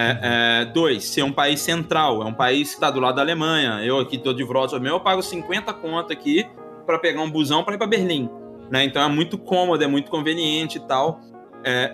É, 0.00 0.18
é, 0.62 0.64
dois, 0.64 1.04
ser 1.04 1.24
um 1.24 1.32
país 1.32 1.60
central, 1.60 2.22
é 2.22 2.24
um 2.24 2.32
país 2.32 2.72
que 2.72 2.80
tá 2.80 2.88
do 2.88 3.00
lado 3.00 3.16
da 3.16 3.22
Alemanha. 3.22 3.80
Eu 3.84 3.98
aqui 3.98 4.16
tô 4.16 4.32
de 4.32 4.44
Wrocław, 4.44 4.80
eu 4.80 5.00
pago 5.00 5.20
50 5.20 5.72
conto 5.74 6.12
aqui 6.12 6.46
pra 6.86 7.00
pegar 7.00 7.20
um 7.20 7.28
busão 7.28 7.64
pra 7.64 7.74
ir 7.74 7.78
pra 7.78 7.86
Berlim, 7.86 8.30
né? 8.70 8.84
Então 8.84 9.02
é 9.02 9.08
muito 9.08 9.36
cômodo, 9.36 9.82
é 9.82 9.88
muito 9.88 10.08
conveniente 10.08 10.78
e 10.78 10.80
tal. 10.80 11.20
É, 11.64 11.92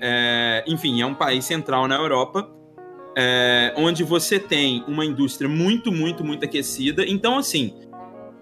é, 0.66 0.72
enfim, 0.72 1.00
é 1.00 1.06
um 1.06 1.14
país 1.14 1.44
central 1.44 1.88
na 1.88 1.96
Europa. 1.96 2.48
é, 3.16 3.72
onde 3.76 4.02
você 4.02 4.38
tem 4.38 4.84
uma 4.88 5.04
indústria 5.04 5.48
muito, 5.48 5.92
muito, 5.92 6.24
muito 6.24 6.44
aquecida. 6.44 7.04
Então, 7.06 7.38
assim, 7.38 7.74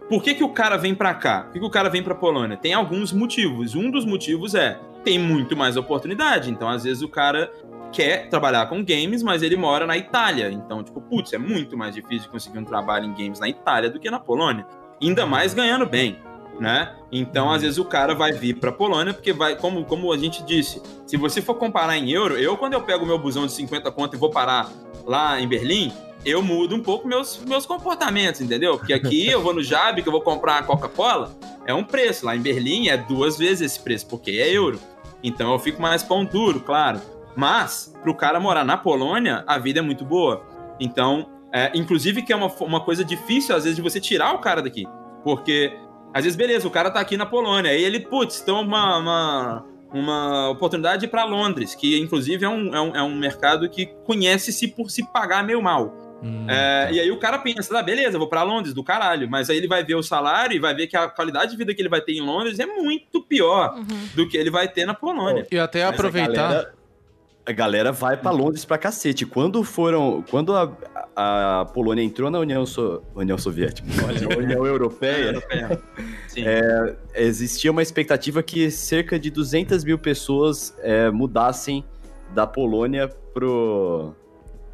por 0.09 0.23
que, 0.23 0.35
que 0.35 0.45
o 0.45 0.49
cara 0.49 0.77
vem 0.77 0.95
pra 0.95 1.15
cá? 1.15 1.43
Por 1.43 1.53
que, 1.53 1.61
que 1.61 1.67
o 1.67 1.71
cara 1.71 1.89
vem 1.89 2.03
pra 2.03 2.15
Polônia? 2.15 2.57
Tem 2.57 2.73
alguns 2.73 3.13
motivos. 3.13 3.75
Um 3.75 3.91
dos 3.91 4.05
motivos 4.05 4.55
é 4.55 4.79
tem 5.05 5.19
muito 5.19 5.57
mais 5.57 5.77
oportunidade. 5.77 6.51
Então, 6.51 6.69
às 6.69 6.85
vezes, 6.85 7.03
o 7.03 7.09
cara 7.09 7.51
quer 7.93 8.29
trabalhar 8.29 8.67
com 8.67 8.83
games, 8.85 9.23
mas 9.23 9.43
ele 9.43 9.57
mora 9.57 9.87
na 9.87 9.97
Itália. 9.97 10.51
Então, 10.51 10.83
tipo, 10.83 11.01
putz, 11.01 11.33
é 11.33 11.39
muito 11.39 11.77
mais 11.77 11.95
difícil 11.95 12.31
conseguir 12.31 12.59
um 12.59 12.65
trabalho 12.65 13.05
em 13.05 13.13
games 13.13 13.41
na 13.41 13.49
Itália 13.49 13.91
do 13.91 14.01
que 14.01 14.11
na 14.11 14.19
Polônia. 14.19 14.67
Ainda 15.03 15.27
mais 15.27 15.53
ganhando 15.53 15.85
bem, 15.85 16.19
né? 16.63 16.95
Então, 17.11 17.51
às 17.51 17.61
vezes, 17.61 17.77
o 17.77 17.85
cara 17.85 18.15
vai 18.15 18.31
vir 18.31 18.55
pra 18.55 18.71
Polônia, 18.71 19.13
porque 19.13 19.33
vai, 19.33 19.57
como, 19.57 19.85
como 19.85 20.13
a 20.13 20.17
gente 20.17 20.45
disse, 20.45 20.81
se 21.05 21.17
você 21.17 21.43
for 21.43 21.57
comparar 21.57 21.99
em 21.99 22.13
euro, 22.13 22.39
eu, 22.39 22.57
quando 22.57 22.75
eu 22.75 22.83
pego 22.83 23.05
o 23.05 23.07
meu 23.07 23.19
busão 23.19 23.47
de 23.47 23.53
50 23.53 23.91
conto 23.91 24.15
e 24.15 24.19
vou 24.19 24.31
parar 24.31 24.71
lá 25.05 25.41
em 25.41 25.49
Berlim, 25.49 25.93
eu 26.25 26.41
mudo 26.41 26.77
um 26.77 26.81
pouco 26.81 27.09
meus, 27.09 27.45
meus 27.45 27.67
comportamentos, 27.67 28.41
entendeu? 28.41 28.79
Porque 28.79 28.93
aqui 28.93 29.27
eu 29.29 29.43
vou 29.43 29.53
no 29.53 29.61
Jab, 29.61 30.01
que 30.01 30.09
eu 30.09 30.13
vou 30.13 30.21
comprar 30.21 30.61
uma 30.61 30.63
Coca-Cola, 30.63 31.35
é 31.67 31.75
um 31.75 31.83
preço. 31.83 32.25
Lá 32.25 32.37
em 32.37 32.41
Berlim 32.41 32.87
é 32.89 32.97
duas 32.97 33.37
vezes 33.37 33.73
esse 33.73 33.81
preço, 33.81 34.07
porque 34.07 34.31
é 34.31 34.49
euro. 34.49 34.79
Então 35.21 35.53
eu 35.53 35.59
fico 35.59 35.83
mais 35.83 36.05
pão 36.05 36.25
duro, 36.25 36.61
claro. 36.61 37.01
Mas, 37.35 37.93
pro 38.03 38.15
cara 38.15 38.39
morar 38.39 38.65
na 38.65 38.77
Polônia, 38.77 39.43
a 39.49 39.59
vida 39.59 39.81
é 39.81 39.83
muito 39.83 40.05
boa. 40.05 40.45
Então, 40.79 41.29
é, 41.53 41.73
inclusive 41.75 42.23
que 42.23 42.33
é 42.33 42.37
uma, 42.37 42.47
uma 42.61 42.81
coisa 42.81 43.05
difícil, 43.05 43.57
às 43.57 43.65
vezes, 43.65 43.75
de 43.75 43.83
você 43.83 44.01
tirar 44.01 44.33
o 44.33 44.39
cara 44.39 44.63
daqui. 44.63 44.87
Porque, 45.25 45.73
às 46.15 46.25
vezes, 46.25 46.37
beleza, 46.37 46.67
o 46.67 46.71
cara 46.71 46.91
tá 46.91 47.01
aqui 47.01 47.17
na 47.17 47.27
Polônia, 47.27 47.71
aí 47.71 47.83
ele, 47.85 48.01
putz, 48.01 48.41
tem 48.41 48.53
uma, 48.55 48.97
uma, 48.99 49.65
uma 49.93 50.49
oportunidade 50.51 51.07
para 51.09 51.25
Londres, 51.25 51.75
que 51.75 51.99
inclusive 51.99 52.45
é 52.45 52.49
um, 52.49 52.75
é, 52.75 52.81
um, 52.81 52.97
é 52.97 53.03
um 53.03 53.15
mercado 53.17 53.69
que 53.69 53.87
conhece-se 54.05 54.69
por 54.69 54.91
se 54.91 55.05
pagar 55.13 55.45
meio 55.45 55.63
mal. 55.63 55.99
Hum, 56.23 56.47
É, 56.49 56.85
tá. 56.87 56.93
e 56.93 57.01
aí 57.01 57.11
o 57.11 57.19
cara 57.19 57.37
pensa, 57.39 57.77
ah, 57.77 57.83
beleza, 57.83 58.17
vou 58.17 58.29
pra 58.29 58.45
Londres, 58.45 58.73
do 58.73 58.85
caralho. 58.85 59.29
Mas 59.29 59.51
aí 59.51 59.57
ele 59.57 59.67
vai 59.67 59.83
ver 59.83 59.97
o 59.97 60.03
salário 60.05 60.55
e 60.55 60.61
vai 60.61 60.73
ver 60.73 60.87
que 60.87 60.97
a 60.97 61.09
qualidade 61.09 61.51
de 61.51 61.57
vida 61.57 61.75
que 61.75 61.83
ele 61.83 61.89
vai 61.89 62.01
ter 62.01 62.13
em 62.13 62.21
Londres 62.21 62.61
é 62.61 62.67
muito 62.67 63.21
pior 63.23 63.75
do 64.15 64.29
que 64.29 64.37
ele 64.37 64.49
vai 64.51 64.69
ter 64.69 64.87
na 64.87 64.95
Polônia. 64.95 65.45
E 65.51 65.59
até 65.59 65.83
aproveitar. 65.85 66.33
galera- 66.49 66.75
A 67.45 67.51
galera 67.51 67.91
vai 67.91 68.17
pra 68.17 68.31
Londres 68.31 68.65
pra 68.65 68.79
cacete. 68.79 69.27
Quando 69.27 69.65
foram. 69.65 70.23
Quando 70.31 70.55
a, 70.55 70.73
a 71.17 71.65
Polônia 71.75 72.03
entrou 72.03 72.31
na 72.31 72.39
União, 72.39 72.65
So- 72.65 73.03
União 73.17 73.37
Soviética, 73.37 73.87
na 74.31 74.37
União 74.37 74.65
Europeia, 74.65 75.43
Sim. 76.29 76.45
existia 77.15 77.71
uma 77.73 77.83
expectativa 77.83 78.43
que 78.45 78.71
cerca 78.71 79.19
de 79.19 79.29
200 79.31 79.83
mil 79.83 79.99
pessoas 79.99 80.73
é, 80.81 81.11
mudassem 81.11 81.85
da 82.33 82.47
Polônia 82.47 83.09
pro. 83.35 84.15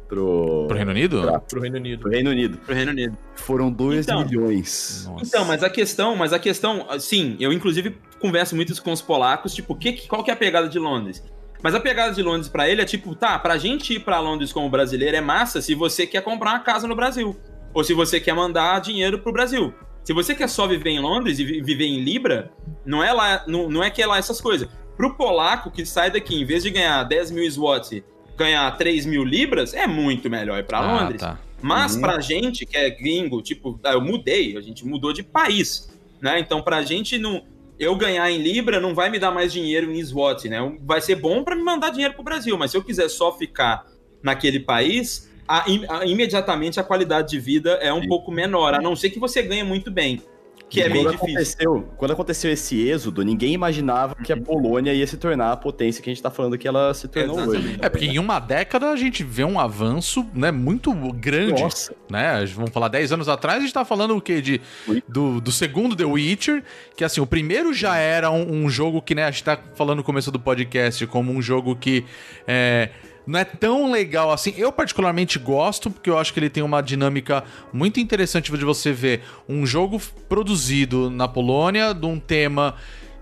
pro. 0.07 0.65
Pro 0.67 0.75
Reino 0.77 0.91
Unido? 0.91 1.21
Pra- 1.23 1.39
Pro 1.39 1.61
Reino 1.61 1.77
Unido. 1.77 2.01
pro 2.01 2.11
Reino 2.11 2.29
Unido. 2.29 2.57
Pro 2.59 2.75
Reino 2.75 2.91
Unido. 2.91 3.17
Foram 3.35 3.71
2 3.71 4.05
Então. 4.05 4.23
milhões. 4.25 5.07
Nossa. 5.09 5.25
Então, 5.25 5.43
mas 5.43 5.63
a 5.63 5.71
questão, 5.71 6.15
mas 6.15 6.33
a 6.33 6.37
questão, 6.39 6.85
sim, 6.99 7.35
eu 7.39 7.51
inclusive 7.51 7.97
converso 8.19 8.55
muito 8.55 8.71
isso 8.71 8.83
com 8.83 8.91
os 8.91 9.01
polacos, 9.01 9.55
tipo, 9.55 9.73
que- 9.75 10.07
qual 10.07 10.23
que 10.23 10.29
é 10.29 10.33
a 10.35 10.37
pegada 10.37 10.69
de 10.69 10.77
Londres? 10.77 11.23
Mas 11.61 11.75
a 11.75 11.79
pegada 11.79 12.13
de 12.13 12.21
Londres 12.23 12.47
pra 12.47 12.69
ele 12.69 12.81
é 12.81 12.85
tipo, 12.85 13.13
tá, 13.15 13.37
pra 13.37 13.57
gente 13.57 13.93
ir 13.95 13.99
pra 13.99 14.19
Londres 14.19 14.53
como 14.53 14.69
brasileiro 14.69 15.17
é 15.17 15.21
massa 15.21 15.61
se 15.61 15.75
você 15.75 16.07
quer 16.07 16.21
comprar 16.23 16.51
uma 16.51 16.59
casa 16.59 16.87
no 16.87 16.95
Brasil. 16.95 17.35
Ou 17.73 17.83
se 17.83 17.93
você 17.93 18.19
quer 18.19 18.33
mandar 18.33 18.79
dinheiro 18.81 19.19
pro 19.19 19.33
Brasil. 19.33 19.73
Se 20.03 20.13
você 20.13 20.33
quer 20.33 20.47
só 20.49 20.65
viver 20.65 20.89
em 20.91 20.99
Londres 20.99 21.37
e 21.37 21.43
vi- 21.43 21.61
viver 21.61 21.85
em 21.85 21.99
Libra, 22.01 22.51
não 22.85 23.03
é 23.03 23.11
lá, 23.11 23.43
não, 23.45 23.69
não 23.69 23.83
é 23.83 23.89
que 23.89 24.01
é 24.01 24.07
lá 24.07 24.17
essas 24.17 24.39
coisas. 24.41 24.67
Pro 24.97 25.15
polaco 25.15 25.69
que 25.69 25.85
sai 25.85 26.09
daqui, 26.09 26.41
em 26.41 26.45
vez 26.45 26.63
de 26.63 26.71
ganhar 26.71 27.03
10 27.03 27.29
mil 27.31 27.49
SWAT, 27.51 28.03
ganhar 28.37 28.71
3 28.77 29.05
mil 29.05 29.23
libras, 29.23 29.73
é 29.73 29.85
muito 29.85 30.29
melhor 30.29 30.57
ir 30.59 30.63
pra 30.65 30.79
Ah, 30.79 31.01
Londres. 31.01 31.21
tá. 31.21 31.37
Mas 31.61 31.95
Uhum. 31.95 32.01
pra 32.01 32.19
gente 32.21 32.65
que 32.65 32.75
é 32.77 32.89
gringo, 32.89 33.41
tipo, 33.41 33.77
eu 33.83 34.01
mudei, 34.01 34.57
a 34.57 34.61
gente 34.61 34.85
mudou 34.85 35.11
de 35.13 35.21
país, 35.21 35.89
né? 36.21 36.39
Então 36.39 36.61
pra 36.61 36.81
gente 36.81 37.17
não 37.19 37.43
eu 37.79 37.95
ganhar 37.95 38.29
em 38.29 38.37
libra 38.37 38.79
não 38.79 38.93
vai 38.93 39.09
me 39.09 39.17
dar 39.17 39.31
mais 39.31 39.51
dinheiro 39.53 39.91
em 39.91 40.03
SWAT, 40.03 40.45
né? 40.49 40.59
Vai 40.81 40.99
ser 41.01 41.15
bom 41.15 41.43
pra 41.43 41.55
me 41.55 41.63
mandar 41.63 41.89
dinheiro 41.91 42.13
pro 42.13 42.23
Brasil, 42.23 42.57
mas 42.57 42.71
se 42.71 42.77
eu 42.77 42.83
quiser 42.83 43.09
só 43.09 43.31
ficar 43.37 43.85
naquele 44.21 44.59
país, 44.59 45.29
a- 45.47 45.65
a- 45.87 46.05
imediatamente 46.05 46.79
a 46.79 46.83
qualidade 46.83 47.29
de 47.29 47.39
vida 47.39 47.71
é 47.81 47.91
um 47.91 48.05
pouco 48.07 48.31
menor, 48.31 48.73
a 48.73 48.81
não 48.81 48.95
ser 48.95 49.09
que 49.09 49.19
você 49.19 49.41
ganhe 49.41 49.63
muito 49.63 49.89
bem, 49.89 50.21
que 50.69 50.81
é 50.81 50.83
quando 50.83 50.93
meio 50.93 51.11
difícil. 51.11 51.27
aconteceu, 51.27 51.89
quando 51.97 52.11
aconteceu 52.11 52.51
esse 52.51 52.87
êxodo, 52.87 53.23
ninguém 53.23 53.53
imaginava 53.53 54.15
que 54.15 54.31
a 54.31 54.37
Polônia 54.37 54.93
ia 54.93 55.07
se 55.07 55.17
tornar 55.17 55.51
a 55.51 55.57
potência 55.57 56.01
que 56.03 56.09
a 56.09 56.13
gente 56.13 56.21
tá 56.21 56.29
falando 56.29 56.57
que 56.57 56.67
ela 56.67 56.93
se 56.93 57.07
tornou 57.07 57.39
Exatamente. 57.39 57.67
hoje. 57.67 57.79
É, 57.81 57.89
porque 57.89 58.05
em 58.05 58.19
uma 58.19 58.39
década 58.39 58.91
a 58.91 58.95
gente 58.95 59.23
vê 59.23 59.43
um 59.43 59.59
avanço, 59.59 60.25
né, 60.33 60.51
muito 60.51 60.93
grande. 61.13 61.61
Nossa. 61.61 61.93
né? 62.09 62.45
Vamos 62.53 62.71
falar 62.71 62.87
10 62.89 63.13
anos 63.13 63.27
atrás, 63.27 63.57
a 63.57 63.61
gente 63.61 63.73
tá 63.73 63.83
falando 63.83 64.15
o 64.15 64.21
quê? 64.21 64.41
De, 64.41 64.61
do, 65.07 65.41
do 65.41 65.51
segundo 65.51 65.95
The 65.95 66.05
Witcher, 66.05 66.63
que 66.95 67.03
assim, 67.03 67.19
o 67.19 67.25
primeiro 67.25 67.73
já 67.73 67.97
era 67.97 68.29
um, 68.29 68.65
um 68.65 68.69
jogo 68.69 69.01
que, 69.01 69.15
né, 69.15 69.25
a 69.25 69.31
gente 69.31 69.43
tá 69.43 69.57
falando 69.73 69.97
no 69.97 70.03
começo 70.03 70.31
do 70.31 70.39
podcast 70.39 71.05
como 71.07 71.31
um 71.31 71.41
jogo 71.41 71.75
que 71.75 72.05
é, 72.47 72.89
não 73.29 73.39
é 73.39 73.45
tão 73.45 73.91
legal 73.91 74.31
assim. 74.31 74.53
Eu 74.57 74.71
particularmente 74.71 75.37
gosto, 75.37 75.91
porque 75.91 76.09
eu 76.09 76.17
acho 76.17 76.33
que 76.33 76.39
ele 76.39 76.49
tem 76.49 76.63
uma 76.63 76.81
dinâmica 76.81 77.43
muito 77.71 77.99
interessante 77.99 78.51
de 78.51 78.65
você 78.65 78.91
ver 78.91 79.21
um 79.47 79.67
jogo 79.67 80.01
produzido 80.27 81.11
na 81.11 81.27
Polônia, 81.27 81.93
de 81.93 82.07
um 82.07 82.19
tema 82.19 82.73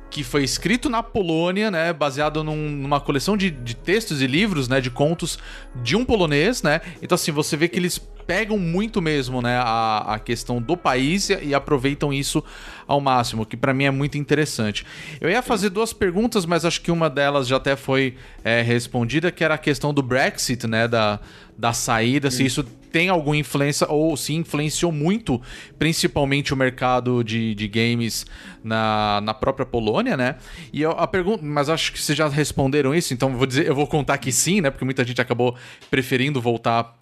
que 0.10 0.24
foi 0.24 0.46
escrito 0.46 0.90
na 0.90 1.04
Polônia, 1.04 1.70
né, 1.70 1.92
baseado 1.92 2.42
num- 2.42 2.70
numa 2.70 3.02
coleção 3.02 3.36
de, 3.36 3.52
de 3.52 3.76
textos 3.76 4.22
e 4.22 4.28
livros, 4.28 4.70
né, 4.70 4.80
de 4.80 4.90
contos 4.90 5.38
de 5.84 5.98
um 5.98 6.06
polonês, 6.06 6.64
né. 6.64 6.80
Então 7.02 7.16
assim 7.16 7.34
você 7.34 7.58
vê 7.58 7.68
que 7.68 7.78
eles 7.78 8.00
pegam 8.28 8.60
muito 8.60 9.02
mesmo, 9.02 9.42
né, 9.42 9.58
a, 9.64 10.16
a 10.16 10.20
questão 10.20 10.62
do 10.62 10.76
país 10.76 11.30
e, 11.30 11.46
e 11.46 11.56
aproveitam 11.56 12.12
isso 12.14 12.44
ao 12.86 13.00
máximo, 13.00 13.46
que 13.46 13.56
pra 13.58 13.74
mim 13.74 13.86
é 13.86 13.92
muito 13.92 14.18
interessante. 14.18 14.86
Eu 15.22 15.30
ia 15.30 15.42
fazer 15.42 15.70
duas 15.70 15.94
perguntas, 15.94 16.46
mas 16.46 16.66
acho 16.66 16.82
que 16.82 16.92
uma 16.92 17.10
delas 17.10 17.48
já 17.48 17.56
até 17.56 17.76
foi 17.78 18.16
é, 18.44 18.62
respondida, 18.62 19.32
que 19.32 19.44
era 19.44 19.54
a 19.56 19.58
questão 19.58 19.94
do 19.94 20.02
Brexit, 20.04 20.68
né, 20.68 20.88
da, 20.88 21.20
da 21.58 21.72
saída, 21.74 22.30
se 22.30 22.46
isso 22.46 22.64
tem 22.92 23.10
alguma 23.10 23.36
influência 23.38 23.86
ou 23.90 24.16
se 24.18 24.34
influenciou 24.34 24.92
muito, 24.92 25.42
principalmente 25.78 26.54
o 26.54 26.58
mercado 26.58 27.24
de, 27.24 27.54
de 27.54 27.68
games 27.68 28.26
na, 28.64 29.22
na 29.22 29.34
própria 29.34 29.66
Polônia, 29.66 30.18
né? 30.18 30.36
E 30.74 30.82
eu- 30.82 30.92
a 30.92 31.06
pergunta, 31.06 31.44
mas 31.46 31.70
acho 31.70 31.92
que 31.92 32.00
vocês 32.02 32.18
já 32.18 32.28
responderam 32.28 32.96
isso, 32.96 33.14
então 33.14 33.30
eu 33.30 33.38
vou 33.38 33.46
dizer, 33.46 33.68
eu 33.68 33.76
vou 33.76 33.86
contar 33.88 34.18
que 34.18 34.32
sim, 34.32 34.62
né? 34.62 34.70
Porque 34.72 34.86
muita 34.86 35.04
gente 35.06 35.22
acabou 35.22 35.56
preferindo 35.92 36.42
voltar 36.42 36.97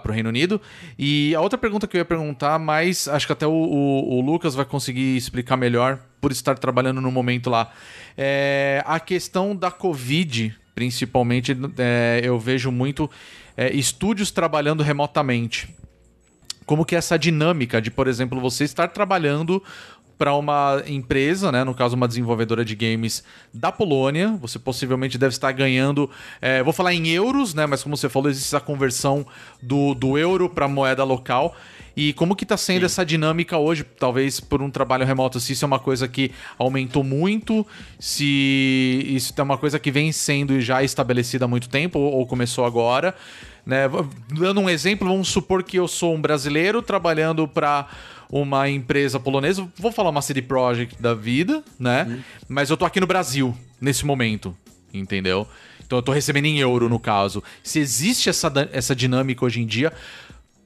para 0.00 0.10
o 0.10 0.14
Reino 0.14 0.28
Unido. 0.28 0.60
E 0.98 1.34
a 1.34 1.40
outra 1.40 1.58
pergunta 1.58 1.86
que 1.86 1.96
eu 1.96 2.00
ia 2.00 2.04
perguntar, 2.04 2.58
mas 2.58 3.08
acho 3.08 3.26
que 3.26 3.32
até 3.32 3.46
o, 3.46 3.50
o- 3.52 4.18
o 4.18 4.20
Lucas 4.20 4.54
vai 4.54 4.64
conseguir 4.64 5.16
explicar 5.16 5.56
melhor 5.56 5.98
por 6.20 6.30
estar 6.32 6.58
trabalhando 6.58 7.00
no 7.00 7.10
momento 7.10 7.50
lá, 7.50 7.70
é 8.16 8.82
a 8.86 9.00
questão 9.00 9.56
da 9.56 9.70
Covid, 9.70 10.54
principalmente, 10.74 11.56
é, 11.78 12.20
eu 12.22 12.38
vejo 12.38 12.70
muito 12.70 13.10
é, 13.56 13.72
estúdios 13.74 14.30
trabalhando 14.30 14.82
remotamente 14.82 15.68
como 16.64 16.84
que 16.84 16.94
é 16.94 16.98
essa 16.98 17.18
dinâmica 17.18 17.82
de, 17.82 17.90
por 17.90 18.06
exemplo, 18.06 18.40
você 18.40 18.62
estar 18.62 18.86
trabalhando 18.88 19.60
para 20.22 20.36
uma 20.36 20.80
empresa, 20.86 21.50
né, 21.50 21.64
no 21.64 21.74
caso 21.74 21.96
uma 21.96 22.06
desenvolvedora 22.06 22.64
de 22.64 22.76
games 22.76 23.24
da 23.52 23.72
Polônia, 23.72 24.38
você 24.40 24.56
possivelmente 24.56 25.18
deve 25.18 25.34
estar 25.34 25.50
ganhando, 25.50 26.08
é, 26.40 26.62
vou 26.62 26.72
falar 26.72 26.94
em 26.94 27.08
euros, 27.08 27.54
né, 27.54 27.66
mas 27.66 27.82
como 27.82 27.96
você 27.96 28.08
falou, 28.08 28.30
existe 28.30 28.46
essa 28.46 28.60
conversão 28.60 29.26
do, 29.60 29.94
do 29.94 30.16
euro 30.16 30.48
para 30.48 30.68
moeda 30.68 31.02
local. 31.02 31.56
E 31.96 32.12
como 32.12 32.36
que 32.36 32.46
tá 32.46 32.56
sendo 32.56 32.86
essa 32.86 33.04
dinâmica 33.04 33.58
hoje, 33.58 33.82
talvez 33.82 34.38
por 34.38 34.62
um 34.62 34.70
trabalho 34.70 35.04
remoto, 35.04 35.40
se 35.40 35.54
isso 35.54 35.64
é 35.64 35.66
uma 35.66 35.80
coisa 35.80 36.06
que 36.06 36.30
aumentou 36.56 37.02
muito, 37.02 37.66
se 37.98 39.04
isso 39.08 39.34
é 39.36 39.42
uma 39.42 39.58
coisa 39.58 39.80
que 39.80 39.90
vem 39.90 40.12
sendo 40.12 40.60
já 40.60 40.84
estabelecida 40.84 41.46
há 41.46 41.48
muito 41.48 41.68
tempo 41.68 41.98
ou, 41.98 42.12
ou 42.12 42.26
começou 42.28 42.64
agora, 42.64 43.12
né? 43.66 43.82
Dando 44.28 44.60
um 44.60 44.70
exemplo, 44.70 45.08
vamos 45.08 45.28
supor 45.28 45.62
que 45.62 45.78
eu 45.78 45.86
sou 45.86 46.14
um 46.14 46.20
brasileiro 46.20 46.80
trabalhando 46.80 47.46
para 47.46 47.88
uma 48.32 48.66
empresa 48.66 49.20
polonesa, 49.20 49.68
vou 49.76 49.92
falar 49.92 50.08
uma 50.08 50.22
CD 50.22 50.40
Projekt 50.40 51.00
da 51.00 51.12
vida, 51.12 51.62
né? 51.78 52.24
Mas 52.48 52.70
eu 52.70 52.76
tô 52.78 52.86
aqui 52.86 52.98
no 52.98 53.06
Brasil 53.06 53.54
nesse 53.78 54.06
momento, 54.06 54.56
entendeu? 54.92 55.46
Então 55.84 55.98
eu 55.98 56.02
tô 56.02 56.12
recebendo 56.12 56.46
em 56.46 56.58
euro 56.58 56.88
no 56.88 56.98
caso. 56.98 57.42
Se 57.62 57.78
existe 57.78 58.30
essa, 58.30 58.50
essa 58.72 58.96
dinâmica 58.96 59.44
hoje 59.44 59.60
em 59.60 59.66
dia, 59.66 59.92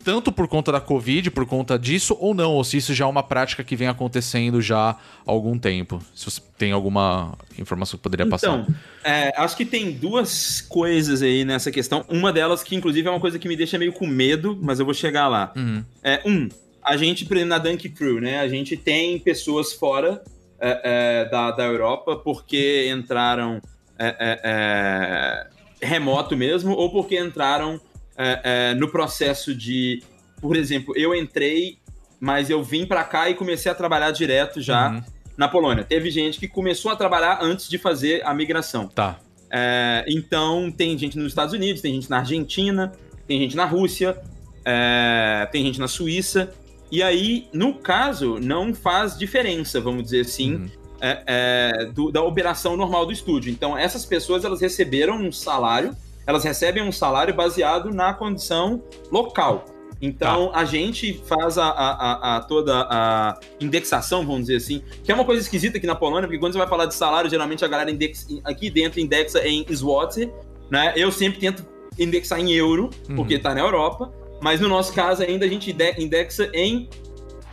tanto 0.05 0.31
por 0.31 0.47
conta 0.47 0.71
da 0.71 0.81
Covid, 0.81 1.33
por 1.33 1.45
conta 1.45 1.77
disso, 1.77 2.17
ou 2.21 2.33
não, 2.33 2.53
ou 2.53 2.63
se 2.63 2.77
isso 2.77 2.95
já 2.95 3.05
é 3.05 3.09
uma 3.09 3.25
prática 3.25 3.65
que 3.65 3.75
vem 3.75 3.89
acontecendo 3.89 4.63
já 4.63 4.91
há 4.91 4.97
algum 5.27 5.59
tempo. 5.59 6.01
Se 6.15 6.27
você 6.27 6.41
tem 6.57 6.71
alguma 6.71 7.37
informação 7.59 7.99
que 7.99 8.05
poderia 8.05 8.25
passar. 8.25 8.61
Então, 8.61 8.75
é, 9.03 9.33
acho 9.37 9.57
que 9.57 9.65
tem 9.65 9.91
duas 9.91 10.61
coisas 10.61 11.23
aí 11.23 11.45
nessa 11.45 11.73
questão. 11.73 12.05
Uma 12.09 12.33
delas 12.33 12.63
que, 12.63 12.77
inclusive, 12.77 13.09
é 13.09 13.11
uma 13.11 13.19
coisa 13.19 13.37
que 13.37 13.49
me 13.49 13.57
deixa 13.57 13.77
meio 13.77 13.93
com 13.93 14.07
medo, 14.07 14.57
mas 14.63 14.79
eu 14.79 14.85
vou 14.85 14.95
chegar 14.95 15.27
lá. 15.27 15.53
Uhum. 15.57 15.85
É, 16.05 16.23
um, 16.25 16.49
a 16.87 16.97
gente, 16.97 17.25
por 17.25 17.37
exemplo, 17.37 17.51
na 17.51 17.59
Dunk 17.59 17.89
Crew, 17.89 18.21
né? 18.21 18.39
A 18.39 18.47
gente 18.47 18.77
tem 18.77 19.19
pessoas 19.19 19.73
fora 19.73 20.23
é, 20.61 20.81
é, 21.25 21.29
da, 21.29 21.51
da 21.51 21.65
Europa 21.65 22.15
porque 22.17 22.89
entraram 22.89 23.61
é, 23.99 24.07
é, 24.07 24.41
é, 24.45 25.47
remoto 25.85 26.37
mesmo, 26.37 26.75
ou 26.75 26.89
porque 26.91 27.19
entraram 27.19 27.81
é, 28.17 28.73
no 28.75 28.89
processo 28.89 29.53
de. 29.53 30.01
Por 30.41 30.55
exemplo, 30.55 30.95
eu 30.97 31.13
entrei, 31.13 31.79
mas 32.21 32.51
eu 32.51 32.63
vim 32.63 32.87
pra 32.87 33.03
cá 33.03 33.29
e 33.29 33.35
comecei 33.35 33.71
a 33.71 33.75
trabalhar 33.75 34.13
direto 34.13 34.61
já 34.61 34.91
Uhum. 34.91 35.03
na 35.37 35.49
Polônia. 35.49 35.83
Teve 35.83 36.09
gente 36.09 36.39
que 36.39 36.47
começou 36.47 36.93
a 36.93 36.97
trabalhar 36.97 37.41
antes 37.43 37.69
de 37.69 37.79
fazer 37.79 38.25
a 38.25 38.33
migração. 38.33 38.87
Tá. 38.87 39.19
Então, 40.07 40.71
tem 40.71 40.97
gente 40.97 41.19
nos 41.19 41.29
Estados 41.29 41.55
Unidos, 41.55 41.81
tem 41.81 41.95
gente 41.95 42.11
na 42.11 42.19
Argentina, 42.19 42.93
tem 43.27 43.41
gente 43.41 43.57
na 43.57 43.65
Rússia, 43.65 44.21
tem 45.51 45.65
gente 45.65 45.81
na 45.81 45.89
Suíça. 45.89 46.53
E 46.91 47.03
aí, 47.03 47.49
no 47.53 47.75
caso, 47.75 48.39
não 48.41 48.73
faz 48.75 49.19
diferença, 49.19 49.81
vamos 49.81 50.05
dizer 50.05 50.21
assim, 50.21 50.55
Uhum. 50.55 50.67
é, 51.01 51.23
é, 51.27 51.85
do- 51.87 52.11
da 52.13 52.23
operação 52.23 52.77
normal 52.77 53.05
do 53.07 53.13
estúdio. 53.13 53.51
Então, 53.53 53.77
essas 53.77 54.05
pessoas 54.05 54.45
elas 54.45 54.61
receberam 54.61 55.17
um 55.17 55.31
salário 55.33 55.95
elas 56.29 56.43
recebem 56.43 56.83
um 56.83 56.91
salário 56.91 57.33
baseado 57.33 57.95
na 57.95 58.13
condição 58.13 58.83
local. 59.13 59.65
Então 60.03 60.51
a 60.53 60.65
gente 60.65 61.23
faz 61.25 61.57
a, 61.57 61.67
a, 61.69 62.37
a- 62.37 62.41
toda 62.41 62.85
a 62.91 63.39
indexação, 63.61 64.27
vamos 64.27 64.41
dizer 64.47 64.57
assim, 64.57 64.83
que 65.05 65.13
é 65.13 65.15
uma 65.15 65.25
coisa 65.25 65.41
esquisita 65.41 65.79
aqui 65.79 65.87
na 65.87 65.95
Polônia, 65.95 66.27
porque 66.27 66.41
quando 66.41 66.53
você 66.55 66.59
vai 66.59 66.67
falar 66.67 66.87
de 66.87 66.97
salário, 66.97 67.31
geralmente 67.31 67.65
a 67.65 67.69
galera 67.69 67.93
indexa, 67.93 68.27
aqui 68.43 68.69
dentro 68.69 68.99
indexa 68.99 69.47
em 69.47 69.65
zloty, 69.73 70.29
né? 70.69 70.93
Eu 70.97 71.13
sempre 71.13 71.39
tento 71.39 71.65
indexar 71.97 72.41
em 72.41 72.51
euro, 72.53 72.91
Uhum. 73.09 73.15
porque 73.15 73.39
tá 73.39 73.55
na 73.55 73.61
Europa, 73.61 74.13
mas 74.41 74.61
no 74.61 74.69
nosso 74.69 74.93
caso 74.93 75.23
ainda 75.23 75.45
a 75.45 75.49
gente 75.49 75.71
inde- 75.71 75.95
indexa 75.99 76.51
em 76.53 76.89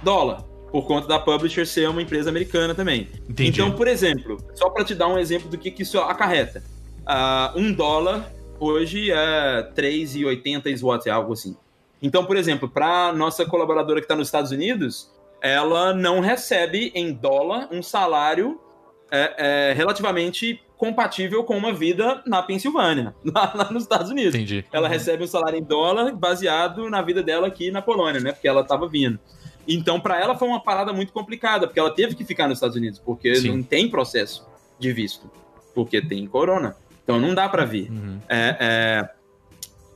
dólar, 0.01 0.43
por 0.71 0.85
conta 0.87 1.07
da 1.07 1.19
publisher 1.19 1.65
ser 1.65 1.87
uma 1.89 2.01
empresa 2.01 2.29
americana 2.29 2.73
também. 2.73 3.07
Entendi. 3.29 3.49
Então, 3.49 3.71
por 3.71 3.87
exemplo, 3.87 4.37
só 4.55 4.69
para 4.69 4.83
te 4.83 4.95
dar 4.95 5.07
um 5.07 5.17
exemplo 5.17 5.49
do 5.49 5.57
que, 5.57 5.69
que 5.69 5.83
isso 5.83 5.99
acarreta. 5.99 6.63
Ah, 7.05 7.53
um 7.55 7.71
dólar 7.71 8.31
hoje 8.59 9.11
é 9.11 9.69
3,80 9.75 10.75
SWAT, 10.77 11.07
algo 11.09 11.33
assim. 11.33 11.55
Então, 12.01 12.25
por 12.25 12.35
exemplo, 12.35 12.67
para 12.67 13.13
nossa 13.13 13.45
colaboradora 13.45 13.99
que 13.99 14.05
está 14.05 14.15
nos 14.15 14.27
Estados 14.27 14.51
Unidos, 14.51 15.11
ela 15.41 15.93
não 15.93 16.19
recebe 16.19 16.91
em 16.95 17.13
dólar 17.13 17.69
um 17.71 17.83
salário 17.83 18.59
é, 19.11 19.69
é, 19.69 19.73
relativamente 19.73 20.59
compatível 20.83 21.45
com 21.45 21.55
uma 21.55 21.71
vida 21.71 22.21
na 22.27 22.43
Pensilvânia, 22.43 23.15
lá, 23.23 23.53
lá 23.55 23.71
nos 23.71 23.83
Estados 23.83 24.11
Unidos. 24.11 24.35
Entendi. 24.35 24.65
Ela 24.69 24.89
recebe 24.89 25.23
um 25.23 25.27
salário 25.27 25.57
em 25.57 25.63
dólar 25.63 26.13
baseado 26.13 26.89
na 26.89 27.01
vida 27.01 27.23
dela 27.23 27.47
aqui 27.47 27.71
na 27.71 27.81
Polônia, 27.81 28.19
né? 28.19 28.33
Porque 28.33 28.49
ela 28.49 28.59
estava 28.59 28.85
vindo. 28.85 29.17
Então, 29.65 29.97
para 29.97 30.19
ela 30.19 30.37
foi 30.37 30.45
uma 30.45 30.61
parada 30.61 30.91
muito 30.91 31.13
complicada, 31.13 31.67
porque 31.67 31.79
ela 31.79 31.89
teve 31.89 32.15
que 32.15 32.25
ficar 32.25 32.49
nos 32.49 32.57
Estados 32.57 32.75
Unidos, 32.75 32.99
porque 32.99 33.33
Sim. 33.35 33.51
não 33.51 33.63
tem 33.63 33.89
processo 33.89 34.45
de 34.77 34.91
visto, 34.91 35.31
porque 35.73 36.01
tem 36.01 36.27
corona. 36.27 36.75
Então 37.01 37.17
não 37.17 37.33
dá 37.33 37.47
para 37.47 37.63
vir. 37.63 37.89
Uhum. 37.89 38.19
É, 38.27 38.57
é, 38.59 39.09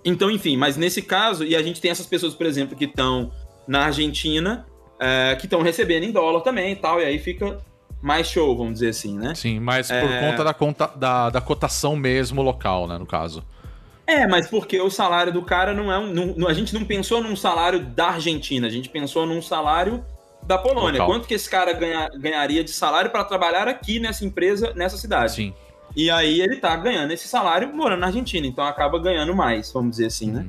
Então, 0.05 0.31
enfim, 0.31 0.55
mas 0.55 0.77
nesse 0.77 1.01
caso, 1.01 1.43
e 1.43 1.53
a 1.53 1.61
gente 1.61 1.81
tem 1.81 1.91
essas 1.91 2.05
pessoas, 2.05 2.33
por 2.33 2.45
exemplo, 2.45 2.77
que 2.77 2.85
estão 2.85 3.29
na 3.67 3.88
Argentina, 3.88 4.65
é, 4.97 5.35
que 5.35 5.47
estão 5.47 5.61
recebendo 5.61 6.03
em 6.03 6.13
dólar 6.13 6.39
também 6.43 6.71
e 6.71 6.75
tal, 6.77 7.01
e 7.01 7.03
aí 7.03 7.19
fica 7.19 7.59
mais 8.02 8.28
show, 8.28 8.56
vamos 8.56 8.74
dizer 8.74 8.89
assim, 8.89 9.18
né? 9.18 9.34
Sim, 9.36 9.60
mas 9.60 9.88
por 9.88 9.95
É. 9.95 10.20
conta 10.30 10.43
da, 10.43 10.54
conta 10.54 10.88
da, 10.95 11.30
da 11.30 11.41
cotação 11.41 11.95
mesmo 11.95 12.41
local, 12.41 12.88
né, 12.88 12.98
no 12.98 13.06
caso. 13.06 13.43
É, 14.06 14.26
mas 14.26 14.48
porque 14.48 14.80
o 14.80 14.89
salário 14.89 15.34
do 15.34 15.41
cara 15.41 15.74
não 15.74 15.91
é 15.91 15.98
um. 16.00 16.14
não- 16.36 16.48
a 16.48 16.54
gente 16.54 16.74
não 16.74 16.86
pensou 16.86 17.22
num 17.22 17.36
salário 17.36 17.80
da 17.82 18.10
Argentina, 18.12 18.66
a 18.68 18.70
gente 18.70 18.88
pensou 18.89 19.26
num 19.26 19.41
salário 19.41 20.04
da 20.43 20.58
Polônia. 20.58 21.02
Local. 21.02 21.08
Quanto 21.08 21.28
que 21.28 21.34
esse 21.34 21.50
cara 21.50 21.74
ganha- 21.74 22.10
ganharia 22.18 22.64
de 22.64 22.72
salário 22.72 23.12
para 23.12 23.24
trabalhar 23.26 23.68
aqui 23.68 24.00
nessa 24.00 24.24
empresa, 24.24 24.72
nessa 24.76 24.95
cidade? 24.95 25.34
Sim. 25.34 25.54
E 25.93 26.10
aí 26.10 26.39
ele 26.39 26.56
tá 26.58 26.74
ganhando 26.78 27.12
esse 27.12 27.28
salário 27.28 27.74
morando 27.76 28.00
na 28.00 28.08
Argentina, 28.08 28.48
então 28.48 28.64
acaba 28.64 28.98
ganhando 28.98 29.36
mais, 29.36 29.72
vamos 29.74 29.91
dizer 29.91 30.06
assim, 30.06 30.32
né? 30.32 30.45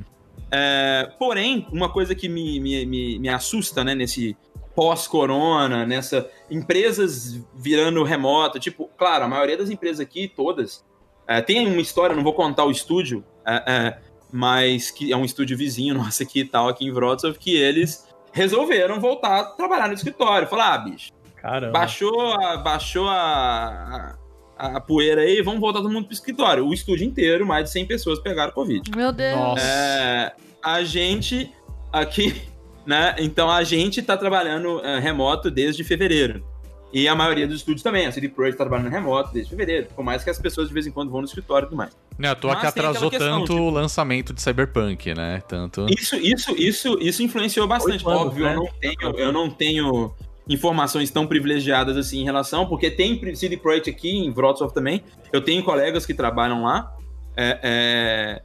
É, 0.51 1.09
porém, 1.19 1.67
uma 1.71 1.89
coisa 1.89 2.15
que 2.15 2.29
me, 2.29 2.59
me, 2.61 2.85
me, 2.85 3.19
me 3.19 3.29
assusta, 3.29 3.83
né, 3.83 3.93
nesse 3.93 4.37
pós-corona, 4.79 5.85
nessa 5.85 6.31
empresas 6.49 7.37
virando 7.53 8.01
remoto, 8.01 8.57
tipo, 8.57 8.89
claro, 8.97 9.25
a 9.25 9.27
maioria 9.27 9.57
das 9.57 9.69
empresas 9.69 9.99
aqui, 9.99 10.25
todas, 10.25 10.85
é, 11.27 11.41
tem 11.41 11.67
uma 11.67 11.81
história, 11.81 12.15
não 12.15 12.23
vou 12.23 12.31
contar 12.31 12.63
o 12.63 12.71
estúdio, 12.71 13.21
é, 13.45 13.63
é, 13.67 13.99
mas 14.31 14.89
que 14.89 15.11
é 15.11 15.17
um 15.17 15.25
estúdio 15.25 15.57
vizinho 15.57 15.95
nosso 15.99 16.23
aqui 16.23 16.39
e 16.39 16.45
tal, 16.45 16.69
aqui 16.69 16.85
em 16.85 16.91
Wrocław, 16.91 17.33
que 17.33 17.57
eles 17.57 18.07
resolveram 18.31 19.01
voltar 19.01 19.39
a 19.41 19.43
trabalhar 19.43 19.89
no 19.89 19.93
escritório. 19.95 20.47
Falar, 20.47 20.75
ah, 20.75 20.77
bicho, 20.77 21.11
Caramba. 21.35 21.73
baixou 21.73 22.31
a, 22.41 22.55
baixou 22.55 23.09
a, 23.09 24.15
a, 24.57 24.77
a 24.77 24.79
poeira 24.79 25.23
aí, 25.23 25.41
vamos 25.41 25.59
voltar 25.59 25.81
todo 25.81 25.91
mundo 25.91 26.05
pro 26.05 26.13
escritório. 26.13 26.65
O 26.65 26.73
estúdio 26.73 27.05
inteiro, 27.05 27.45
mais 27.45 27.65
de 27.65 27.71
100 27.71 27.85
pessoas 27.85 28.19
pegaram 28.19 28.53
Covid. 28.53 28.89
Meu 28.95 29.11
Deus. 29.11 29.37
Nossa. 29.37 29.61
É, 29.61 30.31
a 30.63 30.83
gente 30.85 31.53
aqui, 31.91 32.41
né? 32.85 33.15
Então 33.19 33.49
a 33.49 33.63
gente 33.63 34.01
tá 34.01 34.17
trabalhando 34.17 34.83
é, 34.83 34.99
remoto 34.99 35.49
desde 35.49 35.83
fevereiro. 35.83 36.43
E 36.91 37.07
a 37.07 37.15
maioria 37.15 37.45
dos 37.47 37.57
estúdios 37.57 37.83
também. 37.83 38.07
A 38.07 38.11
CD 38.11 38.29
Projekt 38.29 38.57
tá 38.57 38.63
trabalhando 38.65 38.91
remoto 38.91 39.31
desde 39.31 39.51
fevereiro. 39.51 39.87
Por 39.95 40.03
mais 40.03 40.23
que 40.23 40.29
as 40.29 40.39
pessoas 40.39 40.69
de 40.69 40.73
vez 40.73 40.87
em 40.87 40.91
quando 40.91 41.11
vão 41.11 41.21
no 41.21 41.27
escritório 41.27 41.65
e 41.65 41.69
tudo 41.69 41.77
mais. 41.77 41.95
Não, 42.17 42.31
à 42.31 42.35
toa 42.35 42.55
que 42.55 42.65
atrasou 42.65 43.09
questão, 43.09 43.39
tanto 43.39 43.53
tipo- 43.53 43.63
o 43.63 43.69
lançamento 43.69 44.33
de 44.33 44.41
Cyberpunk, 44.41 45.13
né? 45.13 45.41
Tanto. 45.47 45.85
Isso, 45.89 46.15
isso, 46.15 46.51
isso, 46.57 46.97
isso 46.99 47.23
influenciou 47.23 47.67
bastante. 47.67 48.05
Anos, 48.05 48.21
Óbvio, 48.21 48.45
né? 48.45 48.53
eu, 48.53 48.57
não 48.57 48.67
tenho, 48.79 49.19
eu 49.19 49.31
não 49.31 49.49
tenho 49.49 50.15
informações 50.49 51.11
tão 51.11 51.27
privilegiadas 51.27 51.95
assim 51.95 52.21
em 52.21 52.23
relação, 52.23 52.65
porque 52.65 52.89
tem 52.89 53.35
CD 53.35 53.55
Projekt 53.55 53.89
aqui 53.89 54.09
em 54.09 54.31
Wrocław 54.31 54.71
também. 54.71 55.03
Eu 55.31 55.41
tenho 55.41 55.63
colegas 55.63 56.05
que 56.05 56.13
trabalham 56.13 56.63
lá. 56.63 56.95
É, 57.37 57.59
é, 57.63 58.41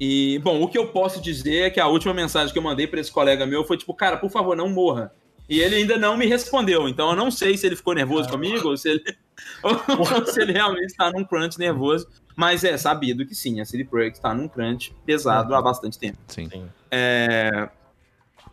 E, 0.00 0.38
bom, 0.40 0.62
o 0.62 0.68
que 0.68 0.78
eu 0.78 0.88
posso 0.88 1.20
dizer 1.20 1.66
é 1.66 1.70
que 1.70 1.80
a 1.80 1.88
última 1.88 2.14
mensagem 2.14 2.52
que 2.52 2.58
eu 2.58 2.62
mandei 2.62 2.86
para 2.86 3.00
esse 3.00 3.10
colega 3.10 3.46
meu 3.46 3.64
foi 3.64 3.76
tipo, 3.76 3.92
cara, 3.94 4.16
por 4.16 4.30
favor, 4.30 4.56
não 4.56 4.68
morra. 4.68 5.12
E 5.48 5.60
ele 5.60 5.76
ainda 5.76 5.96
não 5.96 6.16
me 6.16 6.26
respondeu, 6.26 6.88
então 6.88 7.10
eu 7.10 7.16
não 7.16 7.30
sei 7.30 7.56
se 7.56 7.66
ele 7.66 7.74
ficou 7.74 7.94
nervoso 7.94 8.28
comigo 8.28 8.68
ou 8.68 8.76
se 8.76 8.90
ele, 8.90 9.02
ou 9.64 10.26
se 10.26 10.42
ele 10.42 10.52
realmente 10.52 10.90
está 10.90 11.10
num 11.10 11.24
crunch 11.24 11.58
nervoso. 11.58 12.06
Mas 12.36 12.62
é 12.62 12.76
sabido 12.76 13.26
que 13.26 13.34
sim, 13.34 13.60
a 13.60 13.64
CD 13.64 13.84
Projekt 13.84 14.18
está 14.18 14.32
num 14.32 14.46
crunch 14.46 14.94
pesado 15.04 15.54
há 15.54 15.62
bastante 15.62 15.98
tempo. 15.98 16.18
Sim. 16.28 16.48
É, 16.90 17.68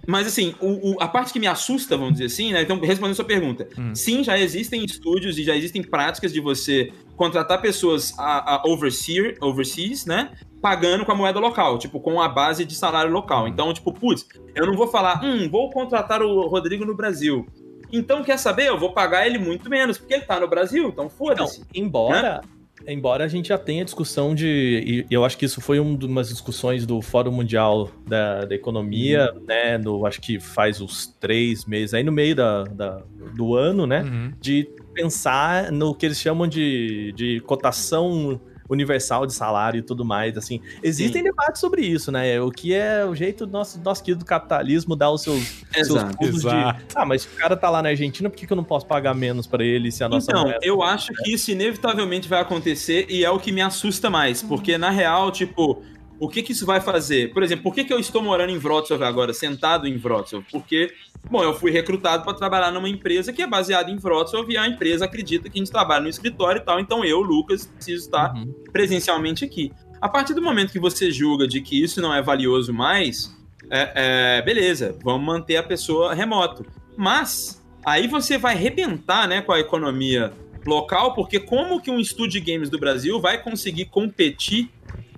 Mas 0.08 0.28
assim, 0.28 0.54
o- 0.60 0.92
o- 0.94 0.98
a 1.02 1.08
parte 1.08 1.34
que 1.34 1.40
me 1.40 1.48
assusta, 1.48 1.98
vamos 1.98 2.14
dizer 2.14 2.26
assim, 2.26 2.52
né? 2.54 2.62
Então, 2.62 2.80
respondendo 2.80 3.12
a 3.14 3.16
sua 3.16 3.26
pergunta, 3.26 3.68
Hum. 3.78 3.94
sim, 3.96 4.24
já 4.24 4.38
existem 4.40 4.84
estúdios 4.84 5.38
e 5.38 5.44
já 5.44 5.56
existem 5.56 5.82
práticas 5.84 6.32
de 6.34 6.40
você 6.40 6.92
contratar 7.16 7.62
pessoas 7.62 8.14
a, 8.18 8.56
a 8.56 8.64
overseer, 8.68 9.38
overseas, 9.42 10.06
né? 10.06 10.32
Pagando 10.62 11.06
com 11.06 11.12
a 11.12 11.16
moeda 11.16 11.40
local, 11.40 11.78
tipo, 11.78 12.00
com 12.00 12.22
a 12.22 12.28
base 12.28 12.66
de 12.66 12.76
salário 12.76 13.12
local. 13.12 13.48
Então, 13.48 13.74
tipo, 13.74 13.94
putz, 13.94 14.26
eu 14.56 14.66
não 14.66 14.76
vou 14.76 14.88
falar, 14.88 15.24
hum, 15.24 15.50
vou 15.50 15.70
contratar 15.70 16.22
o 16.22 16.48
Rodrigo 16.48 16.86
no 16.86 16.96
Brasil. 16.96 17.46
Então, 17.92 18.24
quer 18.24 18.38
saber? 18.38 18.68
Eu 18.68 18.80
vou 18.80 18.92
pagar 18.94 19.28
ele 19.28 19.38
muito 19.38 19.70
menos, 19.70 19.98
porque 19.98 20.16
ele 20.16 20.24
tá 20.24 20.40
no 20.40 20.48
Brasil, 20.48 20.90
então 20.90 21.08
foda-se. 21.10 21.64
embora, 21.74 22.42
embora 22.88 23.24
a 23.24 23.28
gente 23.28 23.50
já 23.50 23.58
tenha 23.58 23.84
discussão 23.86 24.34
de. 24.36 25.06
E 25.10 25.14
eu 25.14 25.24
acho 25.26 25.38
que 25.38 25.46
isso 25.46 25.60
foi 25.62 25.80
uma 25.80 25.98
das 26.22 26.30
discussões 26.30 26.86
do 26.86 27.02
Fórum 27.02 27.32
Mundial 27.32 27.90
da, 28.08 28.46
da 28.46 28.56
Economia, 28.56 29.32
né? 29.48 29.78
No, 29.78 30.06
acho 30.06 30.22
que 30.22 30.40
faz 30.40 30.80
uns 30.82 31.08
três 31.20 31.66
meses, 31.66 31.94
aí 31.94 32.04
no 32.04 32.12
meio 32.12 32.36
da, 32.36 32.64
da- 32.64 33.02
do 33.36 33.56
ano, 33.56 33.86
né? 33.88 34.02
Uhum. 34.04 34.34
De 34.40 34.68
pensar 34.94 35.72
no 35.72 35.94
que 35.94 36.06
eles 36.06 36.20
chamam 36.20 36.48
de, 36.48 37.12
de 37.14 37.40
cotação 37.42 38.40
universal 38.70 39.26
de 39.26 39.34
salário 39.34 39.80
e 39.80 39.82
tudo 39.82 40.04
mais, 40.04 40.38
assim. 40.38 40.60
Existem 40.82 41.24
debates 41.24 41.62
sobre 41.62 41.82
isso, 41.82 42.12
né? 42.12 42.40
O 42.42 42.50
que 42.50 42.74
é 42.74 43.06
o 43.06 43.14
jeito 43.16 43.46
do 43.46 43.52
nosso, 43.52 43.80
nosso 43.82 44.04
querido 44.04 44.26
capitalismo 44.26 44.96
dar 44.96 45.12
os 45.12 45.22
seus, 45.22 45.44
seus 45.74 45.90
Exato. 45.90 46.18
de... 46.20 46.26
Exato. 46.28 46.84
Ah, 46.96 47.06
mas 47.06 47.22
se 47.24 47.28
o 47.28 47.32
cara 47.32 47.56
tá 47.56 47.70
lá 47.70 47.82
na 47.82 47.90
Argentina, 47.90 48.30
por 48.30 48.36
que, 48.36 48.48
que 48.48 48.54
eu 48.54 48.58
não 48.58 48.64
posso 48.64 48.86
pagar 48.86 49.14
menos 49.14 49.46
pra 49.48 49.64
ele 49.64 49.92
se 49.92 50.04
a 50.04 50.10
nossa 50.10 50.32
Então, 50.32 50.44
moeda- 50.44 50.60
eu 50.64 50.82
acho 50.82 51.14
que 51.14 51.32
isso 51.34 51.52
inevitavelmente 51.52 52.28
vai 52.28 52.42
acontecer 52.42 53.06
e 53.10 53.24
é 53.24 53.30
o 53.30 53.40
que 53.40 53.52
me 53.52 53.62
assusta 53.62 54.10
mais, 54.10 54.42
porque 54.42 54.78
na 54.78 54.90
real, 54.90 55.32
tipo, 55.32 55.82
o 56.20 56.30
que 56.30 56.42
que 56.42 56.52
isso 56.52 56.66
vai 56.66 56.80
fazer? 56.80 57.34
Por 57.34 57.44
exemplo, 57.44 57.64
por 57.64 57.74
que 57.74 57.84
que 57.84 57.94
eu 57.94 58.00
estou 58.00 58.22
morando 58.22 58.52
em 58.52 58.58
Wrocław 58.58 59.04
agora, 59.04 59.34
sentado 59.34 59.88
em 59.88 59.98
Wrocław? 59.98 60.44
Porque, 60.52 60.94
bom, 61.30 61.44
eu 61.44 61.54
fui 61.54 61.72
recrutado 61.72 62.24
para 62.24 62.34
trabalhar 62.34 62.72
numa 62.72 62.88
empresa 62.90 63.34
que 63.34 63.42
é 63.42 63.48
baseada 63.48 63.92
em 63.92 63.98
Wrocław 63.98 64.50
e 64.50 64.58
a 64.58 64.68
empresa 64.68 65.06
acredita 65.06 65.50
que 65.50 65.58
a 65.58 65.62
gente 65.62 65.72
trabalha 65.72 66.04
no 66.04 66.10
escritório 66.10 66.60
e 66.62 66.64
tal, 66.66 66.80
então 66.80 67.04
eu, 67.04 67.20
Lucas, 67.22 67.66
preciso 67.66 68.06
estar 68.06 68.34
Uhum. 68.34 68.54
presencialmente 68.72 69.44
aqui. 69.44 69.72
A 70.02 70.08
partir 70.10 70.34
do 70.34 70.42
momento 70.42 70.72
que 70.72 70.80
você 70.80 71.10
julga 71.12 71.48
de 71.48 71.62
que 71.62 71.82
isso 71.84 72.00
não 72.02 72.14
é 72.14 72.22
valioso 72.22 72.72
mais, 72.74 73.36
é, 73.72 73.92
é, 73.96 74.42
beleza, 74.42 74.96
vamos 75.04 75.26
manter 75.26 75.58
a 75.58 75.64
pessoa 75.64 76.14
remoto. 76.14 76.66
Mas 76.96 77.62
aí 77.84 78.08
você 78.08 78.38
vai 78.38 78.54
arrebentar 78.56 79.28
né, 79.28 79.42
com 79.42 79.52
a 79.52 79.60
economia 79.60 80.32
local, 80.66 81.14
porque 81.14 81.40
como 81.40 81.82
que 81.82 81.90
um 81.92 82.00
estúdio 82.00 82.42
de 82.42 82.52
games 82.52 82.70
do 82.70 82.80
Brasil 82.80 83.20
vai 83.20 83.42
conseguir 83.42 83.86
competir, 83.86 84.70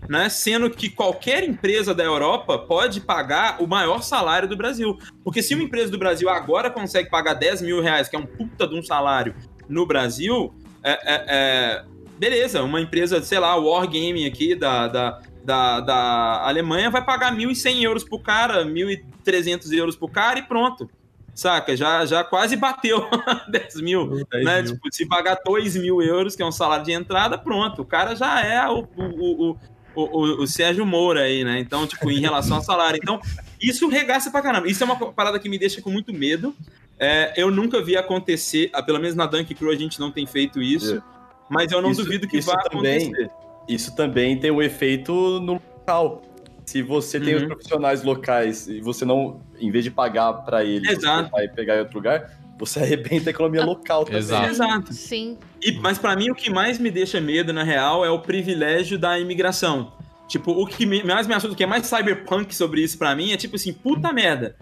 né, 0.08 0.30
sendo 0.30 0.70
que 0.70 0.90
qualquer 0.90 1.44
empresa 1.44 1.94
da 1.94 2.04
Europa 2.04 2.58
pode 2.58 3.02
pagar 3.02 3.62
o 3.62 3.68
maior 3.68 4.02
salário 4.02 4.48
do 4.48 4.56
Brasil? 4.56 4.98
Porque 5.24 5.42
se 5.42 5.54
uma 5.54 5.64
empresa 5.64 5.92
do 5.92 5.98
Brasil 5.98 6.30
agora 6.30 6.70
consegue 6.70 7.10
pagar 7.10 7.34
10 7.34 7.62
mil 7.62 7.82
reais, 7.82 8.08
que 8.08 8.16
é 8.16 8.20
um 8.20 8.26
puta 8.26 8.68
de 8.68 8.76
um 8.76 8.84
salário 8.84 9.36
no 9.68 9.86
Brasil, 9.86 10.54
é, 10.84 10.92
é- 10.92 11.26
é- 11.28 11.86
beleza, 12.18 12.64
uma 12.64 12.82
empresa, 12.82 13.22
sei 13.22 13.40
lá, 13.40 13.56
Wargaming 13.56 14.26
aqui 14.26 14.56
da, 14.56 14.88
da, 14.88 15.22
da, 15.44 15.80
da 15.80 16.48
Alemanha 16.48 16.90
vai 16.90 17.04
pagar 17.04 17.34
1.100 17.36 17.84
euros 17.84 18.04
pro 18.04 18.20
cara, 18.20 18.66
1.300 18.66 19.72
euros 19.74 19.96
pro 19.96 20.08
cara 20.08 20.40
e 20.40 20.44
pronto. 20.44 20.90
Saca? 21.38 21.78
Já, 21.78 22.04
já 22.04 22.24
quase 22.24 22.56
bateu 22.56 23.08
10 23.48 23.82
mil. 23.82 24.26
10 24.32 24.44
né? 24.44 24.62
mil. 24.64 24.74
Tipo, 24.74 24.88
se 24.92 25.08
pagar 25.08 25.38
2 25.46 25.76
mil 25.76 26.02
euros, 26.02 26.36
que 26.36 26.42
é 26.42 26.46
um 26.46 26.52
salário 26.52 26.84
de 26.84 26.92
entrada, 26.92 27.38
pronto. 27.38 27.84
O 27.84 27.86
cara 27.86 28.16
já 28.16 28.44
é 28.44 28.68
o, 28.68 28.88
o, 28.98 29.52
o, 29.52 29.58
o, 30.02 30.20
o- 30.22 30.44
o 30.44 30.48
Sérgio 30.48 30.86
Moura 30.86 31.22
aí, 31.22 31.44
né? 31.44 31.60
Então, 31.60 31.86
tipo, 31.88 32.10
em 32.12 32.20
relação 32.20 32.58
ao 32.58 32.64
salário. 32.64 33.00
Então, 33.02 33.20
isso 33.62 33.88
regaça 33.88 34.30
pra 34.32 34.42
caramba. 34.42 34.68
Isso 34.70 34.84
é 34.84 34.86
uma 34.86 34.96
parada 35.14 35.40
que 35.40 35.50
me 35.50 35.58
deixa 35.58 35.82
com 35.82 35.90
muito 35.90 36.14
medo. 36.14 36.56
É, 37.00 37.34
eu 37.38 37.52
nunca 37.52 37.82
vi 37.82 37.96
acontecer, 37.98 38.70
ah, 38.74 38.82
pelo 38.82 39.00
menos 39.00 39.16
na 39.16 39.26
Dunk 39.26 39.54
Crew 39.54 39.70
a 39.72 39.76
gente 39.76 40.00
não 40.00 40.12
tem 40.12 40.26
feito 40.26 40.62
isso, 40.62 40.96
É. 40.96 41.02
mas 41.50 41.72
eu 41.72 41.82
não 41.82 41.92
Isso- 41.92 42.04
duvido 42.04 42.28
que 42.28 42.38
isso 42.38 42.48
vá 42.50 42.58
também- 42.64 43.04
acontecer. 43.04 43.30
isso 43.68 43.96
também 43.96 44.40
tem 44.40 44.50
um 44.52 44.62
efeito 44.62 45.12
no 45.42 45.54
local. 45.54 46.22
Se 46.66 46.82
você 46.82 47.20
tem 47.20 47.36
Uhum. 47.36 47.42
os 47.42 47.48
profissionais 47.48 48.04
locais 48.04 48.68
e 48.68 48.82
você 48.82 49.06
não, 49.06 49.40
em 49.60 49.72
vez 49.72 49.84
de 49.84 49.92
pagar 49.92 50.34
pra 50.44 50.66
eles, 50.66 50.90
Exato. 50.90 51.30
você 51.30 51.32
vai 51.32 51.48
pegar 51.48 51.78
em 51.78 51.80
outro 51.80 51.96
lugar, 51.98 52.30
você 52.58 52.80
arrebenta 52.80 53.30
a 53.30 53.32
economia 53.32 53.64
local 53.64 54.04
também. 54.06 54.20
Exato. 54.20 54.50
Exato. 54.50 54.94
Sim. 54.94 55.38
E, 55.62 55.72
mas 55.74 55.98
pra 55.98 56.16
mim 56.16 56.30
o 56.32 56.36
que 56.36 56.50
mais 56.50 56.78
me 56.80 56.90
deixa 56.92 57.20
medo, 57.22 57.54
na 57.54 57.64
real, 57.64 58.04
é 58.06 58.10
o 58.10 58.20
privilégio 58.20 58.98
da 58.98 59.20
imigração. 59.20 59.94
Tipo, 60.28 60.52
o 60.52 60.66
que 60.66 60.86
me- 60.86 61.04
mais 61.04 61.26
me 61.28 61.34
assusta, 61.34 61.54
o 61.54 61.56
que 61.58 61.64
é 61.64 61.68
mais 61.68 61.88
cyberpunk 61.88 62.54
sobre 62.54 62.82
isso 62.82 62.98
pra 62.98 63.16
mim, 63.16 63.32
é 63.32 63.38
tipo 63.38 63.56
assim, 63.56 63.72
puta 63.74 64.12
merda. 64.12 64.56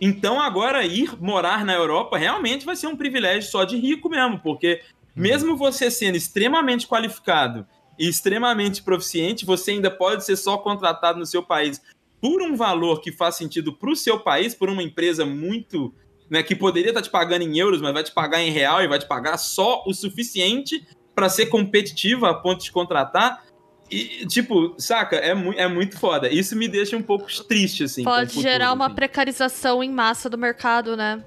Então 0.00 0.40
agora 0.40 0.84
ir 0.86 1.14
morar 1.20 1.64
na 1.64 1.74
Europa 1.74 2.16
realmente 2.16 2.64
vai 2.64 2.74
ser 2.74 2.86
um 2.86 2.96
privilégio 2.96 3.50
só 3.50 3.64
de 3.64 3.76
rico 3.76 4.08
mesmo, 4.08 4.38
porque 4.38 4.80
mesmo 5.14 5.56
você 5.56 5.90
sendo 5.90 6.16
extremamente 6.16 6.86
qualificado 6.86 7.66
e 7.98 8.08
extremamente 8.08 8.82
proficiente, 8.82 9.44
você 9.44 9.72
ainda 9.72 9.90
pode 9.90 10.24
ser 10.24 10.36
só 10.36 10.56
contratado 10.56 11.18
no 11.18 11.26
seu 11.26 11.42
país 11.42 11.82
por 12.18 12.40
um 12.40 12.56
valor 12.56 13.02
que 13.02 13.12
faz 13.12 13.34
sentido 13.34 13.74
pro 13.74 13.94
seu 13.94 14.18
país, 14.20 14.54
por 14.54 14.70
uma 14.70 14.82
empresa 14.82 15.26
muito 15.26 15.92
né, 16.30 16.42
que 16.42 16.54
poderia 16.54 16.90
estar 16.90 17.02
te 17.02 17.10
pagando 17.10 17.42
em 17.42 17.58
euros, 17.58 17.82
mas 17.82 17.92
vai 17.92 18.04
te 18.04 18.12
pagar 18.12 18.40
em 18.40 18.50
real 18.50 18.82
e 18.82 18.86
vai 18.88 18.98
te 18.98 19.06
pagar 19.06 19.36
só 19.36 19.82
o 19.86 19.92
suficiente 19.92 20.86
para 21.14 21.28
ser 21.28 21.46
competitiva 21.46 22.30
a 22.30 22.34
ponto 22.34 22.62
de 22.62 22.70
contratar. 22.70 23.42
E, 23.90 24.24
tipo, 24.26 24.72
saca? 24.78 25.16
É, 25.16 25.34
mu 25.34 25.52
é 25.52 25.66
muito 25.66 25.98
foda. 25.98 26.32
Isso 26.32 26.54
me 26.54 26.68
deixa 26.68 26.96
um 26.96 27.02
pouco 27.02 27.26
triste, 27.48 27.82
assim. 27.82 28.04
Pode 28.04 28.28
futuro, 28.28 28.42
gerar 28.48 28.72
uma 28.72 28.86
assim. 28.86 28.94
precarização 28.94 29.82
em 29.82 29.90
massa 29.90 30.30
do 30.30 30.38
mercado, 30.38 30.96
né? 30.96 31.24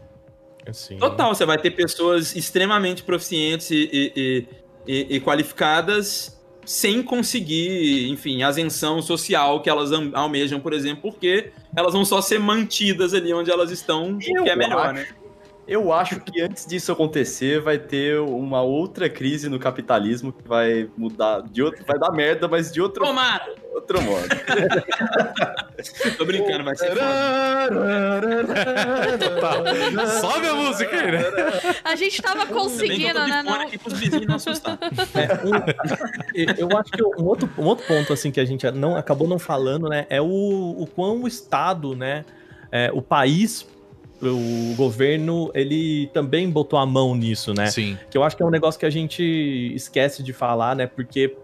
Assim, 0.66 0.98
Total, 0.98 1.36
você 1.36 1.46
vai 1.46 1.58
ter 1.58 1.72
pessoas 1.72 2.34
extremamente 2.38 3.04
proficientes 3.04 3.70
e, 3.70 3.90
e- 4.16 4.48
e- 4.88 5.20
qualificadas 5.20 6.42
sem 6.66 7.04
conseguir, 7.04 8.10
enfim, 8.10 8.42
a 8.44 8.48
ascensão 8.48 9.02
social 9.02 9.62
que 9.62 9.70
elas 9.70 9.92
am- 9.92 10.12
almejam, 10.14 10.62
por 10.62 10.72
exemplo, 10.72 11.12
porque 11.12 11.52
elas 11.76 11.94
vão 11.94 12.06
só 12.06 12.22
ser 12.22 12.40
mantidas 12.40 13.14
ali 13.14 13.34
onde 13.34 13.50
elas 13.52 13.72
estão, 13.72 14.18
Eu 14.22 14.44
que 14.44 14.50
é 14.50 14.56
melhor, 14.56 14.86
acho- 14.88 14.94
né? 14.94 15.08
Eu 15.68 15.94
acho 15.94 16.19
que 16.19 16.41
antes 16.41 16.65
disso 16.65 16.91
acontecer, 16.91 17.61
vai 17.61 17.77
ter 17.77 18.19
uma 18.19 18.61
outra 18.61 19.10
crise 19.10 19.48
no 19.48 19.57
capitalismo 19.57 20.34
que 20.34 20.45
vai 20.48 20.90
mudar 20.98 21.41
de 21.41 21.64
outro, 21.64 21.85
vai 21.85 21.98
dar 21.98 22.11
merda, 22.11 22.48
mas 22.48 22.72
de 22.72 22.81
outro, 22.81 23.06
Tomara! 23.06 23.56
outro 23.73 24.02
modo. 24.02 24.27
Tô 26.18 26.26
brincando, 26.26 26.64
vai 26.64 26.76
ser 26.76 26.91
foda. 26.95 27.72
Sobe 30.19 30.48
a 30.48 30.53
música 30.53 30.95
aí, 30.95 31.11
né? 31.11 31.22
A 31.84 31.95
gente 31.95 32.22
tava 32.22 32.45
conseguindo, 32.45 33.19
né? 33.19 33.41
Não... 33.44 33.61
aqui 33.61 33.77
pros 33.77 33.99
vizinhos 33.99 34.27
não 34.27 34.35
assustar. 34.35 34.77
É, 35.15 35.45
um- 35.45 36.53
eu 36.57 36.77
acho 36.77 36.91
que 36.91 37.03
um 37.03 37.26
outro, 37.26 37.49
um 37.57 37.65
outro 37.65 37.85
ponto 37.85 38.11
assim 38.14 38.31
que 38.31 38.40
a 38.40 38.45
gente 38.45 38.69
não 38.72 38.95
acabou 38.95 39.27
não 39.27 39.38
falando, 39.38 39.88
né, 39.88 40.06
é 40.10 40.22
o, 40.22 40.26
o 40.26 40.88
quão 40.88 41.23
o 41.23 41.27
Estado, 41.27 41.95
né, 41.95 42.26
é, 42.72 42.90
o 42.94 43.02
país, 43.02 43.68
o 44.22 44.76
governo, 44.76 45.52
ele 45.53 46.07
também 46.14 46.49
botou 46.49 46.80
a 46.80 46.85
mão 46.85 47.15
nisso, 47.15 47.53
né? 47.53 47.68
Sim. 47.68 47.98
Que 48.10 48.18
eu 48.18 48.23
acho 48.23 48.38
que 48.38 48.44
é 48.44 48.45
um 48.45 48.49
negócio 48.49 48.80
que 48.80 48.85
a 48.85 48.90
gente 48.90 49.23
esquece 49.76 50.23
de 50.23 50.31
falar, 50.31 50.76
né? 50.76 50.88
Porque 50.88 51.35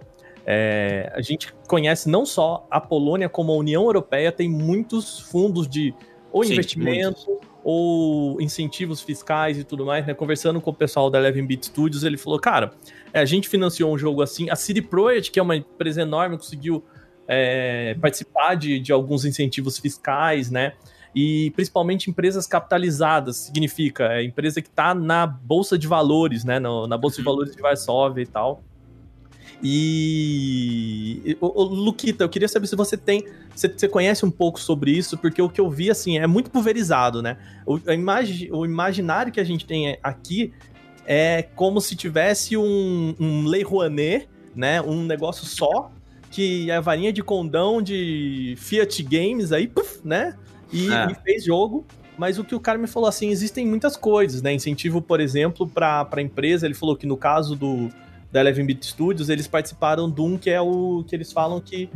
é, 0.46 1.12
a 1.14 1.22
gente 1.22 1.54
conhece 1.68 2.10
não 2.10 2.26
só 2.26 2.66
a 2.72 2.80
Polônia, 2.80 3.28
como 3.28 3.52
a 3.52 3.56
União 3.56 3.84
Europeia 3.84 4.32
tem 4.32 4.50
muitos 4.50 5.20
fundos 5.20 5.68
de 5.68 5.94
ou 6.32 6.44
Sim, 6.44 6.54
investimento 6.54 7.40
ou 7.64 8.40
incentivos 8.42 9.02
fiscais 9.02 9.58
e 9.58 9.64
tudo 9.64 9.86
mais, 9.86 10.06
né? 10.06 10.14
Conversando 10.14 10.62
com 10.62 10.72
o 10.72 10.74
pessoal 10.74 11.10
da 11.10 11.20
Eleven 11.20 11.46
Beat 11.46 11.66
Studios, 11.66 12.04
ele 12.04 12.18
falou, 12.18 12.40
cara, 12.40 12.72
é, 13.14 13.20
a 13.20 13.26
gente 13.26 13.50
financiou 13.50 13.94
um 13.94 13.98
jogo 13.98 14.22
assim, 14.22 14.50
a 14.50 14.56
City 14.56 14.82
Projekt, 14.82 15.32
que 15.32 15.40
é 15.40 15.44
uma 15.44 15.56
empresa 15.56 16.02
enorme, 16.02 16.38
conseguiu 16.38 16.84
é, 17.28 17.96
participar 18.02 18.56
de, 18.56 18.80
de 18.80 18.92
alguns 18.92 19.26
incentivos 19.26 19.78
fiscais, 19.78 20.50
né? 20.50 20.74
E 21.16 21.52
principalmente 21.56 22.10
empresas 22.10 22.46
capitalizadas, 22.46 23.38
significa 23.38 24.14
é 24.14 24.24
empresa 24.24 24.62
que 24.62 24.68
está 24.70 24.94
na 24.94 25.26
Bolsa 25.26 25.78
de 25.78 25.88
Valores, 25.88 26.44
né? 26.44 26.60
no- 26.60 26.86
na 26.88 26.98
Bolsa 26.98 27.18
de 27.18 27.24
Valores 27.24 27.56
de 27.56 27.62
Varsóvia 27.62 28.22
e 28.22 28.28
tal. 28.28 28.64
E. 29.62 31.38
Ô, 31.42 31.64
Luquita, 31.64 32.24
eu 32.24 32.30
queria 32.30 32.48
saber 32.48 32.68
se 32.68 32.76
você 32.76 32.96
tem. 32.96 33.26
Você, 33.56 33.68
você 33.68 33.88
conhece 33.88 34.26
um 34.26 34.32
pouco 34.32 34.60
sobre 34.60 34.92
isso, 34.92 35.18
porque 35.18 35.42
o 35.42 35.50
que 35.50 35.60
eu 35.60 35.70
vi, 35.70 35.90
assim, 35.90 36.18
é 36.18 36.28
muito 36.28 36.50
pulverizado, 36.50 37.22
né? 37.22 37.38
O, 37.66 37.78
imagi, 37.92 38.50
o 38.52 38.66
imaginário 38.66 39.32
que 39.32 39.40
a 39.40 39.44
gente 39.44 39.66
tem 39.66 39.98
aqui 40.02 40.54
é 41.06 41.42
como 41.56 41.82
se 41.82 41.96
tivesse 41.96 42.56
um, 42.56 43.16
um 43.20 43.46
Lei 43.46 43.64
Rouanet, 43.64 44.30
né? 44.56 44.82
Um 44.82 45.04
negócio 45.04 45.46
só, 45.46 45.92
que 46.32 46.70
é 46.70 46.76
a 46.76 46.82
varinha 46.82 47.12
de 47.12 47.22
condão 47.24 47.82
de 47.82 48.54
Fiat 48.58 49.04
Games 49.04 49.52
aí, 49.52 49.68
puf, 49.68 50.00
né? 50.06 50.36
E, 50.72 50.92
É. 50.92 51.12
e 51.12 51.16
fez 51.16 51.44
jogo. 51.44 51.86
Mas 52.18 52.38
o 52.38 52.44
que 52.44 52.54
o 52.54 52.60
cara 52.60 52.78
me 52.78 52.88
falou 52.88 53.08
assim, 53.08 53.30
existem 53.30 53.66
muitas 53.66 53.96
coisas, 53.96 54.42
né? 54.42 54.52
Incentivo, 54.54 55.02
por 55.02 55.22
exemplo, 55.22 55.68
para 55.68 56.08
a 56.12 56.22
empresa. 56.22 56.66
Ele 56.66 56.74
falou 56.74 56.96
que 56.96 57.08
no 57.08 57.16
caso 57.16 57.56
do 57.56 57.90
da 58.32 58.42
Eleven 58.42 58.66
Beat 58.66 58.84
Studios, 58.84 59.30
eles 59.30 59.48
participaram 59.48 60.10
de 60.10 60.22
um 60.22 60.38
que 60.38 60.50
é 60.52 60.62
o 60.62 61.04
que 61.08 61.16
eles 61.16 61.32
falam 61.32 61.60
que 61.60 61.90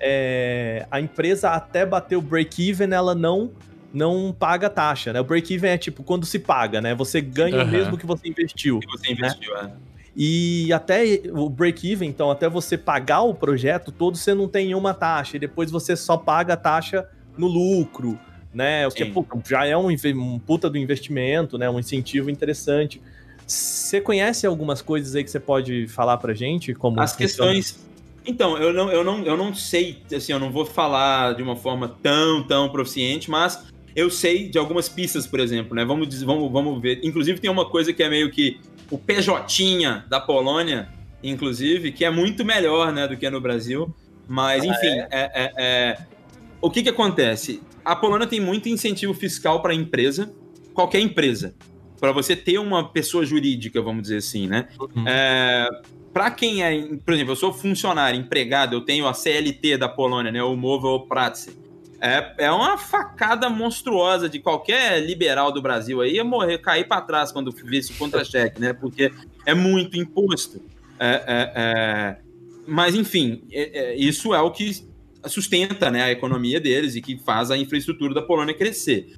é, 0.00 0.86
a 0.90 1.00
empresa 1.00 1.50
até 1.50 1.84
bater 1.84 2.14
o 2.16 2.22
break-even, 2.22 2.92
ela 2.92 3.14
não 3.14 3.50
não 3.92 4.32
paga 4.38 4.70
taxa, 4.70 5.12
né? 5.12 5.20
O 5.20 5.24
break-even 5.24 5.70
é 5.70 5.76
tipo 5.78 6.04
quando 6.04 6.24
se 6.24 6.38
paga, 6.38 6.80
né? 6.80 6.94
Você 6.94 7.20
ganha 7.20 7.56
o 7.56 7.60
Aham. 7.62 7.70
mesmo 7.72 7.98
que 7.98 8.06
você 8.06 8.28
investiu. 8.28 8.78
que 8.78 8.86
você 8.86 9.12
investiu, 9.12 9.56
é. 9.56 9.72
E 10.14 10.72
até 10.72 11.22
o 11.32 11.48
break-even, 11.48 12.08
então, 12.08 12.30
até 12.30 12.48
você 12.48 12.76
pagar 12.78 13.22
o 13.22 13.34
projeto 13.34 13.90
todo, 13.90 14.16
você 14.16 14.34
não 14.34 14.46
tem 14.46 14.66
nenhuma 14.66 14.92
taxa. 14.94 15.36
E 15.36 15.40
depois 15.40 15.70
você 15.70 15.96
só 15.96 16.16
paga 16.16 16.54
a 16.54 16.56
taxa 16.56 17.04
no 17.40 17.48
lucro, 17.48 18.18
né? 18.54 18.86
O 18.86 18.90
que 18.90 19.04
puta, 19.06 19.38
já 19.48 19.66
é 19.66 19.76
um, 19.76 19.88
um 19.88 20.38
puta 20.38 20.68
do 20.68 20.78
investimento, 20.78 21.58
né? 21.58 21.68
Um 21.68 21.78
incentivo 21.78 22.30
interessante. 22.30 23.00
Você 23.46 24.00
conhece 24.00 24.46
algumas 24.46 24.80
coisas 24.80 25.16
aí 25.16 25.24
que 25.24 25.30
você 25.30 25.40
pode 25.40 25.88
falar 25.88 26.18
pra 26.18 26.34
gente? 26.34 26.72
Como 26.74 27.00
As 27.00 27.12
funciona? 27.12 27.52
questões. 27.52 27.90
Então, 28.24 28.56
eu 28.58 28.72
não, 28.72 28.90
eu, 28.92 29.02
não, 29.02 29.24
eu 29.24 29.36
não 29.36 29.54
sei, 29.54 30.02
assim, 30.14 30.32
eu 30.32 30.38
não 30.38 30.52
vou 30.52 30.66
falar 30.66 31.34
de 31.34 31.42
uma 31.42 31.56
forma 31.56 31.88
tão, 32.02 32.42
tão 32.46 32.68
proficiente, 32.68 33.30
mas 33.30 33.64
eu 33.96 34.10
sei 34.10 34.48
de 34.48 34.58
algumas 34.58 34.88
pistas, 34.88 35.26
por 35.26 35.40
exemplo, 35.40 35.74
né? 35.74 35.84
Vamos, 35.84 36.22
vamos, 36.22 36.52
vamos 36.52 36.80
ver. 36.80 37.00
Inclusive, 37.02 37.40
tem 37.40 37.50
uma 37.50 37.64
coisa 37.68 37.92
que 37.92 38.02
é 38.02 38.08
meio 38.08 38.30
que 38.30 38.60
o 38.90 38.98
PJ 38.98 40.04
da 40.08 40.20
Polônia, 40.20 40.88
inclusive, 41.22 41.92
que 41.92 42.04
é 42.04 42.10
muito 42.10 42.44
melhor, 42.44 42.92
né, 42.92 43.08
do 43.08 43.16
que 43.16 43.26
é 43.26 43.30
no 43.30 43.40
Brasil. 43.40 43.92
Mas, 44.28 44.64
enfim, 44.64 44.86
é, 44.86 45.08
é- 45.10 45.52
é- 45.56 45.98
o 46.60 46.70
que 46.70 46.82
que 46.82 46.88
acontece? 46.88 47.60
A 47.84 47.96
Polônia 47.96 48.26
tem 48.26 48.40
muito 48.40 48.68
incentivo 48.68 49.14
fiscal 49.14 49.62
para 49.62 49.74
empresa, 49.74 50.32
qualquer 50.74 51.00
empresa, 51.00 51.54
para 51.98 52.12
você 52.12 52.34
ter 52.34 52.58
uma 52.58 52.88
pessoa 52.88 53.24
jurídica, 53.24 53.80
vamos 53.82 54.02
dizer 54.02 54.18
assim, 54.18 54.46
né? 54.46 54.68
Uhum. 54.78 55.04
É, 55.06 55.68
para 56.12 56.30
quem 56.30 56.62
é, 56.62 56.96
por 57.04 57.14
exemplo, 57.14 57.32
eu 57.32 57.36
sou 57.36 57.52
funcionário, 57.52 58.18
empregado, 58.18 58.74
eu 58.74 58.80
tenho 58.80 59.06
a 59.06 59.14
CLT 59.14 59.76
da 59.76 59.88
Polônia, 59.88 60.32
né, 60.32 60.42
o 60.42 60.56
Movo 60.56 61.06
Pracy. 61.06 61.56
É, 62.00 62.32
é 62.38 62.50
uma 62.50 62.78
facada 62.78 63.50
monstruosa 63.50 64.26
de 64.26 64.38
qualquer 64.38 65.04
liberal 65.04 65.52
do 65.52 65.60
Brasil 65.60 66.00
aí 66.00 66.18
a 66.18 66.24
morrer, 66.24 66.56
cair 66.58 66.88
para 66.88 67.02
trás 67.02 67.30
quando 67.30 67.52
vê 67.52 67.76
esse 67.76 67.92
contra-cheque, 67.92 68.58
né? 68.58 68.72
Porque 68.72 69.12
é 69.44 69.52
muito 69.52 69.98
imposto. 69.98 70.62
É, 70.98 71.24
é, 71.26 71.52
é, 71.54 72.16
mas, 72.66 72.94
enfim, 72.94 73.42
é- 73.52 73.78
é, 73.78 73.96
isso 73.96 74.34
é 74.34 74.40
o 74.40 74.50
que 74.50 74.88
sustenta 75.28 75.90
né, 75.90 76.02
a 76.02 76.10
economia 76.10 76.60
deles 76.60 76.94
e 76.96 77.00
que 77.00 77.18
faz 77.18 77.50
a 77.50 77.56
infraestrutura 77.58 78.14
da 78.14 78.22
Polônia 78.22 78.54
crescer. 78.54 79.14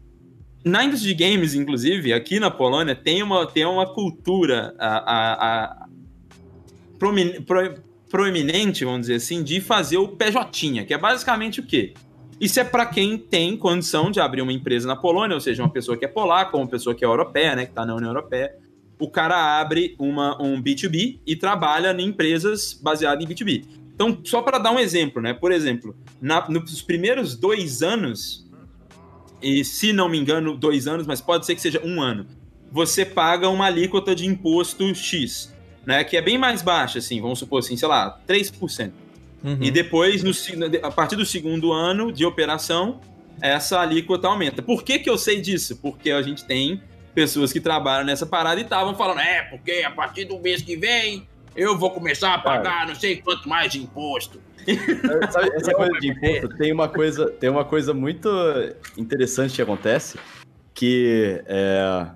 Na 0.64 0.84
indústria 0.84 1.14
de 1.14 1.24
games, 1.24 1.54
inclusive, 1.54 2.12
aqui 2.12 2.38
na 2.38 2.50
Polônia, 2.50 2.94
tem 2.94 3.22
uma, 3.22 3.46
tem 3.46 3.64
uma 3.64 3.86
cultura 3.92 4.74
a, 4.78 4.86
a- 4.98 5.64
a- 5.64 5.86
proeminente, 8.08 8.84
vamos 8.84 9.02
dizer 9.02 9.14
assim, 9.14 9.42
de 9.42 9.60
fazer 9.60 9.96
o 9.96 10.08
PJ, 10.08 10.84
que 10.84 10.94
é 10.94 10.98
basicamente 10.98 11.60
o 11.60 11.62
quê? 11.66 11.94
Isso 12.40 12.58
é 12.60 12.64
para 12.64 12.86
quem 12.86 13.16
tem 13.18 13.56
condição 13.56 14.10
de 14.10 14.20
abrir 14.20 14.42
uma 14.42 14.52
empresa 14.52 14.86
na 14.86 14.96
Polônia, 14.96 15.34
ou 15.34 15.40
seja, 15.40 15.62
uma 15.62 15.70
pessoa 15.70 15.96
que 15.96 16.04
é 16.04 16.08
polaca, 16.08 16.56
uma 16.56 16.66
pessoa 16.66 16.94
que 16.94 17.04
é 17.04 17.08
europeia, 17.08 17.54
né, 17.56 17.64
que 17.64 17.70
está 17.72 17.86
na 17.86 17.94
União 17.94 18.10
Europeia. 18.10 18.54
O 18.98 19.08
cara 19.08 19.60
abre 19.60 19.96
uma, 19.98 20.40
um 20.40 20.62
B2B 20.62 21.20
e 21.26 21.34
trabalha 21.36 21.90
em 21.92 22.06
empresas 22.06 22.72
baseadas 22.80 23.24
em 23.24 23.28
B2B. 23.28 23.64
Então, 23.94 24.20
só 24.24 24.42
para 24.42 24.58
dar 24.58 24.70
um 24.72 24.78
exemplo, 24.78 25.20
né? 25.22 25.32
Por 25.34 25.52
exemplo, 25.52 25.94
na- 26.20 26.48
nos 26.48 26.82
primeiros 26.82 27.36
dois 27.36 27.82
anos, 27.82 28.44
e 29.40 29.64
se 29.64 29.92
não 29.92 30.08
me 30.08 30.18
engano, 30.18 30.56
dois 30.56 30.86
anos, 30.88 31.06
mas 31.06 31.20
pode 31.20 31.46
ser 31.46 31.54
que 31.54 31.60
seja 31.60 31.80
um 31.84 32.00
ano, 32.00 32.26
você 32.70 33.04
paga 33.04 33.48
uma 33.48 33.66
alíquota 33.66 34.14
de 34.14 34.26
imposto 34.26 34.94
X, 34.94 35.52
né? 35.86 36.02
Que 36.04 36.16
é 36.16 36.22
bem 36.22 36.38
mais 36.38 36.62
baixa, 36.62 36.98
assim, 36.98 37.20
vamos 37.20 37.38
supor 37.38 37.58
assim, 37.58 37.76
sei 37.76 37.88
lá, 37.88 38.18
3%. 38.26 38.92
Uhum. 39.44 39.58
E 39.60 39.70
depois, 39.70 40.22
no 40.22 40.30
a 40.82 40.90
partir 40.90 41.16
do 41.16 41.26
segundo 41.26 41.72
ano 41.72 42.12
de 42.12 42.24
operação, 42.24 43.00
essa 43.40 43.80
alíquota 43.80 44.28
aumenta. 44.28 44.62
Por 44.62 44.84
que, 44.84 45.00
que 45.00 45.10
eu 45.10 45.18
sei 45.18 45.40
disso? 45.40 45.76
Porque 45.82 46.10
a 46.12 46.22
gente 46.22 46.44
tem 46.44 46.80
pessoas 47.14 47.52
que 47.52 47.60
trabalham 47.60 48.06
nessa 48.06 48.24
parada 48.24 48.60
e 48.60 48.62
estavam 48.62 48.94
falando, 48.94 49.20
é, 49.20 49.42
porque 49.42 49.82
a 49.84 49.90
partir 49.90 50.24
do 50.24 50.38
mês 50.38 50.62
que 50.62 50.76
vem 50.76 51.26
eu 51.56 51.78
vou 51.78 51.90
começar 51.90 52.34
a 52.34 52.38
pagar 52.38 52.86
não 52.86 52.94
sei 52.94 53.16
quanto 53.16 53.48
mais 53.48 53.72
de 53.72 53.82
imposto. 53.82 54.40
Sabe, 55.30 55.50
essa 55.54 55.74
coisa 55.74 55.92
de 55.98 56.08
imposto, 56.08 56.56
tem 56.56 56.72
uma 56.72 56.88
coisa, 56.88 57.30
tem 57.30 57.50
uma 57.50 57.64
coisa 57.64 57.92
muito 57.92 58.28
interessante 58.96 59.56
que 59.56 59.62
acontece, 59.62 60.18
que 60.72 61.42
é, 61.46 62.06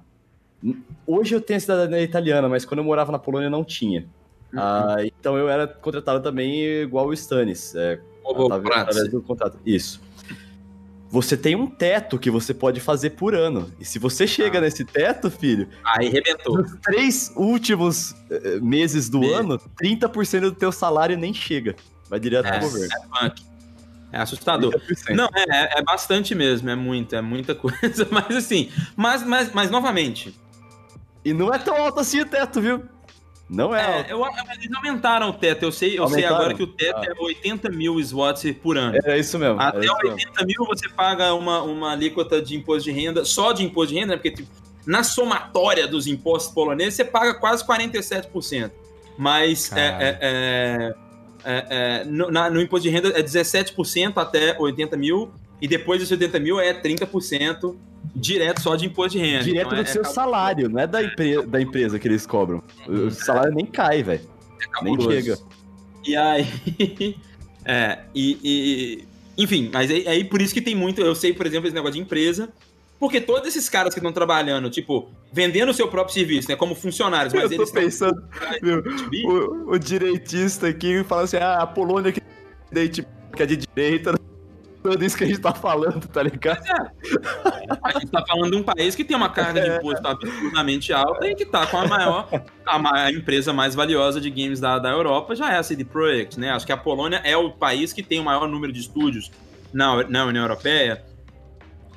hoje 1.07 1.35
eu 1.35 1.41
tenho 1.41 1.57
a 1.57 1.61
cidadania 1.61 2.03
italiana, 2.03 2.49
mas 2.49 2.65
quando 2.65 2.79
eu 2.79 2.85
morava 2.85 3.11
na 3.11 3.19
Polônia 3.19 3.51
não 3.51 3.65
tinha. 3.65 4.07
Ah, 4.55 4.97
então 5.03 5.37
eu 5.37 5.49
era 5.49 5.67
contratado 5.67 6.23
também 6.23 6.63
igual 6.83 7.07
o 7.07 7.13
Stannis, 7.13 7.75
é, 7.75 7.99
através 8.25 9.11
do 9.11 9.21
contrato. 9.21 9.59
Isso. 9.67 10.01
Você 11.09 11.37
tem 11.37 11.55
um 11.55 11.67
teto 11.69 12.19
que 12.19 12.31
você 12.31 12.53
pode 12.53 12.81
fazer 12.81 13.11
por 13.11 13.35
ano. 13.35 13.71
E 13.79 13.85
se 13.85 13.99
você 13.99 14.27
chega 14.27 14.61
nesse 14.61 14.85
teto, 14.85 15.31
filho, 15.31 15.69
Aí 15.85 16.09
rebentou. 16.09 16.59
nos 16.59 16.73
três 16.83 17.33
últimos 17.37 18.15
eh, 18.31 18.59
meses 18.61 19.09
do 19.09 19.21
Me- 19.21 19.33
ano, 19.33 19.61
30% 19.81 20.41
do 20.41 20.53
teu 20.53 20.73
salário 20.73 21.17
nem 21.17 21.33
chega. 21.33 21.77
Vai 22.11 22.19
direto 22.19 22.47
É, 22.47 22.59
pro 22.59 22.69
governo. 22.69 22.89
é 22.93 23.21
punk. 23.21 23.43
É 24.13 24.19
assustador. 24.19 24.73
30%. 24.73 25.15
Não, 25.17 25.29
é, 25.35 25.45
é- 25.77 25.79
é 25.79 25.83
bastante 25.83 26.35
mesmo, 26.35 26.69
é 26.71 26.77
muito, 26.77 27.15
é 27.15 27.21
muita 27.23 27.55
coisa, 27.57 28.07
mas 28.11 28.35
assim, 28.37 28.71
mas, 28.97 29.23
mas, 29.25 29.53
mas 29.53 29.71
novamente, 29.71 30.35
E 31.25 31.33
não 31.33 31.53
é 31.53 31.59
tão 31.59 31.77
alto 31.77 32.01
assim 32.01 32.21
o 32.21 32.27
teto, 32.27 32.61
viu? 32.61 32.83
Não 33.49 33.73
é, 33.75 34.01
é, 34.09 34.13
eu, 34.13 34.25
eles 34.27 34.73
aumentaram 34.75 35.29
o 35.31 35.33
teto, 35.33 35.63
eu 35.63 35.71
sei, 35.71 35.97
eu 35.99 36.09
sei 36.09 36.25
agora 36.25 36.53
que 36.53 36.63
o 36.65 36.67
teto 36.67 36.99
Ah. 36.99 37.05
é 37.07 37.23
80 37.23 37.71
mil 37.71 38.03
SWAT 38.03 38.53
por 38.55 38.77
ano. 38.77 38.99
É 39.05 39.19
isso 39.19 39.39
mesmo. 39.39 39.61
é 39.61 39.65
Até 39.67 39.79
isso 39.85 39.95
mesmo. 40.03 40.11
80 40.15 40.45
mil 40.47 40.67
você 40.67 40.89
paga 40.89 41.33
uma, 41.35 41.63
uma 41.63 41.93
alíquota 41.93 42.43
de 42.43 42.57
imposto 42.57 42.85
de 42.85 42.91
renda, 42.91 43.25
só 43.25 43.53
de 43.53 43.63
imposto 43.65 43.95
de 43.95 44.01
renda, 44.01 44.13
né? 44.13 44.17
Porque 44.17 44.33
tipo, 44.33 44.49
na 44.85 45.05
somatória 45.05 45.87
dos 45.87 46.07
impostos 46.09 46.53
poloneses 46.53 46.95
você 46.95 47.05
paga 47.05 47.35
quase 47.35 47.65
47%. 47.65 48.71
Mas 49.17 49.71
é, 49.73 49.81
é, 49.81 50.19
é, 50.21 50.95
é, 51.45 51.67
é, 51.71 52.05
no, 52.05 52.31
na- 52.31 52.51
no 52.51 52.61
imposto 52.61 52.83
de 52.89 52.91
renda 52.95 53.09
é 53.11 53.23
17% 53.23 54.19
até 54.19 54.57
80 54.59 54.97
mil, 54.97 55.31
e 55.63 55.69
depois 55.69 56.01
dos 56.01 56.11
80 56.11 56.39
mil 56.41 56.59
é 56.61 56.75
30% 56.75 57.77
direto 58.17 58.61
só 58.61 58.75
de 58.77 58.87
imposto 58.87 59.19
de 59.19 59.25
renda. 59.25 59.45
Direto 59.45 59.67
Então, 59.67 59.79
do 59.79 59.83
é- 59.83 59.93
seu 59.93 60.03
é 60.03 60.05
salário, 60.05 60.69
não 60.69 60.81
é 60.81 60.87
da, 60.87 61.03
empre- 61.03 61.47
da 61.47 61.61
empresa 61.61 61.99
que 61.99 62.09
eles 62.09 62.27
cobram. 62.27 62.63
O 62.89 63.11
salário 63.11 63.55
nem 63.55 63.67
cai, 63.67 64.03
velho. 64.03 64.23
Nem 64.59 64.71
cabuloso. 64.71 65.11
chega. 65.13 65.39
E 66.07 66.17
aí. 66.17 66.47
é, 67.65 67.99
e, 68.15 68.39
e- 68.43 69.43
Enfim, 69.43 69.71
mas 69.73 69.91
aí, 69.91 70.09
aí 70.09 70.25
por 70.25 70.41
isso 70.41 70.55
que 70.55 70.63
tem 70.63 70.75
muito. 70.75 71.01
Eu 71.01 71.15
sei, 71.15 71.33
por 71.33 71.47
exemplo, 71.47 71.67
esse 71.69 71.75
negócio 71.75 71.95
de 71.95 72.01
empresa. 72.01 72.49
Porque 72.99 73.21
todos 73.21 73.47
esses 73.47 73.69
caras 73.69 73.93
que 73.93 74.01
estão 74.01 74.11
trabalhando, 74.11 74.71
tipo, 74.71 75.11
vendendo 75.31 75.69
o 75.69 75.75
seu 75.75 75.87
próprio 75.87 76.15
serviço, 76.15 76.49
né? 76.49 76.57
Como 76.57 76.75
funcionários, 76.75 77.35
mas 77.35 77.53
Eu 77.53 77.59
tô 77.59 77.71
pensando, 77.71 78.25
meu, 78.63 78.83
o, 79.69 79.73
o 79.75 79.79
direitista 79.79 80.67
aqui 80.69 81.05
fala 81.05 81.25
assim, 81.25 81.37
ah, 81.37 81.59
a 81.61 81.67
Polônia 81.67 82.11
que 82.11 82.21
é 82.75 82.89
que 82.89 83.43
é 83.43 83.45
de 83.45 83.57
direita, 83.59 84.16
tudo 84.91 85.05
isso 85.05 85.17
que 85.17 85.25
a 85.25 85.27
gente 85.27 85.41
tá 85.41 85.53
falando, 85.53 86.07
tá 86.09 86.23
ligado? 86.23 86.63
A 87.83 87.93
gente 87.99 88.11
tá 88.11 88.25
falando 88.27 88.51
de 88.53 88.57
um 88.57 88.63
país 88.63 88.95
que 88.95 89.05
tem 89.05 89.17
uma 89.17 89.29
carga 89.29 89.61
de 89.61 89.69
imposto 89.77 90.07
absurdamente 90.07 90.93
alta 90.93 91.27
e 91.27 91.35
que 91.35 91.45
tá 91.45 91.67
com 91.67 91.77
a 91.79 91.87
maior, 91.87 92.29
a, 92.65 92.79
ma- 92.79 93.05
a 93.05 93.11
empresa 93.13 93.53
mais 93.53 93.75
valiosa 93.75 94.21
de 94.21 94.31
games 94.31 94.61
da, 94.61 94.79
da 94.79 94.91
Europa, 94.91 95.35
já 95.35 95.53
é 95.53 95.59
a 95.59 95.63
CD 95.63 95.85
Projekt, 95.85 96.39
né? 96.39 96.51
Acho 96.51 96.67
que 96.67 96.73
a 96.73 96.77
Polônia 96.77 97.21
é 97.25 97.37
o 97.37 97.51
país 97.51 97.93
que 97.93 98.03
tem 98.03 98.21
o 98.21 98.25
maior 98.25 98.47
número 98.49 98.73
de 98.73 98.81
estúdios 98.81 99.31
na, 99.73 100.05
na 100.09 100.25
União 100.25 100.43
Europeia. 100.45 101.05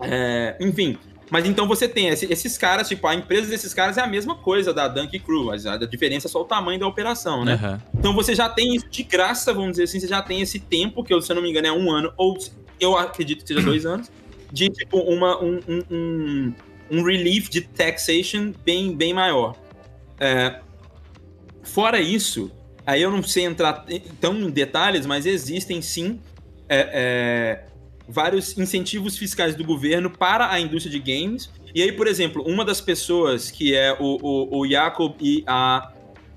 É, 0.02 0.56
enfim, 0.62 0.98
mas 1.30 1.46
então 1.46 1.68
você 1.68 1.88
tem 1.88 2.08
esse- 2.08 2.26
esses 2.32 2.58
caras, 2.58 2.88
tipo, 2.88 3.06
a 3.06 3.14
empresa 3.14 3.50
desses 3.50 3.74
caras 3.74 3.98
é 3.98 4.02
a 4.02 4.08
mesma 4.08 4.36
coisa 4.36 4.74
da 4.74 4.88
Dunk 4.88 5.20
Crew, 5.20 5.46
mas 5.46 5.66
a 5.66 5.78
diferença 5.78 6.28
é 6.28 6.30
só 6.30 6.42
o 6.42 6.46
tamanho 6.46 6.80
da 6.80 6.88
operação, 6.88 7.44
né? 7.46 7.54
Aham. 7.54 7.82
Então 7.94 8.14
você 8.14 8.34
já 8.34 8.48
tem 8.50 8.76
isso 8.76 8.88
de 8.90 9.04
graça, 9.04 9.54
vamos 9.54 9.72
dizer 9.72 9.84
assim, 9.84 10.00
você 10.00 10.08
já 10.08 10.22
tem 10.22 10.42
esse 10.42 10.60
tempo, 10.60 11.04
que 11.04 11.20
se 11.22 11.32
eu 11.32 11.36
não 11.36 11.44
me 11.44 11.50
engano 11.50 11.68
é 11.68 11.72
um 11.72 11.92
ano, 11.92 12.14
ou 12.18 12.36
eu 12.80 12.98
acredito 12.98 13.42
que 13.42 13.48
seja 13.48 13.62
dois 13.62 13.86
anos, 13.86 14.12
de 14.52 14.70
tipo 14.70 14.98
uma, 15.00 15.42
um, 15.44 15.60
um, 15.68 16.54
um, 16.92 17.04
relief 17.04 17.50
de 17.50 17.62
taxation 17.62 18.54
bem, 18.66 18.96
bem 18.96 19.14
maior. 19.14 19.56
É, 20.20 20.60
fora 21.64 22.00
isso, 22.00 22.52
aí 22.86 23.02
eu 23.02 23.12
não 23.12 23.22
sei 23.22 23.46
entrar 23.46 23.86
tão 24.20 24.36
em 24.40 24.50
detalhes, 24.50 25.06
mas 25.06 25.26
existem 25.26 25.82
sim 25.82 26.20
é, 26.68 26.90
é, 26.94 27.66
vários 28.08 28.58
incentivos 28.58 29.18
fiscais 29.18 29.56
do 29.56 29.64
governo 29.64 30.10
para 30.10 30.52
a 30.52 30.60
indústria 30.60 30.92
de 30.92 31.00
games. 31.00 31.50
E 31.74 31.84
aí, 31.84 31.92
por 31.92 32.08
exemplo, 32.08 32.44
uma 32.44 32.66
das 32.66 32.82
pessoas 32.82 33.52
que 33.52 33.76
é 33.76 33.96
o, 34.00 34.18
o, 34.22 34.60
o 34.60 34.68
Jacob 34.68 35.16
e 35.22 35.44
a, 35.46 35.92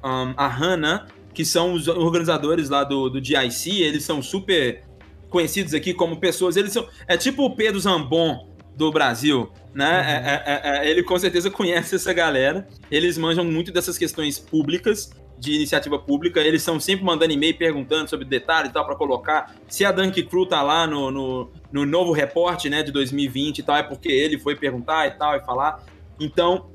um, 0.04 0.34
a 0.36 0.46
Hannah, 0.46 1.06
que 1.32 1.44
são 1.44 1.72
os 1.72 1.88
organizadores 1.88 2.68
lá 2.68 2.84
do, 2.84 3.08
do 3.08 3.24
GIC, 3.24 3.80
eles 3.82 4.04
são 4.04 4.20
super 4.20 4.84
conhecidos 5.32 5.74
aqui 5.74 5.92
como 5.92 6.18
pessoas. 6.18 6.56
Eles 6.56 6.72
são. 6.72 6.86
É 7.08 7.16
tipo 7.16 7.44
o 7.44 7.56
Pedro 7.56 7.80
Zambon 7.80 8.48
do 8.76 8.92
Brasil, 8.92 9.50
né? 9.74 10.04
É- 10.06 10.30
é- 10.30 10.82
é- 10.82 10.86
é- 10.86 10.90
ele 10.90 11.02
com 11.02 11.18
certeza 11.18 11.50
conhece 11.50 11.96
essa 11.96 12.12
galera. 12.12 12.68
Eles 12.90 13.18
manjam 13.18 13.44
muito 13.44 13.72
dessas 13.72 13.98
questões 13.98 14.38
públicas, 14.38 15.10
de 15.38 15.52
iniciativa 15.54 15.98
pública. 15.98 16.40
Eles 16.40 16.62
estão 16.62 16.78
sempre 16.78 17.04
mandando 17.04 17.32
e-mail 17.32 17.56
perguntando 17.56 18.08
sobre 18.08 18.24
detalhes 18.24 18.70
e 18.70 18.72
tal, 18.72 18.86
para 18.86 18.94
colocar. 18.94 19.56
Se 19.66 19.84
a 19.84 19.90
Dunk 19.90 20.22
Crew 20.22 20.46
tá 20.46 20.62
lá 20.62 20.86
no, 20.86 21.10
no, 21.10 21.50
no 21.72 21.84
novo 21.84 22.12
reporte, 22.12 22.70
né, 22.70 22.82
de 22.82 22.92
2020 22.92 23.58
e 23.58 23.62
tal, 23.64 23.76
é 23.76 23.82
porque 23.82 24.08
ele 24.08 24.38
foi 24.38 24.54
perguntar 24.54 25.08
e 25.08 25.10
tal, 25.12 25.36
e 25.36 25.40
falar. 25.40 25.84
Então, 26.20 26.70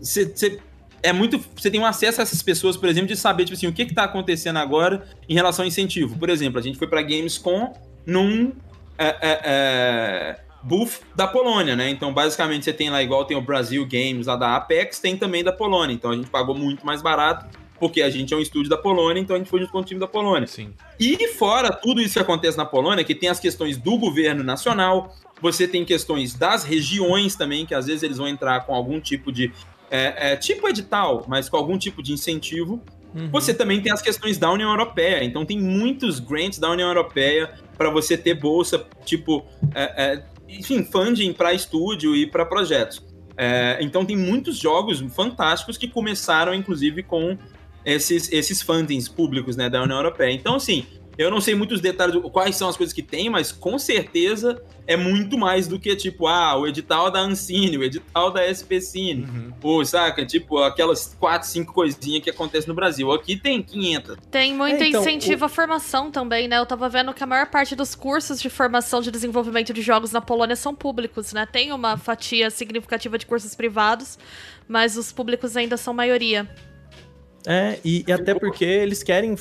você 0.00 0.58
é 1.02 1.12
muito. 1.12 1.38
Você 1.56 1.70
tem 1.70 1.80
um 1.80 1.86
acesso 1.86 2.20
a 2.20 2.22
essas 2.22 2.42
pessoas, 2.42 2.76
por 2.76 2.88
exemplo, 2.88 3.08
de 3.08 3.16
saber, 3.16 3.44
tipo 3.44 3.56
assim, 3.56 3.66
o 3.66 3.72
que, 3.72 3.86
que 3.86 3.94
tá 3.94 4.04
acontecendo 4.04 4.58
agora 4.58 5.06
em 5.28 5.34
relação 5.34 5.64
ao 5.64 5.68
incentivo. 5.68 6.18
Por 6.18 6.30
exemplo, 6.30 6.58
a 6.58 6.62
gente 6.62 6.78
foi 6.78 6.86
pra 6.86 7.02
Gamescom 7.02 7.72
num 8.06 8.52
é, 8.98 9.06
é, 9.06 9.40
é, 9.44 10.40
booth 10.62 11.00
da 11.14 11.26
Polônia, 11.26 11.74
né? 11.74 11.90
Então, 11.90 12.12
basicamente, 12.12 12.64
você 12.64 12.72
tem 12.72 12.90
lá, 12.90 13.02
igual 13.02 13.24
tem 13.24 13.36
o 13.36 13.42
Brasil 13.42 13.86
Games 13.86 14.26
lá 14.26 14.36
da 14.36 14.56
Apex, 14.56 15.00
tem 15.00 15.16
também 15.16 15.42
da 15.42 15.52
Polônia. 15.52 15.94
Então 15.94 16.10
a 16.10 16.14
gente 16.14 16.30
pagou 16.30 16.54
muito 16.54 16.86
mais 16.86 17.02
barato, 17.02 17.46
porque 17.80 18.00
a 18.00 18.08
gente 18.08 18.32
é 18.32 18.36
um 18.36 18.40
estúdio 18.40 18.70
da 18.70 18.76
Polônia, 18.76 19.20
então 19.20 19.34
a 19.34 19.38
gente 19.40 19.50
foi 19.50 19.60
junto 19.60 19.72
com 19.72 19.80
o 19.80 19.84
time 19.84 19.98
da 19.98 20.06
Polônia. 20.06 20.46
Sim. 20.46 20.72
E 21.00 21.28
fora 21.28 21.72
tudo 21.72 22.00
isso 22.00 22.14
que 22.14 22.20
acontece 22.20 22.56
na 22.56 22.64
Polônia, 22.64 23.02
que 23.02 23.14
tem 23.14 23.28
as 23.28 23.40
questões 23.40 23.76
do 23.76 23.98
governo 23.98 24.44
nacional, 24.44 25.12
você 25.40 25.66
tem 25.66 25.84
questões 25.84 26.34
das 26.34 26.62
regiões 26.62 27.34
também, 27.34 27.66
que 27.66 27.74
às 27.74 27.86
vezes 27.86 28.04
eles 28.04 28.18
vão 28.18 28.28
entrar 28.28 28.60
com 28.60 28.72
algum 28.72 29.00
tipo 29.00 29.32
de. 29.32 29.52
É, 29.92 30.32
é, 30.32 30.36
tipo 30.36 30.66
edital, 30.66 31.22
mas 31.28 31.50
com 31.50 31.56
algum 31.58 31.76
tipo 31.76 32.02
de 32.02 32.14
incentivo. 32.14 32.82
Uhum. 33.14 33.28
Você 33.30 33.52
também 33.52 33.78
tem 33.82 33.92
as 33.92 34.00
questões 34.00 34.38
da 34.38 34.50
União 34.50 34.70
Europeia, 34.70 35.22
então 35.22 35.44
tem 35.44 35.60
muitos 35.60 36.18
grants 36.18 36.58
da 36.58 36.70
União 36.70 36.88
Europeia 36.88 37.52
para 37.76 37.90
você 37.90 38.16
ter 38.16 38.32
bolsa, 38.32 38.86
tipo, 39.04 39.44
é, 39.74 39.82
é, 39.82 40.24
enfim, 40.48 40.82
funding 40.82 41.34
para 41.34 41.52
estúdio 41.52 42.16
e 42.16 42.26
para 42.26 42.46
projetos. 42.46 43.04
É, 43.36 43.76
então 43.82 44.02
tem 44.02 44.16
muitos 44.16 44.56
jogos 44.56 45.00
fantásticos 45.14 45.76
que 45.76 45.86
começaram, 45.86 46.54
inclusive, 46.54 47.02
com 47.02 47.36
esses, 47.84 48.32
esses 48.32 48.62
fundings 48.62 49.08
públicos 49.08 49.56
né, 49.56 49.68
da 49.68 49.82
União 49.82 49.98
Europeia. 49.98 50.32
Então, 50.32 50.54
assim, 50.54 50.86
eu 51.18 51.30
não 51.30 51.40
sei 51.40 51.54
muitos 51.54 51.82
detalhes, 51.82 52.18
quais 52.32 52.56
são 52.56 52.66
as 52.70 52.78
coisas 52.78 52.94
que 52.94 53.02
tem, 53.02 53.28
mas 53.28 53.52
com 53.52 53.78
certeza 53.78 54.62
é 54.86 54.96
muito 54.96 55.38
mais 55.38 55.68
do 55.68 55.78
que, 55.78 55.94
tipo, 55.94 56.26
ah, 56.26 56.56
o 56.56 56.66
edital 56.66 57.10
da 57.10 57.20
Ancine, 57.20 57.78
o 57.78 57.84
edital 57.84 58.30
da 58.32 58.44
SPCine, 58.48 59.22
Uhum. 59.24 59.52
ou, 59.62 59.84
saca? 59.84 60.26
Tipo, 60.26 60.58
aquelas 60.58 61.16
quatro, 61.20 61.46
cinco 61.48 61.72
coisinhas 61.72 62.22
que 62.22 62.30
acontecem 62.30 62.68
no 62.68 62.74
Brasil. 62.74 63.10
Aqui 63.12 63.36
tem 63.36 63.62
500. 63.62 64.16
Tem 64.30 64.54
muito 64.54 64.82
É, 64.82 64.88
então, 64.88 65.00
incentivo 65.00 65.44
à 65.44 65.48
formação 65.48 66.10
também, 66.10 66.48
né? 66.48 66.58
Eu 66.58 66.66
tava 66.66 66.88
vendo 66.88 67.14
que 67.14 67.22
a 67.22 67.26
maior 67.26 67.46
parte 67.46 67.76
dos 67.76 67.94
cursos 67.94 68.40
de 68.40 68.50
formação 68.50 69.00
de 69.00 69.10
desenvolvimento 69.10 69.72
de 69.72 69.82
jogos 69.82 70.10
na 70.10 70.20
Polônia 70.20 70.56
são 70.56 70.74
públicos, 70.74 71.32
né? 71.32 71.46
Tem 71.50 71.72
uma 71.72 71.96
fatia 71.96 72.50
significativa 72.50 73.16
de 73.16 73.24
cursos 73.26 73.54
privados, 73.54 74.18
mas 74.66 74.96
os 74.96 75.12
públicos 75.12 75.56
ainda 75.56 75.76
são 75.76 75.94
maioria. 75.94 76.48
É, 77.46 77.78
e, 77.84 78.04
e 78.06 78.12
até 78.12 78.34
porque 78.34 78.64
eles 78.64 79.02
querem 79.02 79.36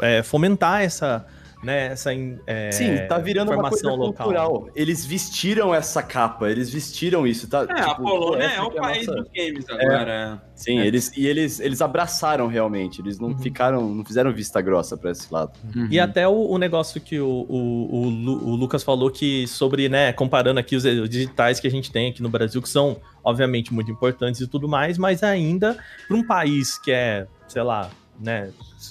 é, 0.00 0.22
fomentar 0.22 0.82
essa, 0.82 1.26
né, 1.62 1.86
essa 1.92 2.12
in- 2.12 2.38
é, 2.46 2.72
Sim, 2.72 2.96
tá 3.08 3.18
virando 3.18 3.52
uma 3.52 3.68
coisa 3.68 3.82
formação 3.82 3.96
local. 3.96 4.24
cultural. 4.26 4.68
Eles 4.74 5.06
vestiram 5.06 5.72
essa 5.74 6.02
capa, 6.02 6.50
eles 6.50 6.68
vestiram 6.70 7.26
isso, 7.26 7.48
tá? 7.48 7.64
É, 7.68 7.72
a 7.80 7.88
Tipo, 7.90 8.02
Polônia 8.02 8.44
essa 8.46 8.56
é 8.56 8.62
o 8.62 8.70
que 8.70 8.78
a 8.78 8.82
país 8.82 9.06
nossa- 9.06 9.20
dos 9.20 9.30
games 9.32 9.64
agora. 9.68 10.42
Sim, 10.56 10.78
eles, 10.80 11.16
e 11.16 11.26
eles, 11.26 11.60
eles 11.60 11.80
abraçaram 11.80 12.46
realmente, 12.46 13.00
eles 13.00 13.18
não 13.18 13.28
Uhum. 13.28 13.38
ficaram, 13.38 13.88
não 13.94 14.04
fizeram 14.04 14.32
vista 14.32 14.60
grossa 14.60 14.96
pra 14.96 15.10
esse 15.12 15.32
lado. 15.32 15.52
E 15.90 15.98
até 16.00 16.26
o, 16.26 16.32
o 16.50 16.58
negócio 16.58 17.00
que 17.00 17.18
o, 17.20 17.46
o, 17.48 17.96
o 18.08 18.52
o 18.52 18.54
Lucas 18.56 18.82
falou 18.82 19.10
que 19.10 19.46
sobre, 19.48 19.88
né, 19.88 20.12
comparando 20.12 20.58
aqui 20.60 20.74
os 20.76 20.82
digitais 21.08 21.58
que 21.60 21.66
a 21.66 21.70
gente 21.70 21.90
tem 21.92 22.10
aqui 22.10 22.22
no 22.22 22.28
Brasil, 22.28 22.60
que 22.62 22.68
são, 22.68 22.96
obviamente, 23.24 23.72
muito 23.72 23.90
importantes 23.90 24.40
e 24.40 24.46
tudo 24.46 24.68
mais, 24.68 24.98
mas 24.98 25.22
ainda 25.22 25.76
para 26.08 26.16
um 26.16 26.24
país 26.26 26.78
que 26.78 26.90
é, 26.92 27.26
sei 27.48 27.62
lá, 27.62 27.90
né, 28.20 28.50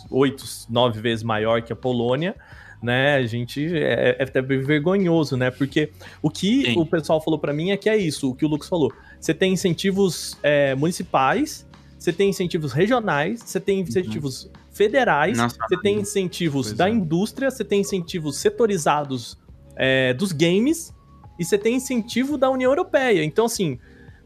oito, 0.10 0.44
nove 0.70 1.00
vezes 1.00 1.24
maior 1.24 1.62
que 1.62 1.72
a 1.72 1.76
Polônia, 1.76 2.36
né, 2.82 3.16
a 3.16 3.26
gente 3.26 3.66
é, 3.76 4.16
é 4.20 4.24
até 4.24 4.42
vergonhoso, 4.42 5.38
né, 5.38 5.52
porque 5.52 5.92
o 6.22 6.30
que 6.30 6.66
Sim. 6.66 6.80
o 6.80 6.86
pessoal 6.86 7.22
falou 7.22 7.40
para 7.40 7.54
mim 7.54 7.72
é 7.72 7.78
que 7.78 7.90
é 7.90 7.98
isso, 7.98 8.32
o 8.32 8.36
que 8.36 8.46
o 8.46 8.48
Lucas 8.48 8.68
falou, 8.68 8.92
você 9.20 9.34
tem 9.34 9.54
incentivos 9.54 10.38
é, 10.42 10.74
municipais, 10.76 11.68
você 11.98 12.12
tem 12.12 12.30
incentivos 12.30 12.74
regionais, 12.74 13.42
você 13.46 13.60
tem 13.60 13.82
incentivos 13.82 14.50
federais, 14.72 15.38
Nossa. 15.38 15.56
você 15.70 15.80
tem 15.80 16.00
incentivos 16.00 16.74
da 16.74 16.90
é. 16.90 16.92
indústria, 16.92 17.52
você 17.52 17.64
tem 17.64 17.82
incentivos 17.82 18.38
setorizados 18.38 19.38
é, 19.76 20.12
dos 20.14 20.32
games 20.32 20.92
e 21.38 21.46
você 21.46 21.58
tem 21.58 21.76
incentivo 21.76 22.38
da 22.38 22.50
União 22.50 22.72
Europeia. 22.72 23.24
Então, 23.24 23.46
assim, 23.46 23.78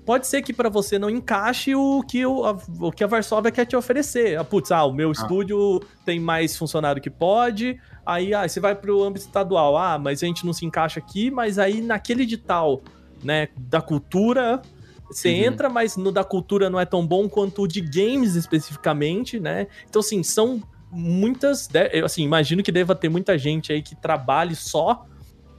pode 0.05 0.27
ser 0.27 0.41
que 0.41 0.53
pra 0.53 0.69
você 0.69 0.99
não 0.99 1.09
encaixe 1.09 1.75
o 1.75 2.03
que, 2.03 2.25
o, 2.25 2.45
a, 2.45 2.57
o 2.79 2.91
que 2.91 3.03
a 3.03 3.07
Varsóvia 3.07 3.51
quer 3.51 3.65
te 3.65 3.75
oferecer. 3.75 4.37
Ah, 4.37 4.43
putz, 4.43 4.71
ah, 4.71 4.85
o 4.85 4.93
meu 4.93 5.11
estúdio 5.11 5.81
tem 6.05 6.19
mais 6.19 6.55
funcionário 6.55 7.01
que 7.01 7.09
pode, 7.09 7.79
aí 8.05 8.33
ah, 8.33 8.47
você 8.47 8.59
vai 8.59 8.75
pro 8.75 9.03
âmbito 9.03 9.25
estadual, 9.25 9.75
ah, 9.77 9.97
mas 9.97 10.21
a 10.21 10.27
gente 10.27 10.45
não 10.45 10.53
se 10.53 10.65
encaixa 10.65 10.99
aqui, 10.99 11.31
mas 11.31 11.57
aí 11.57 11.81
naquele 11.81 12.23
edital, 12.23 12.81
né, 13.23 13.49
da 13.57 13.81
cultura, 13.81 14.61
você 15.09 15.29
Uhum. 15.29 15.45
entra, 15.45 15.69
mas 15.69 15.97
no 15.97 16.11
da 16.11 16.23
cultura 16.23 16.69
não 16.69 16.79
é 16.79 16.85
tão 16.85 17.05
bom 17.05 17.27
quanto 17.27 17.63
o 17.63 17.67
de 17.67 17.81
games 17.81 18.35
especificamente, 18.35 19.39
né? 19.39 19.67
Então, 19.87 19.99
assim, 19.99 20.23
são 20.23 20.61
muitas. 20.91 21.69
assim, 22.03 22.23
imagino 22.23 22.63
que 22.63 22.71
deva 22.71 22.95
ter 22.95 23.09
muita 23.09 23.37
gente 23.37 23.71
aí 23.71 23.81
que 23.81 23.95
trabalhe 23.95 24.55
só 24.55 25.05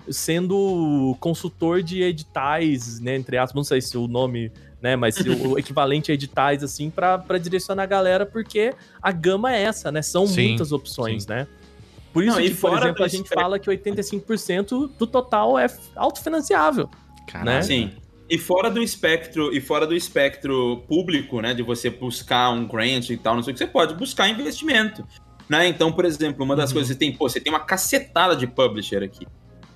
sendo 0.09 1.17
consultor 1.21 1.83
de 1.83 2.03
editais, 2.03 3.01
né? 3.01 3.17
Entre 3.17 3.37
aspas, 3.37 3.55
não 3.55 3.65
sei 3.65 3.81
se 3.81 3.97
o 3.97 4.07
nome, 4.07 4.53
né? 4.81 4.97
Mas 4.97 5.17
o, 5.19 5.51
o 5.51 5.59
equivalente 5.59 6.11
a 6.11 6.15
editais, 6.15 6.63
assim, 6.63 6.91
pra 6.91 7.19
pra 7.19 7.39
direcionar 7.39 7.85
a 7.85 7.87
galera, 7.87 8.27
porque 8.27 8.73
a 9.03 9.13
gama 9.13 9.55
é 9.55 9.63
essa, 9.63 9.91
né? 9.91 10.03
São 10.03 10.27
Sim, 10.27 10.49
muitas 10.49 10.73
opções, 10.73 11.27
né? 11.27 11.47
Por 12.13 12.25
isso 12.25 12.37
Não, 12.37 12.43
que, 12.43 12.51
por 12.51 12.57
fora 12.57 12.85
exemplo, 12.87 13.05
a 13.05 13.09
gente 13.09 13.29
fala 13.29 13.59
que 13.59 13.69
85% 13.69 14.91
do 14.99 15.07
total 15.07 15.59
é 15.59 15.67
autofinanciável. 15.95 16.89
Caralho. 17.27 17.59
né? 17.59 17.63
Sim. 17.63 17.93
E 18.29 18.39
fora 18.39 18.71
do 18.71 18.83
espectro, 18.83 19.55
e 19.55 19.61
fora 19.61 19.87
do 19.87 19.95
espectro 19.95 20.83
público, 20.89 21.41
né, 21.41 21.55
de 21.55 21.63
você 21.63 21.91
buscar 21.91 22.51
um 22.51 22.67
grant 22.67 23.11
e 23.11 23.17
tal, 23.17 23.37
não 23.37 23.43
sei 23.43 23.53
o 23.53 23.55
que, 23.55 23.59
você 23.59 23.67
pode 23.67 23.95
buscar 23.95 24.29
investimento, 24.29 25.07
né? 25.49 25.69
Então, 25.69 25.93
por 25.93 26.05
exemplo, 26.05 26.45
uma 26.45 26.57
das 26.57 26.73
coisas 26.73 26.89
que 26.89 26.95
você 26.95 26.99
tem, 26.99 27.17
pô, 27.17 27.29
você 27.29 27.39
tem 27.39 27.53
uma 27.53 27.61
cacetada 27.61 28.35
de 28.35 28.47
publisher 28.47 29.03
aqui, 29.03 29.27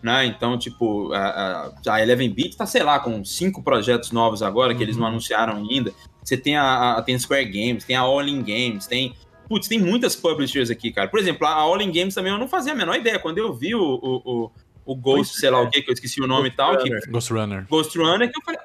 né? 0.03 0.27
Então, 0.27 0.59
tipo, 0.59 1.13
a, 1.13 1.73
a, 1.87 1.95
a 1.95 2.03
Eleven 2.03 2.31
Beat 2.31 2.57
tá, 2.57 2.67
sei 2.67 2.83
lá, 2.83 2.99
com 2.99 3.25
cinco 3.25 3.63
projetos 3.63 4.11
novos 4.13 4.43
agora 4.43 4.75
que 4.75 4.83
eles 4.83 4.97
não 4.97 5.07
anunciaram 5.07 5.57
ainda. 5.57 5.93
Você 6.23 6.37
tem 6.37 6.57
a, 6.57 6.93
a 6.93 7.03
tem 7.03 7.15
a 7.15 7.19
Square 7.19 7.47
Games, 7.47 7.85
tem 7.85 7.97
a 7.97 8.01
All 8.01 8.23
In 8.27 8.43
Games, 8.43 8.87
tem 8.87 9.15
Putz, 9.51 9.67
tem 9.67 9.81
muitas 9.81 10.15
publishers 10.15 10.71
aqui, 10.71 10.93
cara. 10.93 11.09
Por 11.09 11.19
exemplo, 11.19 11.45
a 11.45 11.51
All 11.53 11.81
In 11.81 11.91
Games 11.91 12.15
também 12.15 12.33
eu 12.33 12.39
não 12.39 12.47
fazia 12.47 12.73
a 12.73 12.77
menor 12.77 12.95
ideia. 12.95 13.19
Quando 13.19 13.39
eu 13.39 13.53
vi 13.53 13.75
o, 13.75 13.83
o, 13.83 14.23
o, 14.45 14.51
o 14.85 14.95
Ghost, 14.95 15.39
sei 15.39 15.51
lá 15.51 15.61
o 15.61 15.69
que, 15.69 15.83
que 15.83 15.91
eu 15.91 15.93
esqueci 15.93 16.23
o 16.23 16.27
nome 16.29 16.51
e 16.51 16.53
tal, 16.53 16.79
que 16.79 16.89
Ghost 17.09 17.33
Runner. 17.33 17.67
Ghost 17.69 17.99
Runner, 17.99 18.31
que 18.31 18.39
eu 18.39 18.45
falei, 18.45 18.61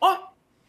ó, 0.00 0.18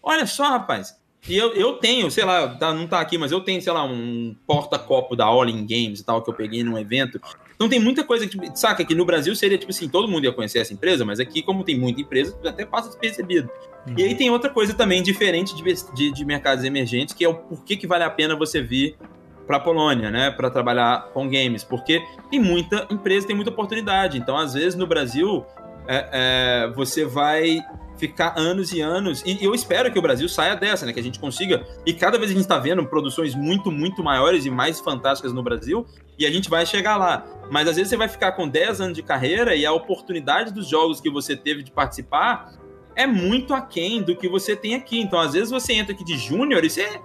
olha 0.03 0.27
só, 0.27 0.49
rapaz. 0.49 0.95
E 1.27 1.35
eu, 1.35 1.51
eu 1.55 1.73
tenho, 1.73 2.11
sei 2.11 2.23
lá, 2.23 2.47
tá- 2.47 2.75
não 2.75 2.85
tá 2.85 2.99
aqui, 2.99 3.17
mas 3.17 3.31
eu 3.31 3.41
tenho, 3.41 3.59
sei 3.59 3.73
lá, 3.73 3.83
um 3.83 4.35
porta-copo 4.45 5.15
da 5.15 5.25
All 5.25 5.49
In 5.49 5.65
Games 5.65 5.99
e 5.99 6.05
tal, 6.05 6.21
que 6.21 6.29
eu 6.29 6.35
peguei 6.35 6.63
num 6.63 6.77
evento. 6.77 7.19
Então 7.55 7.69
tem 7.69 7.79
muita 7.79 8.03
coisa 8.03 8.27
que, 8.27 8.37
tipo, 8.37 8.57
saca, 8.57 8.83
que 8.83 8.93
no 8.93 9.05
Brasil 9.05 9.35
seria, 9.35 9.57
tipo 9.57 9.71
assim, 9.71 9.87
todo 9.87 10.07
mundo 10.07 10.25
ia 10.25 10.33
conhecer 10.33 10.59
essa 10.59 10.73
empresa, 10.73 11.05
mas 11.05 11.19
aqui, 11.19 11.41
como 11.41 11.63
tem 11.63 11.77
muita 11.79 12.01
empresa, 12.01 12.37
até 12.45 12.65
passa 12.65 12.89
despercebido. 12.89 13.49
E 13.97 14.03
aí 14.03 14.15
tem 14.15 14.29
outra 14.29 14.49
coisa 14.49 14.73
também 14.73 15.01
diferente 15.01 15.55
de, 15.55 15.63
de, 15.93 16.11
de 16.11 16.25
mercados 16.25 16.63
emergentes, 16.63 17.13
que 17.13 17.23
é 17.23 17.29
o 17.29 17.35
porquê 17.35 17.77
que 17.77 17.87
vale 17.87 18.03
a 18.03 18.09
pena 18.09 18.35
você 18.35 18.61
vir 18.61 18.97
para 19.45 19.59
Polônia, 19.59 20.09
né, 20.09 20.31
para 20.31 20.49
trabalhar 20.49 21.09
com 21.13 21.29
games, 21.29 21.63
porque 21.63 22.01
tem 22.31 22.39
muita 22.39 22.87
empresa, 22.89 23.27
tem 23.27 23.35
muita 23.35 23.51
oportunidade. 23.51 24.17
Então, 24.17 24.35
às 24.37 24.53
vezes 24.53 24.75
no 24.75 24.87
Brasil, 24.87 25.45
é, 25.87 26.09
é, 26.11 26.71
você 26.73 27.05
vai 27.05 27.59
ficar 27.97 28.33
anos 28.37 28.73
e 28.73 28.81
anos. 28.81 29.23
E 29.25 29.43
eu 29.43 29.53
espero 29.53 29.91
que 29.91 29.97
o 29.97 30.01
Brasil 30.01 30.27
saia 30.27 30.55
dessa, 30.55 30.85
né? 30.85 30.93
Que 30.93 30.99
a 30.99 31.03
gente 31.03 31.19
consiga. 31.19 31.65
E 31.85 31.93
cada 31.93 32.17
vez 32.17 32.31
a 32.31 32.33
gente 32.33 32.43
está 32.43 32.57
vendo 32.57 32.85
produções 32.85 33.35
muito, 33.35 33.71
muito 33.71 34.03
maiores 34.03 34.45
e 34.45 34.49
mais 34.49 34.79
fantásticas 34.79 35.33
no 35.33 35.41
Brasil. 35.41 35.85
E 36.17 36.25
a 36.25 36.31
gente 36.31 36.49
vai 36.49 36.65
chegar 36.65 36.97
lá. 36.97 37.25
Mas 37.49 37.67
às 37.67 37.75
vezes 37.75 37.89
você 37.89 37.97
vai 37.97 38.07
ficar 38.07 38.33
com 38.33 38.47
10 38.47 38.81
anos 38.81 38.95
de 38.95 39.03
carreira 39.03 39.55
e 39.55 39.65
a 39.65 39.71
oportunidade 39.71 40.53
dos 40.53 40.67
jogos 40.67 40.99
que 40.99 41.09
você 41.09 41.35
teve 41.35 41.63
de 41.63 41.71
participar 41.71 42.53
é 42.95 43.05
muito 43.05 43.53
aquém 43.53 44.01
do 44.01 44.15
que 44.15 44.27
você 44.27 44.55
tem 44.55 44.75
aqui. 44.75 44.99
Então, 44.99 45.19
às 45.19 45.33
vezes 45.33 45.51
você 45.51 45.73
entra 45.73 45.93
aqui 45.93 46.03
de 46.03 46.17
júnior 46.17 46.63
e 46.63 46.69
você 46.69 46.99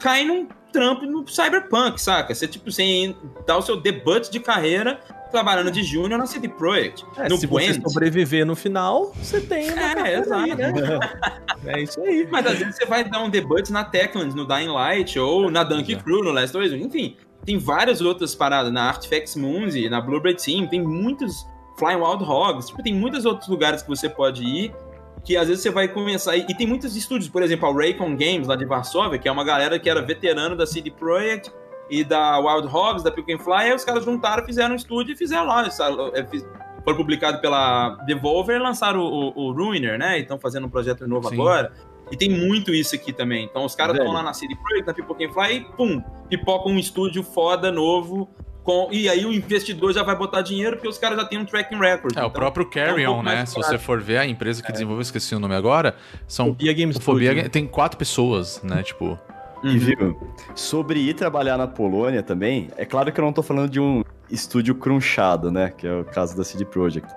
cai 0.00 0.24
num 0.24 0.48
trampo 0.72 1.06
no 1.06 1.26
Cyberpunk, 1.26 2.00
saca? 2.00 2.34
Você, 2.34 2.46
tipo, 2.46 2.70
você 2.70 3.14
dá 3.46 3.56
o 3.56 3.62
seu 3.62 3.76
debut 3.80 4.28
de 4.28 4.40
carreira 4.40 5.00
trabalhando 5.30 5.70
de 5.70 5.82
júnior 5.82 6.18
na 6.18 6.26
CD 6.26 6.48
Projekt. 6.48 7.04
É, 7.16 7.28
no 7.28 7.36
se 7.36 7.46
você 7.46 7.72
Gwent. 7.72 7.82
sobreviver 7.82 8.44
no 8.46 8.56
final, 8.56 9.12
você 9.16 9.40
tem 9.40 9.70
uma 9.72 10.06
É, 10.08 10.18
exato. 10.18 10.56
né? 10.56 10.72
É 11.66 11.80
isso 11.82 12.00
aí. 12.00 12.26
Mas 12.30 12.46
às 12.46 12.58
vezes 12.58 12.76
você 12.76 12.86
vai 12.86 13.04
dar 13.04 13.22
um 13.22 13.28
debut 13.30 13.68
na 13.70 13.84
Techland, 13.84 14.34
no 14.34 14.46
Dying 14.46 14.68
Light, 14.68 15.18
ou 15.18 15.50
na 15.50 15.64
Donkey 15.64 15.96
Crew, 15.96 16.22
no 16.22 16.30
Last 16.30 16.56
Us. 16.56 16.72
Enfim, 16.72 17.16
tem 17.44 17.58
várias 17.58 18.00
outras 18.00 18.34
paradas. 18.34 18.72
Na 18.72 18.84
Artifacts 18.88 19.36
Mundi, 19.36 19.88
na 19.88 20.00
Blueberry 20.00 20.36
Team, 20.36 20.66
tem 20.66 20.82
muitos 20.82 21.46
Flying 21.78 21.96
Wild 21.96 22.24
Hogs. 22.24 22.68
Tipo, 22.68 22.82
tem 22.82 22.94
muitos 22.94 23.24
outros 23.24 23.48
lugares 23.48 23.82
que 23.82 23.88
você 23.88 24.08
pode 24.08 24.44
ir 24.44 24.72
que 25.24 25.36
às 25.36 25.48
vezes 25.48 25.62
você 25.62 25.70
vai 25.70 25.88
começar. 25.88 26.36
E, 26.36 26.46
e 26.48 26.54
tem 26.54 26.66
muitos 26.66 26.96
estúdios, 26.96 27.28
por 27.28 27.42
exemplo, 27.42 27.68
a 27.68 27.72
Raycon 27.72 28.16
Games, 28.16 28.46
lá 28.46 28.56
de 28.56 28.64
Varsóvia, 28.64 29.18
que 29.18 29.28
é 29.28 29.32
uma 29.32 29.44
galera 29.44 29.78
que 29.78 29.90
era 29.90 30.00
veterano 30.00 30.56
da 30.56 30.64
CD 30.66 30.90
Projekt 30.90 31.52
e 31.90 32.04
da 32.04 32.38
Wild 32.38 32.68
Hogs, 32.74 33.02
da 33.02 33.10
Pick 33.10 33.28
and 33.30 33.38
Fly, 33.38 33.54
aí 33.54 33.74
os 33.74 33.84
caras 33.84 34.04
juntaram, 34.04 34.44
fizeram 34.44 34.72
um 34.72 34.76
estúdio 34.76 35.12
e 35.14 35.16
fizeram 35.16 35.46
lá. 35.46 35.66
É, 36.14 36.26
Foi 36.84 36.94
publicado 36.94 37.40
pela 37.40 37.96
Devolver 38.06 38.56
e 38.56 38.58
lançaram 38.62 39.00
o, 39.00 39.32
o, 39.34 39.46
o 39.48 39.52
Ruiner, 39.52 39.98
né? 39.98 40.18
E 40.18 40.22
estão 40.22 40.38
fazendo 40.38 40.66
um 40.66 40.70
projeto 40.70 41.06
novo 41.06 41.28
Sim. 41.28 41.34
agora. 41.34 41.72
E 42.10 42.16
tem 42.16 42.30
muito 42.30 42.72
isso 42.72 42.94
aqui 42.94 43.12
também. 43.12 43.44
Então 43.44 43.64
os 43.64 43.74
caras 43.74 43.96
estão 43.96 44.10
lá 44.12 44.22
na 44.22 44.32
CD 44.32 44.54
Projekt, 44.56 44.86
na 44.86 44.94
Pipoca 44.94 45.24
and 45.24 45.30
Fly 45.32 45.56
e 45.56 45.60
pum, 45.76 46.02
pipocam 46.28 46.72
um 46.72 46.78
estúdio 46.78 47.22
foda, 47.22 47.70
novo. 47.70 48.28
Com, 48.64 48.88
e 48.90 49.08
aí 49.08 49.24
o 49.24 49.32
investidor 49.32 49.92
já 49.94 50.02
vai 50.02 50.14
botar 50.14 50.42
dinheiro 50.42 50.76
porque 50.76 50.88
os 50.88 50.98
caras 50.98 51.18
já 51.18 51.24
têm 51.24 51.38
um 51.38 51.44
tracking 51.44 51.78
record. 51.78 52.14
É, 52.16 52.20
o 52.20 52.26
Então, 52.26 52.30
próprio 52.30 52.64
é 52.64 52.66
um 52.66 52.70
Carrion, 52.70 53.06
pouco 53.12 53.24
mais 53.24 53.38
né? 53.40 53.46
Se 53.46 53.54
você 53.54 53.78
for 53.78 54.00
ver 54.00 54.18
a 54.18 54.26
empresa 54.26 54.62
que 54.62 54.70
desenvolveu, 54.72 55.00
esqueci 55.02 55.34
o 55.34 55.38
nome 55.40 55.54
agora, 55.54 55.94
são 56.26 56.48
Fobia 56.48 56.72
Games 56.74 56.96
o 56.96 57.00
Fobia 57.00 57.32
Studio. 57.32 57.50
tem 57.50 57.66
quatro 57.66 57.98
pessoas, 57.98 58.62
né? 58.62 58.82
Tipo, 58.82 59.18
E 59.62 59.78
viu, 59.78 60.16
sobre 60.54 61.00
ir 61.00 61.14
trabalhar 61.14 61.56
na 61.56 61.66
Polônia 61.66 62.22
também, 62.22 62.68
é 62.76 62.84
claro 62.84 63.12
que 63.12 63.20
eu 63.20 63.24
não 63.24 63.32
tô 63.32 63.42
falando 63.42 63.70
de 63.70 63.80
um 63.80 64.04
estúdio 64.30 64.74
crunchado, 64.74 65.50
né? 65.50 65.70
Que 65.70 65.86
é 65.86 66.00
o 66.00 66.04
caso 66.04 66.36
da 66.36 66.44
CD 66.44 66.64
Projekt. 66.64 67.12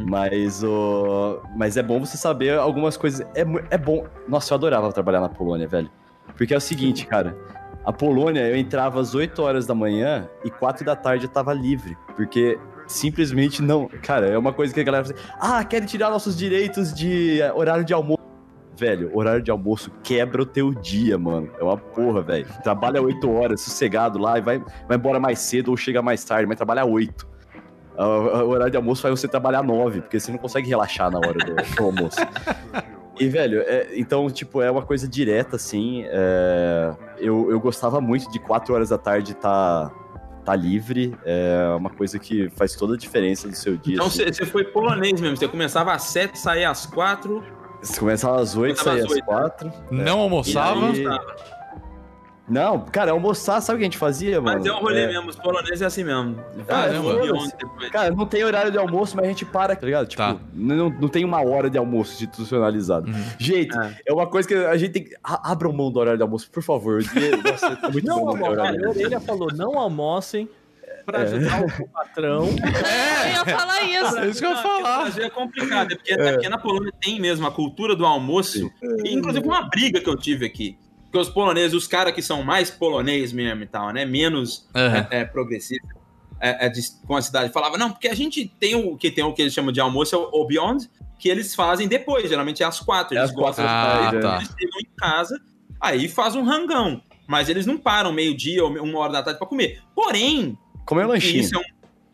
Mas, 0.00 0.62
o... 0.62 1.40
Mas 1.56 1.76
é 1.76 1.82
bom 1.82 2.00
você 2.00 2.16
saber 2.16 2.58
algumas 2.58 2.96
coisas. 2.96 3.26
É, 3.34 3.44
é 3.70 3.78
bom. 3.78 4.06
Nossa, 4.28 4.52
eu 4.52 4.56
adorava 4.56 4.92
trabalhar 4.92 5.20
na 5.20 5.28
Polônia, 5.28 5.66
velho. 5.68 5.90
Porque 6.36 6.54
é 6.54 6.56
o 6.56 6.60
seguinte, 6.60 7.06
cara. 7.06 7.36
A 7.84 7.92
Polônia, 7.92 8.48
eu 8.48 8.56
entrava 8.56 9.00
às 9.00 9.14
8 9.14 9.42
horas 9.42 9.66
da 9.66 9.74
manhã 9.74 10.28
e 10.44 10.50
4 10.50 10.84
da 10.84 10.94
tarde 10.94 11.26
eu 11.26 11.30
tava 11.30 11.52
livre. 11.52 11.96
Porque 12.16 12.58
simplesmente 12.86 13.60
não. 13.60 13.88
Cara, 14.02 14.28
é 14.28 14.38
uma 14.38 14.52
coisa 14.52 14.72
que 14.72 14.80
a 14.80 14.84
galera 14.84 15.04
fala 15.04 15.16
assim, 15.18 15.28
Ah, 15.38 15.64
querem 15.64 15.86
tirar 15.86 16.10
nossos 16.10 16.36
direitos 16.36 16.94
de 16.94 17.40
eh, 17.40 17.52
horário 17.52 17.84
de 17.84 17.92
almoço. 17.92 18.21
Velho, 18.76 19.10
horário 19.14 19.42
de 19.42 19.50
almoço 19.50 19.90
quebra 20.02 20.42
o 20.42 20.46
teu 20.46 20.72
dia, 20.72 21.18
mano. 21.18 21.48
É 21.60 21.62
uma 21.62 21.76
porra, 21.76 22.22
velho. 22.22 22.46
Trabalha 22.62 23.02
8 23.02 23.30
horas, 23.30 23.60
sossegado 23.60 24.18
lá, 24.18 24.38
e 24.38 24.40
vai, 24.40 24.58
vai 24.88 24.96
embora 24.96 25.20
mais 25.20 25.38
cedo 25.40 25.68
ou 25.70 25.76
chega 25.76 26.00
mais 26.00 26.24
tarde, 26.24 26.46
mas 26.46 26.56
trabalha 26.56 26.84
8. 26.84 27.28
Ah, 27.96 28.06
O 28.42 28.48
horário 28.48 28.70
de 28.70 28.76
almoço 28.78 29.02
faz 29.02 29.20
você 29.20 29.28
trabalhar 29.28 29.62
9, 29.62 30.00
porque 30.00 30.18
você 30.18 30.32
não 30.32 30.38
consegue 30.38 30.68
relaxar 30.68 31.10
na 31.10 31.18
hora 31.18 31.34
do, 31.34 31.54
do 31.54 31.84
almoço. 31.84 32.16
E, 33.20 33.28
velho, 33.28 33.60
é- 33.60 33.88
então, 33.94 34.28
tipo, 34.30 34.62
é 34.62 34.70
uma 34.70 34.82
coisa 34.82 35.06
direta, 35.06 35.56
assim. 35.56 36.04
é, 36.06 36.94
eu, 37.18 37.50
eu 37.50 37.60
gostava 37.60 38.00
muito 38.00 38.30
de 38.32 38.38
4 38.38 38.72
horas 38.74 38.88
da 38.88 38.96
tarde 38.96 39.34
tá, 39.34 39.92
tá 40.46 40.56
livre. 40.56 41.14
É 41.26 41.74
uma 41.76 41.90
coisa 41.90 42.18
que 42.18 42.48
faz 42.56 42.74
toda 42.74 42.94
a 42.94 42.96
diferença 42.96 43.46
do 43.46 43.54
seu 43.54 43.76
dia. 43.76 43.94
Então 43.96 44.06
assim. 44.06 44.24
você 44.24 44.32
você 44.32 44.46
foi 44.46 44.64
polonês 44.64 45.20
mesmo. 45.20 45.36
Você 45.36 45.46
começava 45.46 45.92
às 45.92 46.04
7, 46.04 46.38
saía 46.38 46.70
às 46.70 46.86
4. 46.86 47.44
Você 47.82 47.98
começava 48.00 48.40
às 48.40 48.56
8, 48.56 48.78
Começava 48.78 48.90
saía 48.90 49.04
às 49.04 49.10
às 49.10 49.12
oito. 49.16 49.24
4. 49.24 49.72
não 49.90 50.20
almoçava. 50.20 50.86
E 50.96 51.06
aí- 51.06 51.18
Não, 52.48 52.80
cara, 52.80 53.12
almoçar, 53.12 53.60
sabe 53.60 53.76
o 53.76 53.78
que 53.78 53.84
a 53.84 53.86
gente 53.86 53.96
fazia, 53.96 54.40
mano? 54.40 54.58
Mas 54.58 54.66
é 54.66 54.72
um 54.72 54.80
rolê 54.80 55.02
É, 55.04 55.06
mesmo. 55.06 55.30
Os 55.30 55.36
poloneses 55.36 55.80
é 55.80 55.86
assim 55.86 56.02
mesmo. 56.04 56.36
Caramba. 56.66 57.14
Cara, 57.90 58.10
não 58.10 58.26
tem 58.26 58.44
horário 58.44 58.70
de 58.70 58.76
almoço, 58.78 59.16
mas 59.16 59.24
a 59.24 59.28
gente 59.28 59.44
para, 59.44 59.74
tá 59.76 59.86
ligado? 59.86 60.06
Tipo, 60.08 60.22
Tá. 60.22 60.36
não, 60.52 60.90
não 60.90 61.08
tem 61.08 61.24
uma 61.24 61.40
hora 61.42 61.70
de 61.70 61.78
almoço 61.78 62.12
institucionalizado. 62.14 63.08
Uhum. 63.10 63.24
Gente, 63.38 63.76
É. 63.78 63.96
é. 64.06 64.12
uma 64.12 64.26
coisa 64.26 64.46
que 64.46 64.54
a 64.54 64.76
gente 64.76 64.90
tem 64.92 65.04
que. 65.04 65.14
a- 65.22 65.52
Abram 65.52 65.72
mão 65.72 65.90
do 65.90 65.98
horário 66.00 66.18
de 66.18 66.22
almoço, 66.22 66.50
por 66.50 66.62
favor. 66.62 67.00
Nossa, 67.44 67.76
tá 67.76 67.88
muito 67.88 68.06
Não 68.06 68.18
bom 68.18 68.24
não 68.26 68.32
ter 68.32 68.38
almoçem. 68.44 68.52
horário 68.52 68.78
de 68.78 68.84
A 68.84 68.88
almoço. 68.88 69.00
orelha 69.06 69.20
falou: 69.20 69.48
não 69.54 69.78
almocem 69.78 70.48
pra 71.04 71.20
É. 71.20 71.22
ajudar 71.22 71.64
o 71.64 71.88
patrão. 71.88 72.48
Eu 73.24 73.30
ia 73.30 73.44
falar 73.58 73.82
isso. 73.82 74.18
É 74.18 74.28
isso 74.28 74.40
que 74.40 74.46
eu 74.46 74.50
ia 74.50 74.56
falar. 74.56 75.18
É 75.20 75.30
complicado, 75.30 75.92
é 75.92 75.96
porque, 75.96 76.12
é 76.12 76.32
porque 76.32 76.48
na 76.48 76.58
Polônia 76.58 76.92
tem 77.00 77.20
mesmo 77.20 77.46
a 77.46 77.50
cultura 77.50 77.94
do 77.96 78.04
almoço. 78.06 78.70
E, 79.04 79.12
inclusive, 79.14 79.46
uma 79.46 79.68
briga 79.68 80.00
que 80.00 80.08
eu 80.08 80.16
tive 80.16 80.46
aqui. 80.46 80.76
Porque 81.04 81.18
os 81.18 81.28
poloneses, 81.28 81.74
os 81.74 81.86
caras 81.86 82.14
que 82.14 82.22
são 82.22 82.42
mais 82.42 82.70
polonês 82.70 83.32
mesmo 83.32 83.62
e 83.62 83.66
tal, 83.66 83.90
né? 83.92 84.04
Menos 84.04 84.68
Aham. 84.74 85.06
é, 85.10 85.20
é, 85.20 85.24
progressivo 85.24 85.86
é, 86.40 86.66
é, 86.66 86.68
de- 86.68 86.80
com 87.06 87.14
a 87.16 87.22
cidade. 87.22 87.52
Falava, 87.52 87.76
não, 87.78 87.90
porque 87.92 88.08
a 88.08 88.14
gente 88.14 88.46
tem 88.58 88.74
o 88.74 88.96
que 88.96 89.10
tem 89.10 89.22
o 89.22 89.32
que 89.32 89.42
eles 89.42 89.52
chamam 89.54 89.70
de 89.72 89.80
almoço, 89.80 90.14
é 90.14 90.18
o, 90.18 90.44
Beyond, 90.46 90.88
que 91.18 91.28
eles 91.28 91.54
fazem 91.54 91.86
depois, 91.86 92.28
geralmente 92.28 92.62
é 92.62 92.66
às 92.66 92.80
quatro. 92.80 93.14
É 93.16 93.20
Eles 93.20 93.30
às 93.30 93.36
quatro 93.36 93.62
gostam 93.62 93.64
da 93.64 93.70
tarde, 93.70 94.20
de- 94.20 94.26
é. 94.26 94.36
Eles 94.36 94.48
chegam 94.58 94.80
em 94.80 94.96
casa, 94.96 95.40
aí 95.80 96.08
faz 96.08 96.34
um 96.34 96.42
rangão. 96.44 97.02
mas 97.28 97.48
eles 97.48 97.64
não 97.64 97.78
param 97.78 98.12
meio-dia 98.12 98.62
ou 98.64 98.70
uma 98.82 98.98
hora 98.98 99.12
da 99.12 99.22
tarde 99.22 99.38
pra 99.38 99.46
comer. 99.48 99.80
Porém, 99.94 100.58
Comer 100.84 101.06
um 101.06 101.08
lanchinho. 101.08 101.40
isso 101.40 101.56
é 101.56 101.58
um, 101.58 101.62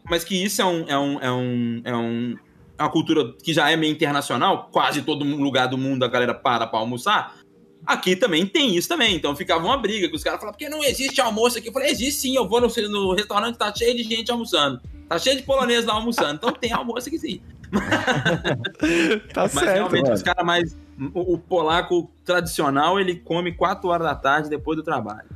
mas 0.09 0.24
que 0.24 0.43
isso 0.43 0.62
é 0.62 0.65
um, 0.65 0.85
é 0.89 0.99
um, 0.99 1.20
é 1.20 1.31
um, 1.31 1.82
é 1.85 1.97
um 1.97 2.36
é 2.78 2.82
uma 2.82 2.90
cultura 2.90 3.35
que 3.43 3.53
já 3.53 3.69
é 3.70 3.77
meio 3.77 3.93
internacional, 3.93 4.69
quase 4.70 5.03
todo 5.03 5.24
lugar 5.24 5.66
do 5.66 5.77
mundo 5.77 6.05
a 6.05 6.09
galera 6.09 6.32
para 6.32 6.66
pra 6.66 6.78
almoçar. 6.78 7.35
Aqui 7.85 8.15
também 8.15 8.47
tem 8.47 8.77
isso 8.77 8.89
também, 8.89 9.16
então 9.16 9.35
ficava 9.35 9.65
uma 9.65 9.77
briga 9.77 10.09
que 10.09 10.15
os 10.15 10.23
caras 10.23 10.39
falavam, 10.39 10.57
porque 10.57 10.69
não 10.69 10.85
existe 10.85 11.20
almoço 11.20 11.59
aqui. 11.59 11.69
Eu 11.69 11.73
falei, 11.73 11.90
existe 11.90 12.20
sim, 12.20 12.36
eu 12.36 12.49
vou 12.49 12.61
no, 12.61 12.69
no 12.89 13.15
restaurante, 13.15 13.57
tá 13.57 13.74
cheio 13.74 13.97
de 13.97 14.05
gente 14.05 14.31
almoçando. 14.31 14.81
Tá 15.09 15.19
cheio 15.19 15.36
de 15.36 15.43
polonês 15.43 15.85
lá 15.85 15.95
almoçando, 15.95 16.35
então 16.35 16.53
tem 16.53 16.73
almoço 16.73 17.09
aqui 17.09 17.19
sim. 17.19 17.40
Tá 19.32 19.43
Mas 19.43 19.53
certo, 19.53 19.74
realmente 19.74 20.03
mano. 20.03 20.15
os 20.15 20.23
caras 20.23 20.45
mais. 20.45 20.77
O, 21.15 21.35
o 21.35 21.39
polaco 21.39 22.11
tradicional, 22.24 22.99
ele 22.99 23.16
come 23.16 23.53
4 23.53 23.89
horas 23.89 24.07
da 24.07 24.15
tarde 24.15 24.49
depois 24.49 24.77
do 24.77 24.82
trabalho. 24.82 25.28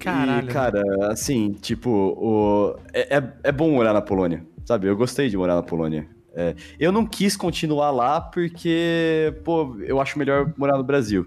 Caralho. 0.00 0.48
E, 0.48 0.52
cara, 0.52 0.82
assim, 1.12 1.52
tipo, 1.52 1.90
o... 1.90 2.76
é, 2.92 3.18
é, 3.18 3.32
é 3.44 3.52
bom 3.52 3.70
morar 3.70 3.92
na 3.92 4.00
Polônia, 4.00 4.44
sabe? 4.64 4.86
Eu 4.86 4.96
gostei 4.96 5.28
de 5.28 5.36
morar 5.36 5.54
na 5.54 5.62
Polônia. 5.62 6.08
É, 6.32 6.54
eu 6.78 6.90
não 6.90 7.04
quis 7.04 7.36
continuar 7.36 7.90
lá 7.90 8.20
porque, 8.20 9.34
pô, 9.44 9.76
eu 9.80 10.00
acho 10.00 10.18
melhor 10.18 10.52
morar 10.56 10.78
no 10.78 10.84
Brasil. 10.84 11.26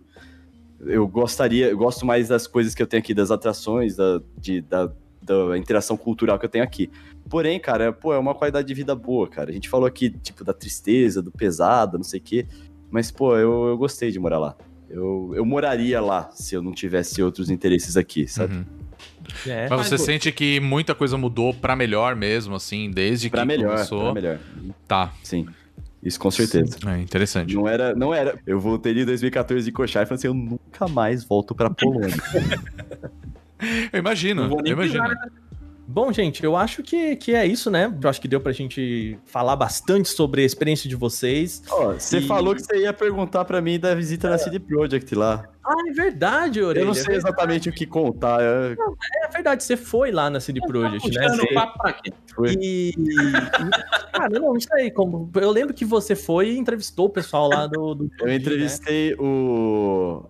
Eu 0.79 1.07
gostaria, 1.07 1.69
eu 1.69 1.77
gosto 1.77 2.05
mais 2.05 2.29
das 2.29 2.47
coisas 2.47 2.73
que 2.73 2.81
eu 2.81 2.87
tenho 2.87 3.01
aqui, 3.01 3.13
das 3.13 3.29
atrações, 3.29 3.95
da, 3.95 4.19
de, 4.37 4.61
da, 4.61 4.91
da 5.21 5.57
interação 5.57 5.95
cultural 5.95 6.39
que 6.39 6.45
eu 6.45 6.49
tenho 6.49 6.63
aqui. 6.63 6.89
Porém, 7.29 7.59
cara, 7.59 7.93
pô, 7.93 8.11
é 8.11 8.17
uma 8.17 8.33
qualidade 8.33 8.67
de 8.67 8.73
vida 8.73 8.95
boa, 8.95 9.27
cara. 9.27 9.51
A 9.51 9.53
gente 9.53 9.69
falou 9.69 9.85
aqui, 9.85 10.09
tipo, 10.09 10.43
da 10.43 10.53
tristeza, 10.53 11.21
do 11.21 11.31
pesado, 11.31 11.97
não 11.97 12.03
sei 12.03 12.19
o 12.19 12.23
quê. 12.23 12.47
Mas, 12.89 13.11
pô, 13.11 13.37
eu, 13.37 13.67
eu 13.67 13.77
gostei 13.77 14.11
de 14.11 14.19
morar 14.19 14.39
lá. 14.39 14.57
Eu, 14.89 15.33
eu 15.35 15.45
moraria 15.45 15.99
lá 16.01 16.29
se 16.33 16.53
eu 16.55 16.61
não 16.61 16.71
tivesse 16.71 17.21
outros 17.23 17.49
interesses 17.49 17.97
aqui, 17.97 18.27
sabe? 18.27 18.55
Uhum. 18.55 18.65
É. 19.47 19.67
Mas 19.69 19.87
você 19.87 19.97
pô- 19.97 20.03
sente 20.03 20.31
que 20.31 20.59
muita 20.59 20.93
coisa 20.93 21.17
mudou 21.17 21.53
pra 21.53 21.75
melhor 21.75 22.15
mesmo, 22.15 22.55
assim, 22.55 22.91
desde 22.91 23.29
Pra 23.29 23.41
que 23.41 23.47
melhor, 23.47 23.71
começou? 23.73 24.03
pra 24.03 24.13
melhor. 24.13 24.39
Tá, 24.87 25.11
Sim. 25.23 25.47
Isso 26.03 26.19
com 26.19 26.29
certeza. 26.29 26.77
é 26.85 26.99
interessante. 26.99 27.55
Não 27.55 27.65
era, 27.65 27.95
não 27.95 28.13
era. 28.13 28.37
Eu 28.45 28.59
voltei 28.59 28.91
em 28.91 29.05
2014 29.05 29.63
de 29.65 29.71
Kochai 29.71 30.03
e 30.03 30.05
falei 30.05 30.17
assim: 30.17 30.27
eu 30.27 30.33
nunca 30.33 30.85
mais 30.89 31.23
volto 31.23 31.55
pra 31.55 31.69
Polônia. 31.69 32.13
Eu 33.93 33.99
imagino, 33.99 34.41
eu 34.65 34.73
imagino. 34.73 35.03
pisar? 35.03 35.27
Bom, 35.85 36.13
gente, 36.13 36.43
eu 36.43 36.55
acho 36.55 36.81
que, 36.81 37.15
que 37.17 37.35
é 37.35 37.45
isso, 37.45 37.69
né? 37.69 37.93
Eu 38.01 38.09
acho 38.09 38.21
que 38.21 38.27
deu 38.27 38.39
pra 38.39 38.51
gente 38.53 39.19
falar 39.25 39.55
bastante 39.55 40.07
sobre 40.09 40.41
a 40.41 40.45
experiência 40.45 40.87
de 40.89 40.95
vocês. 40.95 41.61
Ó, 41.69 41.93
você 41.93 42.19
E- 42.19 42.27
falou 42.27 42.55
que 42.55 42.61
você 42.63 42.77
ia 42.83 42.93
perguntar 42.93 43.43
pra 43.43 43.61
mim 43.61 43.77
da 43.77 43.93
visita 43.93 44.29
na 44.29 44.37
CD 44.37 44.59
Projekt 44.59 45.13
lá. 45.13 45.43
Ah, 45.65 45.73
é 45.89 45.91
verdade, 45.93 46.61
Orelha. 46.61 46.83
eu 46.83 46.87
não 46.87 46.93
sei 46.93 47.15
exatamente 47.15 47.69
o 47.69 47.73
que 47.73 47.85
contar. 47.85 48.41
eu- 48.41 48.75
É 49.25 49.29
verdade, 49.31 49.63
você 49.63 49.75
foi 49.77 50.11
lá 50.11 50.29
na 50.29 50.39
CD 50.39 50.59
Projekt, 50.61 51.09
né? 51.11 51.27
Você- 51.29 51.41
o 51.41 51.53
papo 51.53 51.77
pra 51.79 51.93
quê? 51.93 52.11
Foi. 52.33 52.53
E. 52.61 52.93
Cara, 54.11 54.39
não, 54.39 54.55
isso 54.57 54.67
aí. 54.73 54.89
Como... 54.91 55.29
Eu 55.35 55.51
lembro 55.51 55.73
que 55.73 55.85
você 55.85 56.15
foi 56.15 56.51
e 56.51 56.57
entrevistou 56.57 57.05
o 57.07 57.09
pessoal 57.09 57.49
lá 57.49 57.67
do. 57.67 57.93
do 57.93 58.09
Eu 58.21 58.27
né? 58.27 58.35
entrevistei 58.35 59.15
o, 59.19 60.25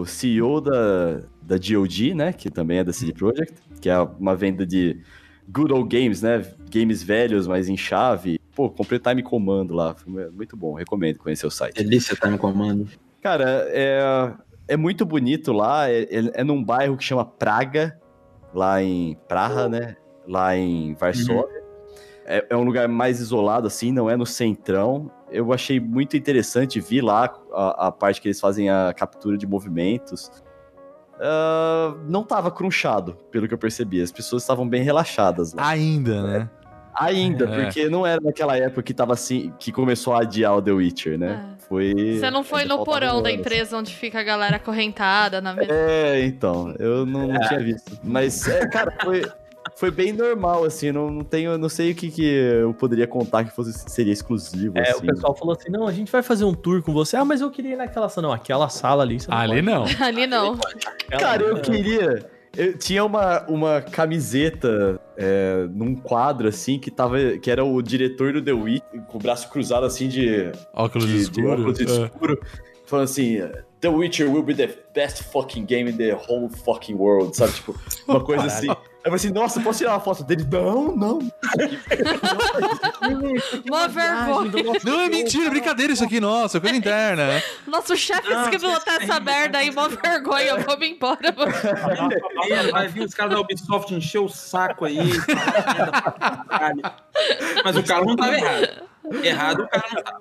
o 0.00 0.04
CEO 0.06 0.60
da, 0.60 1.20
da 1.42 1.56
GOG, 1.58 2.14
né? 2.14 2.32
Que 2.32 2.50
também 2.50 2.78
é 2.78 2.84
da 2.84 2.92
CD 2.92 3.12
Projekt, 3.12 3.54
que 3.80 3.88
é 3.88 3.98
uma 3.98 4.34
venda 4.34 4.66
de 4.66 5.00
good 5.48 5.72
old 5.72 5.88
games, 5.88 6.22
né? 6.22 6.44
Games 6.70 7.02
velhos, 7.02 7.46
mas 7.46 7.68
em 7.68 7.76
chave. 7.76 8.38
Pô, 8.54 8.70
comprei 8.70 8.98
Time 8.98 9.22
Commando 9.22 9.74
lá. 9.74 9.94
Muito 10.32 10.56
bom, 10.56 10.74
recomendo 10.74 11.18
conhecer 11.18 11.46
o 11.46 11.50
site. 11.50 11.82
Delícia 11.82 12.16
no 12.28 12.38
comando. 12.38 12.88
Cara, 13.22 13.66
é, 13.68 14.32
é 14.68 14.76
muito 14.76 15.04
bonito 15.04 15.52
lá. 15.52 15.90
É, 15.90 16.02
é, 16.02 16.30
é 16.34 16.44
num 16.44 16.62
bairro 16.62 16.96
que 16.96 17.04
chama 17.04 17.24
Praga, 17.24 17.98
lá 18.54 18.82
em 18.82 19.16
Praha, 19.28 19.68
né? 19.68 19.96
Lá 20.26 20.56
em 20.56 20.94
Varsóvia. 20.94 21.64
É, 22.24 22.44
é 22.50 22.56
um 22.56 22.64
lugar 22.64 22.88
mais 22.88 23.20
isolado, 23.20 23.66
assim, 23.68 23.92
não 23.92 24.10
é 24.10 24.16
no 24.16 24.26
centrão. 24.26 25.10
Eu 25.30 25.52
achei 25.52 25.78
muito 25.78 26.16
interessante 26.16 26.80
vir 26.80 27.02
lá 27.02 27.32
a, 27.52 27.86
a 27.86 27.92
parte 27.92 28.20
que 28.20 28.28
eles 28.28 28.40
fazem 28.40 28.68
a 28.68 28.92
captura 28.96 29.36
de 29.36 29.46
movimentos. 29.46 30.30
Ah, 31.20 31.94
não 32.06 32.22
tava 32.22 32.50
crunchado, 32.50 33.14
pelo 33.30 33.48
que 33.48 33.54
eu 33.54 33.58
percebi. 33.58 34.02
As 34.02 34.12
pessoas 34.12 34.42
estavam 34.42 34.68
bem 34.68 34.82
relaxadas 34.82 35.52
lá. 35.52 35.66
Ainda, 35.68 36.22
né? 36.22 36.50
Ainda, 36.98 37.44
É. 37.44 37.64
porque 37.64 37.88
não 37.90 38.06
era 38.06 38.20
naquela 38.22 38.56
época 38.56 38.82
que 38.82 38.94
tava 38.94 39.12
assim, 39.12 39.52
que 39.58 39.70
começou 39.70 40.14
a 40.14 40.20
adiar 40.22 40.56
o 40.56 40.62
The 40.62 40.72
Witcher, 40.72 41.18
né? 41.18 41.56
Foi. 41.68 41.92
Você 42.18 42.30
não 42.30 42.42
foi 42.42 42.64
no 42.64 42.84
porão 42.84 43.20
da 43.20 43.30
empresa 43.30 43.76
onde 43.76 43.94
fica 43.94 44.20
a 44.20 44.22
galera 44.22 44.56
acorrentada 44.56 45.40
na 45.40 45.52
mesa. 45.52 45.72
É, 45.72 46.24
então, 46.24 46.74
eu 46.78 47.04
não, 47.04 47.26
não 47.26 47.40
tinha 47.40 47.60
visto. 47.60 47.98
Mas, 48.02 48.46
é, 48.48 48.66
cara, 48.68 48.94
foi, 49.02 49.22
foi 49.76 49.90
bem 49.90 50.12
normal, 50.12 50.64
assim, 50.64 50.90
não, 50.90 51.10
não 51.10 51.22
tenho, 51.22 51.56
não 51.58 51.68
sei 51.68 51.92
o 51.92 51.94
que, 51.94 52.10
que 52.10 52.24
eu 52.24 52.72
poderia 52.74 53.06
contar 53.06 53.44
que 53.44 53.54
fosse, 53.54 53.72
seria 53.90 54.12
exclusivo, 54.12 54.76
É, 54.78 54.80
o 54.92 54.96
assim. 54.96 55.06
pessoal 55.06 55.36
falou 55.36 55.54
assim: 55.54 55.70
não, 55.70 55.86
a 55.86 55.92
gente 55.92 56.10
vai 56.10 56.22
fazer 56.22 56.44
um 56.44 56.54
tour 56.54 56.82
com 56.82 56.92
você. 56.92 57.16
Ah, 57.16 57.24
mas 57.24 57.40
eu 57.40 57.50
queria 57.50 57.74
ir 57.74 57.76
naquela 57.76 58.08
sala. 58.08 58.26
Não, 58.28 58.34
aquela 58.34 58.68
sala 58.68 59.02
ali. 59.02 59.20
Você 59.20 59.30
não 59.30 59.36
Ali 59.36 59.62
pode. 59.62 59.62
não. 59.62 59.84
Ali 60.06 60.26
não. 60.26 60.52
Aquela- 60.54 61.20
Cara, 61.20 61.42
eu 61.42 61.60
queria... 61.60 62.30
Eu 62.58 62.78
tinha 62.78 63.04
uma, 63.04 63.42
uma 63.48 63.82
camiseta 63.82 64.98
é, 65.14 65.66
num 65.70 65.94
quadro, 65.94 66.48
assim, 66.48 66.78
que 66.78 66.90
tava, 66.90 67.18
que 67.36 67.50
era 67.50 67.62
o 67.62 67.82
diretor 67.82 68.32
do 68.32 68.42
The 68.42 68.52
Witch, 68.52 68.82
com 69.08 69.18
o 69.18 69.20
braço 69.20 69.50
cruzado, 69.50 69.84
assim, 69.84 70.08
de, 70.08 70.50
Óculos 70.72 71.06
de, 71.06 71.12
de 71.16 71.20
escuros. 71.20 71.60
óculos 71.60 71.80
é. 71.80 72.04
escuro, 72.06 72.40
falando 72.86 73.04
assim, 73.04 73.42
The 73.80 73.88
Witcher 73.88 74.30
will 74.32 74.42
be 74.42 74.54
the 74.54 74.70
best 74.94 75.22
fucking 75.24 75.66
game 75.66 75.90
in 75.90 75.98
the 75.98 76.14
whole 76.14 76.48
fucking 76.64 76.94
world, 76.94 77.36
sabe? 77.36 77.52
Tipo, 77.52 77.74
uma 78.08 78.20
coisa 78.24 78.46
assim. 78.46 78.68
Eu 79.06 79.12
falei 79.12 79.14
assim, 79.14 79.30
nossa, 79.30 79.60
posso 79.60 79.78
tirar 79.78 79.92
uma 79.92 80.00
foto 80.00 80.24
dele? 80.24 80.44
Não, 80.50 80.96
não. 80.96 81.20
Mó 83.70 83.86
vergonha. 83.86 84.80
Não, 84.84 85.00
é 85.02 85.08
mentira, 85.08 85.48
brincadeira 85.48 85.92
isso 85.92 86.02
aqui, 86.02 86.18
nossa, 86.18 86.60
coisa 86.60 86.74
interna, 86.74 87.24
né? 87.24 87.40
Nosso 87.68 87.96
chefe 87.96 88.28
escreveu 88.32 88.72
até 88.72 88.96
essa 88.96 89.20
merda 89.20 89.58
aí, 89.58 89.70
mó 89.70 89.86
vergonha. 89.86 90.56
Vamos 90.58 90.88
embora. 90.88 91.32
mano. 91.36 91.52
É, 92.50 92.72
vai 92.72 92.88
vir 92.88 93.04
os 93.04 93.14
caras 93.14 93.34
da 93.34 93.40
Ubisoft 93.40 93.94
encher 93.94 94.18
o 94.18 94.28
saco 94.28 94.84
aí. 94.84 94.98
Mas 97.64 97.76
o 97.76 97.84
cara 97.84 98.04
não 98.04 98.16
tava 98.16 98.36
errado. 98.36 98.82
Errado 99.22 99.62
o 99.62 99.68
cara 99.68 99.86
não 99.94 100.02
tava. 100.02 100.20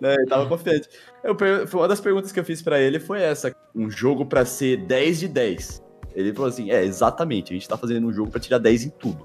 É, 0.00 0.14
ele 0.14 0.26
tava 0.26 0.46
confiante. 0.46 0.88
Eu 1.24 1.36
Uma 1.72 1.88
das 1.88 2.00
perguntas 2.00 2.30
que 2.30 2.38
eu 2.38 2.44
fiz 2.44 2.62
pra 2.62 2.78
ele 2.80 3.00
foi 3.00 3.20
essa: 3.20 3.52
um 3.74 3.90
jogo 3.90 4.24
pra 4.24 4.44
ser 4.44 4.76
10 4.76 5.18
de 5.18 5.26
10. 5.26 5.82
Ele 6.14 6.32
falou 6.32 6.48
assim: 6.48 6.70
é, 6.70 6.84
exatamente, 6.84 7.52
a 7.52 7.54
gente 7.54 7.68
tá 7.68 7.76
fazendo 7.76 8.06
um 8.06 8.12
jogo 8.12 8.30
pra 8.30 8.40
tirar 8.40 8.58
10 8.58 8.84
em 8.84 8.90
tudo. 8.90 9.24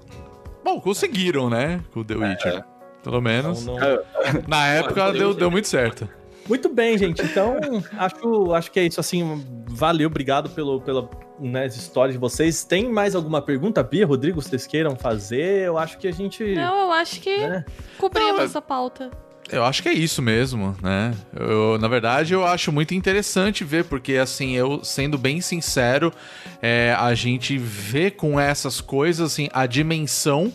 Bom, 0.64 0.80
conseguiram, 0.80 1.48
né? 1.48 1.80
Com 1.92 2.00
o 2.00 2.04
The 2.04 2.14
Witcher. 2.14 2.64
Pelo 3.02 3.20
menos. 3.20 3.64
Não, 3.64 3.76
não. 3.76 4.02
Na 4.46 4.66
época 4.66 5.04
Olha, 5.04 5.18
deu, 5.18 5.34
deu 5.34 5.50
muito 5.50 5.68
certo. 5.68 6.08
Muito 6.48 6.68
bem, 6.68 6.96
gente. 6.96 7.22
Então, 7.22 7.56
acho, 7.98 8.52
acho 8.54 8.70
que 8.70 8.80
é 8.80 8.84
isso. 8.84 8.98
Assim, 8.98 9.44
valeu, 9.66 10.08
obrigado 10.08 10.48
pelo, 10.50 10.80
pela 10.80 11.08
né, 11.38 11.64
as 11.64 11.76
histórias 11.76 12.14
de 12.14 12.18
vocês. 12.18 12.64
Tem 12.64 12.88
mais 12.90 13.14
alguma 13.14 13.42
pergunta, 13.42 13.82
Bia, 13.82 14.06
Rodrigo, 14.06 14.40
vocês 14.40 14.66
queiram 14.66 14.96
fazer? 14.96 15.66
Eu 15.66 15.78
acho 15.78 15.98
que 15.98 16.08
a 16.08 16.12
gente. 16.12 16.54
Não, 16.54 16.86
eu 16.86 16.92
acho 16.92 17.20
que 17.20 17.36
né? 17.38 17.64
cobrimos 17.98 18.36
Não, 18.36 18.40
essa 18.42 18.62
pauta. 18.62 19.10
Eu 19.50 19.64
acho 19.64 19.82
que 19.82 19.88
é 19.88 19.92
isso 19.92 20.20
mesmo, 20.20 20.76
né? 20.82 21.14
Eu, 21.34 21.78
na 21.78 21.88
verdade, 21.88 22.34
eu 22.34 22.44
acho 22.44 22.70
muito 22.70 22.94
interessante 22.94 23.64
ver, 23.64 23.84
porque, 23.84 24.16
assim, 24.16 24.54
eu, 24.54 24.84
sendo 24.84 25.16
bem 25.16 25.40
sincero, 25.40 26.12
é, 26.60 26.94
a 26.98 27.14
gente 27.14 27.56
vê 27.56 28.10
com 28.10 28.38
essas 28.38 28.80
coisas, 28.80 29.32
assim, 29.32 29.48
a 29.52 29.64
dimensão 29.66 30.52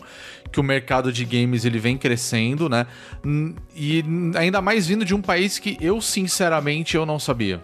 que 0.51 0.59
o 0.59 0.63
mercado 0.63 1.11
de 1.11 1.25
games 1.25 1.65
ele 1.65 1.79
vem 1.79 1.97
crescendo, 1.97 2.69
né? 2.69 2.85
E 3.75 4.05
ainda 4.35 4.61
mais 4.61 4.85
vindo 4.85 5.03
de 5.03 5.15
um 5.15 5.21
país 5.21 5.57
que 5.57 5.75
eu, 5.81 5.99
sinceramente, 5.99 6.95
eu 6.95 7.05
não 7.05 7.17
sabia. 7.17 7.63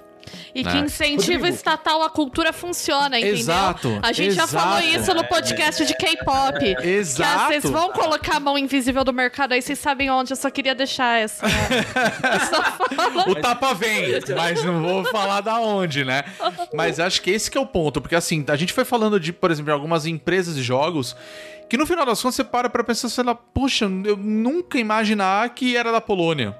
E 0.54 0.64
Né? 0.64 0.72
que 0.72 0.78
incentivo 0.80 1.46
estatal 1.48 2.02
à 2.02 2.10
cultura 2.10 2.52
funciona, 2.52 3.18
entendeu? 3.20 3.38
Exato, 3.40 4.00
A 4.02 4.12
gente 4.12 4.34
já 4.34 4.44
exato. 4.44 4.64
falou 4.64 4.80
isso 4.82 5.14
no 5.14 5.24
podcast 5.26 5.86
de 5.86 5.94
K-pop. 5.96 6.60
Que 6.76 6.88
Exato. 6.88 7.48
vocês 7.48 7.64
vão 7.70 7.92
colocar 7.92 8.38
a 8.38 8.40
mão 8.40 8.58
invisível 8.58 9.04
do 9.04 9.14
mercado 9.14 9.54
aí, 9.54 9.62
vocês 9.62 9.78
sabem 9.80 10.10
onde. 10.10 10.32
Eu 10.34 10.38
só 10.38 10.50
queria 10.50 10.74
deixar 10.76 11.20
essa. 11.20 11.46
O 13.28 13.36
tapa 13.36 13.74
vem, 13.74 14.08
mas 14.36 14.64
não 14.64 14.82
vou 14.82 15.06
falar 15.06 15.42
da 15.42 15.60
onde, 15.60 16.04
né? 16.04 16.24
Mas 16.74 17.00
acho 17.00 17.22
que 17.22 17.32
esse 17.32 17.50
que 17.50 17.58
é 17.58 17.62
o 17.62 17.66
ponto, 17.66 18.02
porque 18.02 18.16
assim, 18.16 18.44
a 18.48 18.56
gente 18.56 18.74
foi 18.74 18.86
falando 18.86 19.20
de, 19.20 19.32
por 19.32 19.52
exemplo, 19.52 19.72
algumas 19.72 20.06
empresas 20.06 20.56
de 20.56 20.64
jogos 20.64 21.16
que 21.70 21.78
no 21.78 21.86
final 21.86 22.06
das 22.06 22.20
contas 22.22 22.36
você 22.36 22.44
para 22.44 22.68
pra 22.70 22.84
pensar, 22.84 23.10
sei 23.10 23.24
lá, 23.24 23.36
poxa, 23.36 23.86
eu 23.86 24.18
nunca 24.18 24.80
imaginar 24.80 25.48
que 25.50 25.78
era 25.78 25.92
da 25.92 26.02
Polônia. 26.02 26.56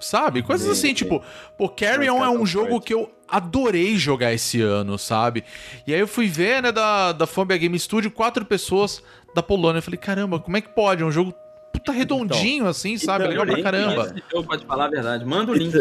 Sabe? 0.00 0.42
Coisas 0.42 0.68
assim, 0.68 0.94
tipo, 0.94 1.22
pô, 1.58 1.68
Carrion 1.68 2.24
é 2.24 2.30
um 2.30 2.46
jogo 2.46 2.80
que 2.80 2.94
eu 2.94 3.10
adorei 3.28 3.96
jogar 3.96 4.32
esse 4.32 4.60
ano, 4.60 4.98
sabe? 4.98 5.44
E 5.86 5.92
aí 5.94 6.00
eu 6.00 6.08
fui 6.08 6.26
ver, 6.26 6.62
né, 6.62 6.72
da, 6.72 7.12
da 7.12 7.26
Fambia 7.26 7.56
Game 7.58 7.78
Studio, 7.78 8.10
quatro 8.10 8.44
pessoas 8.44 9.02
da 9.34 9.42
Polônia. 9.42 9.78
Eu 9.78 9.82
falei, 9.82 9.98
caramba, 9.98 10.40
como 10.40 10.56
é 10.56 10.60
que 10.60 10.70
pode? 10.70 11.02
É 11.02 11.06
um 11.06 11.12
jogo 11.12 11.34
puta 11.72 11.92
redondinho, 11.92 12.66
assim, 12.66 12.96
sabe? 12.98 13.26
Legal 13.28 13.46
pra 13.46 13.62
caramba. 13.62 14.06
Esse 14.06 14.24
jogo, 14.32 14.48
pode 14.48 14.64
falar 14.66 14.86
a 14.86 14.90
verdade. 14.90 15.24
Manda 15.24 15.52
o 15.52 15.54
link. 15.54 15.72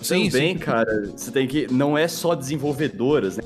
Sim, 0.00 0.30
Também, 0.30 0.54
sim. 0.54 0.58
cara, 0.58 1.10
você 1.14 1.30
tem 1.30 1.46
que. 1.46 1.66
Não 1.72 1.96
é 1.96 2.08
só 2.08 2.34
desenvolvedoras, 2.34 3.36
né? 3.36 3.42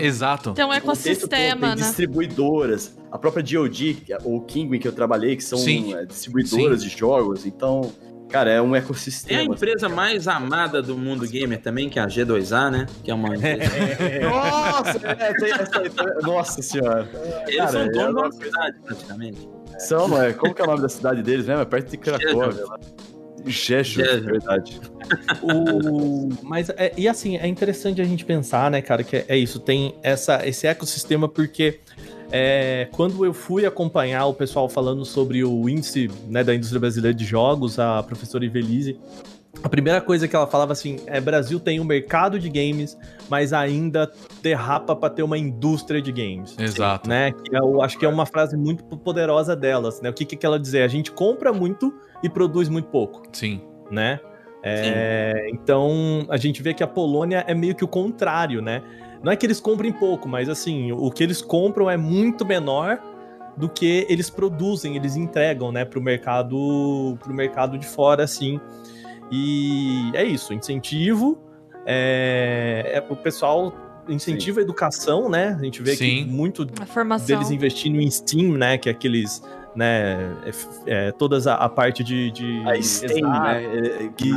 Exato. 0.00 0.52
Tem 0.52 0.64
um 0.64 0.68
O 0.68 0.80
contexto 0.80 1.22
todo, 1.22 1.32
ecossistema, 1.32 1.68
tem 1.68 1.68
né? 1.68 1.74
distribuidoras. 1.76 2.96
A 3.10 3.18
própria 3.18 3.42
GOG, 3.42 4.04
ou 4.24 4.42
Kingwin 4.42 4.78
que 4.78 4.86
eu 4.86 4.92
trabalhei, 4.92 5.36
que 5.36 5.42
são 5.42 5.58
Sim. 5.58 5.94
é, 5.94 6.04
distribuidoras 6.04 6.82
de 6.82 6.90
jogos. 6.90 7.46
Então, 7.46 7.90
cara, 8.30 8.50
é 8.50 8.60
um 8.60 8.70
Tem 8.70 8.74
a 8.74 8.78
ecossistema. 8.78 9.42
empresa 9.42 9.88
mais 9.88 10.28
amada 10.28 10.80
do 10.80 10.96
mundo 10.96 11.26
gamer 11.26 11.60
também, 11.60 11.88
que 11.88 11.98
é 11.98 12.02
a 12.02 12.06
G2A, 12.06 12.70
né? 12.70 12.86
Que 13.02 13.10
é 13.10 13.14
uma 13.14 13.34
empresa. 13.36 13.70
Nossa, 14.28 15.00
é, 15.06 15.34
tem 15.34 15.52
essa. 15.52 16.20
Nossa 16.22 16.62
senhora. 16.62 17.08
Eles 17.46 17.56
Cara, 17.56 17.70
são 17.72 17.88
donos 17.88 18.38
da 18.38 18.44
cidade, 18.44 18.76
praticamente. 18.84 19.48
São, 19.78 20.22
é? 20.22 20.32
Como 20.32 20.54
que 20.54 20.60
é 20.60 20.64
o 20.64 20.68
nome 20.68 20.82
da 20.82 20.88
cidade 20.88 21.22
deles 21.22 21.46
mesmo? 21.46 21.62
É 21.62 21.64
perto 21.64 21.90
de 21.90 21.96
Cracóvia. 21.96 22.64
Jeju. 23.46 24.04
Jeju. 24.04 24.24
verdade. 24.24 24.80
O... 25.42 26.28
Mas, 26.42 26.70
é, 26.70 26.92
e 26.96 27.08
assim, 27.08 27.36
é 27.36 27.48
interessante 27.48 28.00
a 28.00 28.04
gente 28.04 28.24
pensar, 28.24 28.70
né, 28.70 28.80
cara, 28.80 29.02
que 29.02 29.16
é, 29.16 29.24
é 29.26 29.36
isso, 29.36 29.58
tem 29.58 29.96
essa, 30.04 30.46
esse 30.46 30.68
ecossistema, 30.68 31.28
porque 31.28 31.80
é, 32.32 32.88
quando 32.92 33.24
eu 33.24 33.34
fui 33.34 33.66
acompanhar 33.66 34.26
o 34.26 34.34
pessoal 34.34 34.68
falando 34.68 35.04
sobre 35.04 35.44
o 35.44 35.68
índice 35.68 36.10
né, 36.28 36.44
da 36.44 36.54
indústria 36.54 36.80
brasileira 36.80 37.14
de 37.14 37.24
jogos, 37.24 37.78
a 37.78 38.02
professora 38.02 38.44
Ivelise, 38.44 38.98
a 39.62 39.68
primeira 39.68 40.00
coisa 40.00 40.28
que 40.28 40.34
ela 40.34 40.46
falava 40.46 40.72
assim 40.72 40.98
é 41.06 41.20
Brasil 41.20 41.58
tem 41.58 41.80
um 41.80 41.84
mercado 41.84 42.38
de 42.38 42.48
games, 42.48 42.96
mas 43.28 43.52
ainda 43.52 44.10
derrapa 44.40 44.94
para 44.94 45.10
ter 45.10 45.22
uma 45.22 45.36
indústria 45.36 46.00
de 46.00 46.12
games. 46.12 46.56
Exato. 46.58 47.08
Né? 47.08 47.32
Que 47.32 47.56
eu 47.56 47.82
acho 47.82 47.98
que 47.98 48.06
é 48.06 48.08
uma 48.08 48.24
frase 48.24 48.56
muito 48.56 48.84
poderosa 48.84 49.56
delas, 49.56 50.00
né? 50.00 50.08
O 50.08 50.12
que, 50.12 50.24
que 50.24 50.46
ela 50.46 50.58
dizer? 50.58 50.82
A 50.82 50.88
gente 50.88 51.10
compra 51.10 51.52
muito 51.52 51.92
e 52.22 52.28
produz 52.28 52.68
muito 52.68 52.88
pouco 52.88 53.22
Sim. 53.32 53.60
né? 53.90 54.20
É, 54.62 55.48
então 55.52 56.26
a 56.28 56.36
gente 56.36 56.62
vê 56.62 56.74
que 56.74 56.82
a 56.82 56.86
Polônia 56.86 57.44
é 57.46 57.54
meio 57.54 57.74
que 57.74 57.84
o 57.84 57.88
contrário, 57.88 58.60
né? 58.60 58.82
Não 59.22 59.30
é 59.32 59.36
que 59.36 59.44
eles 59.44 59.60
comprem 59.60 59.92
pouco, 59.92 60.28
mas 60.28 60.48
assim, 60.48 60.92
o 60.92 61.10
que 61.10 61.22
eles 61.22 61.42
compram 61.42 61.90
é 61.90 61.96
muito 61.96 62.44
menor 62.44 62.98
do 63.56 63.68
que 63.68 64.06
eles 64.08 64.30
produzem, 64.30 64.96
eles 64.96 65.16
entregam, 65.16 65.70
né, 65.70 65.84
pro 65.84 66.00
mercado, 66.00 67.18
pro 67.22 67.34
mercado 67.34 67.76
de 67.76 67.86
fora, 67.86 68.24
assim. 68.24 68.58
E 69.30 70.10
é 70.14 70.24
isso, 70.24 70.54
incentivo, 70.54 71.38
é, 71.86 72.92
é- 72.94 73.12
o 73.12 73.16
pessoal 73.16 73.72
incentiva 74.08 74.60
a 74.60 74.62
educação, 74.62 75.28
né? 75.28 75.56
A 75.58 75.62
gente 75.62 75.82
vê 75.82 75.94
Sim. 75.94 76.24
que 76.24 76.30
muito 76.30 76.64
deles 76.64 77.50
investindo 77.50 78.00
em 78.00 78.10
Steam, 78.10 78.52
né? 78.52 78.76
Que 78.78 78.88
é 78.88 78.92
aqueles, 78.92 79.42
né? 79.76 80.34
É, 80.86 81.08
é, 81.08 81.12
todas 81.12 81.46
a, 81.46 81.54
a 81.54 81.68
parte 81.68 82.02
de, 82.02 82.30
de 82.32 82.62
A 82.66 82.80
STEM, 82.80 83.18
exato, 83.18 83.40
né? 83.42 83.64
É, 83.64 84.04
é, 84.04 84.08
que- 84.16 84.32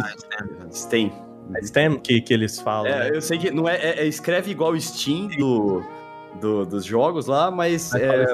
STEM. 0.71 1.11
A 1.55 1.61
STEM 1.65 1.99
que, 1.99 2.21
que 2.21 2.33
eles 2.33 2.59
falam. 2.59 2.87
É, 2.91 3.09
né? 3.09 3.15
eu 3.17 3.21
sei 3.21 3.37
que 3.37 3.51
não 3.51 3.67
é, 3.67 3.75
é- 3.75 3.99
é- 4.03 4.07
escreve 4.07 4.51
igual 4.51 4.71
o 4.71 4.79
Steam 4.79 5.27
do, 5.37 5.83
do- 6.41 6.65
dos 6.65 6.83
jogos 6.83 7.27
lá, 7.27 7.51
mas 7.51 7.91
Mas 7.91 8.01
é, 8.01 8.25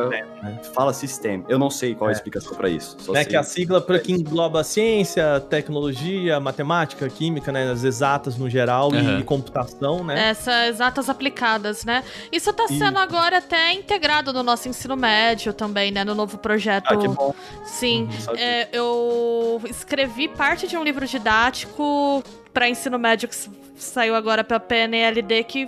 fala 0.73 0.93
STEM, 0.93 1.37
né? 1.39 1.43
fala. 1.43 1.49
Eu 1.49 1.59
não 1.59 1.69
sei 1.69 1.93
qual 1.95 2.09
é 2.09 2.13
a 2.13 2.15
É. 2.15 2.15
explicação 2.15 2.55
pra 2.55 2.69
isso. 2.69 2.95
Só 2.99 3.11
Né, 3.11 3.21
sei. 3.23 3.29
que 3.31 3.35
é 3.35 3.39
a 3.39 3.43
sigla 3.43 3.81
para 3.81 3.99
que 3.99 4.13
engloba 4.13 4.63
ciência, 4.63 5.39
tecnologia, 5.49 6.39
matemática, 6.39 7.09
química, 7.09 7.51
né, 7.51 7.69
as 7.69 7.83
exatas 7.83 8.37
no 8.37 8.49
geral 8.49 8.89
Aham. 8.93 9.19
e 9.19 9.23
computação, 9.23 10.01
né? 10.03 10.29
Essas 10.29 10.69
exatas 10.75 11.09
aplicadas, 11.09 11.83
né? 11.83 12.03
Isso 12.31 12.53
tá 12.53 12.65
E- 12.69 12.77
sendo 12.77 12.97
agora 12.99 13.39
até 13.39 13.73
integrado 13.73 14.31
no 14.31 14.43
nosso 14.43 14.69
ensino 14.69 14.95
médio 14.95 15.51
também, 15.51 15.91
né? 15.91 16.05
No 16.05 16.15
novo 16.15 16.37
projeto. 16.37 16.85
Ah, 16.87 16.95
que 16.97 17.07
bom. 17.07 17.33
Sim. 17.65 18.07
Sabe? 18.19 18.39
É, 18.39 18.69
eu 18.71 19.59
escrevi 19.65 20.29
parte 20.29 20.67
de 20.67 20.77
um 20.77 20.83
livro 20.85 21.05
didático 21.05 22.23
para 22.53 22.69
ensino 22.69 22.97
médio 22.99 23.27
que 23.29 23.35
saiu 23.75 24.15
agora 24.15 24.43
pela 24.43 24.59
PNLD 24.59 25.43
que 25.43 25.67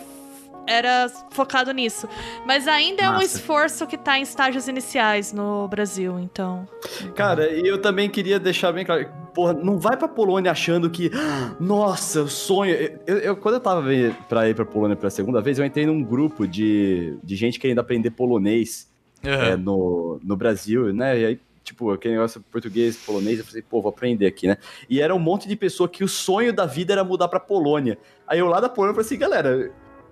era 0.68 1.10
focado 1.32 1.72
nisso. 1.72 2.08
Mas 2.46 2.68
ainda 2.68 3.02
é 3.04 3.10
um 3.10 3.14
Massa. 3.14 3.26
esforço 3.26 3.88
que 3.88 3.98
tá 3.98 4.20
em 4.20 4.22
estágios 4.22 4.68
iniciais 4.68 5.34
no 5.34 5.68
Brasil, 5.68 6.20
então. 6.20 6.68
Cara, 7.16 7.50
e 7.52 7.66
eu 7.68 7.82
também 7.82 8.08
queria 8.10 8.40
deixar 8.40 8.72
bem 8.72 8.86
claro, 8.86 9.10
porra, 9.34 9.54
não 9.54 9.80
vai 9.80 9.98
pra 9.98 10.08
Polônia 10.08 10.52
achando 10.52 10.88
que, 10.90 11.10
"Ah, 11.16 11.56
nossa, 11.60 12.22
o 12.22 12.28
sonho. 12.30 12.76
Eu, 13.08 13.18
eu- 13.18 13.36
quando 13.38 13.56
eu 13.56 13.60
tava 13.60 13.84
pra 14.30 14.48
ir 14.50 14.56
pra 14.56 14.64
Polônia 14.66 14.96
pela 14.96 15.10
segunda 15.10 15.42
vez, 15.42 15.58
eu 15.58 15.66
entrei 15.66 15.86
num 15.88 16.04
grupo 16.04 16.48
de, 16.48 17.18
de 17.24 17.36
gente 17.36 17.60
querendo 17.60 17.80
aprender 17.80 18.12
polonês 18.12 18.88
é, 19.24 19.30
Aham. 19.52 19.58
no, 19.58 20.20
no 20.24 20.36
Brasil, 20.36 20.94
né? 20.94 21.20
E 21.20 21.26
aí, 21.26 21.40
tipo, 21.64 21.92
aquele 21.92 22.16
negócio 22.16 22.44
português, 22.52 22.98
polonês, 22.98 23.40
eu 23.40 23.46
falei, 23.46 23.62
pô, 23.62 23.82
vou 23.82 23.90
aprender 23.90 24.26
aqui, 24.26 24.48
né? 24.48 24.58
E 24.90 25.00
era 25.00 25.14
um 25.14 25.20
monte 25.20 25.48
de 25.48 25.56
pessoa 25.56 25.88
que 25.88 26.04
o 26.04 26.08
sonho 26.08 26.54
da 26.54 26.66
vida 26.66 26.94
era 26.94 27.04
mudar 27.04 27.28
pra 27.28 27.40
Polônia. 27.40 27.98
Aí 28.28 28.40
eu 28.40 28.48
lá 28.48 28.60
da 28.60 28.70
Polônia 28.70 28.94
falei 28.94 29.06
assim, 29.06 29.18
galera. 29.18 29.72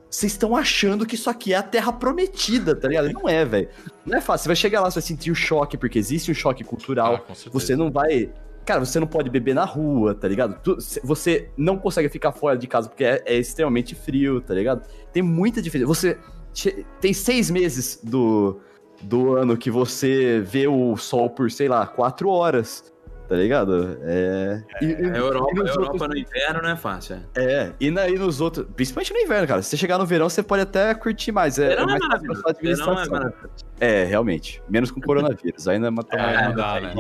Vocês 0.10 0.32
estão 0.32 0.56
achando 0.56 1.06
que 1.06 1.14
isso 1.14 1.30
aqui 1.30 1.54
é 1.54 1.58
a 1.58 1.62
terra 1.62 1.94
prometida, 1.94 2.76
tá 2.76 2.88
ligado? 2.88 3.12
Não 3.12 3.30
é, 3.30 3.46
velho. 3.46 3.70
Não 4.04 4.18
é 4.18 4.22
fácil. 4.22 4.44
Você 4.44 4.50
vai 4.50 4.56
chegar 4.56 4.82
lá, 4.82 4.90
você 4.90 5.00
vai 5.00 5.08
sentir 5.08 5.30
o 5.30 5.36
choque, 5.36 5.78
porque 5.78 6.00
existe 6.00 6.32
um 6.32 6.34
choque 6.34 6.64
cultural. 6.64 7.24
Ah. 7.30 7.34
Você 7.52 7.76
não 7.76 7.92
vai. 7.92 8.32
Cara, 8.66 8.84
você 8.84 9.00
não 9.00 9.06
pode 9.06 9.30
beber 9.30 9.54
na 9.54 9.66
rua, 9.66 10.16
tá 10.16 10.28
ligado? 10.28 10.60
Você 11.04 11.52
não 11.56 11.78
consegue 11.78 12.10
ficar 12.10 12.32
fora 12.32 12.58
de 12.58 12.66
casa 12.66 12.90
porque 12.90 13.04
é, 13.04 13.22
é 13.24 13.38
extremamente 13.38 13.94
frio, 13.94 14.42
tá 14.42 14.56
ligado? 14.56 14.84
Tem 15.14 15.22
muita 15.22 15.62
diferença. 15.62 15.88
Você. 15.88 16.18
Tem 17.00 17.14
seis 17.14 17.52
meses 17.52 18.00
do, 18.04 18.60
do 19.02 19.36
ano 19.36 19.56
que 19.58 19.70
você 19.72 20.40
vê 20.42 20.68
o 20.68 20.96
sol 20.98 21.30
por, 21.30 21.50
sei 21.52 21.68
lá, 21.68 21.86
quatro 21.88 22.30
horas, 22.30 22.92
tá 23.28 23.36
ligado? 23.36 23.98
É. 24.04 24.64
E, 24.82 24.86
e- 24.86 24.96
A 25.12 25.18
Europa, 25.18 25.52
e 25.56 25.60
a 25.60 25.72
Europa 25.72 25.92
outros- 25.94 26.10
no 26.10 26.18
inverno 26.18 26.62
não 26.62 26.70
é 26.70 26.76
fácil. 26.76 27.18
É. 27.36 27.44
é, 27.44 27.74
e 27.80 27.90
na- 27.92 28.08
e 28.10 28.18
nos 28.18 28.42
outros. 28.42 28.66
Principalmente 28.76 29.14
no 29.14 29.20
inverno, 29.20 29.48
cara. 29.48 29.62
Se 29.62 29.70
você 29.70 29.78
chegar 29.78 29.98
no 29.98 30.06
verão, 30.06 30.28
você 30.30 30.44
pode 30.44 30.64
até 30.64 30.94
curtir 30.96 31.32
mais. 31.32 31.58
É, 31.60 31.66
é 31.66 31.68
Verão 31.70 31.84
é 31.84 31.86
mais 31.88 32.00
fácil 32.06 32.28
maravilhoso. 32.28 32.82
Verão 32.86 33.00
é 33.02 33.08
maravilhoso. 33.10 33.48
É, 33.80 34.04
realmente. 34.04 34.62
Menos 34.70 34.92
com 34.92 35.00
coronavírus. 35.00 35.68
Ainda 35.68 35.88
é 35.88 35.90
uma 35.90 36.04
É, 36.12 36.48
não 36.48 36.56
dá, 36.56 36.80
né? 36.82 36.94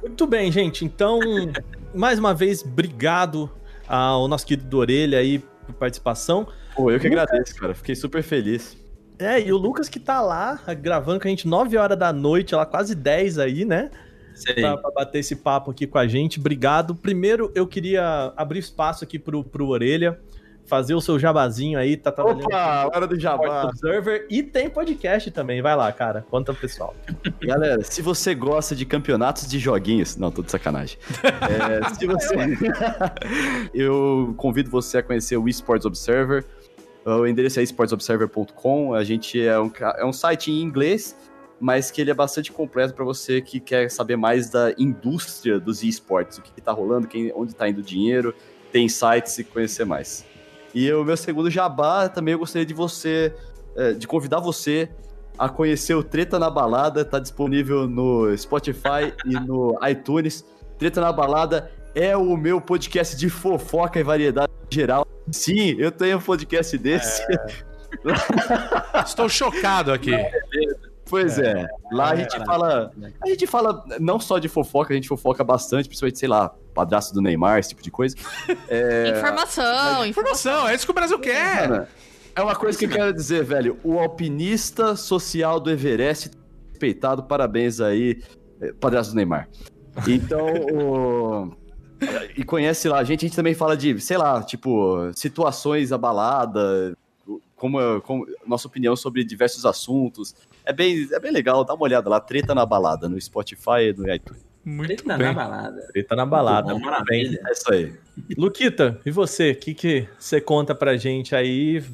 Muito 0.00 0.26
bem, 0.26 0.50
gente. 0.52 0.84
Então, 0.84 1.18
mais 1.94 2.18
uma 2.18 2.32
vez, 2.32 2.62
obrigado 2.62 3.50
ao 3.88 4.28
nosso 4.28 4.46
querido 4.46 4.78
Orelha 4.78 5.18
aí 5.18 5.38
por 5.66 5.74
participação. 5.74 6.46
Pô, 6.74 6.90
eu 6.90 7.00
que 7.00 7.06
agradeço, 7.08 7.54
cara. 7.56 7.74
Fiquei 7.74 7.94
super 7.96 8.22
feliz. 8.22 8.76
É, 9.18 9.40
e 9.40 9.52
o 9.52 9.56
Lucas 9.56 9.88
que 9.88 9.98
tá 9.98 10.20
lá 10.20 10.60
gravando 10.80 11.20
com 11.20 11.26
a 11.26 11.30
gente 11.30 11.48
9 11.48 11.76
horas 11.76 11.98
da 11.98 12.12
noite, 12.12 12.54
lá 12.54 12.66
quase 12.66 12.94
10 12.94 13.38
aí, 13.38 13.64
né? 13.64 13.90
Sei. 14.34 14.54
Pra, 14.54 14.76
pra 14.76 14.90
bater 14.90 15.20
esse 15.20 15.34
papo 15.34 15.70
aqui 15.70 15.86
com 15.86 15.98
a 15.98 16.06
gente. 16.06 16.38
Obrigado. 16.38 16.94
Primeiro, 16.94 17.50
eu 17.54 17.66
queria 17.66 18.32
abrir 18.36 18.58
espaço 18.58 19.02
aqui 19.02 19.18
pro, 19.18 19.42
pro 19.42 19.68
Orelha, 19.68 20.20
fazer 20.66 20.94
o 20.94 21.00
seu 21.00 21.18
jabazinho 21.18 21.78
aí, 21.78 21.96
tá 21.96 22.12
trabalhando 22.12 22.44
Opa, 22.44 22.90
hora 22.94 23.06
do 23.06 23.18
jabá. 23.18 23.64
Observer 23.64 24.26
e 24.28 24.42
tem 24.42 24.68
podcast 24.68 25.30
também. 25.30 25.62
Vai 25.62 25.74
lá, 25.74 25.90
cara. 25.90 26.26
Conta 26.28 26.52
pro 26.52 26.60
pessoal. 26.60 26.94
Galera, 27.40 27.82
se 27.82 28.02
você 28.02 28.34
gosta 28.34 28.76
de 28.76 28.84
campeonatos 28.84 29.48
de 29.48 29.58
joguinhos. 29.58 30.18
Não, 30.18 30.30
tô 30.30 30.42
de 30.42 30.50
sacanagem. 30.50 30.98
É, 31.22 31.88
se 31.94 32.06
você. 32.06 32.34
eu 33.72 34.34
convido 34.36 34.68
você 34.68 34.98
a 34.98 35.02
conhecer 35.02 35.38
o 35.38 35.48
Esports 35.48 35.86
Observer. 35.86 36.44
O 37.06 37.24
endereço 37.24 37.60
é 37.60 37.62
esportsobserver.com. 37.62 38.92
A 38.92 39.04
gente 39.04 39.40
é 39.40 39.58
um, 39.60 39.70
é 39.96 40.04
um 40.04 40.12
site 40.12 40.50
em 40.50 40.60
inglês, 40.60 41.16
mas 41.60 41.88
que 41.88 42.00
ele 42.00 42.10
é 42.10 42.14
bastante 42.14 42.50
completo 42.50 42.94
para 42.94 43.04
você 43.04 43.40
que 43.40 43.60
quer 43.60 43.88
saber 43.88 44.16
mais 44.16 44.50
da 44.50 44.72
indústria 44.76 45.60
dos 45.60 45.84
esportes, 45.84 46.38
o 46.38 46.42
que, 46.42 46.52
que 46.52 46.60
tá 46.60 46.72
rolando, 46.72 47.06
quem, 47.06 47.32
onde 47.32 47.54
tá 47.54 47.68
indo 47.68 47.78
o 47.78 47.82
dinheiro, 47.82 48.34
tem 48.72 48.88
sites 48.88 49.38
e 49.38 49.44
conhecer 49.44 49.84
mais. 49.84 50.26
E 50.74 50.92
o 50.92 51.04
meu 51.04 51.16
segundo 51.16 51.48
jabá, 51.48 52.08
também 52.08 52.32
eu 52.32 52.40
gostaria 52.40 52.66
de 52.66 52.74
você, 52.74 53.32
é, 53.76 53.92
de 53.92 54.08
convidar 54.08 54.40
você 54.40 54.90
a 55.38 55.48
conhecer 55.48 55.94
o 55.94 56.02
Treta 56.02 56.40
na 56.40 56.50
Balada, 56.50 57.04
tá 57.04 57.20
disponível 57.20 57.86
no 57.86 58.36
Spotify 58.36 59.14
e 59.24 59.34
no 59.34 59.78
iTunes. 59.88 60.44
Treta 60.76 61.00
na 61.00 61.12
Balada 61.12 61.70
é 61.94 62.16
o 62.16 62.36
meu 62.36 62.60
podcast 62.60 63.16
de 63.16 63.30
fofoca 63.30 64.00
e 64.00 64.02
variedade 64.02 64.52
geral. 64.68 65.06
Sim, 65.30 65.76
eu 65.78 65.90
tenho 65.90 66.18
um 66.18 66.20
podcast 66.20 66.76
desse. 66.78 67.22
Estou 69.04 69.28
chocado 69.28 69.92
aqui. 69.92 70.12
Pois 71.08 71.38
é. 71.38 71.66
Lá 71.92 72.10
a 72.10 72.16
gente 72.16 72.36
fala. 72.44 72.92
A 73.22 73.28
gente 73.28 73.46
fala 73.46 73.84
não 74.00 74.18
só 74.18 74.38
de 74.38 74.48
fofoca, 74.48 74.92
a 74.92 74.96
gente 74.96 75.08
fofoca 75.08 75.44
bastante, 75.44 75.88
principalmente, 75.88 76.18
sei 76.18 76.28
lá, 76.28 76.54
padrasto 76.74 77.14
do 77.14 77.22
Neymar, 77.22 77.58
esse 77.58 77.70
tipo 77.70 77.82
de 77.82 77.90
coisa. 77.90 78.16
É, 78.68 79.10
informação, 79.16 80.04
informação. 80.04 80.06
Informação, 80.06 80.68
é 80.68 80.74
isso 80.74 80.84
que 80.84 80.90
o 80.90 80.94
Brasil 80.94 81.18
quer. 81.18 81.68
Cara, 81.68 81.88
é 82.34 82.42
uma 82.42 82.54
coisa 82.54 82.78
que 82.78 82.84
eu 82.84 82.90
quero 82.90 83.12
dizer, 83.12 83.44
velho. 83.44 83.78
O 83.82 83.98
alpinista 83.98 84.96
social 84.96 85.60
do 85.60 85.70
Everest 85.70 86.30
respeitado, 86.76 87.22
parabéns 87.22 87.80
aí, 87.80 88.22
eh, 88.60 88.72
padrasto 88.78 89.12
do 89.12 89.16
Neymar. 89.16 89.48
Então, 90.06 90.46
o... 90.46 91.65
E 92.36 92.44
conhece 92.44 92.88
lá, 92.88 92.98
a 92.98 93.04
gente, 93.04 93.24
a 93.24 93.28
gente 93.28 93.36
também 93.36 93.54
fala 93.54 93.76
de, 93.76 93.98
sei 94.00 94.16
lá, 94.18 94.42
tipo, 94.42 95.10
situações 95.14 95.92
abaladas, 95.92 96.94
como, 97.56 98.00
como 98.02 98.26
nossa 98.46 98.68
opinião 98.68 98.94
sobre 98.94 99.24
diversos 99.24 99.64
assuntos. 99.64 100.34
É 100.64 100.72
bem, 100.72 101.08
é 101.10 101.18
bem 101.18 101.32
legal, 101.32 101.64
dá 101.64 101.74
uma 101.74 101.84
olhada 101.84 102.08
lá, 102.10 102.20
treta 102.20 102.54
na 102.54 102.66
balada, 102.66 103.08
no 103.08 103.20
Spotify 103.20 103.90
e 103.90 103.92
no 103.94 104.12
iTunes. 104.12 104.44
Muito 104.64 104.88
Treta 104.88 105.04
na 105.06 105.16
bem. 105.16 105.32
balada. 105.32 105.88
Ele 105.94 106.04
tá 106.04 106.16
na 106.16 106.26
balada. 106.26 106.72
Muito 106.72 106.84
bom, 106.84 106.90
maravilha. 106.90 107.40
É 107.46 107.52
isso 107.52 107.72
aí. 107.72 107.94
Luquita, 108.36 109.00
e 109.06 109.12
você? 109.12 109.52
O 109.52 109.56
que, 109.56 109.72
que 109.72 110.08
você 110.18 110.40
conta 110.40 110.74
pra 110.74 110.96
gente 110.96 111.34
aí? 111.36 111.84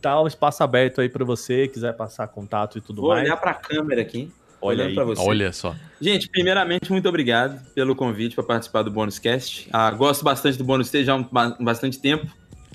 tá 0.00 0.20
o 0.20 0.26
espaço 0.26 0.62
aberto 0.62 1.00
aí 1.00 1.08
pra 1.08 1.24
você, 1.24 1.68
quiser 1.68 1.94
passar 1.94 2.26
contato 2.28 2.76
e 2.76 2.80
tudo 2.80 3.00
Vou 3.02 3.10
mais. 3.12 3.24
olhar 3.24 3.36
pra 3.36 3.54
câmera 3.54 4.02
aqui. 4.02 4.30
Olha 4.64 4.84
olhando 4.84 5.12
aí. 5.12 5.16
Olha 5.18 5.52
só. 5.52 5.74
Gente, 6.00 6.28
primeiramente, 6.28 6.90
muito 6.90 7.08
obrigado 7.08 7.60
pelo 7.74 7.94
convite 7.94 8.34
para 8.34 8.44
participar 8.44 8.82
do 8.82 8.90
Bônus 8.90 9.18
Cast. 9.18 9.68
Ah, 9.72 9.90
gosto 9.90 10.24
bastante 10.24 10.58
do 10.58 10.64
Bônus 10.64 10.86
Stage 10.88 11.04
já 11.06 11.12
há 11.12 11.16
um, 11.16 11.22
ba- 11.22 11.56
bastante 11.60 11.98
tempo. 11.98 12.26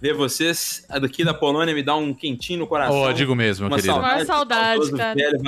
Ver 0.02 0.14
vocês 0.14 0.86
daqui 1.02 1.26
da 1.26 1.34
Polônia 1.34 1.74
me 1.76 1.84
dá 1.84 1.95
um 1.95 2.14
quentinho 2.14 2.60
no 2.60 2.68
coração. 2.68 2.95
Ó, 2.95 3.11
digo 3.11 3.36
mesmo, 3.36 3.68
uma 3.68 3.76
querido. 3.76 3.99
Maior 3.99 4.26
saudade, 4.26 4.70
saudoso 4.86 4.95
cara. 4.98 5.14
Velho, 5.16 5.40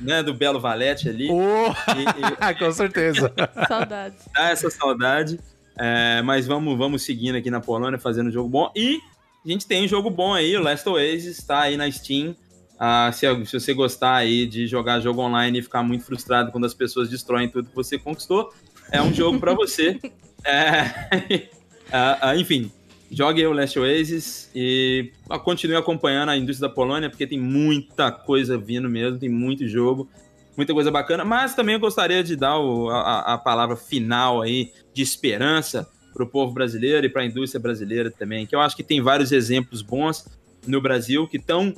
né, 0.00 0.22
do 0.22 0.32
Belo 0.32 0.60
Valete 0.60 1.08
ali. 1.08 1.28
Oh, 1.30 1.70
E- 1.92 2.50
e- 2.50 2.54
com 2.58 2.70
certeza. 2.72 3.32
Saudades. 3.66 4.18
dá 4.32 4.50
essa 4.50 4.70
saudade. 4.70 5.40
É, 5.76 6.22
mas 6.22 6.46
vamos, 6.46 6.76
vamos 6.78 7.02
seguindo 7.02 7.36
aqui 7.36 7.50
na 7.50 7.60
Polônia, 7.60 7.98
fazendo 7.98 8.30
jogo 8.30 8.48
bom. 8.48 8.70
E 8.74 8.98
a 9.44 9.48
gente 9.48 9.66
tem 9.66 9.84
um 9.84 9.88
jogo 9.88 10.10
bom 10.10 10.32
aí, 10.34 10.56
o 10.56 10.60
Last 10.62 10.88
Oasis 10.88 11.38
está 11.38 11.62
aí 11.62 11.76
na 11.76 11.90
Steam. 11.90 12.34
Ah, 12.78 13.10
se, 13.12 13.26
se 13.46 13.58
você 13.58 13.74
gostar 13.74 14.14
aí 14.14 14.46
de 14.46 14.66
jogar 14.66 15.00
jogo 15.00 15.20
online 15.20 15.58
e 15.58 15.62
ficar 15.62 15.82
muito 15.82 16.04
frustrado 16.04 16.52
quando 16.52 16.64
as 16.64 16.74
pessoas 16.74 17.08
destroem 17.10 17.48
tudo 17.48 17.68
que 17.68 17.74
você 17.74 17.98
conquistou, 17.98 18.52
é 18.92 19.02
um 19.02 19.12
jogo 19.12 19.38
para 19.38 19.54
você. 19.54 19.98
É, 20.44 21.48
ah, 21.92 22.18
ah, 22.22 22.36
enfim, 22.36 22.70
jogue 23.10 23.44
o 23.44 23.52
Last 23.52 23.76
Oasis 23.76 24.48
e 24.54 25.10
continue 25.42 25.74
acompanhando 25.74 26.28
a 26.28 26.36
indústria 26.36 26.68
da 26.68 26.74
Polônia, 26.74 27.10
porque 27.10 27.26
tem 27.26 27.38
muita 27.40 28.12
coisa 28.12 28.56
vindo 28.56 28.88
mesmo, 28.88 29.18
tem 29.18 29.28
muito 29.28 29.66
jogo, 29.66 30.08
muita 30.56 30.72
coisa 30.72 30.92
bacana. 30.92 31.24
Mas 31.24 31.56
também 31.56 31.74
eu 31.74 31.80
gostaria 31.80 32.22
de 32.22 32.36
dar 32.36 32.56
o- 32.56 32.88
a, 32.88 33.34
a 33.34 33.38
palavra 33.38 33.74
final 33.76 34.40
aí 34.40 34.70
de 34.94 35.02
esperança 35.02 35.88
para 36.14 36.22
o 36.22 36.26
povo 36.26 36.52
brasileiro 36.52 37.04
e 37.04 37.10
para 37.10 37.22
a 37.22 37.26
indústria 37.26 37.60
brasileira 37.60 38.12
também, 38.12 38.46
que 38.46 38.54
eu 38.54 38.60
acho 38.60 38.76
que 38.76 38.84
tem 38.84 39.00
vários 39.00 39.32
exemplos 39.32 39.82
bons 39.82 40.24
no 40.66 40.80
Brasil 40.80 41.26
que 41.26 41.36
estão 41.36 41.74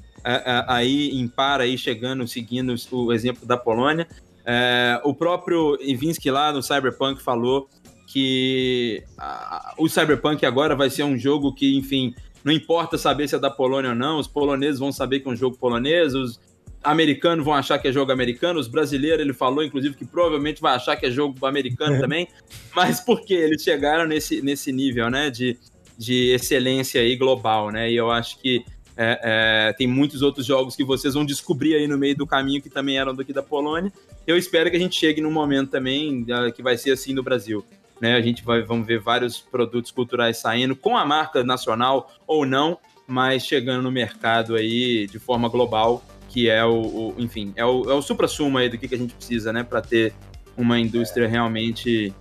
aí 0.67 1.11
em 1.11 1.27
par 1.29 1.61
aí 1.61 1.77
chegando, 1.79 2.27
seguindo 2.27 2.75
o 2.91 3.13
exemplo 3.13 3.47
da 3.47 3.57
Polônia. 3.57 4.07
É, 4.45 5.01
o 5.05 5.15
próprio 5.15 5.79
Ivinsky 5.81 6.31
lá 6.31 6.53
no 6.53 6.63
Cyberpunk 6.63 7.23
falou 7.23 7.69
que 8.07 9.05
ah, 9.17 9.75
o 9.79 9.89
Cyberpunk 9.89 10.45
agora 10.45 10.75
vai 10.75 10.91
ser 10.91 11.05
um 11.05 11.17
jogo 11.17 11.55
que, 11.55 11.77
enfim, 11.77 12.15
não 12.43 12.53
importa 12.53 12.99
saber 12.99 13.29
se 13.29 13.37
é 13.37 13.39
da 13.39 13.51
Polônia 13.51 13.91
ou 13.91 13.97
não, 13.97 14.19
os 14.19 14.27
poloneses 14.27 14.81
vão 14.81 14.91
saber 14.91 15.21
que 15.21 15.29
é 15.29 15.31
um 15.31 15.37
jogo 15.37 15.57
polonês, 15.57 16.15
os 16.15 16.41
americanos 16.83 17.45
vão 17.45 17.55
achar 17.55 17.79
que 17.79 17.89
é 17.89 17.93
jogo 17.93 18.11
americano, 18.11 18.59
os 18.59 18.67
brasileiros, 18.67 19.21
ele 19.21 19.35
falou, 19.35 19.63
inclusive, 19.63 19.95
que 19.95 20.05
provavelmente 20.05 20.61
vai 20.61 20.75
achar 20.75 20.97
que 20.97 21.07
é 21.07 21.11
jogo 21.11 21.45
americano 21.47 22.01
também, 22.01 22.27
mas 22.75 23.01
porque 23.01 23.35
eles 23.35 23.63
chegaram 23.63 24.07
nesse, 24.07 24.41
nesse 24.41 24.73
nível, 24.73 25.11
né, 25.11 25.31
de, 25.31 25.59
de 25.99 26.31
excelência 26.33 27.01
aí 27.01 27.17
global, 27.17 27.71
né, 27.71 27.91
e 27.91 27.97
eu 27.97 28.11
acho 28.11 28.39
que 28.41 28.65
é, 28.97 29.69
é, 29.69 29.73
tem 29.73 29.87
muitos 29.87 30.23
outros 30.23 30.45
jogos 30.45 30.77
que 30.77 30.85
vocês 30.85 31.15
vão 31.15 31.25
descobrir 31.25 31.75
aí 31.75 31.87
no 31.87 31.97
meio 31.97 32.17
do 32.17 32.27
caminho 32.27 32.61
que 32.61 32.69
também 32.69 32.99
eram 32.99 33.15
daqui 33.15 33.33
da 33.33 33.43
Polônia. 33.43 33.93
Eu 34.27 34.37
espero 34.37 34.71
que 34.71 34.77
a 34.77 34.81
gente 34.81 34.95
chegue 34.99 35.21
num 35.21 35.31
momento 35.31 35.71
também 35.71 36.27
ah, 36.31 36.51
que 36.51 36.63
vai 36.63 36.77
ser 36.77 36.91
assim 36.93 37.15
no 37.15 37.23
Brasil. 37.23 37.65
Né? 38.01 38.15
A 38.15 38.21
gente 38.21 38.45
vai 38.45 38.63
vamos 38.63 38.87
ver 38.87 38.99
vários 39.01 39.39
produtos 39.39 39.91
culturais 39.91 40.37
saindo 40.39 40.75
com 40.77 40.97
a 40.97 41.05
marca 41.05 41.43
nacional 41.45 42.11
ou 42.27 42.45
não, 42.47 42.79
mas 43.07 43.45
chegando 43.45 43.83
no 43.83 43.91
mercado 43.91 44.55
aí 44.55 45.07
de 45.07 45.19
forma 45.19 45.49
global, 45.49 46.03
que 46.29 46.49
é 46.49 46.65
o, 46.65 46.81
o- 46.81 47.15
enfim, 47.19 47.53
é 47.57 47.65
o, 47.65 47.91
é 47.91 47.95
o 47.95 48.01
supra-sumo 48.03 48.57
aí 48.59 48.69
do 48.69 48.79
que, 48.79 48.87
que 48.89 48.95
a 48.95 48.99
gente 48.99 49.15
precisa, 49.15 49.53
né, 49.53 49.63
para 49.63 49.81
ter 49.83 50.15
uma 50.57 50.79
indústria 50.79 51.27
realmente 51.27 52.13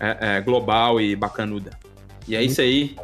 é, 0.00 0.36
é, 0.36 0.40
global 0.40 1.00
e 1.00 1.14
bacanuda. 1.16 1.70
E 2.26 2.34
é 2.36 2.42
isso 2.42 2.60
aí. 2.60 2.96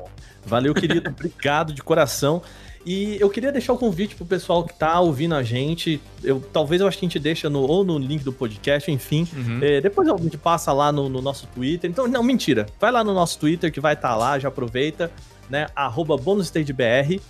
Valeu, 0.46 0.74
querido. 0.74 1.08
Obrigado 1.10 1.72
de 1.72 1.82
coração. 1.82 2.42
E 2.86 3.16
eu 3.18 3.30
queria 3.30 3.50
deixar 3.50 3.72
o 3.72 3.78
convite 3.78 4.14
pro 4.14 4.26
pessoal 4.26 4.62
que 4.64 4.74
tá 4.78 5.00
ouvindo 5.00 5.34
a 5.34 5.42
gente. 5.42 6.00
Eu, 6.22 6.40
talvez 6.52 6.80
eu 6.82 6.86
acho 6.86 6.98
que 6.98 7.06
a 7.06 7.08
gente 7.08 7.18
deixa 7.18 7.48
no, 7.48 7.60
ou 7.62 7.82
no 7.82 7.96
link 7.98 8.22
do 8.22 8.32
podcast, 8.32 8.90
enfim. 8.90 9.26
Uhum. 9.34 9.58
É, 9.62 9.80
depois 9.80 10.06
a 10.06 10.16
gente 10.18 10.36
passa 10.36 10.70
lá 10.72 10.92
no, 10.92 11.08
no 11.08 11.22
nosso 11.22 11.46
Twitter. 11.46 11.90
Então, 11.90 12.06
não, 12.06 12.22
mentira. 12.22 12.66
Vai 12.78 12.92
lá 12.92 13.02
no 13.02 13.14
nosso 13.14 13.38
Twitter 13.38 13.72
que 13.72 13.80
vai 13.80 13.94
estar 13.94 14.14
lá, 14.16 14.38
já 14.38 14.48
aproveita, 14.48 15.10
né? 15.48 15.66
Arroba 15.74 16.16
BonusStageBR. 16.18 17.20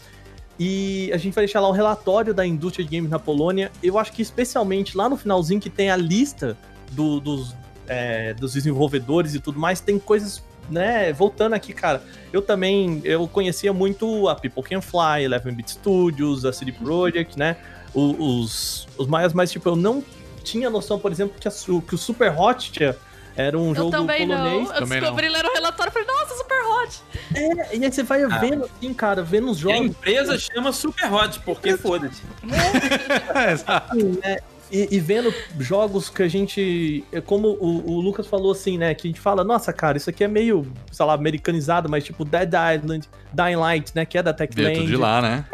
E 0.59 1.11
a 1.13 1.17
gente 1.17 1.35
vai 1.35 1.45
deixar 1.45 1.61
lá 1.61 1.69
o 1.69 1.73
relatório 1.73 2.33
da 2.33 2.47
indústria 2.47 2.85
de 2.85 2.97
games 2.97 3.11
na 3.11 3.19
Polônia. 3.19 3.71
Eu 3.83 3.99
acho 3.99 4.13
que 4.13 4.23
especialmente 4.23 4.97
lá 4.97 5.09
no 5.09 5.17
finalzinho 5.17 5.61
que 5.61 5.71
tem 5.71 5.91
a 5.91 5.97
lista 5.97 6.57
do- 6.93 7.19
dos, 7.21 7.55
é, 7.89 8.35
dos 8.35 8.55
desenvolvedores 8.55 9.35
e 9.35 9.41
tudo 9.41 9.59
mais, 9.59 9.81
tem 9.81 9.99
coisas, 9.99 10.43
né? 10.71 11.13
Voltando 11.13 11.55
aqui, 11.55 11.73
cara. 11.73 12.03
Eu 12.33 12.43
também, 12.43 13.01
eu 13.05 13.27
conhecia 13.29 13.73
muito 13.73 14.29
a 14.29 14.35
People 14.35 14.63
Can 14.63 14.81
Fly, 14.81 15.25
Eleven 15.25 15.55
Bit 15.55 15.73
Studios, 15.73 16.45
a 16.45 16.53
CD 16.53 16.73
Projekt, 16.73 17.39
né? 17.39 17.57
Os, 17.95 18.87
os 18.99 19.07
maiores, 19.07 19.33
mas 19.35 19.51
tipo, 19.53 19.69
eu 19.69 19.77
não 19.77 20.03
tinha 20.43 20.69
noção, 20.69 20.99
por 20.99 21.13
exemplo, 21.13 21.37
que, 21.39 21.47
a 21.47 21.51
que 21.51 21.95
o 21.95 21.99
Super 21.99 22.33
Hot 22.39 22.73
tinha- 22.73 22.97
era 23.37 23.59
um 23.59 23.71
Eu 23.71 23.75
jogo 23.75 23.91
também 23.91 24.27
polonês. 24.29 24.69
não. 24.69 24.75
Eu 24.75 24.81
Também 24.81 25.01
descobri 25.01 25.29
lendo 25.29 25.47
o 25.49 25.53
relatório 25.53 25.91
e 25.91 25.93
falei, 25.93 26.07
nossa, 26.09 26.35
super 26.37 26.63
hot. 26.67 27.01
É, 27.35 27.77
e 27.77 27.85
aí 27.85 27.93
você 27.93 28.03
vai 28.05 28.25
vendo 28.27 28.65
assim, 28.65 28.95
cara, 28.95 29.23
vendo 29.25 29.51
os 29.51 29.59
E 29.59 29.61
a 29.63 29.75
jogos. 29.75 29.87
empresa 29.91 30.39
chama 30.39 30.73
Super 30.73 31.13
Hot, 31.13 31.41
porque 31.41 31.77
foda-se. 31.77 32.23
Exato. 33.53 33.93
assim, 33.97 34.19
né? 34.23 34.39
E, 34.75 34.97
e 34.97 34.99
vendo 34.99 35.33
jogos 35.61 36.09
que 36.09 36.21
a 36.21 36.27
gente. 36.29 37.05
é 37.13 37.21
Como 37.21 37.49
o, 37.61 37.93
o 37.93 38.01
Lucas 38.01 38.27
falou 38.27 38.51
assim, 38.51 38.77
né? 38.77 38.93
Que 38.93 39.07
a 39.07 39.11
gente 39.11 39.21
fala, 39.21 39.45
nossa, 39.45 39.73
cara, 39.73 39.97
isso 39.97 40.11
aqui 40.11 40.25
é 40.25 40.29
meio, 40.29 40.67
sei 40.91 41.07
lá, 41.07 41.13
americanizado, 41.15 41.89
mas 41.89 42.03
tipo 42.03 42.25
Dead 42.25 42.51
Island, 42.77 43.09
Dying 43.33 43.55
Light, 43.57 43.93
né? 43.95 44.05
Que 44.05 44.19
é 44.19 44.23
da 44.23 44.33
tudo 44.35 44.49
de 44.49 44.57
Techland. 44.57 44.97
lá, 44.97 45.23
né? 45.23 45.45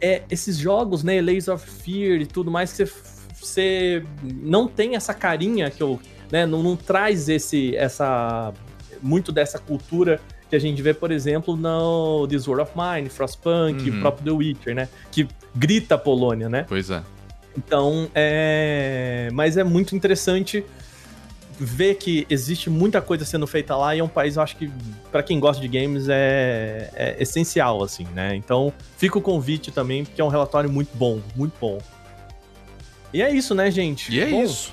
É, 0.00 0.22
esses 0.28 0.56
jogos, 0.58 1.04
né? 1.04 1.20
Layers 1.20 1.46
of 1.46 1.64
Fear 1.64 2.20
e 2.20 2.26
tudo 2.26 2.50
mais, 2.50 2.72
que 2.72 2.84
você, 2.84 2.92
você 3.40 4.04
não 4.24 4.66
tem 4.66 4.96
essa 4.96 5.14
carinha 5.14 5.70
que 5.70 5.82
eu. 5.82 6.00
Né, 6.32 6.44
não, 6.44 6.60
não 6.60 6.74
traz 6.74 7.28
esse, 7.28 7.76
essa. 7.76 8.52
Muito 9.00 9.30
dessa 9.30 9.60
cultura 9.60 10.20
que 10.50 10.56
a 10.56 10.58
gente 10.58 10.82
vê, 10.82 10.92
por 10.92 11.12
exemplo, 11.12 11.56
no 11.56 12.26
This 12.26 12.48
War 12.48 12.60
of 12.60 12.72
Mine, 12.76 13.08
Frostpunk, 13.08 13.90
Uhum. 13.90 13.98
o 13.98 14.00
próprio 14.00 14.24
The 14.24 14.30
Witcher, 14.32 14.74
né? 14.74 14.88
Que 15.12 15.28
grita 15.54 15.94
a 15.94 15.98
Polônia, 15.98 16.48
né? 16.48 16.64
Pois 16.68 16.90
é. 16.90 17.00
Então, 17.56 18.10
é. 18.14 19.28
Mas 19.32 19.56
é 19.56 19.64
muito 19.64 19.94
interessante 19.96 20.64
ver 21.58 21.94
que 21.94 22.26
existe 22.28 22.68
muita 22.68 23.00
coisa 23.00 23.24
sendo 23.24 23.46
feita 23.46 23.74
lá 23.74 23.96
e 23.96 23.98
é 24.00 24.04
um 24.04 24.08
país, 24.08 24.36
eu 24.36 24.42
acho 24.42 24.56
que, 24.56 24.70
pra 25.10 25.22
quem 25.22 25.40
gosta 25.40 25.60
de 25.60 25.68
games, 25.68 26.06
é, 26.08 26.90
é 26.94 27.16
essencial, 27.18 27.82
assim, 27.82 28.06
né? 28.14 28.34
Então, 28.36 28.72
fica 28.98 29.16
o 29.18 29.22
convite 29.22 29.70
também, 29.72 30.04
porque 30.04 30.20
é 30.20 30.24
um 30.24 30.28
relatório 30.28 30.68
muito 30.70 30.90
bom, 30.94 31.18
muito 31.34 31.54
bom. 31.58 31.78
E 33.12 33.22
é 33.22 33.30
isso, 33.30 33.54
né, 33.54 33.70
gente? 33.70 34.12
E 34.14 34.20
é 34.20 34.26
Bom, 34.26 34.42
isso. 34.42 34.70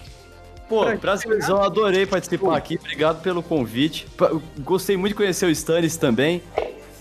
Pô, 0.68 0.84
Pra- 0.84 0.97
prazerzão, 0.97 1.61
adorei 1.64 2.05
participar 2.05 2.57
aqui. 2.57 2.76
Obrigado 2.77 3.22
pelo 3.22 3.41
convite. 3.41 4.05
Gostei 4.60 4.97
muito 4.97 5.11
de 5.14 5.15
conhecer 5.18 5.45
o 5.45 5.49
Stannis 5.49 5.95
também. 5.95 6.41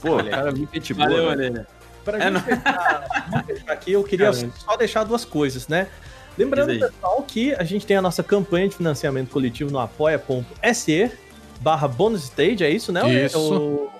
Pô, 0.01 0.23
cara, 0.23 0.53
muito 0.53 0.73
gente 0.75 0.95
boa. 0.95 1.09
Valeu, 1.09 1.37
né? 1.53 1.67
Orelha. 2.05 2.05
Pra 2.05 2.19
É, 2.19 2.23
gente 2.23 2.33
não- 2.33 3.45
fechar, 3.45 3.73
aqui, 3.73 3.93
eu 3.93 4.03
queria 4.05 4.31
Caramba. 4.33 4.53
só 4.59 4.77
deixar 4.77 5.05
duas 5.05 5.25
coisas, 5.25 5.69
né? 5.69 5.87
Lembrando, 6.37 6.79
pessoal, 6.79 7.23
que 7.23 7.55
a 7.55 7.63
gente 7.65 7.85
tem 7.87 7.97
a 7.97 8.03
nossa 8.03 8.23
campanha 8.23 8.69
de 8.69 8.77
financiamento 8.77 9.31
coletivo 9.31 9.71
no 9.71 9.79
apoia.se 9.79 11.13
barra 11.61 11.87
bonus 11.87 12.25
stage, 12.25 12.65
é 12.65 12.71
isso, 12.71 12.91
né? 12.93 13.09
Isso. 13.25 13.39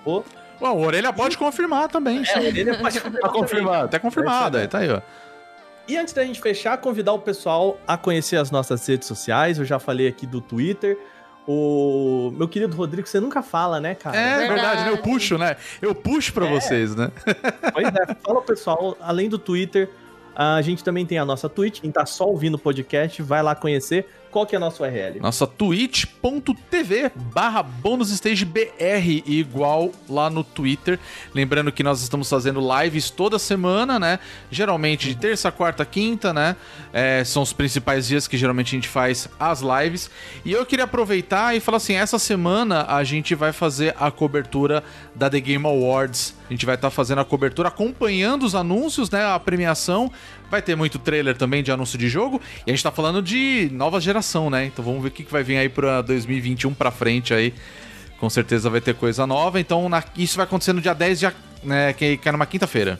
O, 0.05 0.09
o, 0.09 0.23
Ué, 0.61 0.69
o 0.69 0.79
Orelha 0.85 1.13
pode 1.13 1.37
confirmar 1.37 1.87
também. 1.89 2.23
é, 2.27 2.39
o 2.39 2.51
dele 2.53 2.75
pode 2.77 2.99
Tá 2.99 3.29
confirmado. 3.29 3.85
Até 3.85 3.99
confirmado, 3.99 4.57
aí 4.57 4.67
tá 4.67 4.79
aí, 4.79 4.89
ó. 4.91 5.01
E 5.87 5.97
antes 5.97 6.13
da 6.13 6.23
gente 6.23 6.41
fechar, 6.41 6.77
convidar 6.77 7.11
o 7.13 7.19
pessoal 7.19 7.77
a 7.85 7.97
conhecer 7.97 8.37
as 8.37 8.49
nossas 8.49 8.85
redes 8.87 9.07
sociais. 9.07 9.59
Eu 9.59 9.65
já 9.65 9.79
falei 9.79 10.07
aqui 10.07 10.25
do 10.25 10.39
Twitter. 10.39 10.97
O 11.47 12.31
meu 12.37 12.47
querido 12.47 12.75
Rodrigo, 12.75 13.07
você 13.07 13.19
nunca 13.19 13.41
fala, 13.43 13.79
né, 13.79 13.95
cara? 13.95 14.15
É 14.15 14.37
verdade, 14.37 14.53
Verdade. 14.53 14.83
né? 14.85 14.89
Eu 14.91 14.97
puxo, 14.99 15.37
né? 15.37 15.57
Eu 15.81 15.93
puxo 15.93 16.33
pra 16.33 16.45
vocês, 16.45 16.95
né? 16.95 17.11
Pois 17.73 17.87
é, 17.87 18.15
fala 18.23 18.41
pessoal, 18.41 18.97
além 19.01 19.27
do 19.27 19.37
Twitter, 19.37 19.89
a 20.35 20.61
gente 20.61 20.83
também 20.83 21.05
tem 21.05 21.17
a 21.17 21.25
nossa 21.25 21.49
Twitch. 21.49 21.81
Quem 21.81 21.91
tá 21.91 22.05
só 22.05 22.25
ouvindo 22.25 22.55
o 22.55 22.59
podcast, 22.59 23.21
vai 23.21 23.43
lá 23.43 23.53
conhecer. 23.55 24.07
Qual 24.33 24.47
que 24.47 24.55
é 24.55 24.57
a 24.57 24.59
nossa 24.59 24.81
URL? 24.81 25.19
Nossa 25.19 25.45
twitch.tv 25.45 27.11
barra 27.31 27.61
bonusstagebr 27.61 28.71
igual 29.27 29.91
lá 30.09 30.27
no 30.27 30.43
Twitter. 30.43 30.99
Lembrando 31.35 31.71
que 31.71 31.83
nós 31.83 32.01
estamos 32.01 32.27
fazendo 32.27 32.59
lives 32.59 33.11
toda 33.11 33.37
semana, 33.37 33.99
né? 33.99 34.17
Geralmente 34.49 35.07
de 35.07 35.15
terça, 35.15 35.51
quarta, 35.51 35.85
quinta, 35.85 36.33
né? 36.33 36.55
É, 36.91 37.23
são 37.23 37.43
os 37.43 37.53
principais 37.53 38.07
dias 38.07 38.27
que 38.27 38.35
geralmente 38.35 38.69
a 38.69 38.77
gente 38.77 38.87
faz 38.87 39.29
as 39.39 39.61
lives. 39.61 40.09
E 40.43 40.51
eu 40.51 40.65
queria 40.65 40.85
aproveitar 40.85 41.55
e 41.55 41.59
falar 41.59 41.77
assim, 41.77 41.93
essa 41.93 42.17
semana 42.17 42.87
a 42.87 43.03
gente 43.03 43.35
vai 43.35 43.53
fazer 43.53 43.95
a 43.99 44.09
cobertura 44.09 44.83
da 45.13 45.29
The 45.29 45.39
Game 45.39 45.67
Awards. 45.67 46.33
A 46.49 46.53
gente 46.53 46.65
vai 46.65 46.73
estar 46.73 46.89
fazendo 46.89 47.21
a 47.21 47.25
cobertura, 47.25 47.67
acompanhando 47.67 48.43
os 48.43 48.55
anúncios, 48.55 49.11
né? 49.11 49.23
A 49.23 49.39
premiação. 49.39 50.11
Vai 50.53 50.61
ter 50.61 50.75
muito 50.75 50.99
trailer 50.99 51.35
também 51.35 51.63
de 51.63 51.71
anúncio 51.71 51.97
de 51.97 52.07
jogo. 52.07 52.39
E 52.67 52.69
a 52.69 52.73
gente 52.75 52.83
tá 52.83 52.91
falando 52.91 53.23
de 53.23 53.69
nova 53.71 53.99
geração, 53.99 54.51
né? 54.51 54.65
Então 54.67 54.85
vamos 54.85 55.01
ver 55.01 55.07
o 55.07 55.11
que 55.11 55.23
vai 55.23 55.41
vir 55.41 55.57
aí 55.57 55.67
pra 55.67 55.99
2021 56.03 56.75
pra 56.75 56.91
frente 56.91 57.33
aí. 57.33 57.51
Com 58.19 58.29
certeza 58.29 58.69
vai 58.69 58.79
ter 58.79 58.93
coisa 58.93 59.25
nova. 59.25 59.59
Então 59.59 59.89
na- 59.89 60.03
isso 60.15 60.35
vai 60.37 60.45
acontecer 60.45 60.71
no 60.73 60.79
dia 60.79 60.93
10, 60.93 61.17
dia, 61.17 61.33
né, 61.63 61.91
que 61.93 62.17
cai 62.17 62.31
numa 62.31 62.45
quinta-feira. 62.45 62.99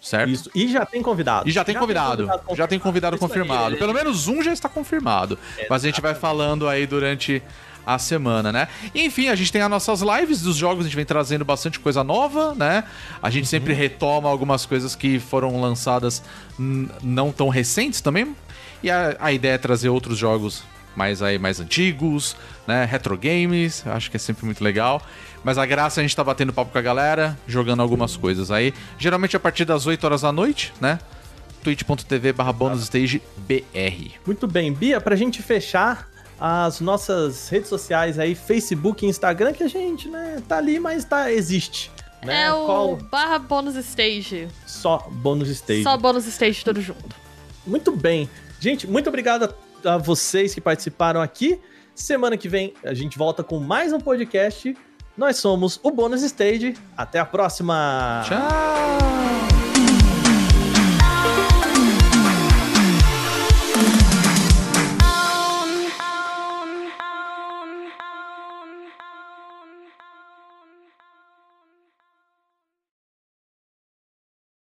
certo? 0.00 0.30
Isso. 0.30 0.50
E 0.54 0.68
já 0.68 0.86
tem 0.86 1.02
convidado. 1.02 1.46
E 1.48 1.52
já 1.52 1.64
tem 1.64 1.74
convidado. 1.74 2.28
já 2.54 2.66
tem 2.66 2.78
convidado 2.78 3.16
Isso 3.16 3.24
aí. 3.24 3.28
confirmado. 3.28 3.76
Pelo 3.76 3.92
menos 3.92 4.26
um 4.28 4.40
já 4.42 4.52
está 4.54 4.68
confirmado. 4.68 5.38
Mas 5.68 5.84
a 5.84 5.88
gente 5.88 6.00
vai 6.00 6.14
falando 6.14 6.66
aí 6.68 6.86
durante 6.86 7.42
a 7.86 7.98
semana, 7.98 8.50
né? 8.50 8.66
E, 8.92 9.04
enfim, 9.04 9.28
a 9.28 9.36
gente 9.36 9.52
tem 9.52 9.62
as 9.62 9.70
nossas 9.70 10.00
lives 10.00 10.42
dos 10.42 10.56
jogos, 10.56 10.84
a 10.84 10.88
gente 10.88 10.96
vem 10.96 11.04
trazendo 11.04 11.44
bastante 11.44 11.78
coisa 11.78 12.02
nova, 12.02 12.52
né? 12.54 12.82
A 13.22 13.30
gente 13.30 13.46
sempre 13.46 13.72
retoma 13.72 14.28
algumas 14.28 14.66
coisas 14.66 14.96
que 14.96 15.20
foram 15.20 15.60
lançadas 15.60 16.22
não 16.58 17.30
tão 17.30 17.48
recentes 17.48 18.00
também. 18.00 18.34
E 18.82 18.90
a, 18.90 19.16
a 19.20 19.32
ideia 19.32 19.54
é 19.54 19.58
trazer 19.58 19.88
outros 19.88 20.18
jogos 20.18 20.64
mais 20.96 21.20
aí 21.22 21.38
mais 21.38 21.60
antigos, 21.60 22.36
né? 22.66 22.84
Retro 22.84 23.16
games, 23.16 23.86
acho 23.86 24.10
que 24.10 24.16
é 24.16 24.20
sempre 24.20 24.44
muito 24.44 24.64
legal. 24.64 25.00
Mas 25.44 25.58
a 25.58 25.66
graça 25.66 26.00
é 26.00 26.02
a 26.02 26.04
gente 26.04 26.16
tá 26.16 26.24
batendo 26.24 26.52
papo 26.52 26.72
com 26.72 26.78
a 26.78 26.82
galera, 26.82 27.38
jogando 27.46 27.80
algumas 27.80 28.16
coisas 28.16 28.50
aí. 28.50 28.74
Geralmente 28.98 29.36
a 29.36 29.40
partir 29.40 29.64
das 29.64 29.86
8 29.86 30.02
horas 30.04 30.22
da 30.22 30.32
noite, 30.32 30.72
né? 30.80 30.98
twitch.tv 31.62 32.32
barra 32.32 32.52
BR. 32.52 34.10
Muito 34.24 34.46
bem, 34.46 34.72
Bia, 34.72 35.00
pra 35.00 35.16
gente 35.16 35.42
fechar 35.42 36.08
as 36.38 36.80
nossas 36.80 37.48
redes 37.48 37.68
sociais 37.68 38.18
aí, 38.18 38.34
Facebook 38.34 39.04
e 39.04 39.08
Instagram, 39.08 39.52
que 39.52 39.62
a 39.62 39.68
gente, 39.68 40.08
né, 40.08 40.42
tá 40.46 40.58
ali, 40.58 40.78
mas 40.78 41.04
tá, 41.04 41.32
existe. 41.32 41.90
Né? 42.24 42.42
É 42.42 42.52
o 42.52 42.66
Qual? 42.66 42.96
barra 42.96 43.38
bônus 43.38 43.76
stage. 43.76 44.48
Só 44.66 45.06
bônus 45.10 45.48
stage. 45.48 45.82
Só 45.82 45.96
bônus 45.96 46.26
stage 46.26 46.64
tudo 46.64 46.80
junto. 46.80 47.16
Muito 47.66 47.92
bem. 47.92 48.28
Gente, 48.60 48.86
muito 48.86 49.08
obrigado 49.08 49.54
a, 49.84 49.94
a 49.94 49.98
vocês 49.98 50.54
que 50.54 50.60
participaram 50.60 51.20
aqui. 51.20 51.60
Semana 51.94 52.36
que 52.36 52.48
vem 52.48 52.74
a 52.84 52.92
gente 52.92 53.16
volta 53.16 53.42
com 53.42 53.58
mais 53.58 53.92
um 53.92 53.98
podcast. 53.98 54.76
Nós 55.16 55.36
somos 55.38 55.80
o 55.82 55.90
Bônus 55.90 56.22
Stage. 56.22 56.74
Até 56.94 57.18
a 57.18 57.24
próxima! 57.24 58.22
Tchau! 58.26 59.55